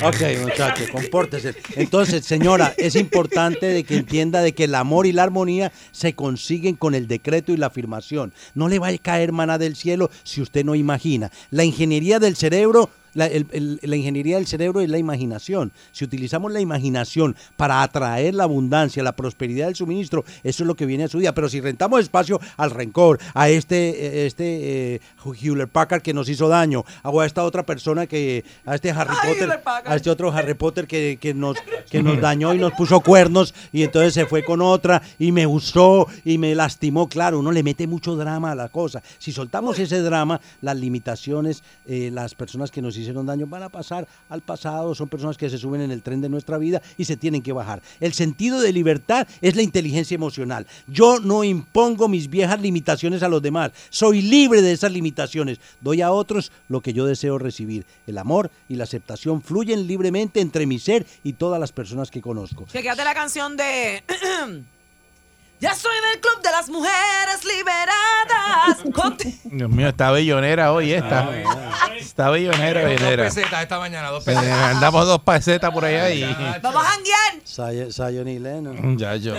Ok, 0.04 0.16
muchachos, 0.42 0.88
compórtese. 0.92 1.54
Entonces, 1.74 2.24
señora, 2.24 2.72
es 2.76 2.94
importante 2.94 3.66
de 3.66 3.82
que 3.84 3.96
entienda 3.96 4.40
de 4.42 4.52
que 4.52 4.64
el 4.64 4.74
amor 4.74 5.06
y 5.06 5.12
la 5.12 5.24
armonía 5.24 5.72
se 5.90 6.14
consiguen 6.14 6.76
con 6.76 6.94
el 6.94 7.08
decreto 7.08 7.52
y 7.52 7.56
la 7.56 7.66
afirmación. 7.66 8.32
No 8.54 8.68
le 8.68 8.78
va 8.78 8.88
a 8.88 8.98
caer 8.98 9.32
maná 9.32 9.58
del 9.58 9.74
cielo 9.76 10.10
si 10.22 10.40
usted 10.40 10.64
no 10.64 10.74
imagina. 10.76 11.30
La 11.50 11.64
ingeniería 11.64 12.18
del 12.20 12.36
cerebro, 12.36 12.90
la, 13.14 13.26
el- 13.26 13.46
el- 13.52 13.80
la 13.82 13.96
ingeniería 13.96 14.36
del 14.36 14.46
cerebro 14.46 14.80
es 14.80 14.88
la 14.88 14.98
imaginación. 14.98 15.72
Si 15.92 16.04
utilizamos 16.04 16.52
la 16.52 16.60
imaginación 16.60 17.34
para 17.56 17.82
atraer 17.82 18.34
la 18.34 18.44
abundancia, 18.44 19.02
la 19.02 19.16
prosperidad 19.16 19.66
del 19.66 19.74
suministro, 19.76 20.24
eso 20.44 20.62
es 20.62 20.66
lo 20.66 20.76
que 20.76 20.86
viene 20.86 21.04
a 21.04 21.08
su 21.08 21.18
día. 21.18 21.34
Pero 21.34 21.48
si 21.48 21.60
rentamos 21.60 22.00
espacio 22.00 22.40
al 22.56 22.70
rencor, 22.70 23.18
a 23.34 23.48
este, 23.48 23.88
eh, 24.22 24.26
este 24.26 24.77
eh, 24.78 25.00
Hewlett 25.24 25.70
Packard 25.70 26.02
que 26.02 26.14
nos 26.14 26.28
hizo 26.28 26.48
daño, 26.48 26.84
o 27.02 27.20
a 27.20 27.26
esta 27.26 27.44
otra 27.44 27.64
persona 27.64 28.06
que, 28.06 28.44
a 28.64 28.74
este 28.74 28.90
Harry 28.90 29.14
Potter, 29.26 29.60
a 29.84 29.96
este 29.96 30.10
otro 30.10 30.32
Harry 30.32 30.54
Potter 30.54 30.86
que, 30.86 31.18
que 31.20 31.34
nos, 31.34 31.56
que 31.90 32.02
nos 32.02 32.20
dañó 32.20 32.54
y 32.54 32.58
nos 32.58 32.72
puso 32.72 33.00
cuernos 33.00 33.54
y 33.72 33.82
entonces 33.82 34.14
se 34.14 34.26
fue 34.26 34.44
con 34.44 34.62
otra 34.62 35.02
y 35.18 35.32
me 35.32 35.46
usó 35.46 36.06
y 36.24 36.38
me 36.38 36.54
lastimó. 36.54 37.08
Claro, 37.08 37.38
uno 37.38 37.52
le 37.52 37.62
mete 37.62 37.86
mucho 37.86 38.16
drama 38.16 38.52
a 38.52 38.54
la 38.54 38.68
cosa. 38.68 39.02
Si 39.18 39.32
soltamos 39.32 39.78
ese 39.78 40.00
drama, 40.00 40.40
las 40.60 40.76
limitaciones, 40.76 41.62
eh, 41.86 42.10
las 42.12 42.34
personas 42.34 42.70
que 42.70 42.82
nos 42.82 42.96
hicieron 42.96 43.26
daño 43.26 43.46
van 43.46 43.62
a 43.62 43.68
pasar 43.68 44.06
al 44.28 44.42
pasado, 44.42 44.94
son 44.94 45.08
personas 45.08 45.36
que 45.36 45.50
se 45.50 45.58
suben 45.58 45.80
en 45.80 45.90
el 45.90 46.02
tren 46.02 46.20
de 46.20 46.28
nuestra 46.28 46.58
vida 46.58 46.82
y 46.96 47.04
se 47.04 47.16
tienen 47.16 47.42
que 47.42 47.52
bajar. 47.52 47.82
El 48.00 48.12
sentido 48.12 48.60
de 48.60 48.72
libertad 48.72 49.26
es 49.40 49.56
la 49.56 49.62
inteligencia 49.62 50.14
emocional. 50.14 50.66
Yo 50.86 51.18
no 51.20 51.44
impongo 51.44 52.08
mis 52.08 52.28
viejas 52.28 52.60
limitaciones 52.60 53.22
a 53.22 53.28
los 53.28 53.42
demás, 53.42 53.72
soy 53.90 54.22
libre 54.22 54.62
de 54.62 54.67
esas 54.72 54.92
limitaciones. 54.92 55.58
Doy 55.80 56.02
a 56.02 56.10
otros 56.10 56.52
lo 56.68 56.80
que 56.80 56.92
yo 56.92 57.06
deseo 57.06 57.38
recibir. 57.38 57.86
El 58.06 58.18
amor 58.18 58.50
y 58.68 58.76
la 58.76 58.84
aceptación 58.84 59.42
fluyen 59.42 59.86
libremente 59.86 60.40
entre 60.40 60.66
mi 60.66 60.78
ser 60.78 61.06
y 61.24 61.34
todas 61.34 61.60
las 61.60 61.72
personas 61.72 62.10
que 62.10 62.20
conozco. 62.20 62.66
Chequeate 62.66 63.04
la 63.04 63.14
canción 63.14 63.56
de. 63.56 64.02
ya 65.60 65.70
estoy 65.70 65.92
en 65.96 66.04
el 66.14 66.20
club 66.20 66.42
de 66.42 66.50
las 66.50 66.68
mujeres 66.68 67.44
liberadas. 67.44 68.78
Conti- 68.94 69.38
Dios 69.44 69.70
mío, 69.70 69.88
está 69.88 70.10
bellonera 70.10 70.72
hoy 70.72 70.92
esta. 70.92 71.28
Está 71.98 72.30
bellonera, 72.30 72.80
Dos 72.82 72.90
bellonera. 72.90 73.24
pesetas 73.24 73.62
esta 73.62 73.78
mañana, 73.78 74.08
dos 74.10 74.22
Eh, 74.22 74.26
pesetas. 74.34 74.74
andamos 74.74 75.06
dos 75.06 75.20
pesetas 75.22 75.70
por 75.72 75.84
allá 75.84 76.10
y... 76.10 76.22
Vamos 76.62 76.82
a 76.84 76.88
janguear. 76.88 77.18
Say- 77.44 77.90
Zion 77.92 78.28
y 78.28 78.38
Lennon. 78.38 78.96
Ya 78.98 79.16
yo. 79.16 79.34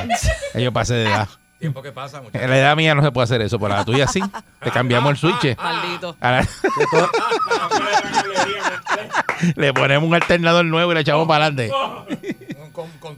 Ya 0.55 0.61
yo 0.61 0.73
pasé 0.73 0.95
de 0.95 1.07
edad. 1.07 1.29
Tiempo 1.59 1.83
que 1.83 1.91
pasa, 1.91 2.21
muchachos. 2.21 2.41
En 2.41 2.51
la 2.51 2.59
edad 2.59 2.77
mía 2.77 2.95
no 2.95 3.03
se 3.03 3.11
puede 3.11 3.25
hacer 3.25 3.43
eso, 3.43 3.59
pero 3.59 3.75
a 3.75 3.79
la 3.79 3.85
tuya 3.85 4.07
sí. 4.07 4.21
Te 4.63 4.71
cambiamos 4.71 5.11
el 5.11 5.17
switch. 5.17 5.57
Maldito. 5.59 6.17
Le 9.57 9.75
ponemos 9.75 10.09
un 10.09 10.15
alternador 10.15 10.65
nuevo 10.65 10.93
y 10.93 10.95
le 10.95 11.01
echamos 11.01 11.27
para 11.27 11.47
adelante. 11.47 11.73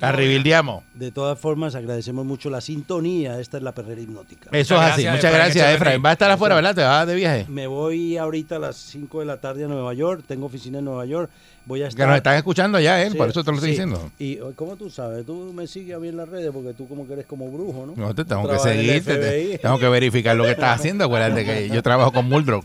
La 0.00 0.12
rebildeamos. 0.12 0.82
De 0.94 1.10
todas 1.10 1.38
formas, 1.38 1.74
agradecemos 1.74 2.24
mucho 2.24 2.50
la 2.50 2.60
sintonía. 2.60 3.40
Esta 3.40 3.56
es 3.58 3.62
la 3.62 3.72
perrera 3.72 4.00
hipnótica. 4.00 4.50
Eso 4.52 4.74
es 4.76 4.80
así. 4.80 5.06
Muchas 5.06 5.32
gracias, 5.32 5.74
Efraín. 5.74 6.02
Va 6.04 6.10
a 6.10 6.12
estar 6.12 6.30
afuera, 6.30 6.54
¿verdad? 6.54 6.74
Te 6.74 6.82
vas 6.82 7.06
de 7.06 7.14
viaje. 7.14 7.46
Me 7.48 7.66
voy 7.66 8.16
ahorita 8.16 8.56
a 8.56 8.58
las 8.58 8.76
5 8.76 9.20
de 9.20 9.26
la 9.26 9.40
tarde 9.40 9.64
a 9.64 9.68
Nueva 9.68 9.94
York. 9.94 10.24
Tengo 10.26 10.46
oficina 10.46 10.78
en 10.78 10.84
Nueva 10.86 11.04
York. 11.06 11.30
Voy 11.66 11.80
a 11.80 11.84
Que 11.84 11.88
estar. 11.90 12.06
nos 12.08 12.16
están 12.18 12.36
escuchando 12.36 12.78
ya, 12.78 13.02
¿eh? 13.02 13.10
Sí, 13.10 13.16
Por 13.16 13.28
eso 13.30 13.42
te 13.42 13.50
lo 13.50 13.56
estoy 13.56 13.68
sí. 13.68 13.72
diciendo. 13.72 14.10
Y 14.18 14.36
¿cómo 14.54 14.76
tú 14.76 14.90
sabes? 14.90 15.24
Tú 15.24 15.50
me 15.54 15.66
sigues 15.66 15.96
a 15.96 15.98
mí 15.98 16.08
en 16.08 16.16
las 16.18 16.28
redes 16.28 16.50
porque 16.52 16.74
tú 16.74 16.86
como 16.86 17.06
que 17.06 17.14
eres 17.14 17.26
como 17.26 17.50
brujo, 17.50 17.86
¿no? 17.86 17.94
No, 17.96 18.14
te 18.14 18.24
tengo 18.24 18.46
que 18.48 18.58
seguirte. 18.58 19.16
te- 19.16 19.58
tengo 19.58 19.78
que 19.78 19.88
verificar 19.88 20.36
lo 20.36 20.44
que 20.44 20.50
estás 20.50 20.78
haciendo. 20.78 21.04
Acuérdate 21.04 21.44
que 21.44 21.68
yo 21.70 21.82
trabajo 21.82 22.12
con 22.12 22.28
Muldrow. 22.28 22.62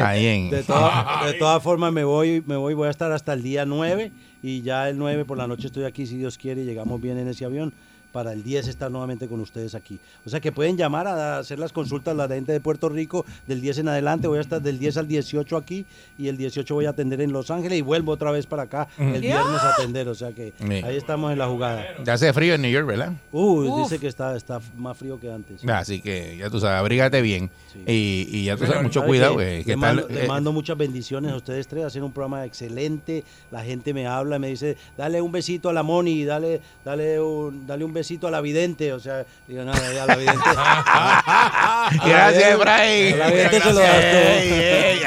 Ahí 0.00 0.26
en. 0.26 0.50
De, 0.50 0.62
toda- 0.62 1.22
de 1.26 1.34
todas 1.34 1.62
formas, 1.62 1.92
me 1.92 2.04
voy, 2.04 2.42
me 2.46 2.56
voy, 2.56 2.72
voy 2.74 2.88
a 2.88 2.90
estar 2.90 3.12
hasta 3.12 3.32
el 3.34 3.42
día 3.42 3.64
9 3.66 4.12
y 4.42 4.62
ya 4.62 4.88
el 4.88 4.98
9 4.98 5.24
por 5.24 5.38
la 5.38 5.46
noche 5.46 5.68
estoy 5.68 5.84
aquí, 5.84 6.06
si 6.06 6.18
Dios 6.18 6.36
quiere, 6.36 6.62
y 6.62 6.64
llegamos 6.64 7.00
bien 7.00 7.16
en 7.18 7.28
ese 7.28 7.44
avión 7.44 7.72
para 8.12 8.32
el 8.32 8.42
10 8.44 8.68
estar 8.68 8.90
nuevamente 8.90 9.26
con 9.26 9.40
ustedes 9.40 9.74
aquí. 9.74 9.98
O 10.26 10.30
sea 10.30 10.40
que 10.40 10.52
pueden 10.52 10.76
llamar 10.76 11.06
a 11.06 11.38
hacer 11.38 11.58
las 11.58 11.72
consultas 11.72 12.14
la 12.14 12.28
gente 12.28 12.52
de 12.52 12.60
Puerto 12.60 12.88
Rico 12.88 13.24
del 13.46 13.60
10 13.60 13.78
en 13.78 13.88
adelante. 13.88 14.28
Voy 14.28 14.38
a 14.38 14.42
estar 14.42 14.60
del 14.60 14.78
10 14.78 14.98
al 14.98 15.08
18 15.08 15.56
aquí 15.56 15.86
y 16.18 16.28
el 16.28 16.36
18 16.36 16.74
voy 16.74 16.84
a 16.86 16.90
atender 16.90 17.20
en 17.22 17.32
Los 17.32 17.50
Ángeles 17.50 17.78
y 17.78 17.82
vuelvo 17.82 18.12
otra 18.12 18.30
vez 18.30 18.46
para 18.46 18.64
acá 18.64 18.88
Mm. 18.98 19.14
el 19.14 19.20
viernes 19.22 19.60
a 19.62 19.70
atender. 19.74 20.08
O 20.08 20.14
sea 20.14 20.32
que 20.32 20.52
Sí. 20.58 20.72
ahí 20.84 20.96
estamos 20.96 21.32
en 21.32 21.38
la 21.38 21.46
jugada. 21.48 21.84
Ya 22.04 22.12
hace 22.14 22.32
frío 22.32 22.54
en 22.54 22.62
New 22.62 22.70
York, 22.70 22.86
¿verdad? 22.86 23.12
Uh, 23.32 23.62
Uf. 23.68 23.82
dice 23.84 23.98
que 23.98 24.08
está, 24.08 24.36
está 24.36 24.60
más 24.76 24.96
frío 24.96 25.18
que 25.18 25.32
antes. 25.32 25.66
Así 25.68 26.00
que 26.02 26.36
ya 26.36 26.50
tú 26.50 26.60
sabes, 26.60 26.78
abrígate 26.78 27.22
bien. 27.22 27.50
Y, 27.86 28.28
y 28.30 28.44
ya 28.44 28.56
tú 28.56 28.66
sabes, 28.66 28.82
mucho 28.82 29.00
¿Sabe 29.00 29.08
cuidado. 29.08 29.36
Que, 29.38 29.62
que 29.64 29.70
le, 29.70 29.76
mando, 29.76 30.06
le 30.08 30.24
eh, 30.24 30.28
mando 30.28 30.52
muchas 30.52 30.76
bendiciones 30.76 31.32
a 31.32 31.36
ustedes 31.36 31.66
tres, 31.66 31.84
hacen 31.86 32.02
un 32.02 32.12
programa 32.12 32.44
excelente, 32.44 33.24
la 33.50 33.64
gente 33.64 33.94
me 33.94 34.06
habla, 34.06 34.38
me 34.38 34.48
dice, 34.48 34.76
dale 34.98 35.22
un 35.22 35.32
besito 35.32 35.70
a 35.70 35.72
la 35.72 35.82
Moni, 35.82 36.24
dale, 36.24 36.60
dale 36.84 37.18
un, 37.18 37.66
dale 37.66 37.82
un 37.84 37.92
besito 37.94 38.01
a 38.28 38.30
la 38.30 38.40
vidente, 38.40 38.92
o 38.92 39.00
sea, 39.00 39.24
digo, 39.46 39.64
nada, 39.64 39.92
ya 39.92 40.06
la 40.06 40.16
vidente. 40.16 40.40
A 40.56 41.90
la 41.92 42.06
Gracias, 42.06 42.34
vidente- 42.44 42.52
Efraín. 42.62 43.14
a 43.14 43.16
la 43.18 43.26
vidente 43.30 43.60
se 43.60 43.72
lo 43.72 43.80
das 43.80 43.90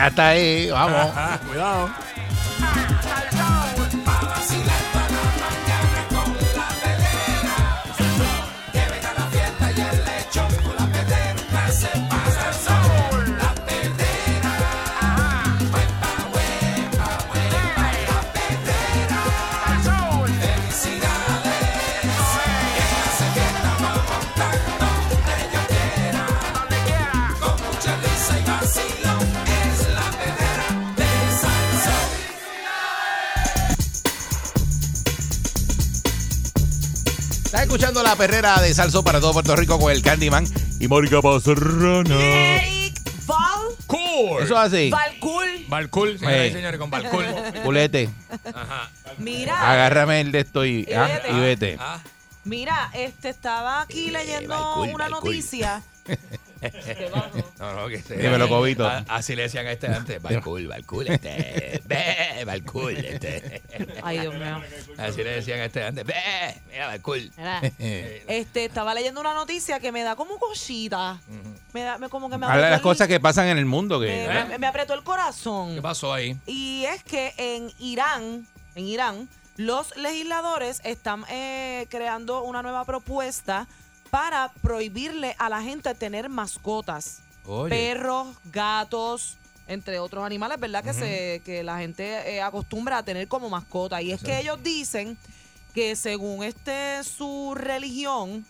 está 0.07 0.27
ahí, 0.29 0.69
vamos. 0.69 1.11
Cuidado. 1.47 1.89
Estás 37.55 37.67
escuchando 37.67 38.03
la 38.03 38.17
perrera 38.17 38.59
de 38.59 38.73
Salso 38.73 39.01
para 39.01 39.21
todo 39.21 39.31
Puerto 39.31 39.55
Rico 39.55 39.79
con 39.79 39.89
el 39.89 40.01
Candyman 40.01 40.45
y 40.77 40.89
Mónica 40.89 41.21
Pastrana. 41.21 42.13
Eric 42.19 43.01
Val. 43.25 43.61
Cool. 43.87 44.43
Eso 44.43 44.55
es 44.55 44.73
así. 44.73 44.89
Valcool. 45.69 46.19
Ey. 46.21 46.49
y 46.49 46.51
señores, 46.51 46.77
con 46.77 46.89
Balcool. 46.89 47.25
Culete, 47.63 48.09
Ajá. 48.53 48.91
Mira. 49.19 49.71
agárrame 49.71 50.19
el 50.19 50.33
de 50.33 50.39
esto 50.41 50.65
y, 50.65 50.85
Y 50.85 50.93
ah, 50.93 51.05
vete. 51.05 51.31
y 51.31 51.39
vete. 51.39 51.77
Ah. 51.79 52.01
Mira, 52.43 52.91
este 52.93 53.29
estaba 53.29 53.83
aquí 53.83 54.11
leyendo 54.11 54.81
una 54.81 55.07
noticia. 55.07 55.81
No, 57.59 57.73
no, 57.75 57.87
que 57.87 58.01
se- 58.01 58.17
Dímelo, 58.17 58.47
Cobito. 58.49 58.85
A- 58.87 59.05
Así 59.07 59.35
le 59.35 59.43
decían 59.43 59.65
a 59.67 59.71
este 59.71 59.87
antes. 59.87 60.21
Balcool, 60.21 60.67
Balcool, 60.67 61.07
este. 61.07 61.81
Ve, 61.85 62.43
Balcool, 62.45 62.95
este. 62.97 63.61
Ay, 64.03 64.19
Dios 64.19 64.33
mío. 64.33 64.61
Así 64.97 65.23
le 65.23 65.31
decían 65.31 65.59
a 65.59 65.65
este 65.65 65.83
antes. 65.83 66.05
Ve, 66.05 66.13
mira, 66.71 66.87
Balcool. 66.87 67.31
Mira, 67.37 67.61
Este, 67.79 68.65
estaba 68.65 68.93
leyendo 68.93 69.21
una 69.21 69.33
noticia 69.33 69.79
que 69.79 69.91
me 69.91 70.03
da 70.03 70.15
como 70.15 70.37
cosita. 70.37 71.19
Me 71.73 71.81
da, 71.83 71.97
me, 71.97 72.09
como 72.09 72.29
que 72.29 72.37
me 72.37 72.45
Habla 72.45 72.65
de 72.65 72.69
las 72.71 72.79
el- 72.79 72.83
cosas 72.83 73.07
que 73.07 73.19
pasan 73.19 73.47
en 73.47 73.57
el 73.57 73.65
mundo. 73.65 73.99
Que, 73.99 74.27
me, 74.27 74.45
me- 74.45 74.57
me 74.59 74.67
apretó 74.67 74.93
el 74.93 75.03
corazón. 75.03 75.75
¿Qué 75.75 75.81
pasó 75.81 76.13
ahí? 76.13 76.37
Y 76.45 76.85
es 76.85 77.03
que 77.03 77.33
en 77.37 77.71
Irán, 77.79 78.47
en 78.75 78.87
Irán, 78.87 79.29
los 79.57 79.95
legisladores 79.95 80.81
están 80.83 81.23
eh, 81.29 81.87
creando 81.89 82.43
una 82.43 82.61
nueva 82.61 82.83
propuesta 82.85 83.67
para 84.15 84.49
prohibirle 84.61 85.35
a 85.39 85.49
la 85.49 85.61
gente 85.61 85.93
tener 85.93 86.29
mascotas. 86.29 87.19
Oye. 87.45 87.69
Perros, 87.69 88.27
gatos, 88.45 89.35
entre 89.67 89.99
otros 89.99 90.23
animales, 90.25 90.57
¿verdad? 90.57 90.85
Que, 90.85 90.93
se, 90.93 91.41
que 91.43 91.63
la 91.63 91.79
gente 91.79 92.33
eh, 92.33 92.41
acostumbra 92.41 92.99
a 92.99 93.03
tener 93.03 93.27
como 93.27 93.49
mascota. 93.49 94.01
Y 94.01 94.13
es 94.13 94.23
que 94.23 94.39
ellos 94.39 94.63
dicen 94.63 95.17
que 95.73 95.97
según 95.97 96.45
este 96.45 97.03
su 97.03 97.55
religión, 97.57 98.45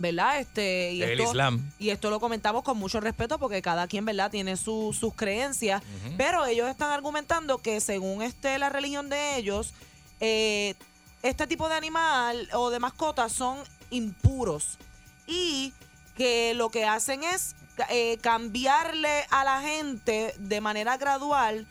¿verdad? 0.00 0.40
Este, 0.40 0.92
y 0.94 1.02
El 1.04 1.10
esto- 1.20 1.22
Islam. 1.30 1.70
y 1.78 1.90
esto 1.90 2.10
lo 2.10 2.18
comentamos 2.18 2.64
con 2.64 2.76
mucho 2.76 2.98
respeto 2.98 3.38
porque 3.38 3.62
cada 3.62 3.86
quien, 3.86 4.04
¿verdad?, 4.04 4.28
tiene 4.32 4.56
su- 4.56 4.92
sus 4.92 5.14
creencias. 5.14 5.84
Pero 6.16 6.46
ellos 6.46 6.68
están 6.68 6.90
argumentando 6.90 7.58
que 7.58 7.80
según 7.80 8.22
este, 8.22 8.58
la 8.58 8.70
religión 8.70 9.08
de 9.08 9.36
ellos, 9.36 9.72
eh, 10.18 10.74
este 11.22 11.46
tipo 11.46 11.68
de 11.68 11.76
animal 11.76 12.48
o 12.54 12.70
de 12.70 12.80
mascotas 12.80 13.30
son 13.30 13.56
impuros. 13.90 14.78
Y 15.26 15.72
que 16.16 16.54
lo 16.54 16.70
que 16.70 16.84
hacen 16.84 17.22
es 17.24 17.54
eh, 17.88 18.18
cambiarle 18.20 19.24
a 19.30 19.44
la 19.44 19.60
gente 19.62 20.34
de 20.38 20.60
manera 20.60 20.96
gradual 20.96 21.66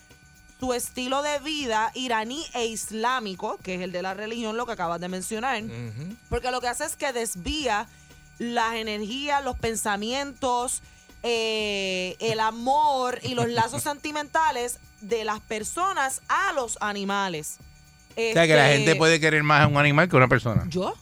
su 0.60 0.74
estilo 0.74 1.22
de 1.22 1.40
vida 1.40 1.92
iraní 1.94 2.44
e 2.54 2.66
islámico, 2.66 3.58
que 3.64 3.76
es 3.76 3.82
el 3.82 3.92
de 3.92 4.02
la 4.02 4.14
religión, 4.14 4.58
lo 4.58 4.66
que 4.66 4.74
acabas 4.74 5.00
de 5.00 5.08
mencionar. 5.08 5.62
Porque 6.30 6.52
lo 6.52 6.60
que 6.62 6.68
hace 6.68 6.86
es 6.86 6.96
que 6.96 7.14
desvía 7.14 7.88
las 8.40 8.74
energías, 8.76 9.44
los 9.44 9.58
pensamientos, 9.58 10.82
eh, 11.24 12.16
el 12.20 12.40
amor 12.40 13.20
y 13.24 13.36
los 13.36 13.48
lazos 13.50 13.84
sentimentales 13.84 14.80
de 15.02 15.24
las 15.24 15.40
personas 15.42 16.22
a 16.28 16.52
los 16.54 16.78
animales. 16.82 17.58
o 18.12 18.16
sea, 18.34 18.48
que 18.48 18.56
la 18.56 18.72
Este, 18.72 18.78
gente 18.86 18.96
puede 18.98 19.20
querer 19.20 19.44
más 19.44 19.62
a 19.64 19.68
un 19.68 19.78
animal 19.78 20.10
que 20.10 20.16
a 20.16 20.18
una 20.18 20.28
persona. 20.28 20.66
¿Yo? 20.70 20.94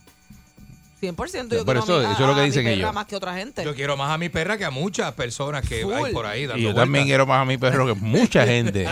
100%. 1.01 1.15
Por 1.15 1.27
Yo 1.57 1.65
quiero 1.65 1.79
a 1.79 1.83
eso- 1.83 1.99
mi- 1.99 2.05
a- 2.05 2.11
eso 2.11 2.21
es 2.23 2.27
lo 2.27 2.35
que 2.35 2.41
mi 2.41 2.45
dicen 2.47 2.63
perra 2.63 2.75
ellos. 2.75 2.93
más 2.93 3.05
que 3.05 3.15
otra 3.15 3.33
gente. 3.35 3.63
Yo 3.63 3.75
quiero 3.75 3.97
más 3.97 4.09
a 4.11 4.17
mi 4.17 4.29
perra 4.29 4.57
que 4.57 4.65
a 4.65 4.71
muchas 4.71 5.13
personas 5.13 5.67
que 5.67 5.83
hay 5.83 6.13
por 6.13 6.25
ahí 6.25 6.45
dando 6.47 6.59
Y 6.59 6.63
yo 6.63 6.73
también 6.75 7.05
quiero 7.05 7.25
más 7.25 7.41
a 7.41 7.45
mi 7.45 7.57
perro 7.57 7.85
que 7.85 7.93
mucha 7.93 8.45
gente. 8.47 8.87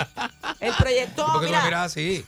El 0.59 0.73
proyecto, 0.75 1.25
¿Por 1.25 1.41
qué 1.41 1.47
tú 1.47 1.51
mira, 1.51 1.59
me 1.61 1.65
miras 1.65 1.85
así? 1.91 2.25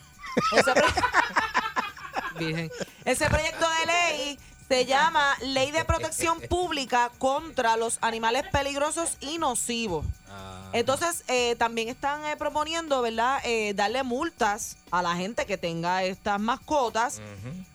ese, 0.54 0.72
pro- 0.74 0.84
Virgen. 2.40 2.72
Ese 3.06 3.28
proyecto 3.30 3.66
de 3.80 3.86
ley 3.86 4.40
se 4.68 4.86
llama 4.86 5.34
Ley 5.42 5.72
de 5.72 5.86
Protección 5.86 6.40
Pública 6.50 7.10
contra 7.18 7.78
los 7.78 7.98
Animales 8.02 8.44
Peligrosos 8.52 9.18
y 9.22 9.38
Nocivos. 9.40 10.06
Ah. 10.30 10.70
Entonces, 10.74 11.24
eh, 11.30 11.56
también 11.58 11.88
están 11.88 12.24
eh, 12.26 12.36
proponiendo, 12.38 13.02
¿verdad?, 13.02 13.40
Eh, 13.46 13.74
darle 13.76 14.04
multas 14.04 14.76
a 14.92 15.02
la 15.02 15.16
gente 15.16 15.46
que 15.46 15.58
tenga 15.58 16.04
estas 16.04 16.40
mascotas 16.40 17.22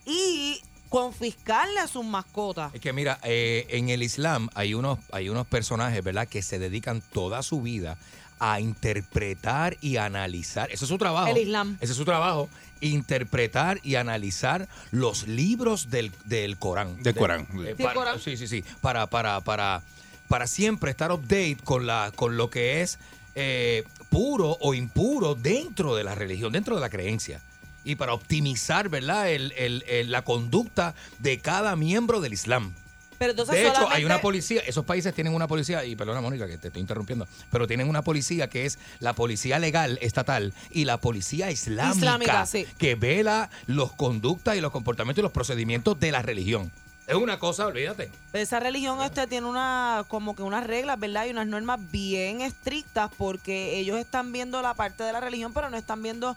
y 0.05 0.61
confiscarle 0.93 1.89
sus 1.89 2.05
mascotas. 2.05 2.74
Es 2.74 2.81
que 2.82 2.93
mira, 2.93 3.19
eh, 3.23 3.66
en 3.70 3.89
el 3.89 4.02
Islam 4.02 4.51
hay 4.55 4.74
unos, 4.74 4.98
hay 5.10 5.31
unos 5.31 5.47
personajes, 5.47 6.05
¿verdad?, 6.05 6.28
que 6.28 6.43
se 6.43 6.59
dedican 6.59 7.02
toda 7.14 7.43
su 7.43 7.62
vida 7.62 7.97
a 8.39 8.60
interpretar 8.60 9.78
y 9.81 9.97
analizar. 9.97 10.70
Ese 10.70 10.85
es 10.85 10.89
su 10.90 10.98
trabajo. 10.98 11.28
El 11.28 11.39
Islam. 11.39 11.78
Ese 11.81 11.93
es 11.93 11.97
su 11.97 12.05
trabajo. 12.05 12.51
Interpretar 12.82 13.81
y 13.82 13.94
analizar 13.94 14.69
los 14.90 15.27
libros 15.27 15.89
del, 15.89 16.12
del 16.27 16.59
Corán. 16.59 17.02
Del 17.02 17.14
Corán. 17.14 17.48
eh, 17.64 17.74
Sí, 17.74 17.82
para- 17.82 17.94
Corán. 17.94 18.20
sí, 18.20 18.36
sí, 18.36 18.47
sí. 18.47 18.62
Para, 18.82 19.06
para, 19.06 19.40
para, 19.40 19.82
para 20.28 20.47
siempre 20.47 20.90
estar 20.90 21.10
update 21.10 21.56
con, 21.64 21.86
la, 21.86 22.12
con 22.14 22.36
lo 22.36 22.51
que 22.51 22.82
es 22.82 22.98
eh, 23.35 23.85
puro 24.10 24.59
o 24.60 24.74
impuro 24.74 25.35
dentro 25.36 25.97
de 25.97 26.05
la 26.05 26.14
religión, 26.14 26.52
dentro 26.52 26.74
de 26.74 26.82
la 26.82 26.90
creencia. 26.90 27.40
Y 27.84 27.96
para 27.96 28.12
optimizar, 28.14 28.88
¿verdad?, 28.88 29.30
el- 29.30 29.52
el- 29.52 29.84
el- 29.88 30.10
la 30.10 30.22
conducta 30.22 30.94
de 31.18 31.38
cada 31.40 31.74
miembro 31.76 32.20
del 32.20 32.32
Islam. 32.32 32.72
Pero 33.18 33.30
entonces 33.32 33.54
De 33.54 33.68
hecho, 33.68 33.88
hay 33.88 34.04
una 34.04 34.20
policía, 34.20 34.62
esos 34.66 34.84
países 34.84 35.14
tienen 35.14 35.32
una 35.32 35.46
policía, 35.46 35.84
y 35.84 35.94
perdona 35.94 36.20
Mónica 36.20 36.48
que 36.48 36.59
te 36.59 36.66
estoy 36.68 36.80
interrumpiendo, 36.80 37.28
pero 37.52 37.68
tienen 37.68 37.88
una 37.88 38.02
policía 38.02 38.48
que 38.48 38.66
es 38.66 38.80
la 38.98 39.12
policía 39.12 39.60
legal 39.60 39.96
estatal 40.02 40.52
y 40.72 40.86
la 40.86 40.96
policía 40.96 41.48
islámica, 41.52 41.96
Islámica, 41.98 42.46
sí. 42.46 42.66
que 42.78 42.96
vela 42.96 43.48
los 43.66 43.92
conductas 43.92 44.56
y 44.56 44.60
los 44.60 44.72
comportamientos 44.72 45.20
y 45.20 45.22
los 45.22 45.30
procedimientos 45.30 46.00
de 46.00 46.10
la 46.10 46.20
religión. 46.22 46.72
Es 47.06 47.14
una 47.14 47.38
cosa, 47.38 47.66
olvídate. 47.66 48.10
Esa 48.32 48.59
religión 48.59 49.00
este 49.02 49.26
tiene 49.28 49.46
una 49.46 50.04
como 50.09 50.34
que 50.34 50.42
unas 50.42 50.66
reglas, 50.66 50.98
¿verdad? 50.98 51.26
Y 51.26 51.30
unas 51.30 51.46
normas 51.46 51.78
bien 51.92 52.40
estrictas 52.40 53.10
porque 53.18 53.78
ellos 53.78 53.98
están 53.98 54.32
viendo 54.32 54.62
la 54.62 54.74
parte 54.74 55.04
de 55.04 55.12
la 55.12 55.20
religión, 55.20 55.52
pero 55.52 55.70
no 55.70 55.76
están 55.76 56.02
viendo 56.02 56.36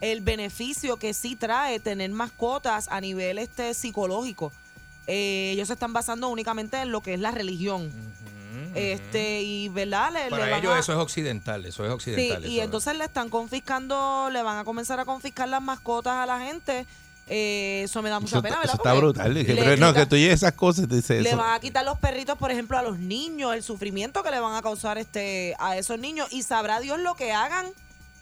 el 0.00 0.20
beneficio 0.20 0.98
que 0.98 1.14
sí 1.14 1.36
trae 1.36 1.80
tener 1.80 2.10
mascotas 2.10 2.88
a 2.90 3.00
nivel 3.00 3.38
este 3.38 3.72
psicológico. 3.74 4.52
Eh, 5.06 5.50
ellos 5.54 5.68
se 5.68 5.74
están 5.74 5.92
basando 5.92 6.28
únicamente 6.28 6.78
en 6.80 6.90
lo 6.92 7.00
que 7.00 7.14
es 7.14 7.20
la 7.20 7.30
religión. 7.30 7.90
Este, 8.74 9.42
y 9.42 9.68
verdad, 9.68 10.12
le, 10.12 10.24
le 10.24 10.30
Para 10.30 10.50
van 10.50 10.60
ellos 10.60 10.72
a- 10.74 10.78
eso 10.78 10.92
es 10.92 10.98
occidental, 10.98 11.64
eso 11.64 11.84
es 11.84 11.88
Sí, 11.88 11.94
occidental. 11.94 12.44
y 12.46 12.56
eso- 12.56 12.64
entonces 12.64 12.96
le 12.96 13.04
están 13.04 13.28
confiscando, 13.30 14.28
le 14.30 14.42
van 14.42 14.58
a 14.58 14.64
comenzar 14.64 15.00
a 15.00 15.04
confiscar 15.04 15.48
las 15.48 15.62
mascotas 15.62 16.14
a 16.14 16.26
la 16.26 16.40
gente. 16.40 16.86
Eh, 17.28 17.82
eso 17.84 18.02
me 18.02 18.10
da 18.10 18.20
mucha 18.20 18.36
Eso, 18.36 18.42
pena, 18.42 18.56
¿verdad? 18.58 18.74
eso 18.74 18.82
está 18.82 18.92
brutal. 18.94 19.34
Pero 19.46 19.76
no, 19.78 19.92
que 19.94 20.06
tú 20.06 20.16
llegues 20.16 20.42
a 20.44 20.48
esas 20.48 20.52
cosas 20.52 20.84
y 20.84 21.02
te 21.02 21.20
le 21.22 21.28
eso. 21.30 21.36
van 21.38 21.54
a 21.54 21.60
quitar 21.60 21.84
los 21.84 21.98
perritos, 21.98 22.38
por 22.38 22.50
ejemplo, 22.52 22.78
a 22.78 22.82
los 22.82 22.98
niños, 22.98 23.52
el 23.54 23.62
sufrimiento 23.62 24.22
que 24.22 24.30
le 24.30 24.38
van 24.40 24.54
a 24.54 24.62
causar 24.62 24.96
este 24.98 25.54
a 25.58 25.76
esos 25.76 25.98
niños 25.98 26.28
y 26.30 26.42
sabrá 26.42 26.78
Dios 26.80 27.00
lo 27.00 27.14
que 27.16 27.32
hagan 27.32 27.66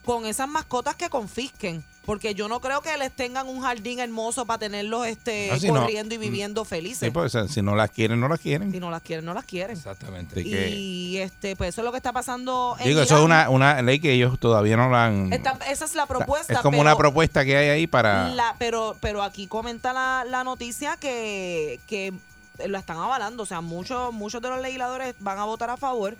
con 0.04 0.26
esas 0.26 0.48
mascotas 0.48 0.94
que 0.96 1.08
confisquen, 1.08 1.82
porque 2.04 2.34
yo 2.34 2.48
no 2.48 2.60
creo 2.60 2.82
que 2.82 2.94
les 2.98 3.10
tengan 3.10 3.48
un 3.48 3.62
jardín 3.62 3.98
hermoso 3.98 4.44
para 4.44 4.58
tenerlos 4.58 5.06
este 5.06 5.50
Ah, 5.50 5.58
si 5.58 5.72
no. 5.72 5.80
corriendo 5.80 6.14
y 6.14 6.18
viviendo 6.18 6.64
felices. 6.66 6.98
Sí, 7.00 7.10
pues, 7.10 7.32
si 7.48 7.62
no 7.62 7.74
las 7.74 7.90
quieren, 7.90 8.20
no 8.20 8.28
las 8.28 8.38
quieren. 8.40 8.70
Si 8.70 8.78
no 8.80 8.90
las 8.90 9.00
quieren, 9.00 9.24
no 9.24 9.32
las 9.32 9.44
quieren. 9.46 9.76
Exactamente. 9.76 10.42
Y 10.42 11.16
este, 11.16 11.56
pues 11.56 11.70
eso 11.70 11.80
es 11.80 11.84
lo 11.86 11.90
que 11.92 11.96
está 11.96 12.12
pasando 12.12 12.76
en 12.78 12.88
Digo, 12.88 13.00
eso 13.00 13.14
es 13.16 13.24
Irán. 13.24 13.24
una, 13.24 13.48
una 13.50 13.82
ley 13.82 13.98
que 14.00 14.12
ellos 14.12 14.38
todavía 14.38 14.76
no 14.76 14.90
la 14.90 15.06
han... 15.06 15.32
Está- 15.32 15.58
esa 15.70 15.84
es 15.86 15.94
la 15.94 16.04
propuesta. 16.06 16.52
es 16.52 16.58
como 16.60 16.72
pero- 16.72 16.82
una 16.82 16.96
propuesta 16.96 17.44
que 17.44 17.56
hay 17.56 17.68
ahí 17.70 17.86
para... 17.86 18.28
La- 18.28 18.54
pero, 18.58 18.96
pero 19.00 19.22
aquí 19.22 19.46
comenta 19.46 19.92
la, 19.94 20.24
la 20.28 20.44
noticia 20.44 20.98
que, 20.98 21.80
que 21.86 22.12
la 22.66 22.78
están 22.78 22.98
avalando. 22.98 23.44
O 23.44 23.46
sea, 23.46 23.62
muchos, 23.62 24.12
muchos 24.12 24.42
de 24.42 24.50
los 24.50 24.60
legisladores 24.60 25.14
van 25.20 25.38
a 25.38 25.44
votar 25.44 25.70
a 25.70 25.78
favor. 25.78 26.16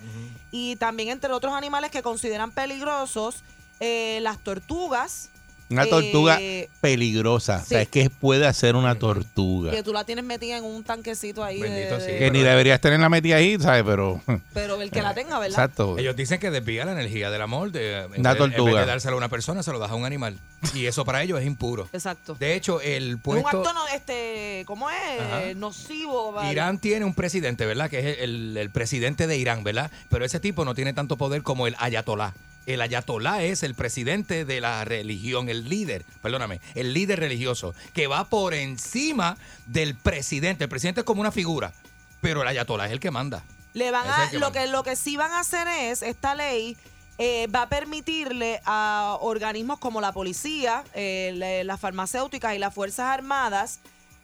Y 0.49 0.75
también 0.77 1.09
entre 1.09 1.31
otros 1.31 1.53
animales 1.53 1.91
que 1.91 2.01
consideran 2.01 2.49
peligrosos, 2.51 3.43
eh, 3.79 4.19
las 4.21 4.39
tortugas. 4.39 5.29
Una 5.67 5.85
eh, 5.85 5.87
tortuga 5.89 6.39
peligrosa. 6.79 7.55
O 7.63 7.65
sea, 7.65 7.79
sí. 7.79 7.83
es 7.83 7.87
que 7.89 8.09
puede 8.11 8.45
hacer 8.45 8.75
una 8.75 8.93
tortuga. 8.99 9.71
Que 9.71 9.81
tú 9.81 9.93
la 9.93 10.03
tienes 10.03 10.23
metida 10.23 10.57
en 10.57 10.63
un 10.63 10.83
tanquecito 10.83 11.43
ahí. 11.43 11.59
de- 11.59 11.67
Bendito 11.69 11.97
de- 11.97 12.05
sí. 12.13 12.19
Que 12.19 12.29
ni 12.29 12.41
deberías 12.41 12.79
tenerla 12.79 13.09
metida 13.09 13.37
ahí, 13.37 13.57
¿sabes? 13.59 13.81
Pero... 13.83 14.21
Pero 14.53 14.79
el 14.79 14.91
que 14.91 15.01
la 15.01 15.13
tenga, 15.15 15.39
¿verdad? 15.39 15.47
Exacto. 15.65 15.97
Ellos 15.97 16.15
dicen 16.15 16.39
que 16.39 16.51
desvía 16.51 16.85
la 16.85 16.91
energía 16.91 17.31
del 17.31 17.41
amor. 17.41 17.71
De, 17.71 18.01
en 18.01 18.05
Una 18.19 18.33
vez- 18.33 18.41
En 18.43 18.49
vez 18.49 18.57
tortuga. 18.57 18.79
de 18.81 18.85
dárselo 18.85 19.15
a 19.15 19.17
una 19.17 19.29
persona, 19.29 19.63
se 19.63 19.71
lo 19.71 19.79
das 19.79 19.89
a 19.89 19.95
un 19.95 20.05
animal. 20.05 20.37
Y 20.75 20.85
eso 20.85 21.03
para 21.03 21.23
ellos 21.23 21.39
es 21.39 21.47
impuro. 21.47 21.89
Exacto. 21.93 22.35
De 22.39 22.53
hecho, 22.53 22.79
el 22.81 23.07
Es 23.07 23.13
un 23.15 23.19
puesto... 23.21 23.47
acto, 23.47 23.73
no, 23.73 23.87
este, 23.87 24.63
¿cómo 24.67 24.91
es? 24.91 25.19
Ajá. 25.19 25.41
Nocivo. 25.55 26.31
¿vale? 26.31 26.51
Irán 26.51 26.77
tiene 26.77 27.05
un 27.05 27.15
presidente, 27.15 27.65
¿verdad? 27.65 27.89
Que 27.89 28.11
es 28.11 28.17
el, 28.19 28.55
el 28.55 28.69
presidente 28.69 29.25
de 29.25 29.35
Irán, 29.37 29.63
¿verdad? 29.63 29.89
Pero 30.11 30.25
ese 30.25 30.39
tipo 30.39 30.63
no 30.63 30.75
tiene 30.75 30.93
tanto 30.93 31.17
poder 31.17 31.41
como 31.41 31.65
el 31.65 31.75
ayatolá. 31.79 32.35
El 32.65 32.81
ayatolá 32.81 33.43
es 33.43 33.61
el 33.63 33.75
presidente 33.75 34.43
de 34.45 34.59
la 34.61 34.83
religión, 34.85 35.49
el 35.49 35.69
líder, 35.69 36.03
perdóname, 36.21 36.61
el 36.73 36.93
líder 36.93 37.19
religioso, 37.19 37.75
que 37.93 38.07
va 38.07 38.25
por 38.25 38.53
encima 38.53 39.37
del 39.67 39.95
presidente. 39.95 40.63
El 40.63 40.69
presidente 40.69 41.01
es 41.01 41.05
como 41.05 41.21
una 41.21 41.31
figura, 41.31 41.73
pero 42.21 42.41
el 42.41 42.47
ayatolá 42.47 42.87
es 42.87 42.91
el 42.91 42.99
que 42.99 43.11
manda. 43.11 43.43
Le 43.73 43.91
van 43.91 44.07
a, 44.09 44.29
que 44.31 44.37
lo 44.39 44.47
manda. 44.47 44.61
que 44.61 44.67
lo 44.67 44.83
que 44.83 44.95
sí 44.95 45.15
van 45.17 45.31
a 45.31 45.39
hacer 45.41 45.67
es 45.67 46.01
esta 46.01 46.33
ley 46.33 46.75
eh, 47.17 47.47
va 47.47 47.61
a 47.63 47.69
permitirle 47.69 48.61
a 48.65 49.17
organismos 49.21 49.79
como 49.79 50.01
la 50.01 50.11
policía, 50.11 50.83
eh, 50.93 51.31
la- 51.35 51.63
las 51.63 51.79
farmacéuticas 51.79 52.55
y 52.55 52.59
las 52.59 52.73
fuerzas 52.73 53.05
armadas 53.07 53.79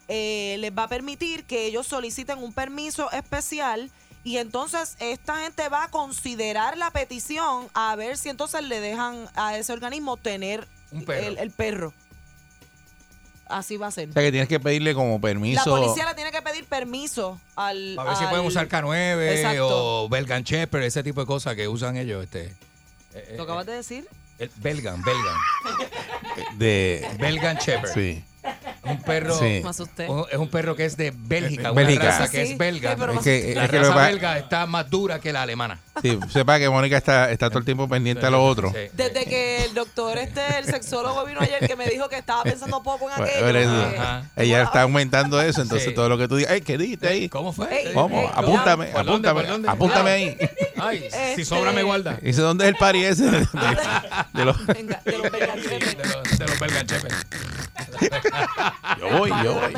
eh, 0.07 0.57
les 0.59 0.71
va 0.77 0.83
a 0.83 0.87
permitir 0.89 1.45
que 1.45 1.65
ellos 1.67 1.87
soliciten 1.87 2.39
un 2.39 2.51
permiso 2.53 3.09
especial 3.11 3.89
y 4.23 4.37
entonces 4.37 4.95
esta 4.99 5.37
gente 5.41 5.67
va 5.69 5.85
a 5.85 5.87
considerar 5.89 6.77
la 6.77 6.91
petición 6.91 7.67
a 7.73 7.95
ver 7.95 8.17
si 8.17 8.29
entonces 8.29 8.63
le 8.63 8.79
dejan 8.79 9.27
a 9.35 9.57
ese 9.57 9.73
organismo 9.73 10.17
tener 10.17 10.67
Un 10.91 11.05
perro. 11.05 11.27
El, 11.27 11.37
el 11.37 11.51
perro. 11.51 11.93
Así 13.47 13.77
va 13.77 13.87
a 13.87 13.91
ser. 13.91 14.09
O 14.09 14.13
sea, 14.13 14.21
que 14.21 14.31
tienes 14.31 14.47
que 14.47 14.59
pedirle 14.59 14.93
como 14.93 15.19
permiso... 15.19 15.61
La 15.69 15.81
policía 15.81 16.05
le 16.05 16.15
tiene 16.15 16.31
que 16.31 16.41
pedir 16.41 16.65
permiso 16.65 17.39
al. 17.55 17.99
A 17.99 18.03
ver 18.05 18.15
si 18.15 18.25
pueden 18.27 18.45
usar 18.45 18.67
K9 18.69 19.35
Exacto. 19.35 20.03
o 20.03 20.09
Belgan 20.09 20.43
Shepherd, 20.43 20.83
ese 20.83 21.03
tipo 21.03 21.21
de 21.21 21.27
cosas 21.27 21.55
que 21.55 21.67
usan 21.67 21.97
ellos. 21.97 22.23
Este, 22.23 22.55
eh, 23.13 23.35
¿Lo 23.35 23.43
acabas 23.43 23.65
de 23.65 23.73
decir? 23.73 24.07
el 24.39 24.49
Belgan, 24.57 25.03
Belgan. 25.03 25.35
De... 26.57 27.07
Belgan 27.19 27.57
Shepherd. 27.57 27.93
Sí. 27.93 28.23
Un 28.83 29.01
perro. 29.03 29.37
Sí. 29.37 29.61
Un- 30.07 30.25
Es 30.31 30.37
un 30.37 30.49
perro 30.49 30.75
que 30.75 30.85
es 30.85 30.97
de 30.97 31.13
Bélgica, 31.15 31.71
Bélgica. 31.71 32.01
una 32.05 32.11
raza 32.11 32.31
que 32.31 32.45
Sí, 32.45 32.51
es 32.53 32.57
belga. 32.57 32.89
sí, 32.91 32.95
pero 32.99 33.13
Es 33.13 33.19
que- 33.19 33.53
la 33.55 33.65
es 33.65 33.69
que 33.71 33.79
lo 33.79 33.89
raza 33.93 34.07
belga 34.07 34.37
está 34.39 34.65
más 34.65 34.89
dura 34.89 35.19
que 35.19 35.31
la 35.31 35.43
alemana. 35.43 35.79
Sí, 36.01 36.17
sepa 36.29 36.57
que 36.57 36.67
Mónica 36.69 36.97
está, 36.97 37.29
está 37.31 37.49
todo 37.49 37.59
el 37.59 37.65
tiempo 37.65 37.87
pendiente 37.87 38.25
a 38.25 38.31
lo 38.31 38.43
otro. 38.43 38.71
Sí. 38.71 38.89
Desde 38.93 39.25
que 39.25 39.65
el 39.65 39.73
doctor, 39.75 40.17
este, 40.17 40.41
el 40.57 40.65
sexólogo 40.65 41.23
vino 41.25 41.39
ayer 41.41 41.65
que 41.67 41.75
me 41.75 41.85
dijo 41.87 42.09
que 42.09 42.17
estaba 42.17 42.41
pensando 42.43 42.81
poco 42.81 43.07
en 43.11 43.21
aquello. 43.21 43.45
pero 43.45 43.59
eso- 43.59 43.81
eh, 43.91 43.97
Ajá. 43.99 44.23
ella 44.35 44.63
está 44.63 44.81
aumentando 44.81 45.39
eso, 45.41 45.61
entonces 45.61 45.89
Sí. 45.89 45.93
todo 45.95 46.09
lo 46.09 46.17
que 46.17 46.27
tú 46.27 46.37
digas, 46.37 46.51
¡ay, 46.53 46.61
qué 46.61 46.77
dijiste 46.79 47.07
ahí! 47.07 47.29
¿Cómo 47.29 47.53
fue? 47.53 47.67
Ey, 47.87 47.93
¿Cómo? 47.93 48.19
ey, 48.21 48.27
Apúntame, 48.33 48.85
¿Por 48.87 49.05
dónde? 49.05 49.29
apúntame, 49.29 49.41
¿Por 49.41 49.49
dónde? 49.51 49.69
apúntame 49.69 50.09
ahí. 50.09 50.37
Ay, 50.77 51.03
Este- 51.05 51.35
si 51.35 51.45
sobra 51.45 51.71
me 51.71 51.83
guarda. 51.83 52.17
Dice, 52.21 52.41
¿dónde 52.41 52.63
es 52.65 52.69
el 52.69 52.75
pari 52.77 53.03
ese? 53.03 53.23
De, 54.33 54.45
los, 54.45 54.65
venga, 54.65 54.99
de 55.05 55.17
los 55.17 55.31
belganchetes. 55.31 55.97
De 55.97 56.03
los, 56.07 56.37
de 56.37 56.45
los. 56.47 58.30
Yo 58.99 59.17
voy, 59.17 59.29
yo 59.43 59.53
voy. 59.53 59.73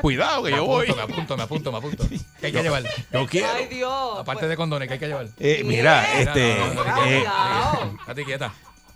Cuidado 0.00 0.42
que 0.42 0.50
yo 0.50 0.64
voy. 0.64 0.86
Me 0.94 1.02
apunto, 1.02 1.36
me 1.36 1.42
apunto, 1.42 1.72
me 1.72 1.78
apunto. 1.78 2.04
¿Qué 2.40 2.46
hay 2.46 2.52
que 2.52 2.62
llevar? 2.62 2.84
Yo 3.12 3.26
quiero. 3.26 3.48
Ay, 3.54 3.66
Dios. 3.66 4.18
Aparte 4.18 4.48
de 4.48 4.56
condones, 4.56 4.88
¿qué 4.88 4.94
hay 4.94 5.00
que 5.00 5.08
llevar? 5.08 5.28
Eh, 5.38 5.62
mira, 5.64 6.18
este, 6.20 6.56
no, 6.58 6.74
no, 6.74 6.84
no, 6.84 7.04
eh. 7.04 7.24
Estate 8.00 8.24
quieta. 8.24 8.52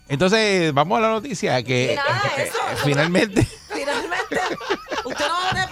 entonces 0.07 0.73
vamos 0.73 0.97
a 0.97 1.01
la 1.01 1.09
noticia 1.09 1.61
que 1.63 1.95
Nada 1.95 2.21
eh, 2.37 2.43
eso. 2.43 2.59
finalmente 2.83 3.47
Finalmente, 3.73 4.39
usted 5.05 5.27
no 5.27 5.33
va 5.33 5.49
a 5.49 5.53
tener 5.53 5.62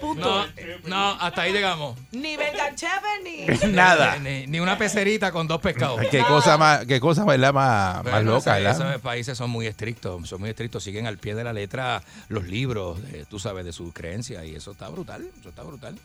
punto. 0.00 0.46
No, 0.84 0.88
no, 0.88 1.10
hasta 1.20 1.42
ahí 1.42 1.52
llegamos. 1.52 1.98
Ni 2.12 2.36
belganchefe 2.36 3.22
ni. 3.24 3.46
nada. 3.72 4.18
Ni, 4.18 4.46
ni 4.46 4.60
una 4.60 4.78
pecerita 4.78 5.32
con 5.32 5.46
dos 5.46 5.60
pescados. 5.60 6.00
Qué 6.10 6.22
cosa 6.24 6.56
más, 6.56 6.84
qué 6.86 7.00
cosa 7.00 7.24
verdad 7.24 7.52
más, 7.52 8.04
más 8.04 8.24
loca, 8.24 8.58
esos- 8.58 8.62
¿verdad? 8.78 8.90
Esos 8.90 9.02
países 9.02 9.36
son 9.38 9.50
muy 9.50 9.66
estrictos, 9.66 10.28
son 10.28 10.40
muy 10.40 10.50
estrictos, 10.50 10.82
siguen 10.84 11.06
al 11.06 11.18
pie 11.18 11.34
de 11.34 11.44
la 11.44 11.52
letra 11.52 12.02
los 12.28 12.46
libros, 12.46 12.98
eh, 13.12 13.24
tú 13.28 13.38
sabes, 13.38 13.64
de 13.64 13.72
sus 13.72 13.92
creencias 13.92 14.44
y 14.44 14.54
eso 14.54 14.72
está 14.72 14.88
brutal, 14.88 15.28
eso 15.40 15.48
está 15.48 15.62
brutal. 15.62 15.98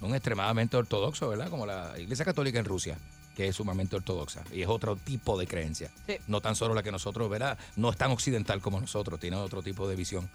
Son 0.00 0.14
extremadamente 0.14 0.76
ortodoxos, 0.76 1.28
¿verdad? 1.30 1.48
Como 1.48 1.64
la 1.66 1.92
Iglesia 1.98 2.24
Católica 2.24 2.58
en 2.58 2.66
Rusia, 2.66 2.98
que 3.34 3.48
es 3.48 3.56
sumamente 3.56 3.96
ortodoxa 3.96 4.42
y 4.52 4.60
es 4.62 4.68
otro 4.68 4.96
tipo 4.96 5.38
de 5.38 5.46
creencia. 5.46 5.90
Sí. 6.06 6.16
No 6.26 6.40
tan 6.42 6.54
solo 6.54 6.74
la 6.74 6.82
que 6.82 6.92
nosotros, 6.92 7.28
¿verdad? 7.30 7.56
No 7.76 7.90
es 7.90 7.96
tan 7.96 8.10
occidental 8.10 8.60
como 8.60 8.80
nosotros, 8.80 9.18
tiene 9.20 9.36
otro 9.36 9.62
tipo 9.62 9.88
de 9.88 9.96
visión. 9.96 10.28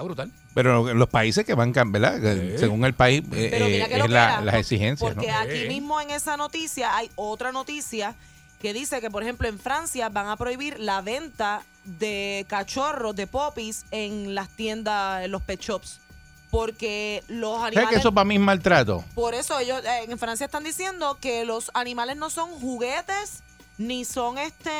Está 0.00 0.06
brutal. 0.06 0.32
Pero 0.54 0.94
los 0.94 1.08
países 1.08 1.44
que 1.44 1.54
van, 1.54 1.72
¿verdad? 1.92 2.18
Sí. 2.20 2.58
Según 2.58 2.84
el 2.84 2.94
país, 2.94 3.22
eh, 3.32 3.50
eh, 3.52 3.82
es 3.82 3.88
que 3.88 3.98
la- 3.98 4.04
era, 4.04 4.40
las 4.40 4.54
exigencias, 4.54 5.10
¿no? 5.10 5.22
Porque 5.22 5.30
aquí 5.30 5.62
Sí. 5.62 5.68
mismo 5.68 6.00
en 6.00 6.10
esa 6.10 6.36
noticia 6.36 6.96
hay 6.96 7.10
otra 7.16 7.52
noticia 7.52 8.14
que 8.60 8.72
dice 8.72 9.00
que, 9.00 9.10
por 9.10 9.22
ejemplo, 9.22 9.48
en 9.48 9.58
Francia 9.58 10.08
van 10.08 10.28
a 10.28 10.36
prohibir 10.36 10.78
la 10.80 11.00
venta 11.02 11.62
de 11.84 12.44
cachorros, 12.48 13.14
de 13.16 13.26
popis, 13.26 13.84
en 13.90 14.34
las 14.34 14.48
tiendas, 14.50 15.24
en 15.24 15.30
los 15.30 15.42
pet 15.42 15.60
shops. 15.60 16.00
Porque 16.50 17.22
los 17.28 17.58
¿Sabes 17.58 17.72
que 17.74 17.78
animales... 17.78 18.00
eso 18.00 18.12
para 18.12 18.24
mí 18.24 18.34
es 18.34 18.40
maltrato? 18.40 19.04
Por 19.14 19.34
eso 19.34 19.58
ellos 19.60 19.82
eh, 19.84 20.04
en 20.08 20.18
Francia 20.18 20.46
están 20.46 20.64
diciendo 20.64 21.16
que 21.20 21.44
los 21.44 21.70
animales 21.74 22.16
no 22.16 22.28
son 22.28 22.50
juguetes 22.50 23.42
ni 23.80 24.04
son 24.04 24.36
este 24.36 24.70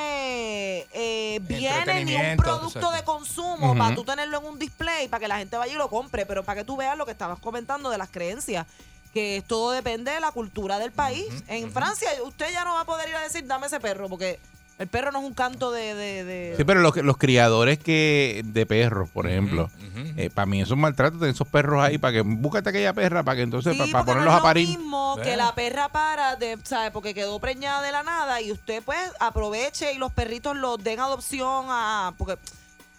eh, 0.93 1.40
bienes 1.40 2.05
ni 2.05 2.14
un 2.14 2.36
producto 2.36 2.78
exacto. 2.78 2.90
de 2.93 3.02
consumo 3.02 3.74
para 3.74 3.94
tú 3.94 4.05
tenerlo 4.05 4.40
en 4.40 4.44
un 4.44 4.59
display 4.59 5.09
para 5.09 5.20
que 5.20 5.28
la 5.28 5.39
gente 5.39 5.56
vaya 5.56 5.72
y 5.72 5.77
lo 5.77 5.89
compre, 5.89 6.27
pero 6.27 6.44
para 6.44 6.60
que 6.60 6.66
tú 6.66 6.77
veas 6.77 6.98
lo 6.98 7.06
que 7.06 7.12
estabas 7.12 7.39
comentando 7.39 7.89
de 7.89 7.97
las 7.97 8.10
creencias 8.10 8.66
que 9.14 9.43
todo 9.47 9.70
depende 9.70 10.12
de 10.12 10.20
la 10.20 10.32
cultura 10.32 10.78
del 10.78 10.93
país. 10.93 11.27
en 11.48 11.72
Francia 11.72 12.10
usted 12.27 12.52
ya 12.52 12.62
no 12.64 12.74
va 12.74 12.82
a 12.82 12.85
poder 12.85 13.09
ir 13.09 13.16
a 13.16 13.22
decir 13.22 13.47
dame 13.47 13.68
ese 13.68 13.81
perro 13.81 14.06
porque 14.10 14.39
el 14.81 14.89
perro 14.89 15.12
no 15.12 15.20
es 15.20 15.24
un 15.27 15.35
canto 15.35 15.70
de, 15.70 15.94
de- 15.94 16.24
de- 16.24 16.55
Sí, 16.57 16.65
pero 16.65 16.81
los, 16.81 16.97
los 16.97 17.16
criadores 17.19 17.78
que 17.78 18.43
de 18.44 18.66
perros, 18.66 19.09
por 19.11 19.28
ejemplo, 19.28 19.70
ujú. 19.78 20.31
para 20.35 20.47
mí 20.47 20.61
es 20.62 20.70
un 20.70 20.81
maltrato 20.81 21.19
tener 21.19 21.35
esos 21.35 21.47
perros 21.47 21.82
ahí 21.85 21.98
para 21.98 22.15
que 22.15 22.20
búscate 22.23 22.70
aquella 22.70 22.93
perra 22.93 23.23
para 23.23 23.36
que 23.36 23.43
entonces 23.43 23.74
Sí, 23.74 23.78
para 23.78 23.90
porque 23.93 24.07
ponerlos 24.07 24.24
no 24.32 24.35
a 24.35 24.36
es 24.39 24.43
parir. 24.43 24.69
lo 24.70 24.78
mismo 24.78 25.16
que 25.23 25.36
la 25.36 25.55
perra 25.55 25.89
para, 25.90 26.35
de, 26.36 26.59
¿sabe? 26.65 26.90
Porque 26.90 27.15
quedó 27.15 27.39
preñada 27.39 27.82
de 27.82 27.93
la 27.93 28.02
nada 28.02 28.40
y 28.40 28.51
usted 28.51 28.82
pues 28.82 28.98
aproveche 29.20 29.93
y 29.93 29.98
los 29.98 30.12
perritos 30.12 30.57
los 30.57 30.82
den 30.82 30.98
adopción 30.98 31.66
a... 31.69 32.15
Porque 32.19 32.39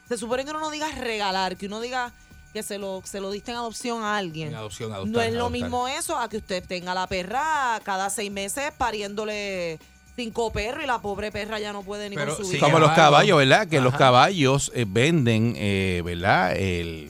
se 0.07 0.17
supone 0.17 0.45
que 0.45 0.51
uno 0.51 0.59
no 0.59 0.69
diga 0.69 0.87
regalar, 0.89 1.57
que 1.57 1.65
uno 1.65 1.79
diga 1.81 2.11
que 2.53 2.63
se 2.63 2.77
lo, 2.77 3.01
se 3.05 3.21
lo 3.21 3.31
diste 3.31 3.51
en 3.51 3.57
adopción 3.57 4.03
a 4.03 4.17
alguien. 4.17 4.49
En 4.49 4.55
adopción, 4.55 4.91
adoptar, 4.91 5.11
no 5.13 5.21
es 5.21 5.33
lo 5.33 5.49
mismo 5.49 5.87
eso 5.87 6.17
a 6.19 6.27
que 6.29 6.37
usted 6.37 6.63
tenga 6.63 6.93
la 6.93 7.07
perra 7.07 7.79
cada 7.83 8.09
seis 8.09 8.29
meses 8.31 8.71
pariéndole 8.77 9.79
cinco 10.23 10.51
perros 10.51 10.83
y 10.83 10.87
la 10.87 10.99
pobre 10.99 11.31
perra 11.31 11.59
ya 11.59 11.73
no 11.73 11.83
puede 11.83 12.09
ni 12.09 12.15
Pero 12.15 12.35
con 12.35 12.45
su 12.45 12.51
sí, 12.51 12.57
vida. 12.57 12.65
Como 12.65 12.79
los 12.79 12.91
caballos, 12.91 13.37
¿verdad? 13.37 13.67
Que 13.67 13.81
los 13.81 13.93
caballos 13.95 14.71
eh, 14.75 14.85
venden, 14.87 15.53
eh, 15.57 16.01
¿verdad? 16.05 16.55
El, 16.55 17.09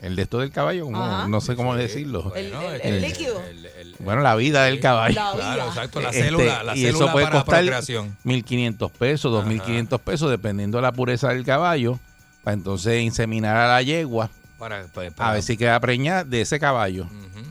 el 0.00 0.16
de 0.16 0.22
esto 0.22 0.38
del 0.40 0.50
caballo, 0.50 0.84
como, 0.84 1.28
no 1.28 1.40
sé 1.40 1.56
cómo 1.56 1.74
decirlo. 1.76 2.32
El, 2.34 2.50
Bueno, 2.50 2.70
el- 2.72 2.80
el- 2.82 2.94
el 2.94 3.02
líquido. 3.02 3.40
Bueno, 4.00 4.20
la 4.22 4.34
vida 4.36 4.64
del 4.64 4.80
caballo. 4.80 5.14
La 5.14 5.32
vida. 5.32 5.54
Claro, 5.54 5.68
exacto, 5.68 6.00
la 6.00 6.10
Este, 6.10 6.24
célula, 6.24 6.62
la 6.64 6.76
y 6.76 6.82
célula 6.82 7.04
eso 7.04 7.12
puede 7.12 7.26
para 7.26 7.38
costar 7.38 7.60
procreación. 7.60 8.16
1.500 8.24 8.90
pesos, 8.90 9.32
2.500 9.32 9.98
pesos, 10.00 10.30
dependiendo 10.30 10.78
de 10.78 10.82
la 10.82 10.92
pureza 10.92 11.28
del 11.30 11.44
caballo, 11.44 11.98
para 12.42 12.54
entonces 12.54 13.00
inseminar 13.02 13.56
a 13.56 13.68
la 13.68 13.82
yegua, 13.82 14.28
Para, 14.58 14.84
para- 14.88 15.10
para- 15.12 15.30
a 15.30 15.32
ver 15.34 15.42
si 15.42 15.56
queda 15.56 15.78
preñada 15.80 16.24
de 16.24 16.40
ese 16.42 16.58
caballo. 16.60 17.04
Ujú. 17.04 17.44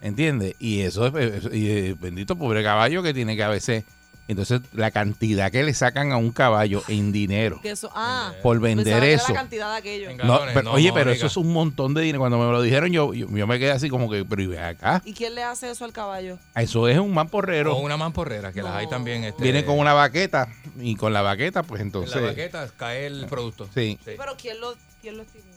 ¿Entiendes? 0.00 0.54
Y 0.58 0.82
eso 0.82 1.06
es, 1.06 1.14
es- 1.46 1.54
y, 1.54 1.70
eh, 1.70 1.96
bendito 1.98 2.36
pobre 2.36 2.62
caballo 2.62 3.02
que 3.02 3.14
tiene 3.14 3.34
que 3.36 3.42
a 3.42 3.48
veces. 3.48 3.84
Entonces, 4.26 4.62
la 4.72 4.90
cantidad 4.90 5.52
que 5.52 5.62
le 5.62 5.74
sacan 5.74 6.10
a 6.12 6.16
un 6.16 6.30
caballo 6.32 6.82
en 6.88 7.12
dinero 7.12 7.60
Que 7.62 7.72
eso, 7.72 7.90
ah, 7.94 8.32
por 8.42 8.58
vender 8.58 9.04
eso. 9.04 9.32
la 9.32 9.40
cantidad 9.40 9.70
de 9.72 9.76
aquello. 9.78 10.08
Venga. 10.08 10.24
No, 10.24 10.32
Galones, 10.32 10.54
pero- 10.54 10.64
no, 10.64 10.72
oye, 10.72 10.92
pero 10.94 11.10
eso 11.10 11.26
es 11.26 11.36
un 11.36 11.52
montón 11.52 11.92
de 11.92 12.00
dinero. 12.02 12.20
Cuando 12.20 12.38
me 12.38 12.44
lo 12.50 12.62
dijeron, 12.62 12.90
yo, 12.90 13.12
yo, 13.12 13.26
yo 13.28 13.46
me 13.46 13.58
quedé 13.58 13.72
así 13.72 13.90
como 13.90 14.08
que, 14.10 14.24
pero 14.24 14.40
y 14.42 14.46
ve 14.46 14.58
acá. 14.60 15.02
¿Y 15.04 15.12
quién 15.12 15.34
le 15.34 15.42
hace 15.42 15.70
eso 15.70 15.84
al 15.84 15.92
caballo? 15.92 16.38
Eso 16.56 16.88
es 16.88 16.98
un 16.98 17.12
mamporrero. 17.12 17.76
O 17.76 17.80
una 17.80 17.98
mamporrera, 17.98 18.50
que 18.52 18.62
las 18.62 18.72
hay 18.74 18.88
también. 18.88 19.24
Este, 19.24 19.42
Viene 19.42 19.64
con 19.64 19.78
una 19.78 19.92
baqueta 19.92 20.48
y 20.80 20.96
con 20.96 21.12
la 21.12 21.20
baqueta, 21.20 21.62
pues 21.62 21.82
En 21.82 21.88
entonces. 21.88 22.16
la 22.20 22.28
baqueta 22.28 22.68
cae 22.76 23.06
el 23.06 23.26
producto. 23.26 23.68
Sí. 23.74 23.98
Sí. 24.04 24.12
Pero 24.16 24.34
¿quién 24.40 24.58
lo, 24.60 24.74
quién 25.02 25.16
lo 25.18 25.22
estimula? 25.22 25.50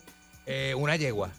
Eh, 0.44 0.74
una 0.76 0.96
yegua. 0.96 1.30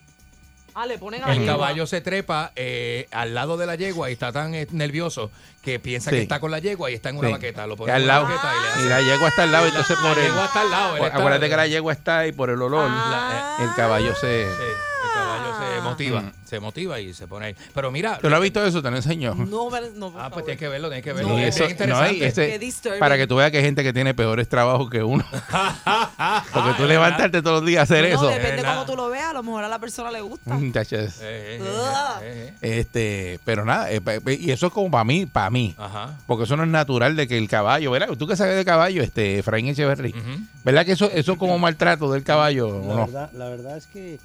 Ah, 0.75 0.85
le 0.85 0.97
ponen 0.97 1.23
a 1.23 1.31
El 1.33 1.39
yegua. 1.39 1.53
caballo 1.53 1.85
se 1.87 2.01
trepa 2.01 2.51
eh, 2.55 3.07
al 3.11 3.33
lado 3.33 3.57
de 3.57 3.65
la 3.65 3.75
yegua 3.75 4.09
y 4.09 4.13
está 4.13 4.31
tan 4.31 4.53
eh, 4.55 4.67
nervioso 4.71 5.31
que 5.61 5.79
piensa 5.79 6.09
Sí. 6.09 6.15
que 6.17 6.21
está 6.21 6.39
con 6.39 6.51
la 6.51 6.59
yegua 6.59 6.89
y 6.89 6.93
está 6.93 7.09
en 7.09 7.17
una 7.17 7.27
Sí. 7.29 7.33
baqueta. 7.33 7.67
Lo 7.67 7.75
Que 7.75 7.79
pone 7.79 7.91
al 7.91 8.01
en 8.01 8.03
una 8.05 8.13
lado. 8.13 8.25
baqueta 8.27 8.53
y 8.55 8.61
le 8.63 8.69
hace- 8.69 8.81
Y 8.85 8.89
la 8.89 9.01
yegua 9.01 9.27
está 9.29 9.43
al 9.43 9.51
lado, 9.51 9.65
entonces 9.67 9.97
por 9.97 10.15
La 10.17 10.23
el. 10.23 10.27
yegua 10.29 10.45
está 10.45 10.61
al 10.61 10.69
lado. 10.71 10.91
él 10.93 10.97
por- 10.99 11.07
está- 11.07 11.17
acuérdate 11.19 11.49
que 11.49 11.55
la 11.57 11.67
yegua 11.67 11.93
está 11.93 12.19
ahí 12.19 12.31
por 12.31 12.49
el 12.49 12.61
olor. 12.61 12.87
Ah. 12.89 13.57
El 13.61 13.75
caballo 13.75 14.15
se. 14.15 14.45
Sí, 14.45 14.73
caballo 15.19 15.75
se 15.75 15.81
motiva. 15.81 16.21
Mm. 16.21 16.31
Se 16.45 16.59
motiva 16.59 16.99
y 16.99 17.13
se 17.13 17.27
pone 17.27 17.45
ahí. 17.47 17.55
Pero 17.73 17.91
mira. 17.91 18.17
¿Tú 18.19 18.29
lo 18.29 18.35
has 18.35 18.41
visto 18.41 18.65
eso? 18.65 18.81
Te 18.81 18.89
lo 18.89 18.97
enseño. 18.97 19.35
No, 19.35 19.67
pero- 19.69 19.87
no, 19.95 20.11
por 20.11 20.21
Ah, 20.21 20.25
pues 20.25 20.29
favor. 20.31 20.43
tienes 20.45 20.59
que 20.59 20.67
verlo, 20.67 20.87
tienes 20.89 21.03
que 21.03 21.11
Y 21.11 21.13
verlo. 21.13 21.37
es 21.37 21.55
eso- 21.55 21.65
bien 21.67 21.77
no, 21.77 21.83
interesante. 21.85 22.15
y 22.17 22.23
ese- 22.23 22.47
Qué 22.49 22.59
disturbing. 22.59 22.99
para 22.99 23.17
que 23.17 23.27
tú 23.27 23.35
veas 23.35 23.51
que 23.51 23.57
hay 23.57 23.63
gente 23.63 23.83
que 23.83 23.93
tiene 23.93 24.13
peores 24.13 24.49
trabajos 24.49 24.89
que 24.89 25.03
uno. 25.03 25.23
Porque 26.53 26.73
tú 26.77 26.85
levantarte 26.85 27.41
todos 27.41 27.61
los 27.61 27.67
días 27.67 27.79
a 27.81 27.83
hacer 27.83 28.09
No, 28.09 28.15
eso. 28.15 28.27
depende 28.27 28.63
cómo 28.63 28.85
tú 28.85 28.95
lo 28.95 29.09
veas, 29.09 29.29
a 29.29 29.33
lo 29.33 29.43
mejor 29.43 29.63
a 29.63 29.67
la 29.69 29.79
persona 29.79 30.11
le 30.11 30.21
gusta. 30.21 30.53
Muchachos. 30.53 31.19
Eh, 31.21 31.59
eh, 31.61 31.61
eh, 31.61 32.53
eh, 32.61 32.79
Este, 32.79 33.39
pero 33.45 33.65
nada, 33.65 33.91
eh, 33.91 34.01
pa- 34.01 34.19
pa- 34.19 34.31
y 34.31 34.51
eso 34.51 34.67
es 34.67 34.73
como 34.73 34.89
para 34.91 35.03
mí, 35.03 35.25
para 35.25 35.49
mí. 35.49 35.75
Ajá. 35.77 36.17
Porque 36.27 36.43
eso 36.45 36.55
no 36.57 36.63
es 36.63 36.69
natural 36.69 37.15
de 37.15 37.27
que 37.27 37.37
el 37.37 37.47
caballo, 37.47 37.91
¿verdad? 37.91 38.09
Tú 38.17 38.27
que 38.27 38.35
sabes 38.35 38.55
de 38.55 38.65
caballo, 38.65 39.01
este, 39.03 39.39
Efraín 39.39 39.67
Echeverry. 39.67 40.09
Ujú. 40.09 40.41
¿Verdad 40.63 40.85
que 40.85 40.93
eso, 40.93 41.09
eso 41.13 41.33
es 41.33 41.37
como 41.37 41.57
maltrato 41.59 42.11
del 42.11 42.23
caballo 42.23 42.67
o 42.69 42.87
La, 42.87 42.95
no? 42.95 43.05
verdad, 43.05 43.29
la 43.33 43.49
verdad 43.49 43.77
es 43.77 43.87
que 43.87 44.19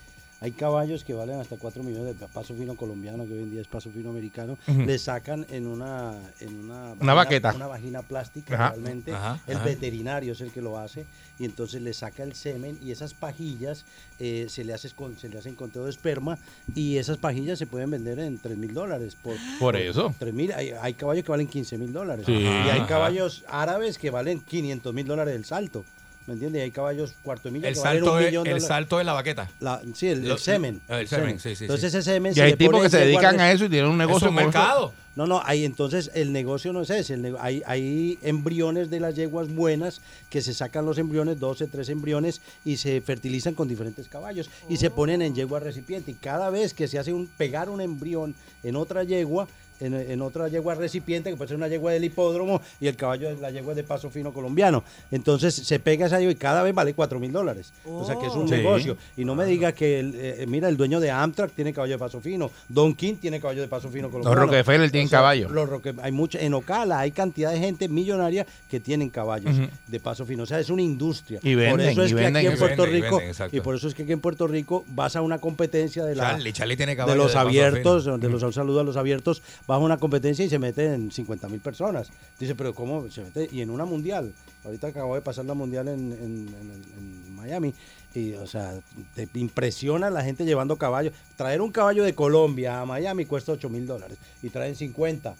hay 0.44 0.52
caballos 0.52 1.04
que 1.04 1.14
valen 1.14 1.40
hasta 1.40 1.56
4 1.56 1.82
millones 1.82 2.20
de 2.20 2.26
paso 2.26 2.54
fino 2.54 2.76
colombiano, 2.76 3.26
que 3.26 3.32
hoy 3.32 3.44
en 3.44 3.50
día 3.50 3.62
es 3.62 3.66
paso 3.66 3.90
fino 3.90 4.10
americano. 4.10 4.58
Le 4.66 4.98
sacan 4.98 5.46
en 5.48 5.66
una, 5.66 6.12
en 6.38 6.58
una, 6.58 6.92
Una 7.00 7.14
baqueta. 7.14 7.54
Una 7.54 7.66
vagina 7.66 8.02
plástica 8.02 8.54
Ajá. 8.54 8.70
realmente. 8.72 9.10
Ajá, 9.10 9.40
el 9.46 9.56
ajá. 9.56 9.64
veterinario 9.64 10.34
es 10.34 10.42
el 10.42 10.52
que 10.52 10.60
lo 10.60 10.78
hace. 10.78 11.06
Y 11.38 11.46
entonces 11.46 11.80
le 11.80 11.94
saca 11.94 12.24
el 12.24 12.34
semen 12.34 12.78
y 12.82 12.90
esas 12.90 13.14
pajillas 13.14 13.86
eh, 14.20 14.44
se, 14.50 14.64
le 14.64 14.74
hace 14.74 14.90
se 15.16 15.28
le 15.30 15.38
hacen 15.38 15.54
conteo 15.54 15.84
de 15.84 15.90
esperma. 15.90 16.36
Y 16.74 16.98
esas 16.98 17.16
pajillas 17.16 17.58
se 17.58 17.66
pueden 17.66 17.90
vender 17.90 18.18
en 18.18 18.36
3 18.36 18.58
mil 18.58 18.74
dólares. 18.74 19.16
Por, 19.16 19.36
Por 19.58 19.76
eso. 19.76 20.14
3 20.18 20.34
mil, 20.34 20.52
hay, 20.52 20.72
hay 20.72 20.92
caballos 20.92 21.24
que 21.24 21.30
valen 21.30 21.46
15 21.46 21.78
mil 21.78 21.90
dólares. 21.90 22.26
Sí. 22.26 22.34
Y 22.34 22.46
hay 22.46 22.82
caballos 22.82 23.44
árabes 23.48 23.96
que 23.96 24.10
valen 24.10 24.40
500 24.40 24.92
mil 24.92 25.06
dólares 25.06 25.34
el 25.36 25.46
salto. 25.46 25.86
¿Me 26.26 26.32
entiendes? 26.34 26.60
Y 26.60 26.62
hay 26.62 26.70
caballos 26.70 27.14
cuarto 27.22 27.48
de 27.48 27.52
milla 27.52 27.68
El 27.68 27.74
que 27.74 27.80
valen 27.80 27.98
salto, 28.02 28.14
un 28.14 28.20
es, 28.20 28.26
millón 28.26 28.44
de 28.44 28.50
el 28.50 28.54
dólares. 28.54 28.66
salto 28.68 29.00
es 29.00 29.04
la 29.06 29.12
baqueta. 29.12 29.50
La- 29.60 29.82
sí, 29.94 30.08
el, 30.08 30.22
el 30.22 30.28
Lo- 30.30 30.38
semen. 30.38 30.80
el 30.88 31.06
semen, 31.06 31.38
sí, 31.38 31.54
sí, 31.54 31.64
Entonces 31.64 31.92
sí. 31.92 31.98
ese 31.98 32.10
semen 32.12 32.32
Y 32.32 32.36
se 32.36 32.42
hay 32.42 32.56
tipos 32.56 32.80
que 32.82 32.88
se 32.88 32.98
dedican 32.98 33.38
a 33.40 33.48
de- 33.48 33.52
eso 33.54 33.66
y 33.66 33.68
tienen 33.68 33.90
un 33.90 34.00
Es 34.00 34.06
negocio 34.06 34.28
un 34.30 34.34
con 34.34 34.42
eso. 34.44 34.50
mercado. 34.58 34.92
No, 35.16 35.26
no, 35.26 35.40
hay, 35.44 35.64
entonces 35.64 36.10
el 36.14 36.32
negocio 36.32 36.72
no 36.72 36.80
es 36.80 36.90
ese. 36.90 37.14
el 37.14 37.22
nego- 37.22 37.38
hay, 37.40 37.62
hay 37.66 38.18
embriones 38.22 38.88
de 38.90 39.00
las 39.00 39.14
yeguas 39.14 39.48
buenas 39.54 40.00
que 40.30 40.40
se 40.40 40.54
sacan 40.54 40.86
los 40.86 40.96
embriones, 40.98 41.38
12, 41.38 41.66
13 41.66 41.92
embriones, 41.92 42.40
y 42.64 42.78
se 42.78 43.00
fertilizan 43.02 43.54
con 43.54 43.68
diferentes 43.68 44.08
caballos 44.08 44.48
y 44.68 44.78
se 44.78 44.90
ponen 44.90 45.20
en 45.22 45.34
yegua 45.34 45.60
recipiente. 45.60 46.10
Y 46.10 46.14
cada 46.14 46.48
vez 46.50 46.72
que 46.74 46.88
se 46.88 46.98
hace 46.98 47.12
un 47.12 47.26
pegar 47.26 47.68
un 47.68 47.80
embrión 47.82 48.34
en 48.62 48.76
otra 48.76 49.04
yegua, 49.04 49.46
en, 49.80 49.94
en 49.94 50.22
otra 50.22 50.48
yegua 50.48 50.74
recipiente, 50.74 51.30
que 51.30 51.36
puede 51.36 51.48
ser 51.48 51.56
una 51.56 51.68
yegua 51.68 51.92
del 51.92 52.04
hipódromo, 52.04 52.60
y 52.80 52.86
el 52.86 52.96
caballo 52.96 53.30
es 53.30 53.40
la 53.40 53.50
yegua 53.50 53.74
de 53.74 53.84
paso 53.84 54.10
fino 54.10 54.32
colombiano. 54.32 54.84
Entonces 55.10 55.54
se 55.54 55.78
pega 55.78 56.06
esa 56.06 56.18
yegua 56.18 56.32
y 56.32 56.36
cada 56.36 56.62
vez 56.62 56.74
vale 56.74 56.94
4 56.94 57.18
mil 57.20 57.32
dólares. 57.32 57.72
O 57.86 58.04
sea 58.04 58.16
que 58.18 58.26
es 58.26 58.32
un 58.32 58.48
Sí. 58.48 58.54
negocio. 58.54 58.96
Y 59.16 59.24
no 59.24 59.34
me 59.34 59.44
diga 59.46 59.72
que, 59.72 60.00
el, 60.00 60.14
eh, 60.16 60.44
mira, 60.48 60.68
el 60.68 60.76
dueño 60.76 61.00
de 61.00 61.10
Amtrak 61.10 61.52
tiene 61.52 61.72
caballo 61.72 61.94
de 61.94 61.98
paso 61.98 62.20
fino, 62.20 62.50
Don 62.68 62.94
King 62.94 63.14
tiene 63.20 63.40
caballo 63.40 63.60
de 63.62 63.68
paso 63.68 63.88
fino 63.88 64.10
colombiano. 64.10 64.40
Rockefeller 64.42 64.90
tienen 64.90 65.08
caballo. 65.08 65.48
Los 65.48 65.68
Roque- 65.68 65.94
hay 66.02 66.12
mucha, 66.12 66.38
en 66.40 66.54
Ocala 66.54 67.00
hay 67.00 67.10
cantidad 67.10 67.50
de 67.52 67.58
gente 67.58 67.88
millonaria 67.88 68.46
que 68.70 68.80
tienen 68.80 69.10
caballos 69.10 69.54
de 69.86 70.00
paso 70.00 70.24
fino. 70.26 70.42
O 70.42 70.46
sea, 70.46 70.58
es 70.60 70.70
una 70.70 70.82
industria. 70.82 71.40
Y 71.42 71.54
por 71.54 71.62
venden, 71.64 71.88
eso 71.90 72.02
es 72.02 72.10
y 72.12 72.14
que 72.14 72.20
venden, 72.20 72.36
aquí 72.46 72.52
en 72.52 72.58
Puerto 72.58 72.82
venden, 72.84 73.02
Rico, 73.02 73.20
y 73.52 73.60
por 73.60 73.74
eso 73.74 73.88
es 73.88 73.94
que 73.94 74.02
aquí 74.04 74.12
en 74.12 74.20
Puerto 74.20 74.46
Rico 74.46 74.84
vas 74.88 75.16
a 75.16 75.22
una 75.22 75.38
competencia 75.38 76.04
de 76.04 76.14
la 76.14 76.30
Charlie, 76.32 76.52
Charlie 76.52 76.76
tiene 76.76 76.94
de 76.96 77.14
los 77.16 77.34
abiertos, 77.36 78.04
de 78.20 78.28
los 78.28 78.42
un 78.44 78.52
saludo 78.52 78.80
a 78.80 78.84
los 78.84 78.96
abiertos, 78.96 79.42
vas 79.66 79.76
a 79.76 79.78
una 79.78 79.96
competencia 79.98 80.44
y 80.44 80.48
se 80.48 80.58
meten 80.58 81.10
50 81.10 81.48
mil 81.48 81.60
personas. 81.60 82.10
Dice, 82.38 82.54
pero 82.54 82.74
¿cómo 82.74 83.10
se 83.10 83.22
mete? 83.22 83.48
Y 83.50 83.60
en 83.60 83.70
una 83.70 83.84
mundial, 83.84 84.32
ahorita 84.64 84.88
acabo 84.88 85.14
de 85.14 85.20
pasar 85.20 85.44
la 85.44 85.54
mundial 85.54 85.88
en, 85.88 86.12
en 86.12 87.34
Miami, 87.34 87.74
y 88.14 88.34
o 88.34 88.46
sea, 88.46 88.78
te 89.14 89.28
impresiona 89.34 90.08
la 90.10 90.22
gente 90.22 90.44
llevando 90.44 90.76
caballos. 90.76 91.12
Traer 91.36 91.60
un 91.60 91.72
caballo 91.72 92.04
de 92.04 92.14
Colombia 92.14 92.80
a 92.80 92.86
Miami 92.86 93.24
cuesta 93.24 93.52
8 93.52 93.68
mil 93.68 93.86
dólares 93.86 94.18
y 94.42 94.50
traen 94.50 94.76
50 94.76 95.34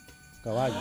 caballos. 0.45 0.77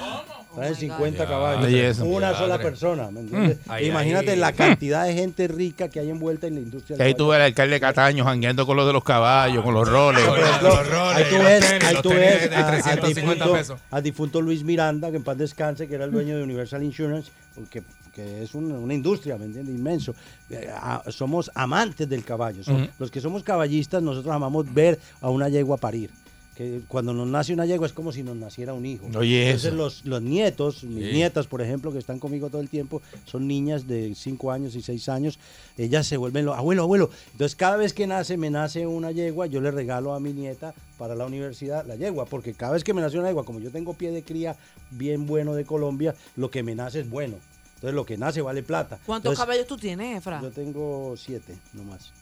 Traen 0.54 0.72
Oh 0.74 0.76
my 0.76 0.80
50 0.80 1.24
God. 1.26 1.32
caballos. 1.32 2.00
Una 2.00 2.28
Madre. 2.28 2.38
sola 2.38 2.58
persona, 2.60 3.10
¿me 3.10 3.22
entiendes? 3.22 3.58
Mm. 3.66 3.72
Ahí, 3.72 3.88
Imagínate 3.88 4.32
ahí. 4.32 4.38
la 4.38 4.52
cantidad 4.54 5.06
de 5.06 5.14
gente 5.16 5.48
rica 5.48 5.88
que 5.90 6.00
hay 6.00 6.12
envuelta 6.12 6.46
en 6.46 6.54
la 6.56 6.62
industria. 6.62 6.98
Que 6.98 7.04
ahí 7.04 7.16
tú 7.16 7.30
ves 7.30 7.38
al 7.38 7.42
alcalde 7.46 7.80
Cataño 7.80 8.24
jangueando 8.24 8.68
con 8.68 8.78
los 8.78 8.86
de 8.86 8.94
los 8.94 9.04
caballos, 9.04 9.64
con 9.64 9.74
los 9.74 9.88
roles. 9.90 10.24
Con 10.24 10.40
los 10.40 10.90
roles, 10.90 11.16
ahí 11.18 11.26
tú 11.32 11.44
ves, 11.44 11.68
tenis, 11.70 11.84
ahí 11.86 11.96
tú 12.04 12.10
ves 12.10 12.52
a- 12.52 12.60
al 12.60 12.66
350 12.68 13.16
difunto, 13.46 13.54
pesos. 13.54 13.80
al 13.90 14.04
difunto 14.04 14.42
Luis 14.42 14.64
Miranda, 14.64 15.10
que 15.10 15.18
en 15.18 15.24
paz 15.24 15.38
descanse, 15.40 15.88
que 15.88 15.96
era 15.96 16.06
el 16.06 16.12
dueño 16.12 16.38
de 16.38 16.44
Universal 16.44 16.84
Insurance, 16.84 17.32
que, 17.72 17.82
que 18.14 18.44
es 18.44 18.54
un- 18.54 18.72
una 18.74 18.94
industria, 18.94 19.38
¿me 19.38 19.46
entiendes? 19.46 19.74
Inmenso. 19.74 20.14
Eh, 20.52 20.70
a- 20.72 21.02
somos 21.10 21.50
amantes 21.56 22.08
del 22.08 22.24
caballo. 22.24 22.62
Los 23.00 23.10
que 23.10 23.22
somos 23.22 23.42
caballistas, 23.42 24.04
nosotros 24.04 24.32
amamos 24.32 24.72
ver 24.72 25.00
a 25.20 25.30
una 25.32 25.50
yegua 25.50 25.78
parir. 25.78 26.12
Que 26.56 26.82
cuando 26.88 27.14
nos 27.14 27.28
nace 27.28 27.52
una 27.52 27.66
yegua 27.66 27.88
es 27.88 27.94
como 27.94 28.12
si 28.12 28.22
nos 28.22 28.36
naciera 28.36 28.74
un 28.74 28.86
hijo. 28.86 29.08
Oye, 29.18 29.48
Entonces 29.48 29.68
eso. 29.70 29.76
los, 29.76 30.06
los 30.06 30.22
nietos, 30.22 30.84
mis 30.84 31.08
Sí. 31.08 31.14
nietas, 31.14 31.48
por 31.48 31.62
ejemplo, 31.64 31.92
que 31.92 31.98
están 31.98 32.20
conmigo 32.20 32.50
todo 32.50 32.62
el 32.62 32.70
tiempo, 32.70 33.02
son 33.26 33.48
niñas 33.48 33.88
de 33.88 34.14
5 34.16 34.52
años 34.52 34.76
y 34.76 34.84
6 34.84 35.10
años, 35.10 35.40
ellas 35.78 36.06
se 36.06 36.16
vuelven, 36.18 36.46
los, 36.46 36.56
abuelo, 36.56 36.84
abuelo. 36.84 37.10
Entonces 37.32 37.56
cada 37.56 37.76
vez 37.78 37.94
que 37.94 38.06
nace, 38.06 38.38
me 38.38 38.52
nace 38.52 38.86
una 38.86 39.10
yegua, 39.12 39.48
yo 39.48 39.62
le 39.62 39.72
regalo 39.72 40.14
a 40.14 40.20
mi 40.20 40.32
nieta 40.32 40.76
para 41.00 41.16
la 41.16 41.26
universidad 41.26 41.88
la 41.88 41.96
yegua, 41.96 42.26
porque 42.26 42.54
cada 42.54 42.74
vez 42.74 42.84
que 42.84 42.94
me 42.94 43.02
nace 43.02 43.18
una 43.18 43.30
yegua, 43.30 43.46
como 43.46 43.60
yo 43.60 43.72
tengo 43.72 43.96
pie 43.96 44.12
de 44.12 44.22
cría 44.22 44.56
bien 44.92 45.26
bueno 45.26 45.56
de 45.56 45.66
Colombia, 45.66 46.14
lo 46.36 46.52
que 46.52 46.62
me 46.62 46.76
nace 46.76 47.00
es 47.00 47.10
bueno. 47.10 47.38
Entonces 47.76 47.96
lo 47.96 48.06
que 48.06 48.16
nace 48.18 48.42
vale 48.42 48.62
plata. 48.64 49.00
¿Cuántos 49.06 49.32
Entonces, 49.32 49.40
caballos 49.44 49.68
tú 49.68 49.76
tienes, 49.76 50.20
Efra? 50.20 50.40
Yo 50.42 50.52
tengo 50.52 51.16
7 51.18 51.54
nomás. 51.74 52.14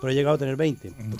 Pero 0.00 0.12
he 0.12 0.14
llegado 0.14 0.36
a 0.36 0.38
tener 0.38 0.54
20. 0.56 0.90
Me 0.90 1.16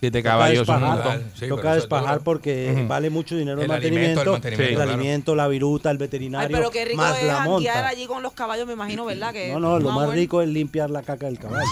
Siete 0.00 0.22
toca 0.22 0.48
despajar. 0.48 0.54
Toca 0.54 0.64
caballos 0.64 0.68
un 0.68 0.74
despajar, 0.80 1.18
montón. 1.20 1.30
Sí, 1.38 1.48
toca 1.48 1.68
es 1.70 1.74
despajar 1.76 2.12
duro. 2.14 2.24
porque 2.24 2.72
Ujú. 2.74 2.88
vale 2.88 3.10
mucho 3.10 3.36
dinero 3.36 3.58
el, 3.60 3.64
El 3.66 3.70
alimento, 3.70 3.90
mantenimiento, 4.00 4.22
el 4.22 4.30
mantenimiento, 4.30 4.70
el 4.70 4.74
claro. 4.76 4.90
alimento, 4.92 5.34
la 5.34 5.48
viruta, 5.48 5.90
el 5.90 5.96
Ay, 5.96 6.00
veterinario, 6.00 6.56
pero 6.56 6.70
qué 6.70 6.84
rico 6.86 6.96
más 6.96 7.18
es 7.18 7.24
la 7.24 7.40
monta. 7.40 7.88
allí 7.88 8.06
con 8.06 8.22
los 8.22 8.32
caballos, 8.32 8.66
me 8.66 8.72
imagino, 8.72 9.04
¿verdad? 9.04 9.32
Que 9.32 9.52
No, 9.52 9.60
no, 9.60 9.78
lo 9.78 9.88
un 9.88 9.94
más 9.94 10.04
amor. 10.04 10.14
rico 10.14 10.40
es 10.42 10.48
limpiar 10.48 10.88
la 10.90 11.02
caca 11.02 11.26
del 11.26 11.38
caballo. 11.38 11.66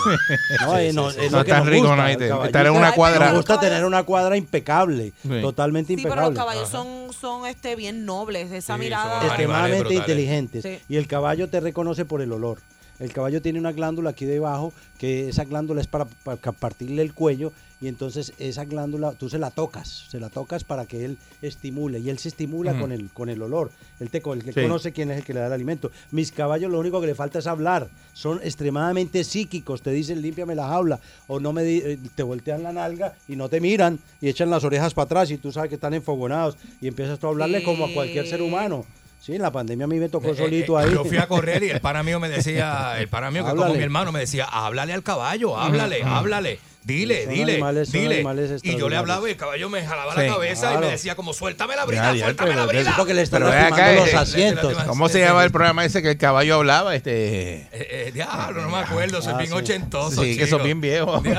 No, 0.60 0.76
Sí, 0.78 0.88
sí, 0.90 0.94
no, 0.94 1.10
sí, 1.10 1.16
es 1.20 1.24
sí. 1.26 1.30
No 1.32 1.40
es 1.40 1.48
nos 1.48 1.66
rico, 1.66 1.86
gusta, 1.88 1.96
no, 1.96 2.02
el. 2.09 2.44
Estar 2.46 2.66
en 2.66 2.72
una 2.72 2.88
Ay, 2.88 2.94
cuadra. 2.94 3.26
Nos 3.28 3.36
gusta 3.36 3.60
tener 3.60 3.84
una 3.84 4.02
cuadra 4.02 4.36
impecable, 4.36 5.12
Sí. 5.22 5.40
totalmente 5.40 5.94
Sí, 5.96 6.02
pero 6.02 6.14
los 6.16 6.24
impecable. 6.28 6.38
caballos 6.38 6.68
son, 6.68 7.12
son 7.18 7.46
este, 7.46 7.76
bien 7.76 8.05
nobles, 8.05 8.52
esa 8.52 8.74
Sí, 8.74 8.80
mirada. 8.80 9.24
extremadamente 9.26 9.94
inteligentes. 9.94 10.62
Sí. 10.62 10.78
Y 10.88 10.96
el 10.96 11.06
caballo 11.06 11.48
te 11.48 11.60
reconoce 11.60 12.05
por 12.05 12.20
el 12.20 12.30
olor. 12.32 12.59
El 12.98 13.12
caballo 13.12 13.40
tiene 13.40 13.58
una 13.60 13.72
glándula 13.72 14.10
aquí 14.10 14.24
debajo, 14.24 14.72
que 14.98 15.28
esa 15.28 15.44
glándula 15.44 15.80
es 15.80 15.86
para, 15.86 16.06
para 16.24 16.36
partirle 16.52 17.02
el 17.02 17.14
cuello, 17.14 17.52
y 17.80 17.86
entonces 17.86 18.32
esa 18.40 18.64
glándula 18.64 19.12
tú 19.12 19.28
se 19.30 19.38
la 19.38 19.52
tocas, 19.52 20.06
se 20.10 20.18
la 20.18 20.30
tocas 20.30 20.64
para 20.64 20.84
que 20.86 21.04
él 21.04 21.16
estimule, 21.42 22.00
y 22.00 22.10
él 22.10 22.18
se 22.18 22.28
estimula 22.28 22.76
con, 22.76 22.90
el, 22.90 23.08
con 23.10 23.28
el 23.28 23.40
olor. 23.40 23.70
Él 24.00 24.10
te 24.10 24.18
él 24.18 24.42
Sí. 24.52 24.60
conoce 24.62 24.90
quién 24.92 25.12
es 25.12 25.18
el 25.18 25.24
que 25.24 25.32
le 25.32 25.38
da 25.38 25.46
el 25.46 25.52
alimento. 25.52 25.92
Mis 26.10 26.32
caballos 26.32 26.72
lo 26.72 26.80
único 26.80 27.00
que 27.00 27.06
le 27.06 27.14
falta 27.14 27.38
es 27.38 27.46
hablar, 27.46 27.88
son 28.14 28.40
extremadamente 28.42 29.22
psíquicos, 29.22 29.80
te 29.82 29.92
dicen 29.92 30.20
límpiame 30.20 30.56
la 30.56 30.66
jaula, 30.66 30.98
o 31.28 31.38
no 31.38 31.52
me 31.52 31.62
di- 31.62 31.82
eh, 31.84 31.98
te 32.16 32.24
voltean 32.24 32.64
la 32.64 32.72
nalga 32.72 33.14
y 33.28 33.36
no 33.36 33.48
te 33.48 33.60
miran, 33.60 34.00
y 34.20 34.28
echan 34.28 34.50
las 34.50 34.64
orejas 34.64 34.92
para 34.92 35.04
atrás, 35.04 35.30
y 35.30 35.38
tú 35.38 35.52
sabes 35.52 35.68
que 35.68 35.76
están 35.76 35.94
enfogonados, 35.94 36.56
y 36.80 36.88
empiezas 36.88 37.20
tú 37.20 37.28
a 37.28 37.30
hablarle 37.30 37.62
como 37.62 37.84
a 37.84 37.92
cualquier 37.92 38.26
ser 38.26 38.42
humano. 38.42 38.84
Sí, 39.20 39.35
en 39.35 39.43
la 39.43 39.51
pandemia 39.51 39.85
a 39.85 39.89
mí 39.89 39.99
me 39.99 40.09
tocó 40.09 40.28
Eh, 40.31 40.36
solito 40.36 40.81
eh, 40.81 40.85
ahí. 40.85 40.93
Yo 40.93 41.05
fui 41.05 41.19
a 41.19 41.27
correr 41.27 41.62
y 41.62 41.70
el 41.70 41.81
pana 41.81 42.03
mío 42.03 42.20
me 42.20 42.28
decía, 42.28 42.99
el 42.99 43.09
pana 43.09 43.31
mío 43.31 43.45
que 43.45 43.51
como 43.55 43.74
mi 43.74 43.82
hermano 43.82 44.12
me 44.12 44.20
decía, 44.20 44.45
háblale 44.45 44.93
al 44.93 45.03
caballo, 45.03 45.59
háblale, 45.59 46.03
háblale. 46.03 46.61
Dile, 46.89 47.24
Son 47.27 47.35
dile, 47.35 47.52
animales- 47.55 47.89
son 47.90 48.01
dile. 48.01 48.15
animales 48.16 48.60
Y 48.65 48.77
yo 48.77 48.89
le 48.89 48.97
hablaba 48.97 49.28
y 49.28 49.32
el 49.32 49.36
caballo 49.36 49.69
me 49.69 49.85
jalaba 49.86 50.15
Sí, 50.15 50.20
la 50.23 50.27
cabeza 50.32 50.74
y 50.74 50.78
me 50.78 50.86
decía 50.86 51.15
como, 51.15 51.32
suéltame 51.32 51.77
la 51.77 51.85
brida, 51.85 52.15
ya, 52.15 52.24
suéltame 52.24 52.51
pero 52.51 52.60
la 52.62 52.66
brida. 52.66 52.94
Porque 52.97 53.15
le 53.15 53.23
están 53.23 53.43
acá, 53.44 53.93
los 53.93 54.09
eh, 54.09 54.16
asientos. 54.16 54.74
¿Cómo 54.86 55.09
se 55.09 55.20
llama 55.20 55.44
el 55.44 55.51
programa 55.52 55.85
ese 55.85 56.02
que 56.02 56.10
el 56.12 56.19
caballo 56.19 56.56
hablaba? 56.56 56.94
Este. 56.97 57.56
Eh, 57.56 57.69
eh, 57.73 58.10
diablo, 58.12 58.62
no 58.62 58.70
me 58.70 58.78
acuerdo, 58.78 59.20
soy 59.23 59.35
Ah, 59.35 59.39
bien 59.39 59.51
sí. 59.51 59.55
ochentoso. 59.56 60.23
Sí, 60.23 60.36
que 60.36 60.47
son 60.47 60.62
bien 60.62 60.81
viejos. 60.81 61.23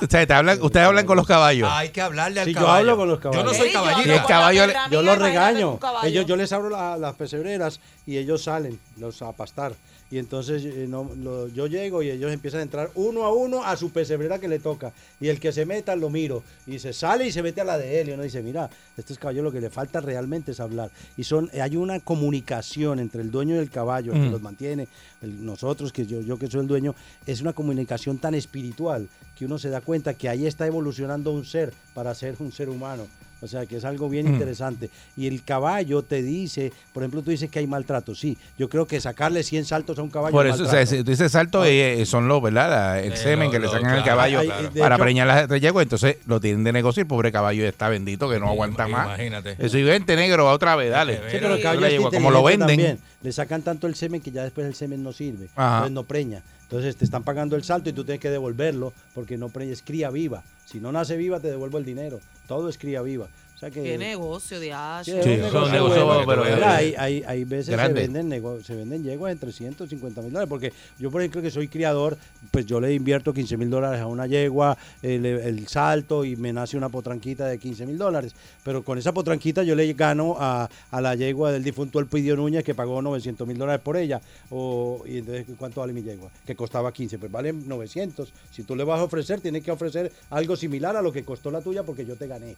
Eh, 0.00 0.06
te 0.06 0.32
hablan- 0.34 0.58
ustedes 0.62 0.86
hablan 0.86 1.06
con 1.06 1.16
los 1.16 1.26
caballos. 1.26 1.68
Hay 1.72 1.90
que 1.90 2.00
hablarle 2.00 2.40
al 2.40 2.46
Sí, 2.46 2.54
yo 2.54 2.60
caballo. 2.60 2.78
hablo 2.78 2.96
con 2.96 3.08
los 3.08 3.18
Yo 3.20 3.24
no 3.30 3.32
caballos. 3.32 3.56
soy 3.56 3.68
Sí, 3.68 3.72
yo 3.74 3.80
caballito. 3.80 4.00
hablo 4.00 4.12
Y 4.12 4.16
el 4.16 4.22
con 4.22 4.28
caballo 4.28 4.66
Yo 4.90 5.02
los 5.02 5.18
regaño. 5.18 5.78
Ellos, 6.04 6.26
yo 6.26 6.36
les 6.36 6.52
abro 6.52 6.68
la- 6.70 6.96
las 6.96 7.14
pesebreras 7.14 7.80
y 8.06 8.16
ellos 8.18 8.42
salen, 8.44 8.78
los 8.98 9.20
a 9.22 9.32
pastar. 9.32 9.72
Y 10.10 10.16
entonces 10.16 10.64
eh, 10.64 10.86
no, 10.88 11.10
lo- 11.18 11.48
yo 11.48 11.66
llego 11.66 12.02
y 12.02 12.10
ellos 12.10 12.32
empiezan 12.32 12.60
a 12.60 12.62
entrar 12.62 12.90
uno 12.94 13.24
a 13.24 13.32
uno 13.34 13.62
a 13.62 13.76
su 13.76 13.90
pesebrera 13.90 14.38
que 14.38 14.48
le 14.48 14.58
toca. 14.58 14.92
Y 15.20 15.28
el 15.28 15.38
que 15.38 15.52
se 15.52 15.66
meta 15.66 15.94
lo 15.96 16.08
miro. 16.08 16.42
Y 16.66 16.78
se 16.78 16.92
sale 16.94 17.26
y 17.26 17.32
se 17.32 17.42
mete 17.42 17.60
a 17.60 17.64
la 17.64 17.76
de 17.76 18.00
él. 18.00 18.08
Y 18.08 18.12
uno 18.12 18.22
dice, 18.22 18.42
mira, 18.42 18.70
este 18.96 19.12
es 19.12 19.18
caballo 19.18 19.42
lo 19.42 19.52
que 19.52 19.60
le 19.60 19.68
falta 19.68 20.00
realmente 20.00 20.52
es 20.52 20.60
hablar. 20.60 20.90
Y 21.18 21.24
son 21.24 21.50
hay 21.60 21.76
una 21.76 22.00
comunicación 22.00 23.00
entre 23.00 23.20
el 23.20 23.30
dueño 23.30 23.56
y 23.56 23.58
el 23.58 23.70
caballo, 23.70 24.12
el 24.14 24.22
que 24.22 24.28
Mm. 24.28 24.32
los 24.32 24.42
mantiene, 24.42 24.88
el- 25.20 25.44
nosotros, 25.44 25.92
que 25.92 26.06
yo, 26.06 26.20
yo 26.22 26.38
que 26.38 26.46
soy 26.48 26.60
el 26.62 26.66
dueño, 26.68 26.94
es 27.26 27.40
una 27.42 27.52
comunicación 27.52 28.16
tan 28.18 28.34
espiritual 28.34 29.08
que 29.36 29.44
uno 29.44 29.58
se 29.58 29.68
da 29.68 29.80
cuenta 29.82 30.14
que 30.14 30.28
ahí 30.28 30.46
está 30.46 30.66
evolucionando 30.66 31.32
un 31.32 31.44
ser 31.44 31.72
para 31.94 32.14
ser 32.14 32.34
un 32.38 32.50
ser 32.50 32.68
humano. 32.70 33.06
O 33.40 33.46
sea, 33.46 33.66
que 33.66 33.76
es 33.76 33.84
algo 33.84 34.08
bien 34.08 34.26
Mm. 34.28 34.32
interesante. 34.34 34.90
Y 35.16 35.26
el 35.28 35.44
caballo 35.44 36.02
te 36.02 36.22
dice, 36.22 36.72
por 36.92 37.02
ejemplo, 37.02 37.22
tú 37.22 37.30
dices 37.30 37.48
que 37.50 37.60
hay 37.60 37.66
maltrato. 37.66 38.14
Sí, 38.14 38.36
yo 38.58 38.68
creo 38.68 38.86
que 38.86 39.00
sacarle 39.00 39.42
100 39.44 39.64
saltos 39.64 39.98
a 39.98 40.02
un 40.02 40.10
caballo 40.10 40.32
Por 40.32 40.46
es 40.46 40.56
eso, 40.56 40.64
o 40.64 40.68
sea, 40.68 40.84
si 40.86 41.04
tú 41.04 41.10
dices 41.10 41.30
salto, 41.30 41.64
eh, 41.64 42.04
son 42.04 42.26
los, 42.26 42.42
¿verdad? 42.42 42.68
La- 42.70 43.00
el 43.00 43.12
Eh, 43.12 43.16
semen 43.16 43.46
lo- 43.46 43.50
que 43.52 43.58
le 43.60 43.68
sacan 43.68 43.90
al 43.92 44.04
caballo 44.04 44.40
Hay- 44.40 44.46
claro. 44.46 44.70
de 44.70 44.80
para 44.80 44.94
hecho- 44.96 45.04
preñar 45.04 45.26
las 45.48 45.60
yeguas. 45.60 45.82
Entonces 45.84 46.16
lo 46.26 46.40
tienen 46.40 46.64
de 46.64 46.72
negocio 46.72 47.00
y 47.00 47.02
el 47.02 47.06
pobre 47.08 47.30
caballo 47.30 47.64
está 47.66 47.88
bendito 47.88 48.28
que 48.28 48.40
no 48.40 48.46
Sí, 48.46 48.52
aguanta 48.52 48.88
más. 48.88 49.06
imagínate. 49.06 49.56
Eso 49.58 49.78
y 49.78 49.82
vente 49.84 50.16
negro, 50.16 50.44
va 50.46 50.52
otra 50.52 50.74
vez, 50.74 50.90
dale. 50.90 51.16
Sí, 51.16 51.22
pero 51.40 51.54
el 51.54 51.62
caballo 51.62 51.86
es 51.86 51.92
yegua, 51.92 52.10
como 52.10 52.30
lo 52.30 52.42
venden. 52.42 52.66
también. 52.68 52.98
Le 53.22 53.32
sacan 53.32 53.62
tanto 53.62 53.86
el 53.86 53.94
semen 53.94 54.20
que 54.20 54.30
ya 54.30 54.42
después 54.42 54.66
el 54.66 54.74
semen 54.74 55.02
no 55.02 55.12
sirve. 55.12 55.48
Ajá. 55.54 55.76
Entonces 55.76 55.92
no 55.94 56.02
preña. 56.04 56.42
Entonces 56.62 56.96
te 56.96 57.04
están 57.04 57.22
pagando 57.22 57.56
el 57.56 57.64
salto 57.64 57.88
y 57.88 57.92
tú 57.92 58.04
tienes 58.04 58.20
que 58.20 58.28
devolverlo 58.30 58.92
porque 59.14 59.38
no 59.38 59.48
preña, 59.48 59.72
es 59.72 59.82
cría 59.82 60.10
viva. 60.10 60.42
Si 60.70 60.80
no 60.80 60.92
nace 60.92 61.16
viva, 61.16 61.40
te 61.40 61.48
devuelvo 61.48 61.78
el 61.78 61.86
dinero. 61.86 62.20
Todo 62.46 62.68
es 62.68 62.76
cría 62.76 63.00
viva. 63.00 63.28
O 63.58 63.60
sea 63.60 63.72
que, 63.72 63.82
Qué 63.82 63.98
negocio 63.98 64.60
de 64.60 64.72
H. 64.72 65.04
Sí, 65.04 65.18
Sí, 65.20 65.40
son 65.50 65.72
negocio 65.72 65.72
negocios, 65.72 66.04
bueno. 66.04 66.24
pero- 66.28 66.44
Mira, 66.44 66.76
hay, 66.76 66.94
hay, 66.96 67.24
hay 67.26 67.42
veces 67.42 67.70
Grande. 67.74 68.02
se 68.02 68.06
venden, 68.06 68.28
nego- 68.28 68.62
se 68.62 68.76
venden 68.76 69.02
yeguas 69.02 69.32
en 69.32 69.38
350 69.40 70.22
mil 70.22 70.30
dólares. 70.32 70.48
Porque 70.48 70.72
yo, 71.00 71.10
por 71.10 71.20
ejemplo, 71.22 71.42
que 71.42 71.50
soy 71.50 71.66
criador, 71.66 72.16
pues 72.52 72.66
yo 72.66 72.80
le 72.80 72.94
invierto 72.94 73.34
15 73.34 73.56
mil 73.56 73.68
dólares 73.68 74.00
a 74.00 74.06
una 74.06 74.28
yegua, 74.28 74.78
el, 75.02 75.26
el 75.26 75.66
salto 75.66 76.24
y 76.24 76.36
me 76.36 76.52
nace 76.52 76.76
una 76.76 76.88
potranquita 76.88 77.46
de 77.46 77.58
15 77.58 77.84
mil 77.84 77.98
dólares. 77.98 78.32
Pero 78.62 78.84
con 78.84 78.96
esa 78.96 79.10
potranquita 79.12 79.64
yo 79.64 79.74
le 79.74 79.92
gano 79.92 80.36
a, 80.38 80.70
a 80.92 81.00
la 81.00 81.16
yegua 81.16 81.50
del 81.50 81.64
difunto 81.64 81.98
Elpidio 81.98 82.36
Núñez 82.36 82.62
que 82.62 82.76
pagó 82.76 83.02
900 83.02 83.44
mil 83.44 83.58
dólares 83.58 83.80
por 83.82 83.96
ella. 83.96 84.20
O, 84.50 85.02
y 85.04 85.18
entonces, 85.18 85.46
¿cuánto 85.58 85.80
vale 85.80 85.92
mi 85.92 86.04
yegua? 86.04 86.30
Que 86.46 86.54
costaba 86.54 86.92
15, 86.92 87.18
pues 87.18 87.32
vale 87.32 87.52
900. 87.52 88.32
Si 88.52 88.62
tú 88.62 88.76
le 88.76 88.84
vas 88.84 89.00
a 89.00 89.02
ofrecer, 89.02 89.40
tienes 89.40 89.64
que 89.64 89.72
ofrecer 89.72 90.12
algo 90.30 90.54
similar 90.54 90.96
a 90.96 91.02
lo 91.02 91.12
que 91.12 91.24
costó 91.24 91.50
la 91.50 91.60
tuya 91.60 91.82
porque 91.82 92.06
yo 92.06 92.14
te 92.14 92.28
gané. 92.28 92.54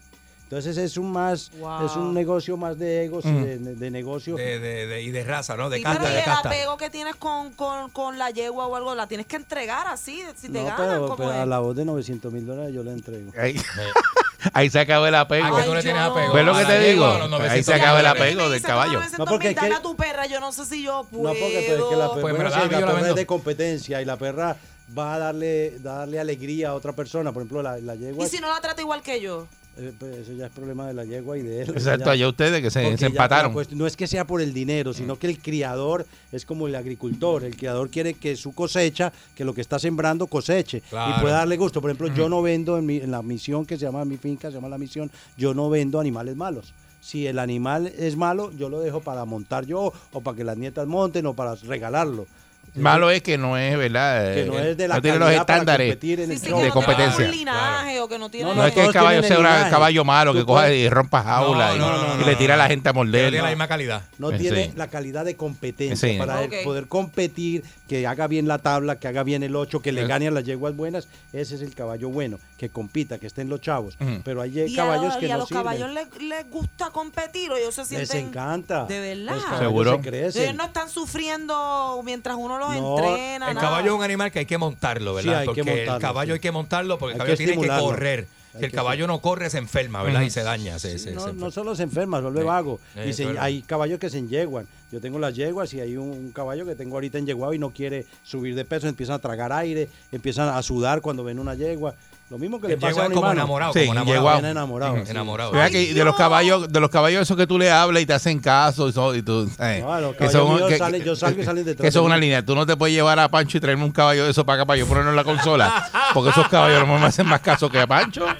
Entonces 0.50 0.76
es 0.78 0.96
un 0.96 1.12
más, 1.12 1.52
Wow. 1.60 1.86
es 1.86 1.92
un 1.94 2.12
negocio 2.12 2.56
más 2.56 2.76
de 2.76 3.04
egos, 3.04 3.24
Mm. 3.24 3.42
de, 3.44 3.58
de 3.76 3.90
negocio. 3.92 4.34
De, 4.34 4.58
de, 4.58 4.88
de- 4.88 5.00
y 5.02 5.12
de 5.12 5.22
raza, 5.22 5.56
¿no? 5.56 5.70
De 5.70 5.76
Sí, 5.76 5.84
casta, 5.84 6.00
pero 6.00 6.10
y 6.10 6.14
de 6.14 6.18
el 6.18 6.24
casta. 6.24 6.48
apego 6.48 6.76
que 6.76 6.90
tienes 6.90 7.14
con, 7.14 7.52
con, 7.52 7.88
con 7.90 8.18
la 8.18 8.30
yegua 8.30 8.66
o 8.66 8.74
algo, 8.74 8.96
la 8.96 9.06
tienes 9.06 9.28
que 9.28 9.36
entregar 9.36 9.86
así, 9.86 10.20
si 10.34 10.48
te 10.48 10.58
No, 10.58 10.64
ganan, 10.64 10.76
pero, 10.88 11.02
como 11.04 11.16
pero 11.18 11.30
a 11.30 11.46
la 11.46 11.60
voz 11.60 11.76
de 11.76 11.84
900 11.84 12.32
mil 12.32 12.44
dólares 12.44 12.74
yo 12.74 12.82
le 12.82 12.90
entrego. 12.90 13.30
Ahí, 13.38 13.54
ahí 14.52 14.68
se 14.70 14.80
acabó 14.80 15.06
el 15.06 15.14
apego. 15.14 15.46
Ah, 15.56 15.60
que 15.60 15.68
tú 15.68 15.72
le 15.74 15.82
tienes 15.82 16.02
apego. 16.02 16.32
¿Ves 16.32 16.44
lo 16.44 16.52
que 16.54 16.62
la 16.62 16.68
te 16.68 16.78
digo? 16.80 17.04
yegua, 17.12 17.22
Ahí 17.24 17.30
900 17.30 17.64
se 17.66 17.74
acaba 17.74 18.00
el 18.00 18.06
apego 18.06 18.50
del 18.50 18.62
caballo. 18.62 19.00
"Toma 19.02 19.18
No, 19.18 19.24
porque 19.26 19.50
es 19.50 19.56
que- 19.56 19.72
a 19.72 19.80
tu 19.82 19.94
perra, 19.94 20.26
yo 20.26 20.40
no 20.40 20.50
sé 20.50 20.66
si 20.66 20.82
yo 20.82 21.06
puedo. 21.08 21.32
No, 21.32 21.38
porque 21.40 21.64
pero 21.68 21.84
es 21.84 21.90
que 21.90 21.96
la, 21.96 22.08
Pues 22.10 22.22
bueno, 22.22 22.38
la 22.38 22.50
la 22.50 22.80
la 22.80 22.86
perra 22.92 23.08
es 23.10 23.14
de 23.14 23.26
competencia 23.26 24.02
y 24.02 24.04
la 24.04 24.16
perra 24.16 24.56
va 24.98 25.14
a 25.14 25.18
darle, 25.20 25.78
darle 25.78 26.18
alegría 26.18 26.70
a 26.70 26.74
otra 26.74 26.92
persona. 26.92 27.30
Por 27.30 27.42
ejemplo, 27.42 27.62
la, 27.62 27.78
la 27.78 27.94
yegua, 27.94 28.26
Y 28.26 28.28
si 28.28 28.40
no 28.40 28.48
la 28.52 28.60
trata 28.60 28.80
igual 28.80 29.00
que 29.02 29.20
yo. 29.20 29.46
Eh, 29.80 29.92
pues 29.98 30.16
eso 30.18 30.32
ya 30.34 30.46
es 30.46 30.52
problema 30.52 30.86
de 30.86 30.94
la 30.94 31.04
yegua 31.04 31.38
y 31.38 31.42
de 31.42 31.62
él. 31.62 31.70
Exacto, 31.70 32.04
Ya- 32.06 32.10
allá 32.12 32.28
ustedes 32.28 32.60
que 32.62 32.70
se, 32.70 33.06
empataron. 33.06 33.54
no 33.72 33.86
es 33.86 33.96
que 33.96 34.06
sea 34.06 34.26
por 34.26 34.40
el 34.40 34.52
dinero, 34.52 34.92
sino 34.92 35.18
que 35.18 35.26
el 35.26 35.38
criador 35.38 36.06
es 36.32 36.44
como 36.44 36.66
el 36.68 36.74
agricultor. 36.74 37.44
El 37.44 37.56
criador 37.56 37.88
quiere 37.90 38.14
que 38.14 38.36
su 38.36 38.52
cosecha, 38.52 39.12
que 39.34 39.44
lo 39.44 39.54
que 39.54 39.60
está 39.60 39.78
sembrando 39.78 40.26
coseche 40.26 40.82
Claro. 40.90 41.16
y 41.16 41.20
pueda 41.22 41.36
darle 41.38 41.56
gusto. 41.56 41.80
Por 41.80 41.90
ejemplo, 41.90 42.14
yo 42.14 42.28
no 42.28 42.42
vendo 42.42 42.76
en, 42.78 42.86
mi- 42.86 42.98
en 42.98 43.10
la 43.10 43.22
misión 43.22 43.64
que 43.66 43.76
se 43.76 43.86
llama 43.86 44.04
mi 44.04 44.16
finca, 44.16 44.48
se 44.48 44.54
llama 44.54 44.68
la 44.68 44.78
misión, 44.78 45.10
yo 45.36 45.54
no 45.54 45.70
vendo 45.70 45.98
animales 45.98 46.36
malos. 46.36 46.74
Si 47.00 47.26
el 47.26 47.38
animal 47.38 47.86
es 47.96 48.14
malo, 48.16 48.52
yo 48.52 48.68
lo 48.68 48.80
dejo 48.80 49.00
para 49.00 49.24
montar 49.24 49.64
yo 49.64 49.90
o 50.12 50.20
para 50.20 50.36
que 50.36 50.44
las 50.44 50.58
nietas 50.58 50.86
monten 50.86 51.24
o 51.24 51.32
para 51.34 51.54
regalarlo. 51.54 52.26
Malo 52.72 53.10
es 53.10 53.20
que 53.20 53.36
no 53.36 53.58
es, 53.58 53.76
¿verdad? 53.76 54.32
que 54.32 54.44
no 54.44 54.56
es 54.60 54.76
de 54.76 54.86
la 54.86 54.94
no 54.94 55.02
tiene 55.02 55.18
los 55.18 55.30
estándares. 55.32 55.98
Sí, 56.00 56.16
sí, 56.16 56.16
de 56.16 56.68
no 56.68 56.70
competencia. 56.72 57.24
un 57.24 57.30
linaje 57.32 58.00
o 58.00 58.08
que 58.08 58.16
no 58.16 58.30
tiene... 58.30 58.54
No 58.54 58.64
es 58.64 58.72
que 58.72 58.84
el 58.84 58.92
caballo 58.92 59.24
sea 59.24 59.38
un 59.40 59.44
caballo 59.70 60.04
malo 60.04 60.32
que 60.32 60.44
coja 60.44 60.72
y 60.72 60.88
rompa 60.88 61.20
jaula 61.20 61.70
No, 61.70 61.74
y, 61.74 61.78
no, 61.80 61.90
no, 61.90 62.14
y 62.14 62.18
no, 62.20 62.26
le 62.26 62.32
no, 62.32 62.38
tira 62.38 62.54
a 62.54 62.56
la 62.56 62.68
gente 62.68 62.88
a 62.88 62.92
Que 62.92 62.98
no 62.98 63.04
morder. 63.04 63.30
tiene 63.30 63.42
la 63.42 63.48
misma 63.48 63.66
calidad. 63.66 64.02
No 64.18 64.30
Sí. 64.30 64.38
tiene 64.38 64.72
la 64.76 64.86
calidad 64.86 65.24
de 65.24 65.34
competencia 65.34 66.08
Sí. 66.08 66.16
para 66.16 66.42
poder 66.62 66.86
competir, 66.86 67.64
que 67.88 68.06
haga 68.06 68.28
bien 68.28 68.46
la 68.46 68.58
tabla, 68.58 69.00
que 69.00 69.08
haga 69.08 69.24
bien 69.24 69.42
el 69.42 69.56
8, 69.56 69.82
que 69.82 69.90
le 69.90 70.06
gane 70.06 70.28
a 70.28 70.30
las 70.30 70.44
yeguas 70.44 70.76
buenas. 70.76 71.08
Ese 71.32 71.56
es 71.56 71.62
el 71.62 71.74
caballo 71.74 72.08
bueno, 72.10 72.38
que 72.56 72.68
compita, 72.68 73.18
que 73.18 73.26
estén 73.26 73.48
los 73.48 73.60
chavos. 73.60 73.96
Pero 74.24 74.42
hay 74.42 74.56
Y 74.56 74.74
a, 74.74 74.76
caballos 74.84 75.04
los- 75.06 75.16
que 75.16 75.26
y 75.26 75.30
a 75.30 75.32
no 75.34 75.38
los 75.40 75.48
sirven. 75.48 75.64
caballos 75.64 75.90
les, 75.90 76.22
les 76.22 76.48
gusta 76.48 76.90
competir 76.90 77.50
o 77.50 77.56
ellos 77.56 77.74
se 77.74 77.80
Les 77.98 78.08
sienten... 78.08 78.28
encanta. 78.28 78.84
De 78.84 79.00
verdad. 79.16 79.58
Seguro. 79.58 80.00
Ellos 80.04 80.54
no 80.54 80.64
están 80.66 80.88
sufriendo 80.88 82.00
mientras 82.04 82.36
uno 82.38 82.49
los 82.58 82.76
No, 82.76 82.98
entrena. 82.98 83.48
El 83.48 83.54
nada. 83.54 83.60
caballo 83.68 83.92
es 83.92 83.98
un 83.98 84.02
animal 84.02 84.30
que 84.32 84.40
hay 84.40 84.46
que 84.46 84.58
montarlo, 84.58 85.18
Sí, 85.18 85.26
¿verdad? 85.26 85.40
hay 85.42 85.48
que 85.48 85.62
Porque 85.62 85.62
montarlo, 85.64 85.94
el 85.96 86.00
caballo 86.02 86.26
sí. 86.28 86.32
hay 86.34 86.40
que 86.40 86.50
montarlo 86.52 86.98
porque 86.98 87.14
el 87.14 87.20
Hay 87.20 87.26
caballo 87.26 87.36
que 87.38 87.44
tiene 87.46 87.62
que 87.62 87.68
correr. 87.80 88.28
Si 88.52 88.64
el 88.64 88.70
que 88.72 88.76
caballo 88.76 89.06
no 89.06 89.20
corre, 89.20 89.48
se 89.48 89.58
enferma, 89.58 90.02
¿verdad? 90.02 90.22
Y 90.22 90.30
se 90.30 90.42
daña. 90.42 90.76
Se, 90.80 90.98
se- 90.98 91.12
no, 91.12 91.26
se- 91.28 91.32
no 91.34 91.52
solo 91.52 91.76
se 91.76 91.84
enferma, 91.84 92.16
se 92.18 92.24
vuelve 92.24 92.40
Sí. 92.40 92.46
vago. 92.46 92.80
Sí, 92.94 93.00
y 93.08 93.12
se- 93.12 93.26
verdad. 93.26 93.44
hay 93.44 93.62
caballos 93.62 94.00
que 94.00 94.10
se 94.10 94.18
enyeguan. 94.18 94.66
Yo 94.90 95.00
tengo 95.00 95.20
las 95.20 95.36
yeguas 95.36 95.72
y 95.72 95.80
hay 95.80 95.96
un, 95.96 96.08
un 96.10 96.32
caballo 96.32 96.66
que 96.66 96.74
tengo 96.74 96.96
ahorita 96.96 97.16
enyeguado 97.18 97.54
y 97.54 97.60
no 97.60 97.70
quiere 97.70 98.06
subir 98.24 98.56
de 98.56 98.64
peso, 98.64 98.88
empiezan 98.88 99.14
a 99.14 99.18
tragar 99.20 99.52
aire, 99.52 99.88
empiezan 100.10 100.48
a 100.48 100.60
sudar 100.64 101.00
cuando 101.00 101.22
ven 101.22 101.38
una 101.38 101.54
yegua. 101.54 101.94
Lo 102.30 102.38
mismo 102.38 102.60
que 102.60 102.68
le 102.68 102.74
El 102.74 102.80
pasa 102.80 103.02
a 103.02 103.06
un 103.08 103.12
como 103.14 103.32
enamorado, 103.32 103.72
Sí, 103.72 103.80
como 103.80 103.90
enamorado. 103.92 104.16
yeguao. 104.20 104.38
Bien 104.40 104.50
enamorado. 104.52 104.94
Sí. 105.04 105.10
enamorado. 105.10 105.50
Vea 105.50 105.64
Ay, 105.64 105.72
que 105.72 105.94
de 105.94 106.04
los 106.04 106.14
caballos, 106.14 106.72
de 106.72 106.78
los 106.78 106.88
caballos 106.88 107.22
esos 107.22 107.36
que 107.36 107.44
tú 107.48 107.58
le 107.58 107.72
hablas 107.72 108.04
y 108.04 108.06
te 108.06 108.12
hacen 108.12 108.38
caso 108.38 108.88
y, 108.88 108.92
so- 108.92 109.16
y 109.16 109.22
tú, 109.22 109.50
eh, 109.58 109.80
No, 109.84 110.00
los 110.00 110.12
que 110.12 110.18
caballos 110.18 110.40
son- 110.46 110.54
míos 110.54 110.68
que- 110.68 110.78
salen- 110.78 111.02
yo 111.02 111.16
salgo 111.16 111.42
y 111.42 111.44
salen 111.44 111.64
detrás 111.64 111.88
eso 111.88 111.98
es 112.00 112.06
una 112.06 112.16
línea. 112.16 112.44
Tú 112.44 112.54
no 112.54 112.64
te 112.66 112.76
puedes 112.76 112.94
llevar 112.94 113.18
a 113.18 113.28
Pancho 113.28 113.58
y 113.58 113.60
traerme 113.60 113.82
un 113.84 113.90
caballo 113.90 114.26
de 114.26 114.30
eso 114.30 114.46
para 114.46 114.62
acá 114.62 114.66
para 114.66 114.78
yo 114.78 114.86
ponerlo 114.86 115.10
en 115.10 115.16
la 115.16 115.24
consola. 115.24 115.90
Porque 116.14 116.30
esos 116.30 116.46
caballos 116.48 116.86
no 116.86 116.98
me 117.00 117.06
hacen 117.06 117.26
más 117.26 117.40
caso 117.40 117.68
que 117.68 117.80
a 117.80 117.86
Pancho. 117.88 118.24
Sí, 118.28 118.34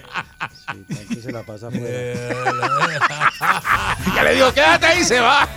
Pancho 0.94 1.20
se 1.20 1.32
la 1.32 1.42
pasa 1.42 1.68
le 4.24 4.34
digo, 4.34 4.52
quédate 4.54 4.86
ahí, 4.86 5.04
se 5.04 5.20
va. 5.20 5.48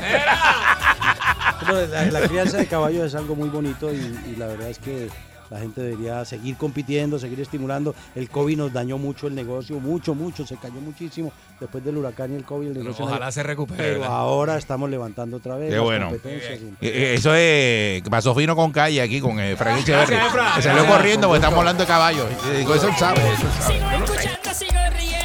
Pero 1.59 1.85
la, 1.87 2.05
la 2.05 2.21
crianza 2.27 2.57
de 2.57 2.67
caballos 2.67 3.05
es 3.05 3.15
algo 3.15 3.35
muy 3.35 3.49
bonito 3.49 3.91
y, 3.93 3.97
y 4.31 4.35
la 4.37 4.47
verdad 4.47 4.69
es 4.69 4.79
que 4.79 5.09
la 5.49 5.59
gente 5.59 5.81
debería 5.81 6.25
seguir 6.25 6.55
compitiendo, 6.57 7.19
seguir 7.19 7.39
estimulando. 7.39 7.93
El 8.15 8.29
COVID 8.29 8.57
nos 8.57 8.73
dañó 8.73 8.97
mucho 8.97 9.27
el 9.27 9.35
negocio, 9.35 9.79
mucho, 9.79 10.15
mucho, 10.15 10.45
se 10.45 10.57
cayó 10.57 10.75
muchísimo 10.81 11.31
después 11.59 11.83
del 11.83 11.97
huracán 11.97 12.31
y 12.33 12.35
el 12.35 12.43
COVID. 12.43 12.67
El 12.67 12.73
negocio 12.79 13.05
Ojalá 13.05 13.25
no- 13.27 13.31
se 13.31 13.43
recupere. 13.43 13.81
Pero 13.83 13.99
¿verdad? 14.01 14.15
ahora 14.17 14.57
estamos 14.57 14.89
levantando 14.89 15.37
otra 15.37 15.55
vez. 15.55 15.69
Qué 15.69 15.75
las 15.75 15.83
bueno. 15.83 16.05
competencias 16.09 16.59
Eh, 16.59 16.75
eh, 16.81 17.13
Eso 17.15 17.33
es 17.35 18.01
que 18.03 18.09
pasó 18.09 18.33
fino 18.35 18.55
con 18.55 18.71
calle 18.71 19.01
aquí 19.01 19.19
con 19.21 19.39
eh, 19.39 19.55
Frank 19.55 19.87
Efra. 19.87 20.53
Que 20.55 20.61
salió 20.61 20.85
corriendo 20.85 21.27
porque 21.27 21.37
estamos 21.37 21.59
hablando 21.59 21.83
de 21.83 21.87
caballos. 21.87 22.25
Digo, 22.57 22.73
eso 22.75 22.87
él 22.87 22.95
sabe, 22.97 23.19
eso 23.33 23.45
él 23.47 23.61
sabe. 23.61 23.99
Yo 23.99 24.07
sé. 24.53 25.22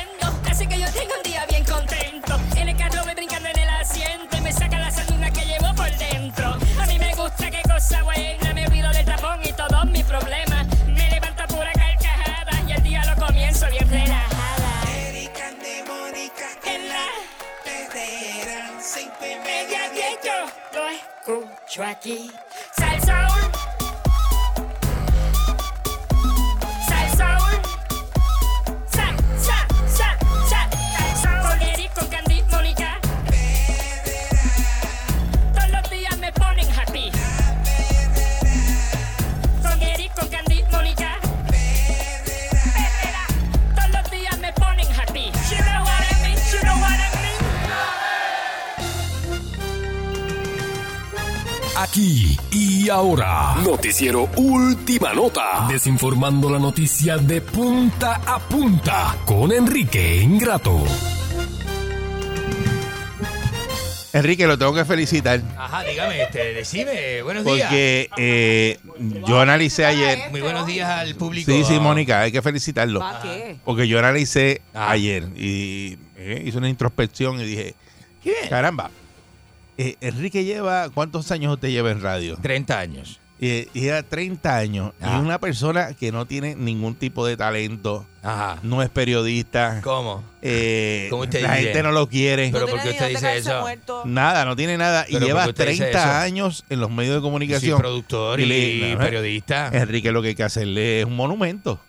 Lo 21.79 21.85
Aquí 51.99 52.37
y 52.53 52.89
ahora. 52.89 53.57
Noticiero 53.65 54.31
Última 54.37 55.13
Nota. 55.15 55.67
Desinformando 55.69 56.49
la 56.49 56.61
noticia 56.61 57.17
de 57.19 57.41
punta 57.41 58.21
a 58.25 58.39
punta 58.39 59.17
con 59.27 59.51
Enrique 59.51 60.19
Ingrato. 60.23 60.81
Enrique, 64.13 64.47
lo 64.47 64.57
tengo 64.57 64.73
que 64.75 64.85
felicitar. 64.85 65.43
Ajá, 65.59 65.83
dígame, 65.83 66.23
este, 66.23 66.55
decime, 66.55 67.21
buenos 67.23 67.45
días. 67.45 67.69
Porque 67.69 68.09
eh, 68.17 68.79
yo 69.27 69.41
analicé 69.41 69.85
ayer. 69.85 70.31
Muy 70.31 70.41
buenos 70.41 70.69
días 70.69 70.89
al 70.89 71.17
público. 71.17 71.51
Sí, 71.51 71.65
sí, 71.65 71.81
Mónica, 71.81 72.21
hay 72.21 72.31
que 72.31 72.43
felicitarlo. 72.43 73.01
¿Para 73.01 73.23
qué? 73.23 73.57
Porque 73.65 73.89
yo 73.89 73.99
analicé 73.99 74.63
Ah. 74.73 74.93
ayer 74.93 75.25
y 75.37 75.99
eh, 76.17 76.45
hice 76.47 76.59
una 76.59 76.69
introspección 76.69 77.41
y 77.41 77.45
dije, 77.45 77.75
caramba, 78.49 78.89
eh, 79.79 79.97
Enrique 80.01 80.45
lleva, 80.45 80.89
¿cuántos 80.91 81.31
años 81.31 81.55
usted 81.55 81.69
lleva 81.69 81.91
en 81.91 82.03
radio? 82.03 82.37
30 82.43 82.79
años. 82.79 83.21
Y, 83.41 83.69
y 83.73 83.83
lleva 83.83 84.03
30 84.03 84.57
años. 84.57 84.93
Y 85.01 85.05
Ah. 85.05 85.17
es 85.19 85.23
una 85.23 85.39
persona 85.39 85.95
que 85.95 86.11
no 86.11 86.27
tiene 86.27 86.57
ningún 86.57 86.97
tipo 86.97 87.25
de 87.25 87.37
talento, 87.37 88.05
Ajá. 88.21 88.59
no 88.65 88.83
es 88.83 88.89
periodista. 88.91 89.81
¿Cómo? 89.85 90.25
eh, 90.43 91.07
¿Cómo 91.09 91.23
usted 91.23 91.43
la 91.43 91.53
dice? 91.55 91.63
gente 91.67 91.83
no 91.85 91.93
lo 91.93 92.09
quiere. 92.09 92.51
Pero 92.53 92.67
No 92.67 92.73
¿por 92.73 92.83
qué 92.83 92.91
usted 92.91 93.09
dice 93.11 93.37
eso? 93.37 93.61
muerto. 93.61 94.03
Nada, 94.07 94.45
no 94.45 94.57
tiene 94.57 94.77
nada. 94.77 95.07
Y 95.09 95.13
¿Pero 95.15 95.27
lleva 95.27 95.45
por 95.45 95.55
qué 95.55 95.63
usted 95.63 95.73
dice 95.73 95.85
30 95.85 96.03
eso? 96.03 96.13
años 96.25 96.65
en 96.69 96.81
los 96.81 96.91
medios 96.91 97.15
de 97.15 97.21
Sí, 97.21 97.23
comunicación. 97.23 97.79
productor 97.79 98.41
y, 98.41 98.91
no, 98.93 98.99
periodista. 98.99 99.71
Enrique 99.73 100.11
lo 100.11 100.21
que 100.21 100.29
hay 100.29 100.35
que 100.35 100.43
hacerle 100.43 101.01
es 101.01 101.07
un 101.07 101.15
monumento. 101.15 101.81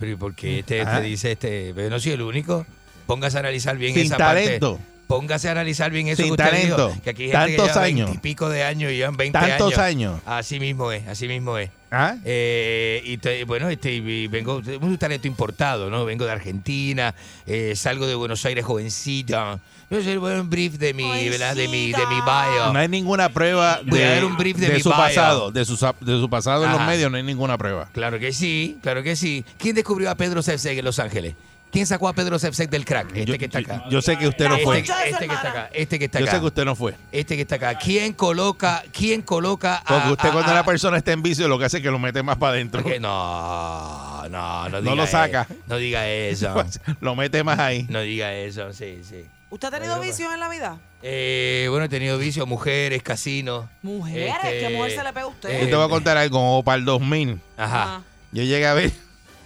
Pero 0.00 0.12
¿y 0.12 0.16
por 0.16 0.34
qué 0.34 0.60
este, 0.60 0.80
este 0.80 1.00
dice 1.02 1.32
este? 1.32 1.72
Pero 1.74 1.90
no 1.90 2.00
soy 2.00 2.12
el 2.12 2.22
único. 2.22 2.66
Póngase 3.06 3.36
a 3.36 3.40
analizar 3.40 3.76
bien 3.76 3.92
Sin 3.94 4.06
esa 4.06 4.16
talento. 4.16 4.76
parte. 4.78 4.95
Póngase 5.06 5.48
a 5.48 5.52
analizar 5.52 5.90
bien 5.92 6.08
eso 6.08 6.16
Sin 6.22 6.26
que 6.34 6.42
usted 6.42 6.44
talento. 6.56 6.88
dijo. 6.88 7.02
Que 7.02 7.10
aquí 7.10 7.22
hay 7.24 7.28
gente 7.30 7.56
Tantos 7.56 7.66
que 7.66 7.72
lleva 7.72 7.84
años. 7.84 8.06
20 8.10 8.16
y 8.18 8.20
pico 8.20 8.48
de 8.48 8.62
años 8.64 8.90
y 8.92 8.96
llevan 8.96 9.16
20 9.16 9.38
Tantos 9.38 9.78
años. 9.78 10.14
años. 10.14 10.20
Así 10.26 10.58
mismo 10.58 10.90
es, 10.90 11.06
así 11.06 11.28
mismo 11.28 11.56
es. 11.58 11.70
¿Ah? 11.92 12.16
Eh, 12.24 13.00
y 13.04 13.16
te- 13.18 13.44
bueno, 13.44 13.68
este, 13.68 13.92
y 13.92 14.26
vengo, 14.26 14.60
tengo 14.60 14.84
un 14.86 14.98
talento 14.98 15.28
importado, 15.28 15.88
¿no? 15.90 16.04
Vengo 16.04 16.24
de 16.24 16.32
Argentina, 16.32 17.14
eh, 17.46 17.74
salgo 17.76 18.06
de 18.08 18.16
Buenos 18.16 18.44
Aires 18.44 18.64
jovencita. 18.64 19.60
Yo 19.88 20.02
soy 20.02 20.12
el 20.14 20.18
buen 20.18 20.50
brief 20.50 20.74
de 20.74 20.92
mi, 20.92 21.28
¿verdad? 21.28 21.54
De 21.54 21.68
mi, 21.68 21.92
de 21.92 22.06
mi 22.08 22.16
bio. 22.16 22.72
No 22.72 22.78
hay 22.80 22.88
ninguna 22.88 23.28
prueba 23.28 23.80
Voy 23.86 24.00
a 24.00 24.08
de, 24.08 24.14
dar 24.16 24.24
un 24.24 24.36
brief 24.36 24.56
de 24.56 24.70
mi 24.70 24.80
su 24.80 24.88
bio. 24.88 24.98
pasado. 24.98 25.52
De 25.52 25.64
su, 25.64 25.76
de 26.00 26.18
su 26.20 26.28
pasado 26.28 26.64
en 26.64 26.70
los 26.72 26.80
Ajá. 26.80 26.88
medios 26.90 27.08
no 27.08 27.16
hay 27.16 27.22
ninguna 27.22 27.56
prueba. 27.56 27.88
Claro 27.92 28.18
que 28.18 28.32
sí, 28.32 28.78
claro 28.82 29.04
que 29.04 29.14
sí. 29.14 29.44
¿Quién 29.56 29.76
descubrió 29.76 30.10
a 30.10 30.16
Pedro 30.16 30.42
Sepsek 30.42 30.76
en 30.78 30.84
Los 30.84 30.98
Ángeles? 30.98 31.34
¿Quién 31.76 31.86
sacó 31.86 32.08
a 32.08 32.14
Pedro 32.14 32.38
Sepsek 32.38 32.70
del 32.70 32.86
crack? 32.86 33.08
Este 33.08 33.24
Yo- 33.26 33.38
que 33.38 33.44
está 33.44 33.58
acá. 33.58 33.84
Yo 33.90 34.00
sé 34.00 34.16
que 34.16 34.26
usted 34.26 34.48
no 34.48 34.54
este, 34.54 34.64
fue. 34.64 34.78
este 34.78 35.28
que 35.28 35.34
está 35.34 35.50
acá. 35.50 35.70
Este 35.74 35.98
que 35.98 36.04
está 36.06 36.18
Yo 36.20 36.24
acá. 36.24 36.32
sé 36.32 36.40
que 36.40 36.46
usted 36.46 36.64
no 36.64 36.74
fue. 36.74 36.94
Este 37.12 37.36
que 37.36 37.42
está 37.42 37.56
acá. 37.56 37.74
¿Quién 37.78 38.14
coloca, 38.14 38.82
quién 38.94 39.20
coloca 39.20 39.76
a, 39.76 39.84
Porque 39.84 40.12
usted 40.12 40.28
a- 40.30 40.32
cuando 40.32 40.52
a- 40.52 40.54
la 40.54 40.64
persona 40.64 40.96
está 40.96 41.12
en 41.12 41.20
vicio 41.22 41.46
lo 41.48 41.58
que 41.58 41.66
hace 41.66 41.76
es 41.76 41.82
que 41.82 41.90
lo 41.90 41.98
mete 41.98 42.22
más 42.22 42.38
para 42.38 42.52
adentro. 42.52 42.82
No, 42.98 44.22
no, 44.30 44.30
no 44.30 44.68
No 44.70 44.80
diga 44.80 44.94
lo 44.94 45.06
saca. 45.06 45.46
No 45.66 45.76
diga 45.76 46.08
eso. 46.08 46.64
lo 47.02 47.14
mete 47.14 47.44
más 47.44 47.58
ahí. 47.58 47.84
No 47.90 48.00
diga 48.00 48.32
eso, 48.32 48.72
sí, 48.72 49.00
sí. 49.06 49.26
¿Usted 49.50 49.68
ha 49.68 49.70
tenido 49.72 50.00
vicios 50.00 50.32
en 50.32 50.40
la 50.40 50.48
vida? 50.48 50.78
Eh, 51.02 51.66
bueno, 51.68 51.84
he 51.84 51.88
tenido 51.90 52.16
vicios, 52.16 52.48
mujeres, 52.48 53.02
casinos. 53.02 53.66
Mujeres, 53.82 54.34
Este, 54.42 54.60
¿qué 54.60 54.70
mujer 54.70 54.92
se 54.92 55.04
le 55.04 55.12
pega 55.12 55.26
a 55.26 55.28
usted? 55.28 55.60
Yo 55.60 55.68
te 55.68 55.76
voy 55.76 55.84
a 55.84 55.88
contar 55.90 56.16
algo, 56.16 56.38
como 56.38 56.64
para 56.64 56.78
el 56.78 56.86
2000. 56.86 57.38
Ajá. 57.58 58.00
Yo 58.32 58.42
llegué 58.44 58.66
a 58.66 58.72
ver. 58.72 58.92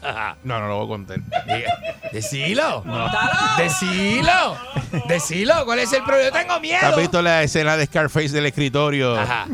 No, 0.44 0.59
no 0.60 0.68
lo 0.68 0.77
voy 0.78 0.85
a 0.86 0.89
contar. 0.89 1.18
Decilo. 2.12 2.82
No. 2.85 3.09
Decilo. 3.59 4.56
Decilo. 5.09 5.64
¿Cuál 5.64 5.81
es 5.81 5.93
el 5.93 6.02
problema? 6.02 6.31
Yo 6.31 6.32
tengo 6.40 6.55
¿Has 6.55 6.60
miedo. 6.60 6.97
visto 6.97 7.22
la 7.22 7.43
escena 7.43 7.77
de 7.77 7.86
Scarface 7.86 8.31
del 8.31 8.47
escritorio? 8.47 9.18
Ajá. 9.18 9.47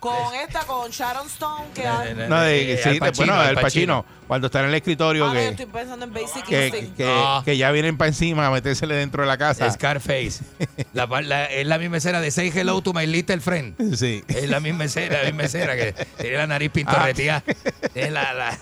Con 0.00 0.34
esta, 0.34 0.60
con 0.64 0.90
Sharon 0.90 1.28
Stone, 1.28 1.66
que... 1.72 1.84
No, 2.28 2.40
de, 2.40 2.72
Eh, 2.72 2.80
sí, 2.82 2.90
de- 2.94 2.98
Pacino, 2.98 3.34
bueno, 3.36 3.48
el 3.50 3.54
Pacino. 3.54 4.02
Pacino. 4.02 4.22
Cuando 4.26 4.46
está 4.48 4.58
en 4.60 4.66
el 4.66 4.74
escritorio 4.74 5.26
Ah, 5.26 5.28
no, 5.28 5.34
yo 5.34 5.40
que, 5.40 5.48
estoy 5.50 5.66
pensando 5.66 6.04
en 6.06 6.12
Basic 6.12 6.44
que, 6.44 6.66
Instinct. 6.66 6.96
que, 6.96 7.04
No. 7.04 7.42
que 7.44 7.56
ya 7.56 7.70
vienen 7.70 7.96
para 7.96 8.08
encima 8.08 8.46
a 8.48 8.50
metérsele 8.50 8.96
dentro 8.96 9.22
de 9.22 9.28
la 9.28 9.38
casa. 9.38 9.70
Scarface. 9.70 10.42
La, 10.92 11.06
pa- 11.06 11.22
la- 11.22 11.44
es 11.44 11.64
la 11.68 11.78
misma 11.78 11.98
escena 11.98 12.20
de 12.20 12.32
Say 12.32 12.50
Hello 12.52 12.80
to 12.82 12.92
My 12.92 13.06
Little 13.06 13.40
Friend. 13.40 13.94
Sí. 13.94 14.24
Es 14.26 14.48
la 14.50 14.58
misma 14.58 14.84
escena, 14.84 15.18
la 15.18 15.24
misma 15.26 15.44
escena 15.44 15.76
que 15.76 15.92
tiene 16.18 16.36
la 16.38 16.46
nariz 16.48 16.70
pintorreteada. 16.72 17.44
Tiene 17.92 18.10
la- 18.12 18.32
la- 18.34 18.58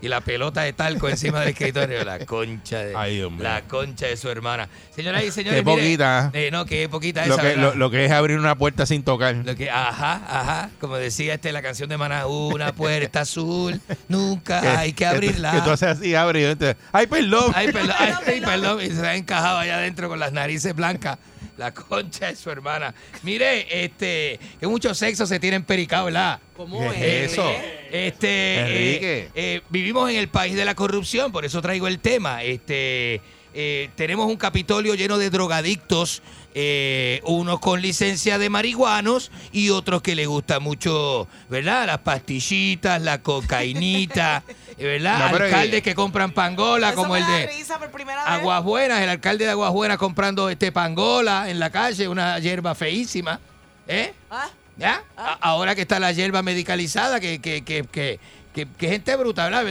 y 0.00 0.08
la 0.08 0.20
pelota 0.20 0.62
de 0.62 0.72
talco 0.72 1.08
encima 1.08 1.40
del 1.40 1.50
escritorio. 1.50 2.04
La 2.04 2.18
concha 2.26 2.78
de 2.78 2.94
Ay, 2.96 3.28
la 3.38 3.62
concha 3.62 4.06
de 4.06 4.16
su 4.16 4.28
hermana. 4.28 4.68
Señoras 4.94 5.24
y 5.24 5.30
señores, 5.30 5.60
Qué 5.60 5.64
mire, 5.64 5.82
poquita. 5.82 6.30
eh, 6.32 6.50
no, 6.52 6.64
que 6.66 6.88
poquita 6.88 7.26
Lo 7.26 7.34
esa, 7.34 7.42
que, 7.42 7.56
lo, 7.56 7.74
lo 7.74 7.90
que 7.90 8.04
es 8.04 8.10
abrir 8.12 8.38
una 8.38 8.54
puerta 8.56 8.86
sin 8.86 9.02
tocar. 9.02 9.34
Lo 9.36 9.54
que, 9.56 9.70
ajá, 9.70 10.22
ajá, 10.28 10.70
como 10.80 10.96
decía 10.96 11.34
este 11.34 11.52
la 11.52 11.62
canción 11.62 11.88
de 11.88 11.96
Maná, 11.96 12.26
una 12.26 12.72
puerta 12.72 13.20
azul, 13.22 13.80
nunca 14.08 14.78
hay 14.80 14.92
que 14.92 15.06
abrirla. 15.06 15.52
Que 15.52 15.60
tú 15.62 15.70
haces 15.70 15.88
así, 15.88 16.14
abre 16.14 16.40
y 16.40 16.44
entonces, 16.44 16.76
¡ay, 16.92 17.06
perdón! 17.06 17.52
Ay, 17.54 17.72
perdón, 17.72 17.94
ay, 17.98 18.12
ay, 18.26 18.40
perdón. 18.40 18.80
Y 18.82 18.90
se 18.90 19.06
ha 19.06 19.16
encajado 19.16 19.58
allá 19.58 19.76
adentro 19.78 20.08
con 20.08 20.18
las 20.18 20.32
narices 20.32 20.74
blancas. 20.74 21.18
La 21.58 21.74
concha 21.74 22.28
de 22.28 22.36
su 22.36 22.50
hermana. 22.50 22.94
Mire, 23.22 23.84
este, 23.84 24.38
que 24.60 24.66
mucho 24.66 24.94
sexo 24.94 25.26
se 25.26 25.38
tiene 25.40 25.60
pericado, 25.60 26.06
¿verdad? 26.06 26.38
¿Cómo 26.56 26.78
¿Qué 26.92 27.24
es? 27.24 27.32
es 27.32 27.32
eso? 27.32 27.50
Este, 27.90 28.60
Enrique. 28.60 29.18
eh, 29.18 29.30
eh, 29.34 29.60
vivimos 29.68 30.08
en 30.10 30.16
el 30.16 30.28
país 30.28 30.54
de 30.54 30.64
la 30.64 30.74
corrupción, 30.74 31.32
por 31.32 31.44
eso 31.44 31.60
traigo 31.60 31.88
el 31.88 31.98
tema. 31.98 32.42
Este, 32.44 33.20
eh, 33.54 33.90
tenemos 33.96 34.26
un 34.26 34.36
Capitolio 34.36 34.94
lleno 34.94 35.18
de 35.18 35.30
drogadictos, 35.30 36.22
eh, 36.54 37.20
unos 37.24 37.58
con 37.60 37.82
licencia 37.82 38.38
de 38.38 38.50
marihuanos 38.50 39.30
y 39.52 39.70
otros 39.70 40.00
que 40.02 40.14
les 40.14 40.28
gusta 40.28 40.60
mucho, 40.60 41.26
¿verdad? 41.48 41.86
Las 41.86 41.98
pastillitas, 41.98 43.02
la 43.02 43.20
cocainita, 43.22 44.44
¿verdad? 44.86 45.18
No, 45.18 45.36
Alcaldes 45.36 45.78
eh, 45.78 45.82
que 45.82 45.94
compran 45.94 46.32
pangola, 46.32 46.88
Eso 46.90 46.96
como 46.96 47.16
el 47.16 47.26
de. 47.26 47.64
Aguas 48.26 48.62
Buenas, 48.62 49.00
el 49.02 49.08
alcalde 49.08 49.44
de 49.44 49.50
Aguas 49.50 49.72
Buenas 49.72 49.98
comprando 49.98 50.48
este 50.50 50.72
pangola 50.72 51.48
en 51.50 51.58
la 51.58 51.70
calle, 51.70 52.08
una 52.08 52.38
hierba 52.38 52.74
feísima, 52.74 53.40
¿eh? 53.86 54.12
¿Ah? 54.30 54.48
¿Ya? 54.76 55.02
A- 55.16 55.38
ahora 55.40 55.74
que 55.74 55.82
está 55.82 55.98
la 55.98 56.12
hierba 56.12 56.42
medicalizada, 56.42 57.18
que, 57.20 57.40
que, 57.40 57.64
que, 57.64 57.82
que, 57.90 58.20
que- 58.54 58.66
que 58.78 58.88
gente 58.88 59.14
bruta, 59.16 59.44
¿verdad? 59.48 59.64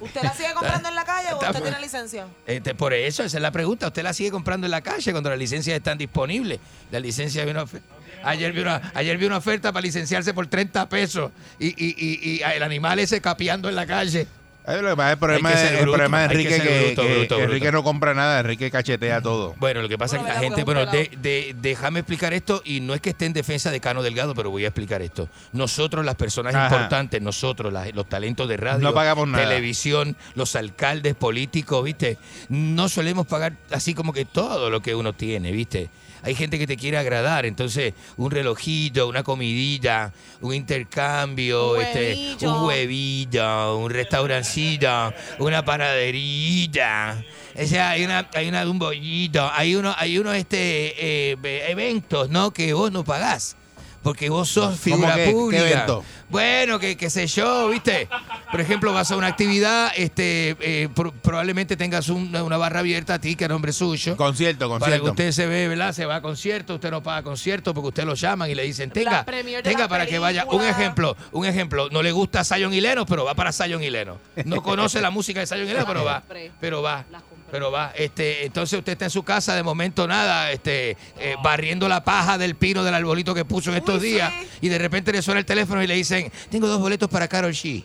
¿Usted 0.00 0.22
la 0.22 0.32
sigue 0.34 0.52
comprando 0.54 0.88
en 0.88 0.94
la 0.94 1.04
calle 1.04 1.28
o 1.32 1.36
usted 1.36 1.52
por- 1.52 1.62
tiene 1.62 1.80
licencia? 1.80 2.26
este, 2.46 2.74
por 2.74 2.92
eso, 2.94 3.22
esa 3.24 3.36
es 3.38 3.42
la 3.42 3.50
pregunta. 3.50 3.86
¿Usted 3.88 4.02
la 4.02 4.12
sigue 4.12 4.30
comprando 4.30 4.66
en 4.66 4.70
la 4.70 4.80
calle 4.80 5.12
cuando 5.12 5.30
las 5.30 5.38
licencias 5.38 5.76
están 5.76 5.96
disponibles? 5.98 6.58
La 6.90 7.00
licencia 7.00 7.44
vino 7.44 7.64
Ayer 8.26 8.52
vi, 8.52 8.60
una, 8.62 8.90
ayer 8.94 9.18
vi 9.18 9.26
una 9.26 9.36
oferta 9.36 9.70
para 9.70 9.82
licenciarse 9.82 10.32
por 10.32 10.46
30 10.46 10.88
pesos 10.88 11.30
y, 11.58 11.66
y, 11.68 11.94
y, 11.98 12.36
y 12.36 12.42
el 12.42 12.62
animal 12.62 12.98
ese 12.98 13.20
capeando 13.20 13.68
en 13.68 13.76
la 13.76 13.86
calle. 13.86 14.26
Ay, 14.66 14.80
lo 14.80 14.88
que 14.90 14.96
pasa 14.96 15.12
es 15.12 15.12
el 15.12 15.18
problema, 15.18 15.50
que 15.50 15.56
de- 15.56 15.78
el 15.78 15.84
problema 15.84 16.18
que 16.18 16.24
Enrique 16.34 16.56
ser 16.56 16.62
que, 16.68 16.84
bruto, 16.86 17.02
que- 17.02 17.14
bruto, 17.18 17.36
que 17.36 17.42
Enrique 17.42 17.66
bruto. 17.66 17.78
no 17.78 17.84
compra 17.84 18.14
nada, 18.14 18.40
Enrique 18.40 18.70
cachetea 18.70 19.20
todo. 19.20 19.54
Bueno, 19.58 19.82
lo 19.82 19.88
que 19.90 19.98
pasa 19.98 20.16
es 20.16 20.22
que 20.22 20.28
la 20.28 20.38
gente, 20.40 20.64
bueno, 20.64 20.86
de, 20.86 21.10
de- 21.20 21.54
déjame 21.60 22.00
explicar 22.00 22.32
esto 22.32 22.62
y 22.64 22.80
no 22.80 22.94
es 22.94 23.02
que 23.02 23.10
esté 23.10 23.26
en 23.26 23.34
defensa 23.34 23.70
de 23.70 23.80
Cano 23.80 24.02
Delgado, 24.02 24.34
pero 24.34 24.48
voy 24.50 24.64
a 24.64 24.68
explicar 24.68 25.02
esto. 25.02 25.28
Nosotros, 25.52 26.02
las 26.04 26.14
personas 26.14 26.54
Ajá. 26.54 26.64
importantes, 26.74 27.20
nosotros, 27.20 27.72
las- 27.72 27.94
los 27.94 28.08
talentos 28.08 28.48
de 28.48 28.56
radio, 28.56 28.78
No 28.80 28.94
pagamos 28.94 29.28
nada. 29.28 29.44
televisión, 29.44 30.16
los 30.34 30.56
alcaldes 30.56 31.14
políticos, 31.14 31.84
¿viste? 31.84 32.16
No 32.48 32.88
solemos 32.88 33.26
pagar 33.26 33.52
así 33.70 33.92
como 33.92 34.14
que 34.14 34.24
todo 34.24 34.70
lo 34.70 34.80
que 34.80 34.94
uno 34.94 35.12
tiene, 35.12 35.52
¿viste? 35.52 35.90
Hay 36.24 36.34
gente 36.34 36.58
que 36.58 36.66
te 36.66 36.76
quiere 36.76 36.96
agradar, 36.96 37.44
entonces 37.46 37.92
un 38.16 38.30
relojito, 38.30 39.06
una 39.08 39.22
comidita, 39.22 40.12
un 40.40 40.54
intercambio, 40.54 41.72
Un 41.72 41.82
este, 41.82 42.46
un 42.46 42.64
huevito, 42.64 43.76
un 43.78 43.90
restaurancito, 43.90 45.12
una 45.38 45.64
panaderita. 45.64 47.22
O 47.62 47.66
sea, 47.66 47.90
hay 47.90 48.04
una, 48.04 48.28
hay 48.34 48.48
una, 48.48 48.68
un 48.68 48.78
bollito, 48.78 49.48
hay 49.52 49.74
uno, 49.76 49.94
hay 49.96 50.18
unos 50.18 50.34
este 50.36 51.30
eh, 51.30 51.36
ve- 51.40 51.70
eventos, 51.70 52.28
¿no? 52.30 52.50
Que 52.52 52.72
vos 52.72 52.90
no 52.90 53.04
pagás. 53.04 53.56
Porque 54.04 54.28
vos 54.30 54.48
sos 54.48 54.78
figura 54.78 55.14
que- 55.16 55.24
qué 55.24 55.30
pública. 55.32 55.86
Bueno, 56.28 56.78
que, 56.78 56.96
que 56.96 57.10
sé 57.10 57.26
yo, 57.26 57.68
¿viste? 57.70 58.08
Por 58.50 58.60
ejemplo, 58.60 58.92
vas 58.92 59.10
a 59.10 59.16
una 59.16 59.28
actividad, 59.28 59.92
este, 59.96 60.56
eh, 60.60 60.88
pro- 60.94 61.12
probablemente 61.12 61.76
tengas 61.76 62.08
una, 62.08 62.42
una 62.42 62.56
barra 62.56 62.80
abierta 62.80 63.14
a 63.14 63.18
ti, 63.18 63.34
que 63.34 63.44
es 63.44 63.50
nombre 63.50 63.72
suyo. 63.72 64.16
Concierto, 64.16 64.68
Para 64.68 64.78
que 64.78 64.98
concierto. 65.00 65.10
usted 65.10 65.32
se 65.32 65.46
ve, 65.46 65.68
¿verdad? 65.68 65.92
Se 65.92 66.04
va 66.06 66.16
a 66.16 66.20
concierto, 66.22 66.74
usted 66.74 66.90
no 66.90 67.02
paga 67.02 67.22
concierto 67.22 67.72
porque 67.74 67.88
usted 67.88 68.04
lo 68.04 68.14
llaman 68.14 68.50
y 68.50 68.54
le 68.54 68.62
dicen, 68.64 68.90
tenga, 68.90 69.24
tenga 69.62 69.88
para 69.88 70.06
que 70.06 70.18
vaya. 70.18 70.44
Un 70.46 70.62
ejemplo, 70.64 71.16
un 71.32 71.46
ejemplo. 71.46 71.88
No 71.90 72.02
le 72.02 72.12
gusta 72.12 72.44
Zion 72.44 72.72
y 72.74 72.80
Leno, 72.80 73.06
pero 73.06 73.24
va 73.24 73.34
para 73.34 73.52
Zion 73.52 73.82
y 73.82 73.90
Leno. 73.90 74.18
No 74.44 74.62
conoce 74.62 75.00
la 75.00 75.10
música 75.10 75.40
de 75.40 75.46
Zion 75.46 75.62
y 75.66 75.72
Leno, 75.72 75.84
pero 75.86 76.04
va. 76.04 76.22
Pero 76.60 76.82
va. 76.82 77.04
Pero 77.54 77.70
va. 77.70 77.92
Este, 77.94 78.44
entonces 78.46 78.76
usted 78.76 78.92
está 78.94 79.04
en 79.04 79.12
su 79.12 79.22
casa, 79.22 79.54
de 79.54 79.62
momento 79.62 80.08
nada, 80.08 80.50
este, 80.50 80.96
eh, 81.20 81.36
barriendo 81.40 81.88
la 81.88 82.02
paja 82.02 82.36
del 82.36 82.56
pino 82.56 82.82
del 82.82 82.94
arbolito 82.94 83.32
que 83.32 83.44
puso 83.44 83.70
en 83.70 83.76
estos 83.76 84.02
Uy, 84.02 84.08
días. 84.08 84.32
sí. 84.40 84.48
Y 84.62 84.68
de 84.70 84.78
repente 84.78 85.12
le 85.12 85.22
suena 85.22 85.38
el 85.38 85.46
teléfono 85.46 85.80
y 85.80 85.86
le 85.86 85.94
dicen, 85.94 86.32
tengo 86.50 86.66
dos 86.66 86.80
boletos 86.80 87.08
para 87.08 87.28
Carol 87.28 87.52
G. 87.52 87.84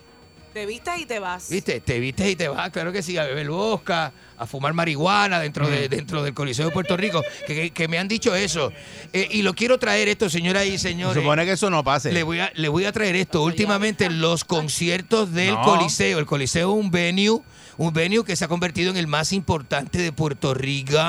Te 0.54 0.66
vistes 0.66 0.98
y 0.98 1.06
te 1.06 1.20
vas. 1.20 1.48
¿Viste? 1.52 1.80
Te 1.82 2.00
vistes 2.00 2.28
y 2.32 2.36
te 2.36 2.48
vas, 2.48 2.72
claro 2.72 2.92
que 2.92 3.04
sí, 3.04 3.16
a 3.20 3.24
beber 3.26 3.48
bosca, 3.52 4.12
a 4.40 4.48
fumar 4.48 4.74
marihuana 4.74 5.40
dentro, 5.40 5.68
Mm. 5.68 5.70
de, 5.72 5.88
dentro 5.90 6.24
del 6.24 6.34
Coliseo 6.34 6.66
de 6.66 6.72
Puerto 6.72 6.98
Rico, 6.98 7.24
que, 7.46 7.54
que- 7.54 7.70
que 7.72 7.88
me 7.88 8.00
han 8.00 8.08
dicho 8.08 8.34
eso. 8.34 8.74
Eh, 9.14 9.28
y 9.30 9.44
lo 9.44 9.54
quiero 9.54 9.78
traer 9.78 10.08
esto, 10.10 10.28
señoras 10.32 10.66
y 10.66 10.72
Se 10.80 10.90
señores. 10.90 11.22
supone 11.22 11.46
que 11.46 11.52
eso 11.52 11.70
no 11.70 11.84
pase. 11.84 12.12
Le 12.12 12.24
voy, 12.24 12.40
a, 12.40 12.52
le 12.56 12.68
voy 12.70 12.86
a 12.86 12.92
traer 12.92 13.16
esto. 13.16 13.44
Últimamente 13.44 14.10
los 14.10 14.44
conciertos 14.44 15.32
del 15.32 15.54
No. 15.54 15.62
Coliseo. 15.62 16.18
El 16.18 16.26
Coliseo 16.26 16.72
es 16.76 16.84
un 16.84 16.90
venue, 16.90 17.42
un 17.80 17.94
venue 17.94 18.26
que 18.26 18.36
se 18.36 18.44
ha 18.44 18.50
convertido 18.50 18.92
en 18.92 18.98
el 18.98 19.08
más 19.08 19.32
importante 19.32 20.00
de 20.00 20.12
Puerto 20.12 20.54
Rico. 20.54 21.00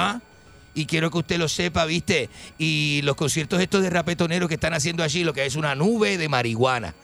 Y 0.73 0.87
quiero 0.87 1.11
que 1.11 1.19
usted 1.19 1.37
lo 1.37 1.49
sepa, 1.49 1.85
¿viste? 1.85 2.31
Y 2.59 3.01
los 3.03 3.17
conciertos 3.17 3.61
estos 3.61 3.83
de 3.83 3.91
rapetoneros 3.91 4.49
que 4.49 4.55
están 4.55 4.73
haciendo 4.73 5.03
allí, 5.03 5.25
lo 5.25 5.33
que 5.33 5.45
es 5.45 5.57
una 5.57 5.75
nube 5.75 6.17
de 6.17 6.29
marihuana. 6.29 6.95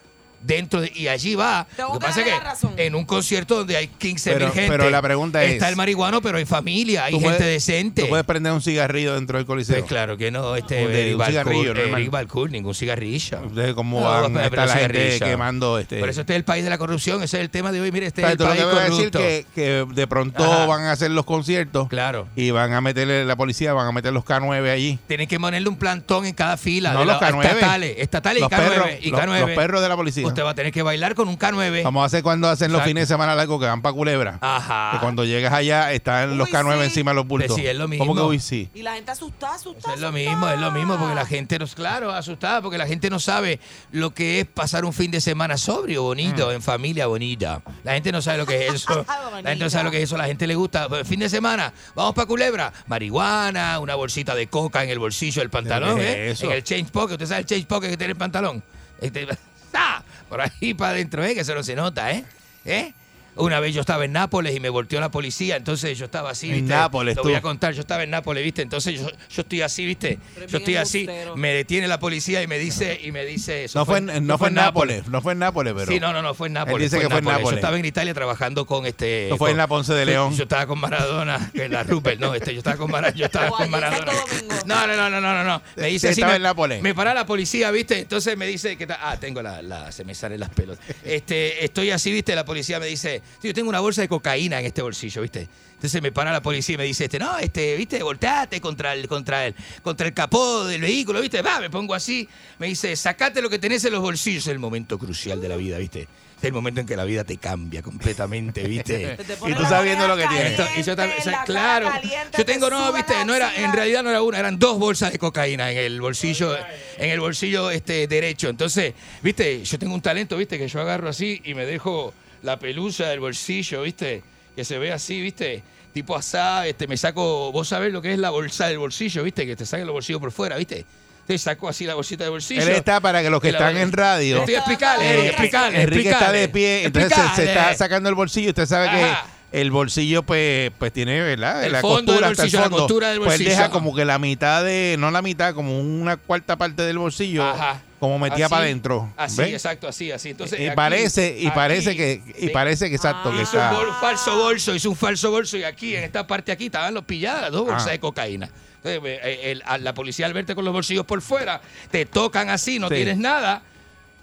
Dentro 0.43 0.81
de, 0.81 0.93
y 0.95 1.09
allí 1.09 1.35
va. 1.35 1.67
Tengo 1.77 1.95
Lo 1.95 1.99
que 1.99 2.07
pasa 2.07 2.21
es 2.21 2.27
que 2.27 2.39
razón. 2.41 2.73
en 2.77 2.95
un 2.95 3.05
concierto 3.05 3.57
donde 3.57 3.77
hay 3.77 3.89
15 3.89 4.33
Pero- 4.33 4.47
mil 4.47 4.55
gente. 4.55 4.71
pero 4.71 4.91
la 4.91 5.03
pregunta 5.03 5.43
es- 5.43 5.55
Está 5.55 5.69
el 5.69 5.77
marihuano, 5.77 6.23
pero 6.23 6.39
hay 6.39 6.45
familia, 6.45 7.05
hay 7.07 7.13
gente 7.15 7.27
puedes- 7.27 7.41
decente. 7.45 8.03
Tú 8.03 8.09
puedes 8.09 8.25
prender 8.27 8.53
un 8.53 8.63
cigarrillo 8.63 9.15
dentro 9.15 9.39
del 9.39 9.47
coliseo. 9.47 9.77
Pues 9.77 9.89
claro 9.89 10.17
que 10.17 10.31
no, 10.31 10.55
este 10.55 10.85
Un 10.87 10.93
de- 10.93 11.01
Eric 11.03 11.13
un 11.15 11.19
Balcour, 11.19 11.33
cigarrillo, 11.55 11.75
no. 11.75 11.97
Eric 11.97 12.11
Balcour, 12.11 12.51
ningún 12.51 12.75
cigarrillo. 12.75 13.39
Entonces, 13.43 13.75
¿cómo 13.75 14.01
No, 14.01 14.07
van 14.07 14.33
pero 14.35 14.41
a 14.41 14.47
estar 14.47 14.69
la 14.69 14.75
gente 14.77 15.19
quemando 15.21 15.79
este? 15.79 15.99
Por 15.99 16.09
eso 16.09 16.21
este 16.21 16.35
es 16.35 16.37
el 16.37 16.45
país 16.45 16.63
de 16.65 16.71
la 16.71 16.79
corrupción, 16.79 17.23
ese 17.23 17.39
es 17.39 17.41
el 17.43 17.51
tema 17.51 17.73
de 17.73 17.81
hoy. 17.81 17.91
Mire, 17.91 18.07
este 18.07 18.23
O 18.23 18.27
sea, 18.27 18.35
es 18.35 18.41
el 18.41 18.47
país 18.47 18.61
que 18.61 18.67
a 18.67 18.75
decir 18.85 18.91
corrupto. 19.11 19.19
que, 19.19 19.47
que 19.55 19.87
de 19.95 20.07
pronto 20.07 20.45
Ajá. 20.45 20.67
van 20.67 20.83
a 20.83 20.93
hacer 20.93 21.11
los 21.11 21.25
conciertos 21.25 21.89
Claro. 21.89 22.29
y 22.37 22.51
van 22.53 22.73
a 22.73 22.81
meterle 22.81 23.25
la 23.25 23.35
policía, 23.37 23.73
van 23.73 23.89
a 23.89 23.93
meter 23.93 24.13
los 24.13 24.25
K9 24.25 24.71
allí. 24.71 24.99
Tienen 25.09 25.27
que 25.27 25.41
ponerle 25.41 25.69
un 25.69 25.77
plantón 25.77 26.25
en 26.27 26.35
cada 26.35 26.57
fila. 26.57 26.93
No, 26.93 27.01
de 27.01 27.07
los 27.07 27.21
la- 27.21 27.29
K9. 27.33 27.45
Estatales, 27.47 27.95
estatales 27.99 28.43
Los 28.43 28.53
y 28.53 28.55
K9. 28.55 28.69
perros, 28.69 28.89
y 29.03 29.11
los- 29.11 29.21
K9. 29.21 29.41
los 29.41 29.51
perros 29.51 29.83
de 29.83 29.89
la 29.89 29.97
policía. 29.97 30.26
Usted 30.29 30.45
va 30.45 30.51
a 30.51 30.55
tener 30.55 30.73
que 30.73 30.83
bailar 30.83 31.15
con 31.15 31.29
un 31.29 31.39
K9. 31.39 31.83
Vamos 31.85 32.03
a 32.03 32.07
hacer 32.07 32.23
cuando 32.23 32.49
hacen 32.49 32.73
los 32.73 32.81
Exacto. 32.81 32.89
fines 32.89 33.09
de 33.09 33.15
semana 33.15 33.35
largos 33.35 33.61
que 33.61 33.67
van 33.67 33.83
para 33.83 33.93
Culebra. 33.93 34.39
Ajá. 34.41 34.91
Que 34.93 34.99
cuando 34.99 35.25
llegas 35.25 35.53
allá 35.53 35.93
están 35.93 36.37
los 36.37 36.49
Uy, 36.49 36.55
K9 36.55 36.79
sí. 36.79 36.85
encima 36.85 37.11
de 37.11 37.15
los 37.15 37.27
bultos. 37.27 37.49
Pues 37.49 37.61
sí, 37.61 37.67
es 37.67 37.77
lo 37.77 37.89
mismo. 37.89 38.07
¿Cómo 38.07 38.15
que 38.15 38.23
uy, 38.27 38.39
sí? 38.39 38.69
Y 38.75 38.83
la 38.83 38.95
gente 38.95 39.11
asustada, 39.11 39.55
asustada. 39.55 39.95
Es 39.95 40.01
lo 40.01 40.13
mismo, 40.13 40.49
es 40.49 40.59
lo 40.59 40.71
mismo, 40.71 40.97
porque 40.97 41.15
la 41.15 41.27
gente, 41.27 41.59
no, 41.59 41.67
claro, 41.67 42.13
asustada, 42.13 42.63
porque 42.63 42.79
la 42.79 42.87
gente 42.87 43.11
no 43.11 43.19
sabe 43.19 43.61
lo 43.93 44.13
que 44.15 44.41
es 44.41 44.47
pasar 44.47 44.85
un 44.85 44.93
fin 44.93 45.11
de 45.11 45.21
semana 45.21 45.57
sobrio, 45.57 46.03
bonito, 46.03 46.53
en 46.53 46.63
familia 46.63 47.07
bonita. 47.07 47.63
La 47.85 47.95
gente 47.95 48.13
no 48.13 48.23
sabe 48.23 48.39
lo 48.39 48.47
que 48.47 48.67
es 48.67 48.75
eso. 48.75 49.05
la 49.43 49.51
gente 49.51 49.65
no 49.65 49.71
sabe 49.71 49.85
lo 49.85 49.91
que 49.91 49.99
es 49.99 50.05
eso, 50.05 50.17
la 50.17 50.27
gente 50.27 50.47
le 50.47 50.55
gusta. 50.55 50.89
Pues, 50.89 51.07
fin 51.07 51.21
de 51.21 51.29
semana, 51.29 51.73
vamos 51.95 52.15
para 52.15 52.27
Culebra, 52.27 52.73
marihuana, 52.87 53.79
una 53.81 53.95
bolsita 53.95 54.35
de 54.35 54.47
coca 54.49 54.83
en 54.83 54.91
el 54.91 54.99
bolsillo 54.99 55.41
del 55.41 55.51
pantalón, 55.51 55.97
¿Qué 55.97 56.11
es 56.11 56.17
¿eh? 56.17 56.31
eso? 56.31 56.47
En 56.47 56.53
el 56.53 56.65
change 56.65 56.91
pocket, 56.91 57.15
¿usted 57.15 57.27
sabe 57.27 57.41
el 57.41 57.47
change 57.47 57.67
pocket 57.67 57.91
que 57.91 57.97
tiene 57.97 58.13
el 58.13 58.19
pantalón? 58.19 58.63
Este, 59.01 59.27
¡ah! 59.75 60.03
Por 60.29 60.41
ahí 60.41 60.75
para 60.75 60.93
adentro, 60.93 61.25
¿eh? 61.25 61.35
Que 61.35 61.41
eso 61.41 61.55
no 61.55 61.63
se 61.63 61.77
nota, 61.77 62.11
¿eh? 62.13 62.25
¿Eh? 62.65 62.93
Una 63.37 63.61
vez 63.61 63.75
yo 63.75 63.81
estaba 63.81 64.05
en 64.05 64.13
Nápoles 64.13 64.55
y 64.57 64.61
me 64.61 64.69
volteó 64.69 64.99
la 65.01 65.11
policía, 65.11 65.57
entonces 65.57 65.99
yo 65.99 66.07
estaba 66.07 66.31
así, 66.31 66.49
En 66.49 66.55
¿viste? 66.57 66.71
Nápoles, 66.75 67.17
Lo 67.17 67.23
voy 67.23 67.33
tú. 67.33 67.39
a 67.39 67.41
contar, 67.43 67.75
yo 67.75 67.81
estaba 67.81 68.03
en 68.03 68.11
Nápoles, 68.11 68.43
¿viste? 68.43 68.63
Entonces 68.63 69.01
yo, 69.01 69.09
yo 69.11 69.43
estoy 69.43 69.63
así, 69.63 69.85
¿viste? 69.85 70.19
Pero 70.35 70.47
Yo 70.47 70.59
bien 70.59 70.63
estoy 70.63 70.77
así, 70.77 70.99
embustero. 71.01 71.37
me 71.37 71.53
detiene 71.53 71.89
la 71.89 71.99
policía 71.99 72.43
y 72.43 72.47
me 72.47 72.59
dice, 72.59 72.99
y 73.03 73.13
me 73.13 73.25
dice 73.25 73.65
eso. 73.65 73.79
No 73.79 73.87
fue, 73.87 73.99
en- 73.99 74.27
no 74.27 74.39
fue 74.39 74.49
en 74.49 74.55
Nápoles, 74.55 75.07
no 75.09 75.21
fue 75.21 75.33
en 75.35 75.39
Nápoles, 75.41 75.75
pero. 75.77 75.87
Sí, 75.93 76.01
no, 76.01 76.13
no, 76.13 76.23
no, 76.23 76.35
fue 76.35 76.47
en 76.49 76.55
Nápoles. 76.55 76.77
Él 76.77 76.91
dice 76.91 77.01
que 77.03 77.11
fue 77.11 77.19
en 77.19 77.25
Yo 77.27 77.31
Nápoles. 77.33 77.57
estaba 77.59 77.79
en 77.79 77.85
Italia 77.85 78.15
trabajando 78.15 78.67
con 78.67 78.87
este. 78.87 79.27
No 79.31 79.37
fue 79.37 79.47
con- 79.49 79.51
en 79.53 79.57
la 79.59 79.67
Ponce 79.67 79.93
de 79.95 80.07
León. 80.07 80.35
Yo 80.35 80.45
estaba 80.45 80.67
con 80.67 80.81
Maradona, 80.81 81.51
en 81.55 81.73
la 81.73 81.83
Rupert, 81.83 82.19
no, 82.21 82.35
este, 82.35 82.53
yo 82.53 82.59
estaba 82.59 82.77
con 82.77 82.91
Maradona. 82.91 83.17
Yo 83.19 83.27
estaba 83.27 83.49
O 83.51 83.51
con 83.53 83.63
allí 83.63 83.67
en 83.67 83.71
Maradona. 83.81 84.13
Santo 84.13 84.31
Domingo. 84.35 84.55
No, 84.67 84.87
no, 84.87 84.97
no, 84.97 85.11
no, 85.11 85.21
no, 85.21 85.35
no, 85.35 85.45
no. 85.45 85.63
Me 85.77 85.87
dice 85.89 86.09
Sí, 86.09 86.13
así. 86.13 86.21
estaba 86.21 86.33
me, 86.33 86.37
en 86.37 86.43
Nápoles. 86.43 86.83
me 86.83 86.95
para 86.95 87.13
la 87.15 87.27
policía, 87.27 87.71
¿viste? 87.71 87.99
Entonces 88.01 88.37
me 88.37 88.47
dice 88.47 88.77
que 88.77 88.87
ta- 88.87 88.99
ah, 89.03 89.19
tengo 89.21 89.43
la, 89.43 89.61
la- 89.63 89.93
se 89.93 90.05
me 90.05 90.15
salen 90.15 90.41
las 90.41 90.51
pelotas. 90.51 90.85
Este, 91.05 91.65
estoy 91.65 91.91
así, 91.91 92.11
¿viste? 92.13 92.35
La 92.35 92.45
policía 92.45 92.81
me 92.81 92.87
dice, 92.87 93.23
"Sí, 93.25 93.26
yo 93.43 93.55
tengo 93.55 93.69
una 93.69 93.81
bolsa 93.81 94.03
de 94.03 94.09
cocaína 94.09 94.61
en 94.61 94.67
este 94.67 94.83
bolsillo, 94.83 95.23
¿viste? 95.23 95.49
Entonces 95.75 96.01
me 96.01 96.11
para 96.11 96.33
la 96.33 96.41
policía 96.41 96.75
y 96.75 96.79
me 96.79 96.85
dice, 96.85 97.05
este, 97.05 97.19
no, 97.19 97.39
este, 97.39 97.77
viste, 97.77 98.03
volteate 98.03 98.61
contra 98.61 98.95
el, 98.95 99.07
contra 99.09 99.47
el, 99.47 99.55
contra 99.83 100.07
el 100.07 100.15
capó 100.15 100.65
del 100.65 100.81
vehículo, 100.81 101.21
viste, 101.21 101.43
va, 101.43 101.61
me 101.61 101.69
pongo 101.69 101.95
así, 101.95 102.27
me 102.59 102.67
dice, 102.67 102.97
sacate 102.97 103.43
lo 103.43 103.51
que 103.51 103.59
tenés 103.59 103.85
en 103.85 103.93
los 103.93 104.01
bolsillos, 104.01 104.47
es 104.47 104.53
el 104.53 104.59
momento 104.59 104.99
crucial 104.99 105.41
de 105.41 105.49
la 105.49 105.57
vida, 105.57 105.77
viste. 105.79 106.09
Es 106.39 106.45
el 106.45 106.53
momento 106.53 106.83
en 106.83 106.87
que 106.87 106.97
la 106.97 107.05
vida 107.05 107.25
te 107.25 107.39
cambia 107.39 107.83
completamente, 107.83 108.67
viste. 108.69 109.17
Te 109.27 109.33
Y 109.33 109.55
tú 109.55 109.63
sabiendo 109.65 110.05
oreja 110.05 110.09
lo 110.09 110.17
que 110.17 110.29
tienes. 110.29 110.79
Y 110.79 110.83
yo 110.83 110.95
también, 110.95 111.19
o 111.19 111.23
sea, 111.23 111.45
claro. 111.45 111.91
Yo 112.03 112.45
te 112.45 112.45
tengo, 112.45 112.69
no, 112.69 112.93
viste, 112.93 113.25
no 113.25 113.35
era, 113.35 113.55
en 113.57 113.73
realidad 113.73 114.03
no 114.03 114.11
era 114.11 114.21
una, 114.21 114.39
eran 114.39 114.59
dos 114.59 114.79
bolsas 114.79 115.13
de 115.13 115.19
cocaína 115.19 115.71
en 115.71 115.79
el 115.79 115.99
bolsillo, 115.99 116.55
en 116.99 117.11
el 117.11 117.21
bolsillo 117.21 117.71
este 117.71 118.07
derecho. 118.07 118.51
Entonces, 118.51 118.93
viste, 119.23 119.65
yo 119.65 119.79
tengo 119.79 119.95
un 119.95 120.03
talento, 120.03 120.37
viste, 120.37 120.59
que 120.59 120.69
yo 120.69 120.81
agarro 120.81 121.09
así 121.09 121.41
y 121.43 121.55
me 121.55 121.65
dejo 121.65 122.13
la 122.47 122.59
pelusa 122.59 123.09
del 123.09 123.19
bolsillo, 123.19 123.83
viste, 123.83 124.23
que 124.55 124.65
se 124.65 124.79
ve 124.79 124.93
así, 124.93 125.21
viste, 125.21 125.65
tipo 125.93 126.15
asá, 126.17 126.65
este, 126.67 126.87
me 126.87 126.97
saco, 126.97 127.51
vos 127.51 127.67
sabés 127.67 127.93
lo 127.93 128.01
que 128.01 128.13
es 128.13 128.19
la 128.19 128.31
bolsa 128.31 128.69
del 128.69 128.79
bolsillo, 128.79 129.25
viste, 129.25 129.45
que 129.45 129.57
te 129.57 129.67
saquen 129.67 129.85
los 129.85 129.93
bolsillos 129.93 130.21
por 130.21 130.31
fuera, 130.31 130.57
viste. 130.57 130.87
Te 131.27 131.37
saco 131.39 131.69
así 131.69 131.85
la 131.87 131.95
bolsita 131.95 132.23
del 132.23 132.31
bolsillo. 132.31 132.63
Él 132.63 132.69
está 132.69 133.01
para 133.01 133.21
que 133.21 133.31
los 133.31 133.41
que 133.41 133.49
están 133.49 133.77
en 133.77 133.91
radio. 133.91 134.39
Estoy 134.39 134.55
Eric, 134.55 134.69
explicarle, 134.69 135.83
Enrique 135.83 136.11
está 136.11 136.31
de 136.31 136.49
pie, 136.49 136.85
entonces 136.85 137.13
se, 137.13 137.43
se 137.43 137.45
está 137.49 137.75
sacando 137.75 138.09
el 138.09 138.15
bolsillo. 138.15 138.51
Usted 138.51 138.67
sabe 138.67 138.87
Ajá. 138.87 139.25
que 139.25 139.36
el 139.53 139.71
bolsillo, 139.71 140.23
pues, 140.25 140.71
pues 140.79 140.93
tiene, 140.93 141.21
¿verdad? 141.23 141.65
El 141.65 141.73
la 141.73 141.81
fondo 141.81 142.13
del 142.13 142.23
costura 142.23 142.29
hasta 142.31 142.43
el 142.43 142.47
bolsillo, 142.47 142.59
la 142.61 142.65
fondo. 142.69 142.79
costura 142.79 143.09
del 143.11 143.19
Pues 143.19 143.29
bolsillo. 143.31 143.51
deja 143.51 143.71
como 143.71 143.95
que 143.95 144.05
la 144.05 144.19
mitad 144.19 144.65
de, 144.65 144.97
no 144.99 145.11
la 145.11 145.23
mitad, 145.23 145.55
como 145.55 145.79
una 145.79 146.17
cuarta 146.17 146.57
parte 146.57 146.83
del 146.83 146.99
bolsillo, 146.99 147.45
Ajá. 147.45 147.81
como 148.01 148.19
metía 148.19 148.49
para 148.49 148.63
adentro. 148.65 149.11
Así, 149.17 149.43
exacto, 149.43 149.89
así, 149.89 150.11
así. 150.11 150.31
Entonces, 150.31 150.59
y 150.61 150.67
aquí- 150.67 150.77
parece, 150.77 151.37
y 151.39 151.47
aquí, 151.47 151.55
parece 151.55 151.97
que, 151.97 152.23
y 152.39 152.41
sí. 152.47 152.49
parece 152.51 152.89
que 152.91 152.97
exacto 152.97 153.31
que 153.31 153.43
Hizo 153.43 153.57
un 153.57 153.63
está. 153.63 153.73
bol- 153.73 153.95
falso 154.01 154.37
bolso, 154.37 154.75
hizo 154.75 154.91
un 154.91 154.97
falso 154.97 155.31
bolso 155.31 155.57
y 155.57 155.63
aquí, 155.65 155.95
en 155.97 156.05
esta 156.05 156.27
parte 156.27 156.53
aquí, 156.53 156.67
estaban 156.67 156.93
los 156.93 157.05
pilladas, 157.05 157.51
dos 157.53 157.65
bolsas 157.65 157.87
Ah. 157.89 157.93
de 157.93 158.01
cocaína. 158.01 158.51
Entonces, 158.85 159.01
eh, 159.25 159.41
el- 159.53 159.63
a 159.65 159.79
la 159.79 159.95
policía 159.95 160.27
al 160.27 160.33
verte 160.33 160.55
con 160.55 160.65
los 160.65 160.75
bolsillos 160.75 161.07
por 161.07 161.23
fuera, 161.23 161.61
te 161.91 162.05
tocan 162.05 162.51
así, 162.51 162.79
no 162.79 162.89
Sí. 162.89 162.97
tienes 162.97 163.17
nada, 163.17 163.63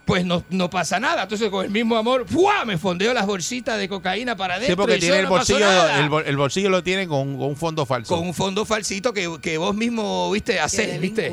pues 0.06 0.26
no, 0.26 0.44
no 0.50 0.70
pasa 0.70 1.00
nada. 1.00 1.24
Entonces, 1.24 1.50
con 1.50 1.64
el 1.66 1.72
mismo 1.72 1.96
amor, 1.96 2.26
¡fua! 2.28 2.66
me 2.66 2.78
fondeo 2.78 3.14
las 3.14 3.26
bolsitas 3.26 3.78
de 3.78 3.88
cocaína 3.88 4.36
para 4.36 4.56
adentro. 4.56 4.74
Sí, 4.74 4.78
porque 4.78 4.98
y 4.98 5.00
tiene 5.00 5.16
yo 5.16 5.20
el 5.20 5.24
no 5.26 5.30
bolsillo, 5.30 5.88
el, 5.98 6.10
bol- 6.10 6.24
el 6.26 6.38
bolsillo 6.38 6.70
lo 6.70 6.84
tiene 6.84 7.08
con, 7.08 7.38
con 7.38 7.48
un 7.48 7.56
fondo 7.56 7.86
falso. 7.86 8.16
Con 8.16 8.28
un 8.28 8.34
fondo 8.34 8.66
falsito 8.66 9.14
que, 9.14 9.38
que 9.42 9.58
vos 9.58 9.74
mismo, 9.74 10.30
viste, 10.32 10.60
hacés, 10.60 11.00
viste. 11.00 11.32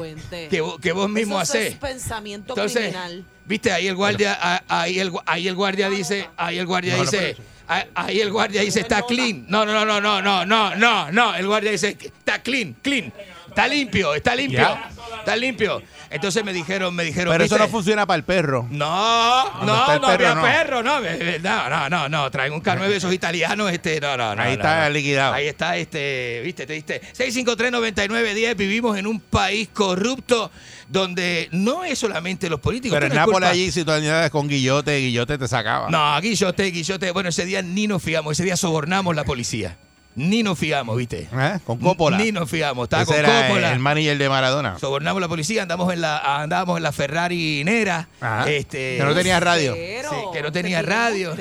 Que, 0.49 0.61
vos- 0.61 0.79
que 0.81 0.93
vos 0.93 1.09
mismo 1.11 1.35
Eso 1.41 1.53
hacés. 1.53 1.73
es 1.73 1.79
pensamiento 1.79 2.53
Entonces, 2.53 2.79
criminal. 2.83 3.25
viste, 3.45 3.73
ahí 3.73 3.89
el 3.89 3.97
guardia, 3.97 4.63
ahí 4.69 4.99
el, 5.01 5.13
ahí 5.27 5.49
el 5.49 5.55
guardia 5.57 5.91
dice, 5.91 6.29
ahí 6.37 6.59
el 6.59 6.67
guardia 6.67 6.97
No, 6.97 7.03
dice, 7.03 7.37
ahí- 7.67 7.85
ahí 7.95 8.21
el 8.21 8.31
guardia 8.31 8.63
dice, 8.63 8.81
está 8.81 9.03
clean. 9.03 9.47
No, 9.49 9.67
no, 9.67 9.73
no, 9.73 9.85
no, 9.85 10.01
no, 10.01 10.23
no, 10.23 10.47
no, 10.47 10.77
no, 10.77 11.11
no. 11.11 11.35
El 11.35 11.47
guardia 11.49 11.73
dice, 11.73 11.97
está 12.01 12.41
clean, 12.43 12.77
clean. 12.83 13.13
Está 13.51 13.68
limpio, 13.68 14.14
está 14.14 14.35
limpio. 14.35 14.59
Ya. 14.59 14.90
Está 15.18 15.36
limpio. 15.36 15.82
Entonces 16.09 16.44
me 16.44 16.52
dijeron, 16.52 16.94
me 16.94 17.05
dijeron. 17.05 17.32
Pero 17.32 17.44
eso 17.44 17.59
no 17.59 17.68
funciona 17.68 18.06
para 18.06 18.16
el 18.16 18.24
perro. 18.24 18.66
No, 18.70 19.44
¿Dónde 19.60 19.66
no, 19.66 19.86
no 19.86 19.86
perro? 19.86 20.06
había 20.09 20.35
No. 20.35 20.43
perro, 20.43 20.82
no, 20.82 21.05
eh, 21.05 21.39
no, 21.43 21.68
no, 21.68 21.89
no, 21.89 22.09
no, 22.09 22.31
traen 22.31 22.52
un 22.52 22.62
K9 22.62 22.89
de 22.89 22.97
esos 22.97 23.12
italianos, 23.20 23.70
este, 23.70 24.01
no, 24.01 24.16
no, 24.16 24.35
no. 24.35 24.43
Ahí 24.43 24.48
no, 24.56 24.62
está 24.62 24.85
no. 24.85 24.90
liquidado. 24.90 25.35
Ahí 25.35 25.47
está, 25.47 25.77
este, 25.77 26.40
viste, 26.44 26.66
te 26.66 26.72
diste. 26.72 27.01
653-9910, 27.16 28.56
vivimos 28.56 28.97
en 28.98 29.06
un 29.06 29.20
país 29.20 29.68
corrupto 29.72 30.51
donde 30.89 31.48
no 31.52 31.85
es 31.85 31.98
solamente 31.98 32.48
los 32.48 32.60
políticos. 32.60 32.97
Pero 32.97 33.06
en 33.06 33.14
Nápoles 33.14 33.48
allí, 33.51 33.70
si 33.70 33.85
tú 33.85 33.93
andabas 33.93 34.31
con 34.31 34.48
Guillote, 34.48 34.97
Guillote 34.98 35.39
te 35.39 35.47
sacaba. 35.48 35.90
No, 35.90 36.20
Guillote, 36.20 36.64
Guillote, 36.64 37.10
bueno, 37.12 37.28
ese 37.28 37.44
día 37.44 37.62
ni 37.62 37.86
nos 37.86 38.02
fiamos, 38.02 38.32
ese 38.32 38.44
día 38.44 38.56
sobornamos 38.56 39.14
la 39.14 39.24
policía. 39.24 39.77
Ni 40.16 40.43
nos 40.43 40.59
fiamos, 40.59 40.97
viste. 40.97 41.28
¿Eh? 41.32 41.59
Con 41.65 41.78
Coppola. 41.78 42.19
Ni 42.19 42.32
nos 42.32 42.51
fiamos, 42.51 42.85
estaba 42.85 43.05
Ese 43.05 43.12
con 43.12 43.20
era 43.20 43.43
Coppola. 43.47 43.73
el 43.73 43.78
manager 43.78 44.19
de 44.19 44.28
Maradona. 44.28 44.78
Sobornamos 44.78 45.20
la 45.20 45.28
policía, 45.28 45.62
andamos 45.62 45.93
en 45.93 46.01
la, 46.01 46.43
andábamos 46.43 46.77
en 46.78 46.82
la 46.82 46.93
Ferrari 46.93 47.62
Nera. 47.65 48.09
Ajá. 48.20 48.51
Este, 48.51 48.97
Que 48.99 49.05
no 49.05 49.15
tenía 49.15 49.39
radio. 49.41 49.74
Sí, 49.74 50.16
que 50.32 50.43
no 50.43 50.53
tenía 50.53 50.82
radio. 50.82 51.35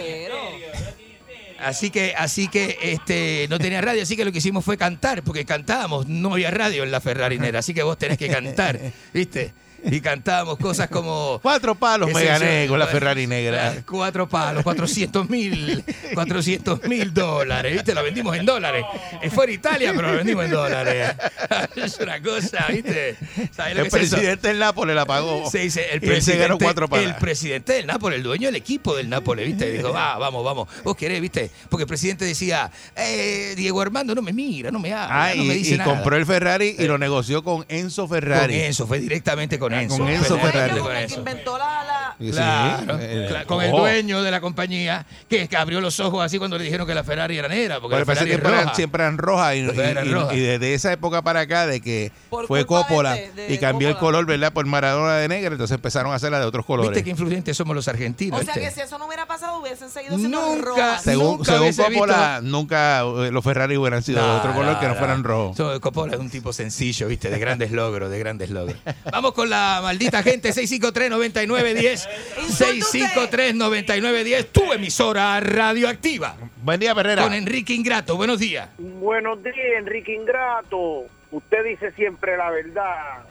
Así 1.61 1.89
que, 1.89 2.13
así 2.17 2.47
que 2.47 2.77
este, 2.81 3.47
no 3.49 3.59
tenía 3.59 3.81
radio, 3.81 4.03
así 4.03 4.15
que 4.15 4.23
lo 4.23 4.31
que 4.31 4.37
hicimos 4.37 4.63
fue 4.63 4.77
cantar, 4.77 5.23
porque 5.23 5.43
cantábamos, 5.43 6.07
no 6.07 6.33
había 6.33 6.51
radio 6.51 6.83
en 6.83 6.91
la 6.91 7.01
Ferrarinera, 7.01 7.59
así 7.59 7.73
que 7.73 7.83
vos 7.83 7.97
tenés 7.97 8.17
que 8.17 8.29
cantar, 8.29 8.79
¿viste? 9.13 9.53
Y 9.91 10.01
cantábamos 10.01 10.57
cosas 10.57 10.87
como... 10.89 11.39
Cuatro 11.41 11.75
palos 11.75 12.11
me 12.13 12.23
gané 12.25 12.67
con 12.67 12.79
la 12.79 12.85
bueno, 12.85 12.99
Ferrari 12.99 13.27
negra. 13.27 13.75
Cuatro 13.89 14.27
palos, 14.27 14.63
400 14.63 15.29
mil, 15.29 15.83
400 16.13 16.83
mil 16.83 17.13
dólares, 17.13 17.73
¿viste? 17.73 17.93
Lo 17.93 18.03
vendimos 18.03 18.35
en 18.37 18.45
dólares. 18.45 18.85
Eh, 19.21 19.29
Fue 19.29 19.45
en 19.45 19.51
Italia, 19.51 19.93
pero 19.95 20.11
lo 20.11 20.17
vendimos 20.17 20.45
en 20.45 20.51
dólares. 20.51 21.15
Es 21.75 21.97
una 21.99 22.21
cosa, 22.21 22.65
¿viste? 22.69 23.15
¿Sabés 23.51 23.75
lo 23.75 23.81
El 23.81 23.85
que 23.85 23.91
presidente 23.91 24.47
del 24.49 24.59
Nápoles 24.59 24.95
la 24.95 25.05
pagó. 25.05 25.49
Se 25.49 25.59
dice, 25.59 25.85
el 25.91 25.99
ganó 25.99 26.11
presidente, 26.11 26.57
cuatro 26.63 26.89
el 26.97 27.15
presidente 27.15 27.73
del 27.73 27.87
Nápoles, 27.87 28.17
el 28.17 28.23
dueño 28.23 28.47
del 28.47 28.55
equipo 28.55 28.95
del 28.95 29.09
Nápoles, 29.09 29.45
¿viste? 29.45 29.71
Dijo, 29.71 29.91
va, 29.93 30.17
vamos, 30.17 30.43
vamos. 30.43 30.67
Vos 30.83 30.95
querés, 30.95 31.21
¿viste? 31.21 31.49
Porque 31.69 31.83
el 31.83 31.87
presidente 31.87 32.25
decía, 32.25 32.69
eh, 32.95 33.53
Diego 33.55 33.81
Armando 33.81 34.13
no 34.13 34.21
me 34.21 34.33
mira, 34.33 34.71
no 34.71 34.79
me 34.79 34.93
habla, 34.93 35.25
Ah, 35.29 35.33
no 35.35 35.43
y, 35.43 35.47
me 35.47 35.53
dice 35.55 35.75
y 35.75 35.77
nada. 35.77 35.93
compró 35.93 36.15
el 36.17 36.25
Ferrari 36.25 36.75
y 36.77 36.85
lo 36.85 36.97
negoció 36.97 37.43
con 37.43 37.65
Enzo 37.69 38.07
con 38.07 38.17
Ferrari. 38.17 38.59
Enzo, 38.61 38.87
fue 38.87 38.99
directamente 38.99 39.57
con 39.59 39.68
Ah, 39.73 39.81
Enzo. 39.81 39.97
con 39.97 40.07
Enzo 40.09 40.39
Fue 40.39 40.51
Ferrari. 40.51 40.79
con 40.79 40.95
Enzo. 40.95 41.15
inventó 41.19 41.57
la, 41.57 41.83
la, 41.83 41.98
Claro, 42.17 42.97
eh, 42.99 43.43
con 43.47 43.61
el 43.63 43.71
dueño 43.71 44.21
de 44.21 44.31
la 44.31 44.41
compañía 44.41 45.05
que, 45.29 45.47
que 45.47 45.57
abrió 45.57 45.81
los 45.81 45.99
ojos 45.99 46.23
así 46.23 46.37
cuando 46.37 46.57
le 46.57 46.63
dijeron 46.63 46.85
que 46.87 46.93
la 46.95 47.03
Ferrari 47.03 47.37
era 47.37 47.47
negra. 47.47 47.79
Porque 47.79 47.95
Bueno, 47.95 48.05
la 48.05 48.05
pero 48.13 48.19
es 48.19 48.25
tiempo 48.25 48.47
eran- 48.49 48.63
roja. 48.63 48.75
siempre 48.75 49.03
eran 49.03 49.17
rojas 49.17 49.55
y, 49.55 49.59
Siempre 49.61 49.89
eran 49.89 50.05
y- 50.05 50.09
y- 50.09 50.13
rojas. 50.13 50.35
y 50.35 50.39
desde 50.39 50.73
esa 50.73 50.91
época 50.93 51.21
para 51.21 51.41
acá 51.41 51.67
de 51.67 51.81
que 51.81 52.11
Por 52.29 52.47
fue 52.47 52.59
de 52.59 52.65
Coppola 52.65 53.17
este, 53.17 53.47
de 53.47 53.53
y 53.53 53.57
cambió 53.57 53.89
el 53.89 53.97
color, 53.97 54.25
¿verdad? 54.25 54.53
Por 54.53 54.65
Maradona 54.65 55.15
de 55.17 55.27
negra, 55.27 55.51
entonces 55.51 55.75
empezaron 55.75 56.11
a 56.11 56.15
hacerla 56.15 56.39
de 56.39 56.45
otros 56.45 56.65
colores. 56.65 56.91
Viste 56.91 57.03
qué 57.03 57.09
influyentes 57.11 57.55
somos 57.57 57.75
los 57.75 57.87
argentinos. 57.87 58.39
O 58.39 58.43
sea 58.43 58.53
que 58.53 58.71
si 58.71 58.81
eso 58.81 58.97
no 58.97 59.05
hubiera 59.07 59.25
pasado, 59.25 59.59
hubiesen 59.59 59.89
seguido 59.89 60.17
siendo 60.17 60.39
Nunca, 60.41 60.65
rojas. 60.65 61.03
según 61.03 61.37
nunca 61.37 61.51
según 61.51 61.73
Coppola, 61.93 62.39
nunca 62.43 63.01
eh, 63.01 63.31
los 63.31 63.43
Ferrari 63.43 63.77
hubieran 63.77 64.03
sido 64.03 64.23
de 64.23 64.37
otro 64.39 64.53
color 64.53 64.79
que 64.79 64.85
no 64.87 64.93
no. 64.93 64.99
fueran 64.99 65.23
rojos. 65.23 65.57
So, 65.57 65.79
Coppola 65.81 66.13
es 66.13 66.19
un 66.19 66.29
tipo 66.29 66.53
sencillo, 66.53 67.07
¿viste? 67.07 67.29
De 67.29 67.39
grandes 67.39 67.71
logros, 67.71 68.09
de 68.09 68.19
grandes 68.19 68.49
logros. 68.49 68.77
Vamos 69.11 69.33
con 69.33 69.49
la 69.49 69.79
maldita 69.83 70.21
gente, 70.23 70.51
653-9910. 70.53 71.98
653-9910, 72.07 74.45
tu 74.51 74.71
emisora 74.73 75.39
radioactiva. 75.39 76.35
Buen 76.63 76.79
día, 76.79 76.93
Perrera. 76.95 77.23
Con 77.23 77.33
Enrique 77.33 77.73
Ingrato, 77.73 78.15
buenos 78.17 78.39
días. 78.39 78.69
Buenos 78.77 79.41
días, 79.43 79.55
Enrique 79.77 80.13
Ingrato. 80.15 81.05
Usted 81.31 81.63
dice 81.63 81.91
siempre 81.91 82.35
la 82.37 82.49
verdad. 82.51 83.23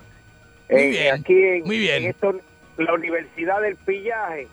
Muy 0.70 0.80
Eh, 0.80 0.88
bien, 0.90 1.14
Aquí 1.14 1.32
en, 1.42 1.64
muy 1.64 1.78
bien. 1.78 2.02
en 2.04 2.10
esto, 2.10 2.40
la 2.76 2.92
Universidad 2.94 3.60
del 3.60 3.76
Pillaje, 3.76 4.46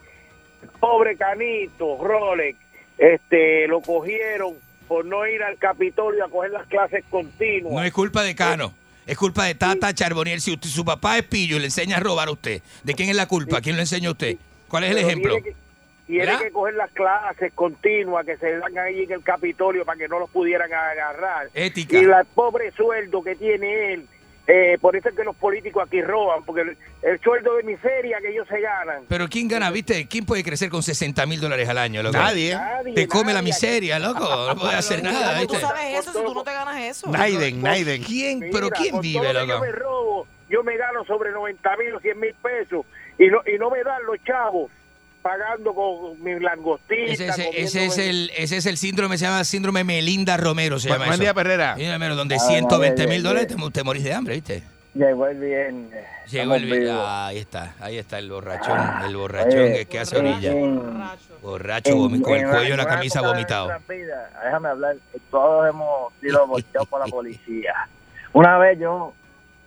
pobre 0.80 1.16
Canito, 1.18 1.98
Rolex, 2.04 2.58
este, 2.98 3.68
lo 3.68 3.82
cogieron 3.82 4.54
por 4.88 5.06
no 5.06 5.28
ir 5.28 5.44
al 5.44 5.58
Capitolio 5.58 6.26
a 6.26 6.30
coger 6.30 6.52
las 6.52 6.68
clases 6.68 7.04
continuas. 7.10 7.74
No 7.74 7.84
es 7.84 7.92
culpa 7.92 8.24
de 8.24 8.36
Cano. 8.36 8.74
Es 9.06 9.18
culpa 9.18 9.46
de 9.46 9.56
Tata 9.56 9.94
Charboniel. 9.94 10.42
Si 10.42 10.52
usted- 10.54 10.70
su 10.70 10.84
papá 10.84 11.18
es 11.18 11.24
pillo 11.24 11.58
y 11.58 11.60
le 11.60 11.66
enseña 11.66 11.98
a 11.98 12.00
robar 12.00 12.28
a 12.28 12.32
usted, 12.32 12.62
¿de 12.84 12.94
quién 12.94 13.10
es 13.10 13.16
la 13.16 13.28
culpa? 13.28 13.62
¿Quién 13.62 13.76
lo 13.76 13.82
enseña 13.82 14.10
a 14.10 14.12
usted? 14.14 14.38
¿Cuál 14.68 14.86
es 14.86 14.90
el 14.92 14.96
Pero 14.98 15.08
ejemplo? 15.08 15.38
Tiene 16.08 16.38
que, 16.38 16.44
que 16.46 16.52
coger 16.52 16.76
las 16.76 16.92
clases 16.92 17.52
continuas 17.54 18.26
que 18.26 18.38
se 18.38 18.58
dan 18.58 18.78
ahí 18.78 19.04
en 19.04 19.12
el 19.12 19.24
Capitolio 19.24 19.86
para 19.86 19.98
que 19.98 20.08
no 20.08 20.20
los 20.20 20.30
pudieran 20.30 20.72
agarrar. 20.72 21.50
Ética. 21.54 21.98
Y 21.98 22.04
el 22.04 22.14
pobre 22.34 22.72
sueldo 22.72 23.24
que 23.24 23.36
tiene 23.36 23.94
él. 23.94 24.08
Eh, 24.48 24.78
por 24.80 24.96
eso 24.96 25.10
es 25.10 25.16
que 25.16 25.24
los 25.24 25.36
políticos 25.36 25.84
aquí 25.88 26.02
roban, 26.02 26.44
porque 26.44 26.62
el, 26.62 26.78
el 27.02 27.20
sueldo 27.22 27.56
de 27.56 27.64
miseria 27.64 28.20
que 28.22 28.30
ellos 28.30 28.48
se 28.48 28.60
ganan. 28.62 29.04
Pero 29.08 29.28
¿quién 29.28 29.48
gana, 29.48 29.72
viste? 29.72 30.08
¿Quién 30.08 30.26
puede 30.26 30.44
crecer 30.44 30.70
con 30.70 30.84
60 30.84 31.26
mil 31.26 31.42
dólares 31.42 31.68
al 31.68 31.80
año, 31.80 32.04
loco? 32.04 32.18
Nadie. 32.18 32.54
Nadie, 32.54 32.94
Te 32.94 33.08
come 33.08 33.34
la 33.34 33.42
miseria, 33.42 33.98
loco. 33.98 34.20
No 34.20 34.56
puede 34.56 34.76
hacer 34.76 35.02
nada, 35.02 35.46
¿Cómo 35.48 35.60
sabes 35.60 36.00
eso 36.00 36.14
si 36.14 36.24
tú 36.24 36.34
no 36.34 36.44
te 36.44 36.54
ganas 36.54 36.80
eso? 36.80 37.10
Naiden, 37.10 37.62
Naiden. 37.62 38.04
¿Quién? 38.04 38.40
Mira, 38.40 38.52
¿Pero 38.52 38.70
quién 38.70 39.00
vive, 39.02 39.34
loco? 39.34 39.48
Yo 39.48 39.60
me 39.60 39.72
robo, 39.72 40.28
yo 40.50 40.64
me 40.64 40.78
gano 40.78 41.04
sobre 41.06 41.32
90 41.32 41.78
mil 41.78 41.96
o 41.96 42.00
100 42.00 42.20
mil 42.20 42.34
pesos 42.36 42.86
y 43.18 43.28
no, 43.28 43.42
y 43.48 43.58
no 43.58 43.70
me 43.70 43.84
dan 43.84 44.06
los 44.06 44.24
chavos 44.24 44.70
pagando 45.30 45.74
con 45.74 46.24
mis 46.24 46.40
langostitas. 46.40 47.20
Ese, 47.20 47.50
ese- 47.60 47.86
es 47.86 47.98
el, 47.98 48.32
ese 48.38 48.58
es 48.58 48.66
el 48.68 48.78
síndrome, 48.78 49.18
se 49.18 49.26
llama 49.26 49.44
síndrome 49.44 49.84
Melinda 49.84 50.38
Romero, 50.38 50.78
se 50.80 50.88
Buen- 50.88 51.00
llama 51.00 51.06
buen 51.08 51.14
eso. 51.16 51.22
día, 51.24 51.34
Perrera. 51.34 51.74
Melinda 51.74 51.96
Romero, 51.96 52.16
donde 52.16 52.36
Ah, 52.36 52.40
120 52.40 52.96
bien, 52.96 53.10
mil 53.10 53.18
bien, 53.18 53.24
dólares 53.24 53.48
bien. 53.56 53.68
te, 53.72 53.80
te 53.80 53.84
morís 53.84 54.04
de 54.04 54.14
hambre, 54.14 54.36
¿viste? 54.36 54.64
Llegó 54.94 55.26
el 55.28 55.40
bien. 55.40 55.90
Llegó 56.30 56.54
el 56.56 56.66
vivos. 56.66 56.96
ah, 57.04 57.26
ahí 57.28 57.40
está, 57.40 57.74
ahí 57.82 57.98
está 57.98 58.20
el 58.20 58.30
borrachón, 58.30 58.78
el 59.08 59.18
borrachón 59.18 59.60
Oye, 59.64 59.74
que, 59.74 59.86
que 59.88 60.00
hace 60.00 60.16
orilla. 60.18 60.54
Borracho, 61.42 61.92
En- 61.92 61.98
vomi- 61.98 62.22
con 62.22 62.34
el 62.36 62.42
en 62.44 62.50
cuello 62.52 62.72
en 62.74 62.78
la 62.78 62.86
camisa 62.86 63.22
vomitado. 63.22 63.70
déjame 63.88 64.70
hablar, 64.70 64.96
todos 65.32 65.68
hemos 65.70 66.14
sido 66.22 66.46
volteados 66.48 66.88
por 66.88 67.00
la 67.00 67.08
policía. 67.08 67.74
Una 68.32 68.58
vez 68.60 68.78
yo 68.80 69.14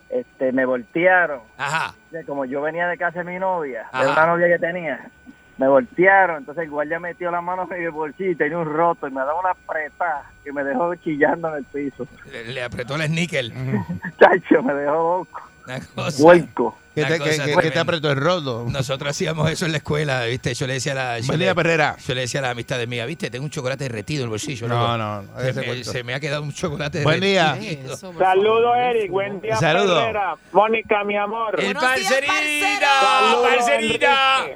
este, 0.09 0.53
me 0.53 0.65
voltearon, 0.65 1.41
Ajá. 1.59 1.95
como 2.27 2.45
yo 2.45 2.63
venía 2.63 2.87
de 2.87 2.97
casa 2.97 3.19
de 3.23 3.25
mi 3.31 3.39
novia, 3.41 3.87
de 3.93 4.07
una 4.07 4.27
novia 4.27 4.47
que 4.47 4.59
tenía, 4.59 5.11
me 5.59 5.69
voltearon, 5.69 6.39
entonces 6.39 6.65
el 6.65 6.71
guardia 6.71 6.99
metió 7.01 7.31
la 7.31 7.41
mano 7.41 7.69
en 7.71 7.81
mi 7.81 7.89
bolsillo 7.89 8.31
y 8.31 8.37
tenía 8.37 8.59
un 8.59 8.73
roto 8.73 9.07
y 9.09 9.11
me 9.11 9.21
daba 9.21 9.39
una 9.41 9.51
apretada 9.51 10.31
que 10.45 10.53
me 10.53 10.63
dejó 10.65 10.95
chillando 10.97 11.49
en 11.49 11.55
el 11.57 11.65
piso. 11.65 12.07
Le, 12.31 12.45
le 12.53 12.63
apretó 12.63 12.95
el 12.97 13.03
sníquel. 13.07 13.53
Chacho, 14.21 14.63
me 14.63 14.73
dejó 14.75 14.93
loco, 15.29 15.43
Una 15.67 15.81
cosa. 15.95 16.23
hueco. 16.23 16.79
¿Qué 16.95 17.05
te, 17.05 17.19
qué- 17.21 17.25
qué 17.31 17.37
tremenda. 17.37 17.71
te 17.71 17.79
apretó 17.79 18.11
el 18.11 18.17
roto? 18.17 18.67
Nosotros 18.69 19.11
hacíamos 19.11 19.49
eso 19.53 19.67
en 19.67 19.71
la 19.73 19.79
escuela, 19.79 20.25
¿viste? 20.25 20.53
Yo 20.55 20.67
le 20.67 20.73
decía 20.75 20.93
a 20.93 20.95
la. 20.97 21.19
yo 21.21 21.27
Buen 21.29 21.39
le- 21.39 21.45
día, 21.45 21.55
Perrera. 21.55 21.97
Yo 22.05 22.13
le 22.15 22.23
decía 22.23 22.41
a 22.41 22.43
la 22.43 22.51
amistad 22.51 22.77
de 22.77 22.89
mía, 22.89 23.07
¿viste? 23.07 23.31
Tengo 23.31 23.45
un 23.45 23.51
chocolate 23.53 23.85
derretido 23.85 24.23
en 24.23 24.25
el 24.25 24.31
bolsillo. 24.31 24.67
No, 24.67 24.75
loco. 24.81 24.97
no, 24.99 25.23
no, 25.23 25.41
Se 25.41 25.53
me, 25.53 25.65
cuento. 25.65 25.93
se 25.93 26.03
me 26.03 26.15
ha 26.15 26.19
quedado 26.21 26.43
un 26.43 26.53
chocolate 26.53 27.05
Buen 27.05 27.21
día. 27.21 27.53
derretido. 27.55 27.97
Saludos, 27.97 28.77
Eric. 28.79 29.11
Buen 29.13 29.41
día, 29.41 29.57
Saludos. 29.59 30.01
Perrera. 30.01 30.35
Mónica, 30.53 31.05
mi 31.05 31.17
amor. 31.17 31.61
El 31.61 31.75
parcerita, 31.75 33.01
Saludos, 33.01 33.49
parcerita. 33.49 34.47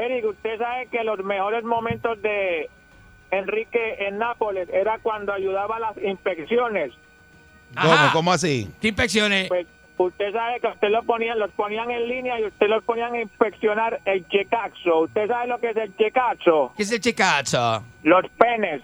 Enrique. 0.00 0.14
Eric, 0.14 0.24
usted 0.26 0.58
sabe 0.58 0.86
que 0.86 1.04
los 1.04 1.24
mejores 1.24 1.64
momentos 1.64 2.20
de 2.22 2.68
Enrique 3.30 4.06
en 4.06 4.18
Nápoles 4.18 4.68
era 4.72 4.98
cuando 4.98 5.32
ayudaba 5.32 5.76
a 5.76 5.80
las 5.80 5.96
inspecciones. 5.98 6.92
¿Cómo? 7.80 7.96
¿Cómo 8.12 8.32
así? 8.32 8.68
¿Qué 8.80 8.88
inspecciones? 8.88 9.48
Pues 9.48 9.66
usted 9.96 10.32
sabe 10.32 10.60
que 10.60 10.66
usted 10.66 10.88
lo 10.88 11.02
ponían, 11.02 11.38
los 11.38 11.50
ponían 11.52 11.90
en 11.90 12.08
línea 12.08 12.40
y 12.40 12.44
usted 12.46 12.68
los 12.68 12.82
ponían 12.84 13.14
a 13.14 13.20
inspeccionar 13.20 14.00
el 14.04 14.26
checazo. 14.28 15.00
¿Usted 15.00 15.28
sabe 15.28 15.46
lo 15.46 15.58
que 15.58 15.70
es 15.70 15.76
el 15.76 15.96
checazo? 15.96 16.72
¿Qué 16.76 16.82
es 16.82 16.92
el 16.92 17.00
checazo? 17.00 17.84
Los 18.02 18.24
penes. 18.30 18.82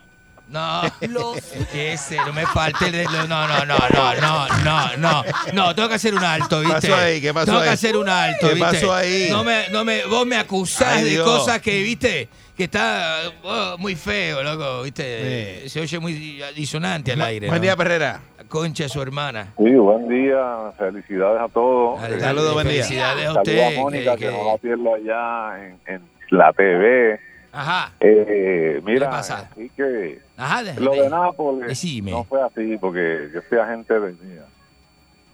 No. 0.49 0.83
Los... 1.09 1.41
¿Qué 1.73 1.95
es 1.95 2.11
No 2.25 2.33
me 2.33 2.47
falte 2.47 2.87
el... 2.87 3.05
No, 3.05 3.27
no, 3.27 3.49
no, 3.49 3.67
no, 3.67 4.15
no, 4.21 4.49
no, 4.65 4.97
no. 4.97 5.25
No, 5.53 5.75
tengo 5.75 5.89
que 5.89 5.95
hacer 5.97 6.15
un 6.15 6.25
alto, 6.25 6.61
¿viste? 6.61 6.81
¿Qué 6.81 6.89
pasó 6.89 6.97
ahí? 6.97 7.21
¿Qué 7.21 7.35
pasó 7.35 7.47
tengo 7.47 7.59
ahí? 7.59 7.65
que 7.65 7.71
hacer 7.71 7.97
un 7.97 8.09
alto, 8.09 8.49
¿viste? 8.49 8.55
¿Qué 8.55 8.61
pasó 8.61 8.95
ahí? 8.95 9.29
No 9.31 9.43
me, 9.43 9.69
no 9.71 9.85
me, 9.85 10.05
vos 10.07 10.27
me 10.27 10.37
acusás 10.37 11.03
de 11.03 11.19
cosas 11.19 11.61
que, 11.61 11.83
¿viste? 11.83 12.29
Que 12.57 12.65
está 12.65 13.23
oh, 13.43 13.77
muy 13.79 13.97
feo, 13.97 14.43
loco, 14.43 14.83
¿viste? 14.83 15.63
Sí. 15.65 15.69
Se 15.69 15.81
oye 15.81 15.99
muy 15.99 16.41
disonante 16.55 17.13
al 17.13 17.23
aire. 17.23 17.49
Buen 17.49 17.61
día, 17.61 17.77
Perrera. 17.77 18.21
Concha, 18.49 18.89
su 18.89 19.03
hermana. 19.03 19.53
Sí, 19.59 19.75
buen 19.75 20.09
día, 20.09 20.73
felicidades 20.79 21.41
a 21.43 21.49
todos. 21.49 22.01
Saludos, 22.21 22.55
buen 22.55 22.69
día. 22.69 22.85
Felicidades 22.85 23.27
a 23.27 23.33
usted. 23.33 23.59
Saludos 23.59 23.79
a 23.79 23.81
Mónica, 23.81 24.13
eh, 24.13 24.17
que, 24.17 24.27
que... 24.27 24.31
que 24.31 24.39
no 24.39 24.59
pierda 24.59 24.95
allá 24.95 25.67
en, 25.67 25.81
en 25.87 26.03
la 26.31 26.53
TV 26.53 27.21
Ajá, 27.57 27.93
Eh, 28.01 28.81
mira, 28.85 29.07
¿Qué 29.07 29.11
pasa? 29.13 29.49
así 29.53 29.71
que 29.77 30.21
ajá, 30.37 30.63
lo 30.79 30.93
de. 30.93 31.09
Nápoles 31.09 31.69
Decime. 31.69 32.11
no 32.11 32.25
fue 32.25 32.43
así, 32.43 32.77
porque 32.79 33.31
yo 33.33 33.41
fui 33.49 33.59
agente 33.59 33.99
de 33.99 34.13
mía. 34.13 34.43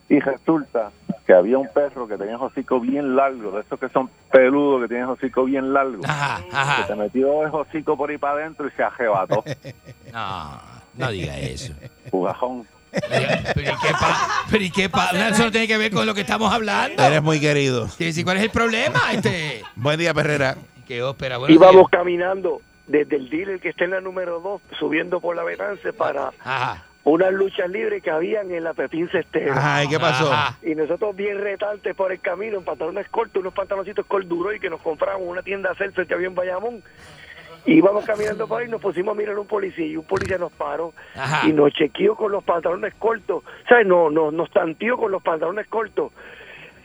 Y 0.09 0.21
resulta 0.21 0.91
que 1.27 1.33
había 1.33 1.57
un 1.59 1.69
perro 1.73 2.07
que 2.07 2.17
tenía 2.19 2.37
hocico 2.37 2.79
bien 2.81 3.17
largo, 3.17 3.53
de 3.53 3.63
esos 3.63 3.79
que 3.81 3.89
son 3.89 4.11
peludos, 4.31 4.83
que 4.83 4.89
tienen 4.89 5.07
hocico 5.07 5.45
bien 5.45 5.73
largo. 5.73 6.03
Ajá, 6.05 6.43
Que 6.51 6.57
ajá. 6.57 6.87
se 6.87 6.95
metió 6.97 7.45
el 7.47 7.51
hocico 7.55 7.97
por 7.97 8.11
ahí 8.11 8.19
para 8.19 8.35
adentro 8.35 8.69
y 8.69 8.71
se 8.73 8.83
arrebató. 8.83 9.43
No, 10.13 10.61
no 10.95 11.11
diga 11.11 11.39
eso. 11.39 11.73
Jugajón. 12.11 12.67
Pero 12.91 13.63
¿y 13.73 13.77
qué 13.81 13.93
pa- 13.99 14.29
pero 14.51 14.65
¿y 14.65 14.71
qué 14.71 14.89
pa- 14.91 15.09
Eso 15.31 15.45
no 15.45 15.51
tiene 15.51 15.67
que 15.67 15.79
ver 15.79 15.91
con 15.91 16.05
lo 16.05 16.13
que 16.13 16.21
estamos 16.21 16.53
hablando. 16.53 17.03
Eres 17.03 17.23
muy 17.23 17.41
querido. 17.41 17.87
Quiere 17.97 18.09
decir, 18.09 18.23
¿cuál 18.25 18.37
es 18.37 18.43
el 18.43 18.51
problema? 18.51 19.01
Este, 19.13 19.63
Buen 19.77 19.99
día, 19.99 20.13
Perrera. 20.13 20.57
Qué 20.93 21.03
ópera. 21.03 21.39
buenos 21.39 21.55
Íbamos 21.55 21.75
días. 21.77 21.89
caminando 21.91 22.61
desde 22.87 23.17
el 23.17 23.31
dealer 23.31 23.61
que 23.61 23.71
está 23.71 23.85
en 23.85 23.91
la 23.93 24.01
número 24.01 24.41
2, 24.41 24.61
subiendo 24.79 25.21
por 25.21 25.35
la 25.37 25.43
Betance 25.45 25.93
para 25.93 26.33
Ajá. 26.41 26.85
unas 27.05 27.33
luchas 27.33 27.71
libres 27.71 28.03
que 28.03 28.11
habían 28.11 28.51
en 28.51 28.65
la 28.65 28.75
Pepín 28.75 29.09
Cestero. 29.09 29.53
Ajá, 29.53 29.85
¿y 29.85 29.89
qué 29.89 29.99
pasó? 29.99 30.31
Ajá. 30.31 30.59
Y 30.63 30.75
nosotros 30.75 31.17
bien 31.17 31.39
retantes 31.41 31.95
por 31.95 32.13
el 32.13 32.21
camino, 32.21 32.59
en 32.59 32.65
pantalones 32.65 33.09
cortos, 33.09 33.41
unos 33.41 33.55
pantaloncitos 33.55 34.05
corduroy 34.07 34.61
que 34.61 34.69
nos 34.69 34.81
compramos 34.81 35.23
en 35.23 35.29
una 35.29 35.43
tienda 35.43 35.75
selfie 35.77 36.07
que 36.07 36.15
había 36.15 36.27
en 36.29 36.35
Bayamón. 36.35 36.83
Y 37.65 37.75
íbamos 37.75 38.05
caminando 38.05 38.49
por 38.49 38.61
ahí 38.61 38.67
y 38.67 38.71
nos 38.71 38.81
pusimos 38.81 39.15
a 39.15 39.19
mirar 39.19 39.37
a 39.37 39.41
un 39.41 39.47
policía 39.47 39.87
y 39.87 39.97
un 39.97 40.05
policía 40.05 40.37
nos 40.37 40.51
paró 40.53 40.93
Ajá. 41.15 41.47
y 41.49 41.53
nos 41.53 41.73
chequeó 41.73 42.17
con 42.17 42.33
los 42.33 42.43
pantalones 42.43 42.93
cortos. 42.95 43.45
¿Sabes? 43.69 43.87
No, 43.87 44.11
no, 44.11 44.33
nos 44.33 44.51
tanteó 44.51 44.97
con 44.97 45.13
los 45.13 45.23
pantalones 45.23 45.69
cortos. 45.69 46.11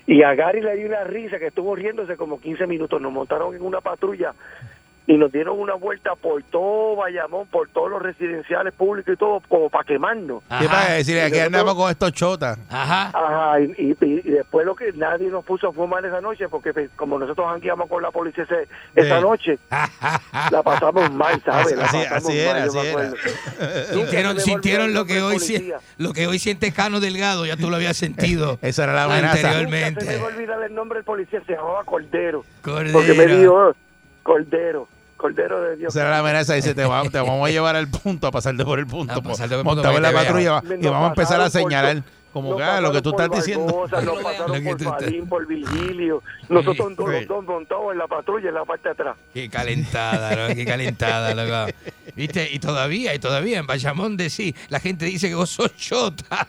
Y 0.08 0.24
a 0.24 0.34
Gary 0.36 0.62
le 0.62 0.78
dio 0.78 0.88
una 0.88 1.04
risa 1.04 1.38
que 1.38 1.48
estuvo 1.48 1.76
riéndose 1.76 2.16
como 2.16 2.40
15 2.40 2.66
minutos. 2.66 3.02
Nos 3.02 3.12
montaron 3.12 3.54
en 3.54 3.62
una 3.62 3.82
patrulla 3.82 4.34
y 5.10 5.18
nos 5.18 5.32
dieron 5.32 5.58
una 5.58 5.74
vuelta 5.76 6.16
por 6.16 6.44
todo 6.44 6.98
Bayamón, 6.98 7.48
por 7.48 7.70
todos 7.70 7.90
los 7.90 8.02
residenciales 8.02 8.74
públicos 8.74 9.14
y 9.14 9.18
todo, 9.18 9.42
como 9.48 9.70
para 9.70 9.86
quemarnos. 9.86 10.44
¿Qué 10.44 10.54
Ajá. 10.66 10.68
pasa? 10.70 10.94
Decir, 10.94 11.20
aquí 11.22 11.40
andamos 11.40 11.76
con 11.76 11.90
estos 11.90 12.12
chotas. 12.12 12.60
Ajá. 12.70 13.12
Ajá, 13.14 13.60
y, 13.62 13.72
y- 13.78 13.98
y 14.02 14.32
después 14.32 14.66
lo 14.66 14.76
que 14.76 14.92
nadie 14.94 15.30
nos 15.30 15.46
puso 15.46 15.70
a 15.70 15.72
fumar 15.72 16.06
esa 16.06 16.20
noche, 16.20 16.50
porque 16.50 16.74
pues, 16.74 16.90
como 16.98 17.18
nosotros 17.18 17.48
jangueamos 17.50 17.88
con 17.90 18.04
la 18.04 18.12
policía 18.12 18.44
ese- 18.44 18.68
esa 18.96 19.16
Sí. 19.18 19.22
noche, 19.24 19.60
la 20.52 20.62
pasamos 20.62 21.10
mal, 21.14 21.42
¿sabes? 21.46 21.76
La 21.78 21.86
Así- 21.86 21.98
pasamos 22.00 22.26
así 22.30 22.40
era, 22.40 22.54
mal, 22.54 22.62
yo 22.64 22.68
así 22.68 22.78
me 22.78 22.84
era. 22.94 23.02
acuerdo. 23.08 23.16
Sintieron, 23.94 24.36
se 24.36 24.42
sintieron 24.42 24.94
lo 24.94 25.06
que 25.06 25.22
hoy 25.22 25.40
si- 25.40 25.72
lo 25.98 26.12
que 26.14 26.28
hoy 26.28 26.38
siente 26.40 26.72
Cano 26.74 27.00
Delgado, 27.00 27.46
ya 27.46 27.56
tú 27.56 27.70
lo 27.70 27.78
habías 27.78 27.96
sentido 27.98 28.60
Esa 28.62 28.84
era 28.84 28.94
la 28.94 29.04
amenaza. 29.06 29.28
Nunca 29.38 29.38
se 29.38 29.68
me 29.68 29.84
anteriormente. 29.86 30.16
a 30.20 30.26
olvidar 30.26 30.64
el 30.64 30.76
nombre 30.76 30.98
del 30.98 31.06
policía, 31.06 31.42
se 31.48 31.54
llamaba 31.54 31.84
Cordero. 31.86 32.44
Cordero. 32.62 32.92
Porque 32.92 33.14
me 33.14 33.26
dijo, 33.26 33.54
"Oh, 33.54 33.74
Cordero, 34.24 34.88
Cordero 35.18 35.62
de 35.62 35.76
Dios. 35.76 35.94
Esa 35.94 36.02
era 36.02 36.12
la 36.12 36.20
amenaza. 36.20 36.54
Dice, 36.54 36.74
te, 36.74 36.86
vamos, 36.86 37.12
te 37.12 37.20
vamos 37.20 37.48
a 37.48 37.52
llevar 37.52 37.76
al 37.76 37.90
punto, 37.90 38.28
a 38.28 38.32
pasarte 38.32 38.64
por 38.64 38.80
el 38.80 38.88
punto. 38.88 39.16
Punto 39.16 39.64
Montamos 39.64 39.98
en 39.98 40.02
la 40.02 40.12
patrulla 40.14 40.64
y 40.80 40.86
vamos 40.86 41.06
a 41.06 41.08
empezar 41.10 41.42
a 41.42 41.44
por 41.44 41.52
señalar. 41.52 42.04
Como 42.34 42.52
Nos 42.52 42.58
que, 42.60 42.64
ah, 42.64 42.82
lo 42.82 42.92
que 42.92 43.02
tú 43.02 43.10
estás 43.10 43.32
diciendo. 43.32 43.66
Nos 43.66 43.90
pasaron 43.90 44.64
por 44.64 45.30
por 45.30 45.48
Virgilio. 45.48 46.22
Nosotros 46.50 46.96
dos 47.28 47.46
montados 47.46 47.92
en 47.94 47.98
la 47.98 48.08
patrulla 48.08 48.50
en 48.50 48.56
la 48.56 48.64
parte 48.64 48.90
de 48.90 48.92
atrás. 48.92 49.18
Qué 49.34 49.50
calentada, 49.50 50.48
¿no? 50.48 50.54
Qué 50.54 50.64
calentada, 50.64 51.34
loco. 51.34 51.74
¿Viste? 52.16 52.50
Y 52.52 52.60
todavía, 52.60 53.16
y 53.16 53.20
todavía 53.20 53.58
en 53.58 53.66
Bayamón 53.66 54.18
de 54.18 54.30
sí, 54.30 54.54
la 54.70 54.80
gente 54.80 55.06
dice 55.06 55.30
que 55.30 55.36
vos 55.36 55.50
sos 55.50 55.76
chota. 55.76 56.48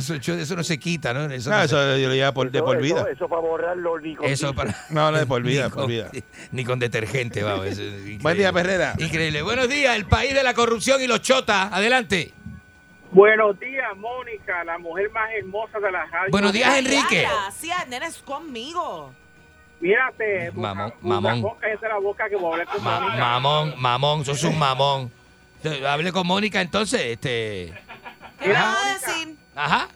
Chota, 0.00 0.40
eso 0.40 0.56
no 0.56 0.64
se 0.64 0.78
quita, 0.78 1.12
¿no? 1.14 1.24
Eso 1.32 1.50
No, 1.50 1.56
no 1.58 1.62
eso 1.62 1.76
se- 1.94 2.00
yo 2.02 2.08
lo 2.08 2.14
lleva 2.14 2.32
por, 2.32 2.50
de 2.50 2.62
por 2.62 2.80
vida. 2.80 3.06
Eso, 3.12 3.28
para 3.28 3.40
borrar 3.42 3.76
los 3.76 4.00
licos. 4.02 4.26
Eso 4.28 4.54
para. 4.54 4.74
No, 4.90 5.10
no, 5.10 5.18
de 5.18 5.26
por 5.26 5.42
vida, 5.44 5.64
Ni 5.64 5.70
por 5.70 5.78
con- 5.82 5.88
vida. 5.88 6.10
Ni 6.52 6.64
con 6.64 6.78
detergente, 6.78 7.42
vamos. 7.42 7.66
Buen 8.20 8.36
día, 8.36 8.52
Perrera. 8.52 8.94
Increíble. 8.98 9.42
Buenos 9.42 9.68
días, 9.68 9.94
el 9.96 10.06
país 10.06 10.34
de 10.34 10.42
la 10.42 10.54
corrupción 10.54 11.00
y 11.02 11.06
los 11.06 11.20
chotas. 11.22 11.72
Adelante. 11.72 12.32
Buenos 13.12 13.58
días, 13.60 13.96
Mónica, 13.96 14.64
la 14.64 14.76
mujer 14.78 15.08
más 15.10 15.30
hermosa 15.38 15.78
de 15.78 15.92
la 15.92 16.04
radio. 16.06 16.30
Buenos 16.30 16.52
días, 16.52 16.76
Enrique. 16.76 17.22
Gracias, 17.22 17.88
nene, 17.88 18.06
es 18.06 18.16
conmigo. 18.18 19.12
Mírate, 19.80 20.50
Mamón, 20.52 20.94
mamón. 21.02 21.44
esa 21.62 21.72
es 21.74 21.80
la 21.82 21.98
boca 21.98 22.28
que 22.28 22.36
voy 22.36 22.46
a 22.46 22.52
hablar 22.62 22.66
con 22.74 22.82
Ma- 22.82 23.00
Mónica. 23.00 23.18
mamón, 23.20 23.74
mamón, 23.78 24.24
sos 24.24 24.42
un 24.44 24.58
mamón. 24.58 25.12
Hable 25.86 26.10
con 26.12 26.26
Mónica 26.26 26.60
entonces, 26.60 27.00
este. 27.02 27.72
¿Qué 28.42 28.52
vas 28.52 28.76
a 28.76 28.94
decir? 28.94 29.36
Ajá. 29.54 29.88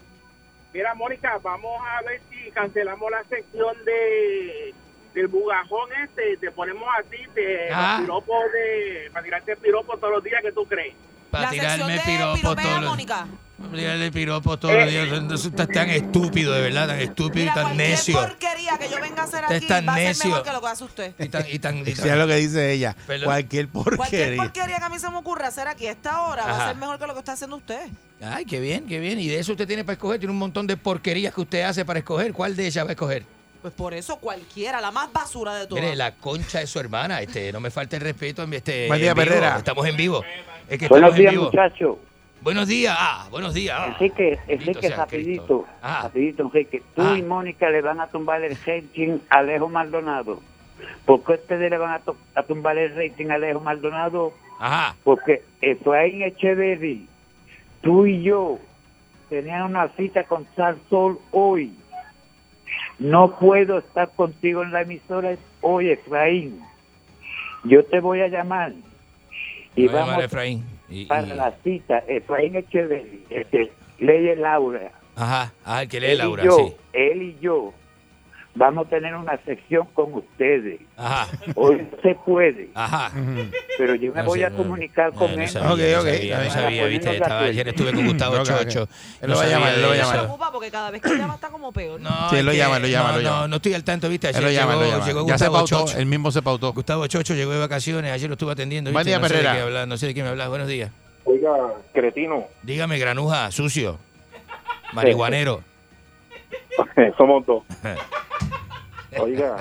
Mira, 0.72 0.94
Mónica, 0.94 1.38
vamos 1.42 1.80
a 1.86 2.02
ver 2.02 2.20
si 2.30 2.50
cancelamos 2.50 3.10
la 3.10 3.24
sección 3.24 3.74
de 3.84 4.74
del 5.14 5.26
bugajón 5.26 5.88
este, 6.04 6.36
te 6.36 6.50
ponemos 6.52 6.86
a 6.96 7.02
ti 7.04 7.16
de 7.34 7.70
Ah. 7.72 7.98
piropo 8.00 8.34
de 8.52 9.10
para 9.12 9.24
tirarte 9.24 9.56
piropo 9.56 9.96
todos 9.96 10.14
los 10.14 10.22
días 10.24 10.40
que 10.42 10.52
tú 10.52 10.64
crees. 10.66 10.94
Para 11.30 11.44
La 11.44 11.50
sección 11.50 11.74
tirarme 11.88 12.00
piropea 12.04 12.64
todos 12.64 12.80
los 12.82 12.90
Mónica. 12.90 13.26
Tirarle 13.74 14.12
piropos 14.12 14.60
todos 14.60 14.74
los 14.76 14.88
días. 14.88 15.08
Tan 15.72 15.90
estúpido, 15.90 16.52
de 16.52 16.60
verdad, 16.62 16.86
tan 16.86 17.00
estúpido 17.00 17.44
Mira, 17.46 17.52
y 17.52 17.54
tan 17.54 17.64
cualquier 17.64 17.88
necio. 17.90 18.14
porquería 18.20 18.78
que 18.78 18.88
yo 18.88 19.00
venga 19.00 19.22
a 19.22 19.24
hacer 19.24 19.42
Usted 19.42 19.56
aquí 19.56 19.64
es 19.64 19.68
tan 19.68 19.86
va 19.88 19.92
a 19.92 19.96
ser 19.96 20.06
necio. 20.06 20.30
mejor 20.30 20.42
que 20.44 20.52
lo 20.52 20.60
que 20.60 20.66
hace 20.68 20.84
usted. 20.84 21.14
Y 21.18 21.28
tan, 21.28 21.44
y 21.50 21.58
tan, 21.58 21.78
y 21.88 21.94
Sea 21.96 22.16
lo 22.16 22.26
que 22.28 22.36
dice 22.36 22.72
ella. 22.72 22.94
Perdón. 23.06 23.24
Cualquier 23.26 23.68
Cualquier 23.68 23.96
porquería. 23.98 24.42
porquería 24.42 24.78
que 24.78 24.84
a 24.84 24.88
mí 24.88 24.98
se 25.00 25.10
me 25.10 25.16
ocurra 25.16 25.48
hacer 25.48 25.66
aquí 25.66 25.86
a 25.88 25.90
esta 25.92 26.22
hora 26.22 26.44
va 26.44 26.50
Ajá. 26.52 26.64
a 26.64 26.68
ser 26.68 26.76
mejor 26.76 26.98
que 27.00 27.06
lo 27.08 27.12
que 27.14 27.18
está 27.18 27.32
haciendo 27.32 27.56
usted. 27.56 27.80
Ay, 28.22 28.44
qué 28.44 28.60
bien, 28.60 28.86
qué 28.86 29.00
bien. 29.00 29.18
Y 29.18 29.26
de 29.26 29.40
eso 29.40 29.52
usted 29.52 29.66
tiene 29.66 29.82
para 29.84 29.94
escoger. 29.94 30.20
Tiene 30.20 30.32
un 30.32 30.38
montón 30.38 30.66
de 30.68 30.76
porquerías 30.76 31.34
que 31.34 31.40
usted 31.40 31.62
hace 31.62 31.84
para 31.84 31.98
escoger. 31.98 32.32
¿Cuál 32.32 32.54
de 32.54 32.64
ellas 32.66 32.84
va 32.84 32.90
a 32.90 32.92
escoger? 32.92 33.24
Pues 33.60 33.74
por 33.74 33.92
eso 33.92 34.16
cualquiera, 34.18 34.80
la 34.80 34.92
más 34.92 35.12
basura 35.12 35.56
de 35.56 35.66
todas. 35.66 35.82
Mire, 35.82 35.96
la 35.96 36.14
concha 36.14 36.60
de 36.60 36.68
su 36.68 36.78
hermana. 36.78 37.20
Este, 37.20 37.52
no 37.52 37.58
me 37.58 37.72
falte 37.72 37.96
el 37.96 38.02
respeto. 38.02 38.44
Este, 38.52 38.86
Buen 38.86 39.00
día, 39.00 39.10
en 39.10 39.16
vivo. 39.16 39.26
Perrera. 39.26 39.56
Estamos 39.58 39.84
en 39.84 39.96
vivo. 39.96 40.24
Es 40.68 40.78
que 40.78 40.86
Buenos 40.86 41.08
estamos 41.10 41.16
en 41.16 41.20
días, 41.20 41.32
vivo. 41.32 41.44
muchachos. 41.46 41.96
Buenos 42.48 42.68
días. 42.68 42.96
Ah, 42.98 43.28
buenos 43.30 43.52
días. 43.52 43.76
Ah. 43.78 43.88
Enrique, 43.88 44.38
Enrique, 44.48 44.88
sea 44.88 44.96
rapidito. 44.96 45.66
Ah. 45.82 46.00
rapidito, 46.04 46.44
Enrique. 46.44 46.82
Tú 46.96 47.02
Ah. 47.02 47.14
y 47.18 47.20
Mónica 47.20 47.68
le 47.68 47.82
van 47.82 48.00
a 48.00 48.06
tumbar 48.06 48.42
el 48.42 48.56
rating 48.64 49.18
a 49.28 49.40
Alejo 49.40 49.68
Maldonado. 49.68 50.40
¿Por 51.04 51.22
qué 51.24 51.32
ustedes 51.32 51.70
le 51.70 51.76
van 51.76 52.00
a, 52.34 52.42
tumbar 52.44 52.78
el 52.78 52.96
rating 52.96 53.26
a 53.28 53.34
Alejo 53.34 53.60
Maldonado? 53.60 54.32
Ajá. 54.58 54.96
Porque 55.04 55.42
Efraín 55.60 56.22
Echeverry, 56.22 57.06
tú 57.82 58.06
y 58.06 58.22
yo, 58.22 58.58
tenían 59.28 59.64
una 59.64 59.88
cita 59.88 60.24
con 60.24 60.46
Sal 60.56 60.78
Sol 60.88 61.20
hoy. 61.32 61.74
No 62.98 63.38
puedo 63.38 63.76
estar 63.76 64.08
contigo 64.16 64.62
en 64.62 64.72
la 64.72 64.80
emisora 64.80 65.36
hoy, 65.60 65.90
Efraín. 65.90 66.62
Yo 67.64 67.84
te 67.84 68.00
voy 68.00 68.22
a 68.22 68.28
llamar 68.28 68.72
y 69.76 69.86
Voy 69.86 69.88
a 69.88 69.92
llamar 69.92 70.06
vamos 70.06 70.22
a 70.22 70.24
Efraín. 70.24 70.77
Y- 70.90 71.02
y- 71.02 71.06
para 71.06 71.26
la 71.26 71.52
cita. 71.64 71.98
Efraín 72.08 72.56
Echeverry, 72.56 73.24
el 73.30 73.46
que 73.46 73.70
lee 73.98 74.34
Laura. 74.36 74.92
Ajá. 75.16 75.52
Ah, 75.64 75.82
el 75.82 75.88
que 75.88 76.00
lee 76.00 76.06
él 76.12 76.18
Laura, 76.18 76.42
y 76.42 76.46
yo, 76.46 76.56
sí. 76.58 76.74
él 76.92 77.22
y 77.22 77.36
yo 77.40 77.72
vamos 78.58 78.86
a 78.86 78.90
tener 78.90 79.14
una 79.14 79.38
sección 79.44 79.86
con 79.94 80.12
ustedes. 80.14 80.80
Ajá. 80.96 81.28
Hoy 81.54 81.76
no 81.90 82.02
se 82.02 82.14
puede, 82.26 82.68
Ajá. 82.74 83.10
pero 83.78 83.94
yo 83.94 84.12
me 84.12 84.20
No 84.22 84.26
voy 84.26 84.40
sé, 84.40 84.46
a 84.46 84.50
comunicar 84.50 85.12
No, 85.14 85.18
con 85.18 85.36
no 85.36 85.42
él. 85.42 85.48
sabía, 85.48 85.70
Ok, 85.70 85.78
no 85.78 86.00
ok, 86.00 86.06
sabía, 86.16 86.38
no 86.44 86.50
sabía, 86.50 86.84
viste. 86.86 87.10
Estaba, 87.12 87.40
ayer 87.40 87.68
estuve 87.68 87.92
con 87.92 88.06
Gustavo. 88.06 88.42
Chocho. 88.44 88.88
Él 89.22 89.30
lo 89.30 89.36
va 89.36 89.42
a 89.42 89.46
llamar, 89.46 89.74
él 89.74 89.82
lo 89.82 89.88
va 89.88 89.92
a 89.94 89.96
Me 89.96 90.02
llamar. 90.02 90.18
preocupa 90.18 90.52
porque 90.52 90.70
cada 90.70 90.90
vez 90.90 91.00
que 91.02 91.16
llama 91.16 91.34
está 91.36 91.48
como 91.50 91.72
peor. 91.72 92.00
No, 92.00 92.30
Sí, 92.30 92.36
él 92.36 92.46
lo 92.46 92.52
llama, 92.52 92.76
él 92.76 92.82
lo 92.82 92.88
llama, 92.88 93.10
no, 93.12 93.16
lo 93.16 93.22
llama. 93.22 93.40
No, 93.42 93.48
no 93.48 93.56
estoy 93.56 93.74
al 93.74 93.84
tanto, 93.84 94.08
viste. 94.08 94.28
Él 94.28 94.36
Ayer 94.36 94.44
lo 94.44 94.50
llama, 94.50 94.72
llegó, 94.72 94.84
lo 94.84 94.90
llama. 94.90 95.06
llegó 95.06 95.20
Ya 95.28 95.38
se 95.38 95.46
Gustavo 95.48 95.52
pautó, 95.68 95.86
Chocho. 95.86 95.98
él 95.98 96.06
mismo 96.06 96.30
se 96.32 96.42
pautó. 96.42 96.72
Gustavo 96.72 97.06
Chocho 97.06 97.34
llegó 97.34 97.52
de 97.52 97.58
vacaciones, 97.60 98.12
ayer 98.12 98.28
lo 98.28 98.34
estuve 98.34 98.52
atendiendo. 98.52 98.90
Buen 98.92 99.04
¿viste? 99.04 99.10
día, 99.10 99.18
no 99.20 99.28
sé 99.28 99.34
de 99.34 99.38
Perrera. 99.40 99.54
qué 99.56 99.62
hablar, 99.62 99.88
no 99.88 99.96
sé 99.96 100.06
de 100.08 100.14
qué 100.14 100.22
me 100.22 100.28
hablas. 100.30 100.48
Buenos 100.48 100.68
días. 100.68 100.90
Oiga, 101.24 101.50
cretino, 101.92 102.44
Dígame, 102.62 102.98
granuja, 102.98 103.50
sucio, 103.52 103.98
marihuanero. 104.92 105.62
somos 107.18 107.44
dos. 107.46 107.62
Oiga, 109.18 109.56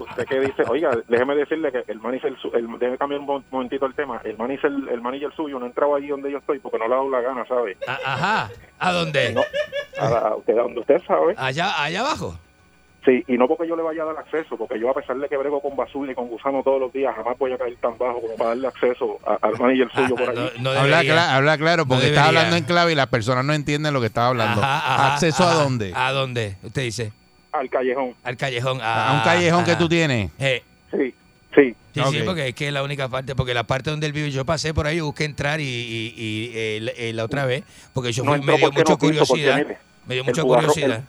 usted 0.00 0.24
qué 0.28 0.40
dice, 0.40 0.62
oiga, 0.68 0.96
déjeme 1.08 1.34
decirle 1.34 1.72
que 1.72 1.84
el 1.90 1.98
manager, 2.00 2.34
el, 2.54 2.66
déjeme 2.78 2.98
cambiar 2.98 3.20
un 3.20 3.26
mo- 3.26 3.44
momentito 3.50 3.86
el 3.86 3.94
tema. 3.94 4.20
El 4.24 4.36
manager, 4.38 4.70
el 4.90 5.00
manager 5.00 5.32
suyo 5.34 5.58
no 5.58 5.66
entraba 5.66 5.96
allí 5.96 6.08
donde 6.08 6.30
yo 6.30 6.38
estoy 6.38 6.58
porque 6.60 6.78
no 6.78 6.86
le 6.88 6.94
ha 6.94 6.96
dado 6.98 7.10
la 7.10 7.20
gana, 7.20 7.44
¿sabe? 7.46 7.76
Ajá. 7.86 8.50
¿A 8.78 8.92
dónde? 8.92 9.32
No, 9.32 9.42
a, 9.98 10.06
a 10.28 10.36
usted, 10.36 10.58
a 10.58 10.62
donde 10.62 10.80
usted 10.80 11.02
sabe. 11.06 11.34
Allá, 11.36 11.82
allá 11.82 12.00
abajo. 12.00 12.38
Sí, 13.04 13.22
y 13.28 13.36
no 13.36 13.46
porque 13.46 13.68
yo 13.68 13.76
le 13.76 13.82
vaya 13.82 14.02
a 14.02 14.06
dar 14.06 14.16
acceso, 14.18 14.56
porque 14.56 14.80
yo 14.80 14.88
a 14.88 14.94
pesar 14.94 15.16
de 15.18 15.28
que 15.28 15.36
brego 15.36 15.60
con 15.60 15.76
basura 15.76 16.10
y 16.10 16.14
con 16.14 16.26
gusano 16.26 16.62
todos 16.62 16.80
los 16.80 16.90
días, 16.90 17.14
jamás 17.14 17.36
voy 17.38 17.52
a 17.52 17.58
caer 17.58 17.76
tan 17.76 17.98
bajo 17.98 18.18
como 18.22 18.34
para 18.36 18.50
darle 18.50 18.68
acceso 18.68 19.18
a- 19.26 19.36
al 19.46 19.58
manager 19.58 19.90
suyo 19.94 20.14
por 20.14 20.30
allí. 20.30 20.48
Ah, 20.50 20.58
No 20.58 20.70
habla, 20.70 21.36
habla 21.36 21.58
claro, 21.58 21.84
porque 21.84 22.04
No 22.04 22.08
está 22.08 22.26
hablando 22.28 22.56
en 22.56 22.64
clave 22.64 22.92
y 22.92 22.94
las 22.94 23.08
personas 23.08 23.44
no 23.44 23.52
entienden 23.52 23.92
lo 23.92 24.00
que 24.00 24.06
está 24.06 24.28
hablando. 24.28 24.62
Ajá, 24.62 24.78
ajá, 24.94 25.12
¿Acceso 25.14 25.44
a 25.46 25.52
dónde? 25.52 25.92
¿A 25.94 26.12
dónde? 26.12 26.56
Usted 26.62 26.80
dice. 26.82 27.12
Al 27.54 27.70
callejón. 27.70 28.14
Al 28.24 28.36
callejón. 28.36 28.80
¿A 28.82 29.14
un 29.14 29.20
callejón 29.22 29.64
que 29.64 29.76
tú 29.76 29.88
tienes? 29.88 30.30
Eh, 30.38 30.62
Sí, 30.90 31.14
sí. 31.54 31.74
Sí, 31.94 32.00
sí, 32.10 32.22
porque 32.24 32.48
es 32.48 32.54
que 32.54 32.66
es 32.68 32.72
la 32.72 32.82
única 32.82 33.08
parte, 33.08 33.34
porque 33.36 33.54
la 33.54 33.62
parte 33.64 33.90
donde 33.90 34.06
él 34.08 34.12
vive, 34.12 34.30
yo 34.32 34.44
pasé 34.44 34.74
por 34.74 34.86
ahí, 34.88 34.98
busqué 35.00 35.24
entrar 35.24 35.60
y, 35.60 35.64
y- 35.64 36.14
y, 36.16 36.50
eh, 36.54 36.78
la- 36.80 37.12
la 37.14 37.24
otra 37.24 37.46
vez, 37.46 37.62
porque 37.92 38.10
yo 38.12 38.24
No 38.24 38.32
fui- 38.32 38.40
me 38.40 38.56
dio 38.56 38.66
mucha 38.72 38.92
no 38.92 38.98
quiso, 38.98 38.98
porque, 38.98 39.06
curiosidad. 39.06 39.56
mire, 39.58 39.78
me 40.06 40.14
dio 40.14 40.24
mucha 40.24 40.42
bugarrón- 40.42 40.66
curiosidad. 40.72 41.04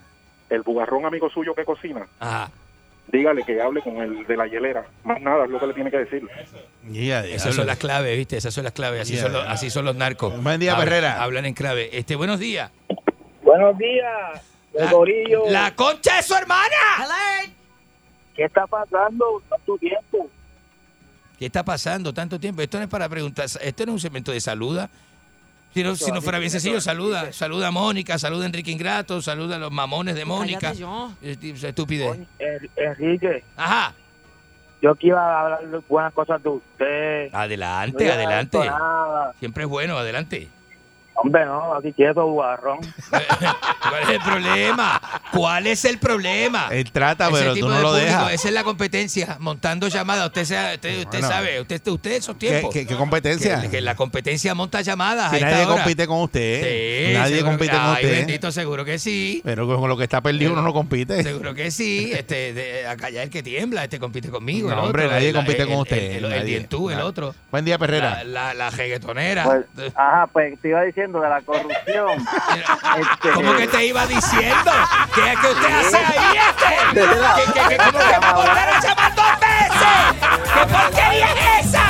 El 0.51 0.61
bugarrón 0.61 1.05
amigo 1.05 1.27
suyo 1.31 1.55
que 1.55 1.65
cocina, 1.65 2.05
Ajá. 2.19 2.51
dígale 3.11 3.41
que 3.43 3.59
hable 3.59 3.81
con 3.81 3.97
el 3.97 4.27
de 4.27 4.37
la 4.37 4.45
hielera. 4.45 4.85
Más 5.03 5.19
nada 5.21 5.45
es 5.45 5.49
lo 5.49 5.59
que 5.59 5.65
le 5.67 5.73
tiene 5.73 5.89
que 5.89 5.97
decir. 5.97 6.27
Ya, 6.91 7.25
Esas 7.25 7.55
son 7.55 7.65
las 7.65 7.77
claves, 7.79 8.15
¿viste? 8.15 8.37
Esas 8.37 8.53
son 8.53 8.63
las 8.63 8.73
claves. 8.73 9.01
Así, 9.01 9.17
son, 9.17 9.33
los, 9.33 9.43
así 9.47 9.71
son 9.71 9.85
los 9.85 9.95
narcos. 9.95 10.39
Buen 10.43 10.59
día, 10.59 10.77
Herrera. 10.79 11.23
Hablan 11.23 11.45
en 11.47 11.55
clave. 11.55 11.89
Este, 11.97 12.15
buenos 12.15 12.39
días. 12.39 12.69
Buenos 13.41 13.75
días, 13.79 14.54
La, 14.77 14.91
la 15.51 15.75
concha 15.75 16.17
de 16.17 16.23
su 16.23 16.33
hermana. 16.35 16.75
¿Qué 18.35 18.43
está 18.43 18.67
pasando? 18.67 19.41
¿Tanto 19.49 19.77
tiempo? 19.77 20.29
¿Qué 21.39 21.45
está 21.47 21.63
pasando 21.63 22.13
tanto 22.13 22.39
tiempo? 22.39 22.61
Esto 22.61 22.77
no 22.77 22.83
es 22.83 22.89
para 22.89 23.07
preguntar, 23.09 23.45
esto 23.45 23.85
no 23.85 23.91
es 23.91 23.93
un 23.95 23.99
segmento 23.99 24.31
de 24.31 24.39
saluda. 24.41 24.89
Si 25.73 25.83
no, 25.83 25.95
si 25.95 26.09
no 26.11 26.21
fuera 26.21 26.39
bien 26.39 26.49
sencillo, 26.51 26.79
saluda. 26.79 27.33
Saluda 27.33 27.67
a 27.67 27.71
Mónica, 27.71 28.17
saluda 28.17 28.43
a 28.43 28.45
Enrique 28.47 28.71
Ingrato, 28.71 29.21
saluda 29.21 29.57
a 29.57 29.59
los 29.59 29.71
mamones 29.71 30.15
de 30.15 30.23
Mónica. 30.23 30.73
Estupidez. 31.21 32.19
En- 32.39 32.69
Enrique, 32.77 33.43
Ajá. 33.57 33.93
yo 34.81 34.91
aquí 34.91 35.07
iba 35.07 35.19
a 35.21 35.41
hablar 35.57 35.81
buenas 35.89 36.13
cosas 36.13 36.41
de 36.41 36.49
usted. 36.49 37.29
Adelante, 37.33 38.05
No 38.05 38.13
adelante. 38.13 38.57
nada. 38.59 39.33
Siempre 39.39 39.63
es 39.63 39.69
bueno, 39.69 39.97
adelante. 39.97 40.47
Hombre, 41.17 41.45
no, 41.45 41.75
aquí 41.75 41.93
quieto, 41.93 42.25
guarrón. 42.25 42.79
¿Cuál 43.09 44.03
es 44.03 44.09
el 44.09 44.19
problema? 44.19 45.01
¿Cuál 45.31 45.67
es 45.67 45.85
el 45.85 45.97
problema? 45.97 46.67
Él 46.71 46.91
trata, 46.91 47.29
Ese 47.29 47.37
pero 47.39 47.53
tipo 47.53 47.67
tú 47.67 47.71
no 47.71 47.77
de 47.77 47.81
lo 47.83 47.89
público, 47.91 48.05
dejas. 48.07 48.33
Esa 48.33 48.47
es 48.49 48.53
la 48.53 48.63
competencia, 48.65 49.37
montando 49.39 49.87
llamadas. 49.87 50.25
Usted, 50.27 50.43
sea- 50.43 50.73
usted, 50.75 50.99
usted 50.99 51.19
Bueno. 51.19 51.27
sabe, 51.29 51.61
usted, 51.61 51.87
usted 51.87 52.11
esos 52.11 52.35
¿Qué, 52.35 52.49
tiempos. 52.49 52.73
qué- 52.73 52.85
qué 52.85 52.95
competencia? 52.95 53.61
Que, 53.61 53.69
que 53.69 53.81
la 53.81 53.95
competencia 53.95 54.53
monta 54.55 54.81
llamadas. 54.81 55.29
Si 55.29 55.35
a 55.35 55.39
esta 55.39 55.51
nadie 55.51 55.65
hora. 55.65 55.75
compite 55.83 56.07
con 56.07 56.21
usted. 56.21 57.07
Sí, 57.07 57.13
nadie 57.13 57.35
seguro 57.37 57.51
compite 57.51 57.71
con 57.71 57.81
ay, 57.81 57.93
usted. 57.93 58.11
bendito, 58.11 58.51
seguro 58.51 58.85
que 58.85 58.99
sí. 58.99 59.41
Pero 59.45 59.67
con 59.67 59.89
lo 59.89 59.97
que 59.97 60.03
está 60.03 60.21
perdido 60.21 60.51
uno 60.51 60.61
no 60.61 60.73
compite. 60.73 61.23
Seguro 61.23 61.53
que 61.55 61.71
sí. 61.71 62.11
Este, 62.13 62.53
de, 62.53 62.87
acá 62.87 63.09
ya 63.09 63.23
el 63.23 63.29
que 63.29 63.41
tiembla, 63.41 63.83
este 63.85 63.99
compite 63.99 64.29
conmigo. 64.29 64.69
el 64.69 64.75
No, 64.75 64.83
hombre, 64.83 65.05
otro, 65.05 65.15
nadie 65.15 65.29
el- 65.29 65.35
compite 65.35 65.61
el- 65.61 65.67
con 65.67 65.75
el- 65.75 65.81
usted, 65.81 65.97
El, 66.17 66.25
el, 66.25 66.29
nadie. 66.29 66.43
dientú, 66.43 66.89
el 66.89 66.97
Nadie. 66.97 67.07
otro. 67.09 67.35
Buen 67.51 67.63
día, 67.65 67.77
Perrera. 67.77 68.23
La, 68.23 68.53
la, 68.53 68.53
la 68.53 68.69
reggaetonera. 68.69 69.43
Pues, 69.45 69.91
ajá, 69.95 70.27
pues 70.33 70.59
te 70.59 70.67
iba 70.69 70.81
de 71.11 71.29
la 71.29 71.41
corrupción. 71.41 72.25
Este, 72.97 73.31
¿Cómo 73.31 73.55
que 73.55 73.67
te 73.67 73.85
iba 73.85 74.05
diciendo? 74.07 74.71
¿Qué 75.13 75.31
es 75.31 75.39
que 75.39 75.47
usted 75.47 75.71
hace 75.79 75.97
ahí, 75.97 76.37
este? 76.49 76.65
¿Qué, 76.93 77.53
qué, 77.53 77.67
qué, 77.69 77.77
cómo 77.77 77.99
que 77.99 78.19
me 78.19 78.33
volvieron 78.33 78.75
a 78.75 78.79
llamar 78.81 79.15
dos 79.15 79.39
veces? 79.39 79.95
¿Qué 80.53 80.65
porquería 80.73 81.27
es 81.33 81.65
esa? 81.67 81.84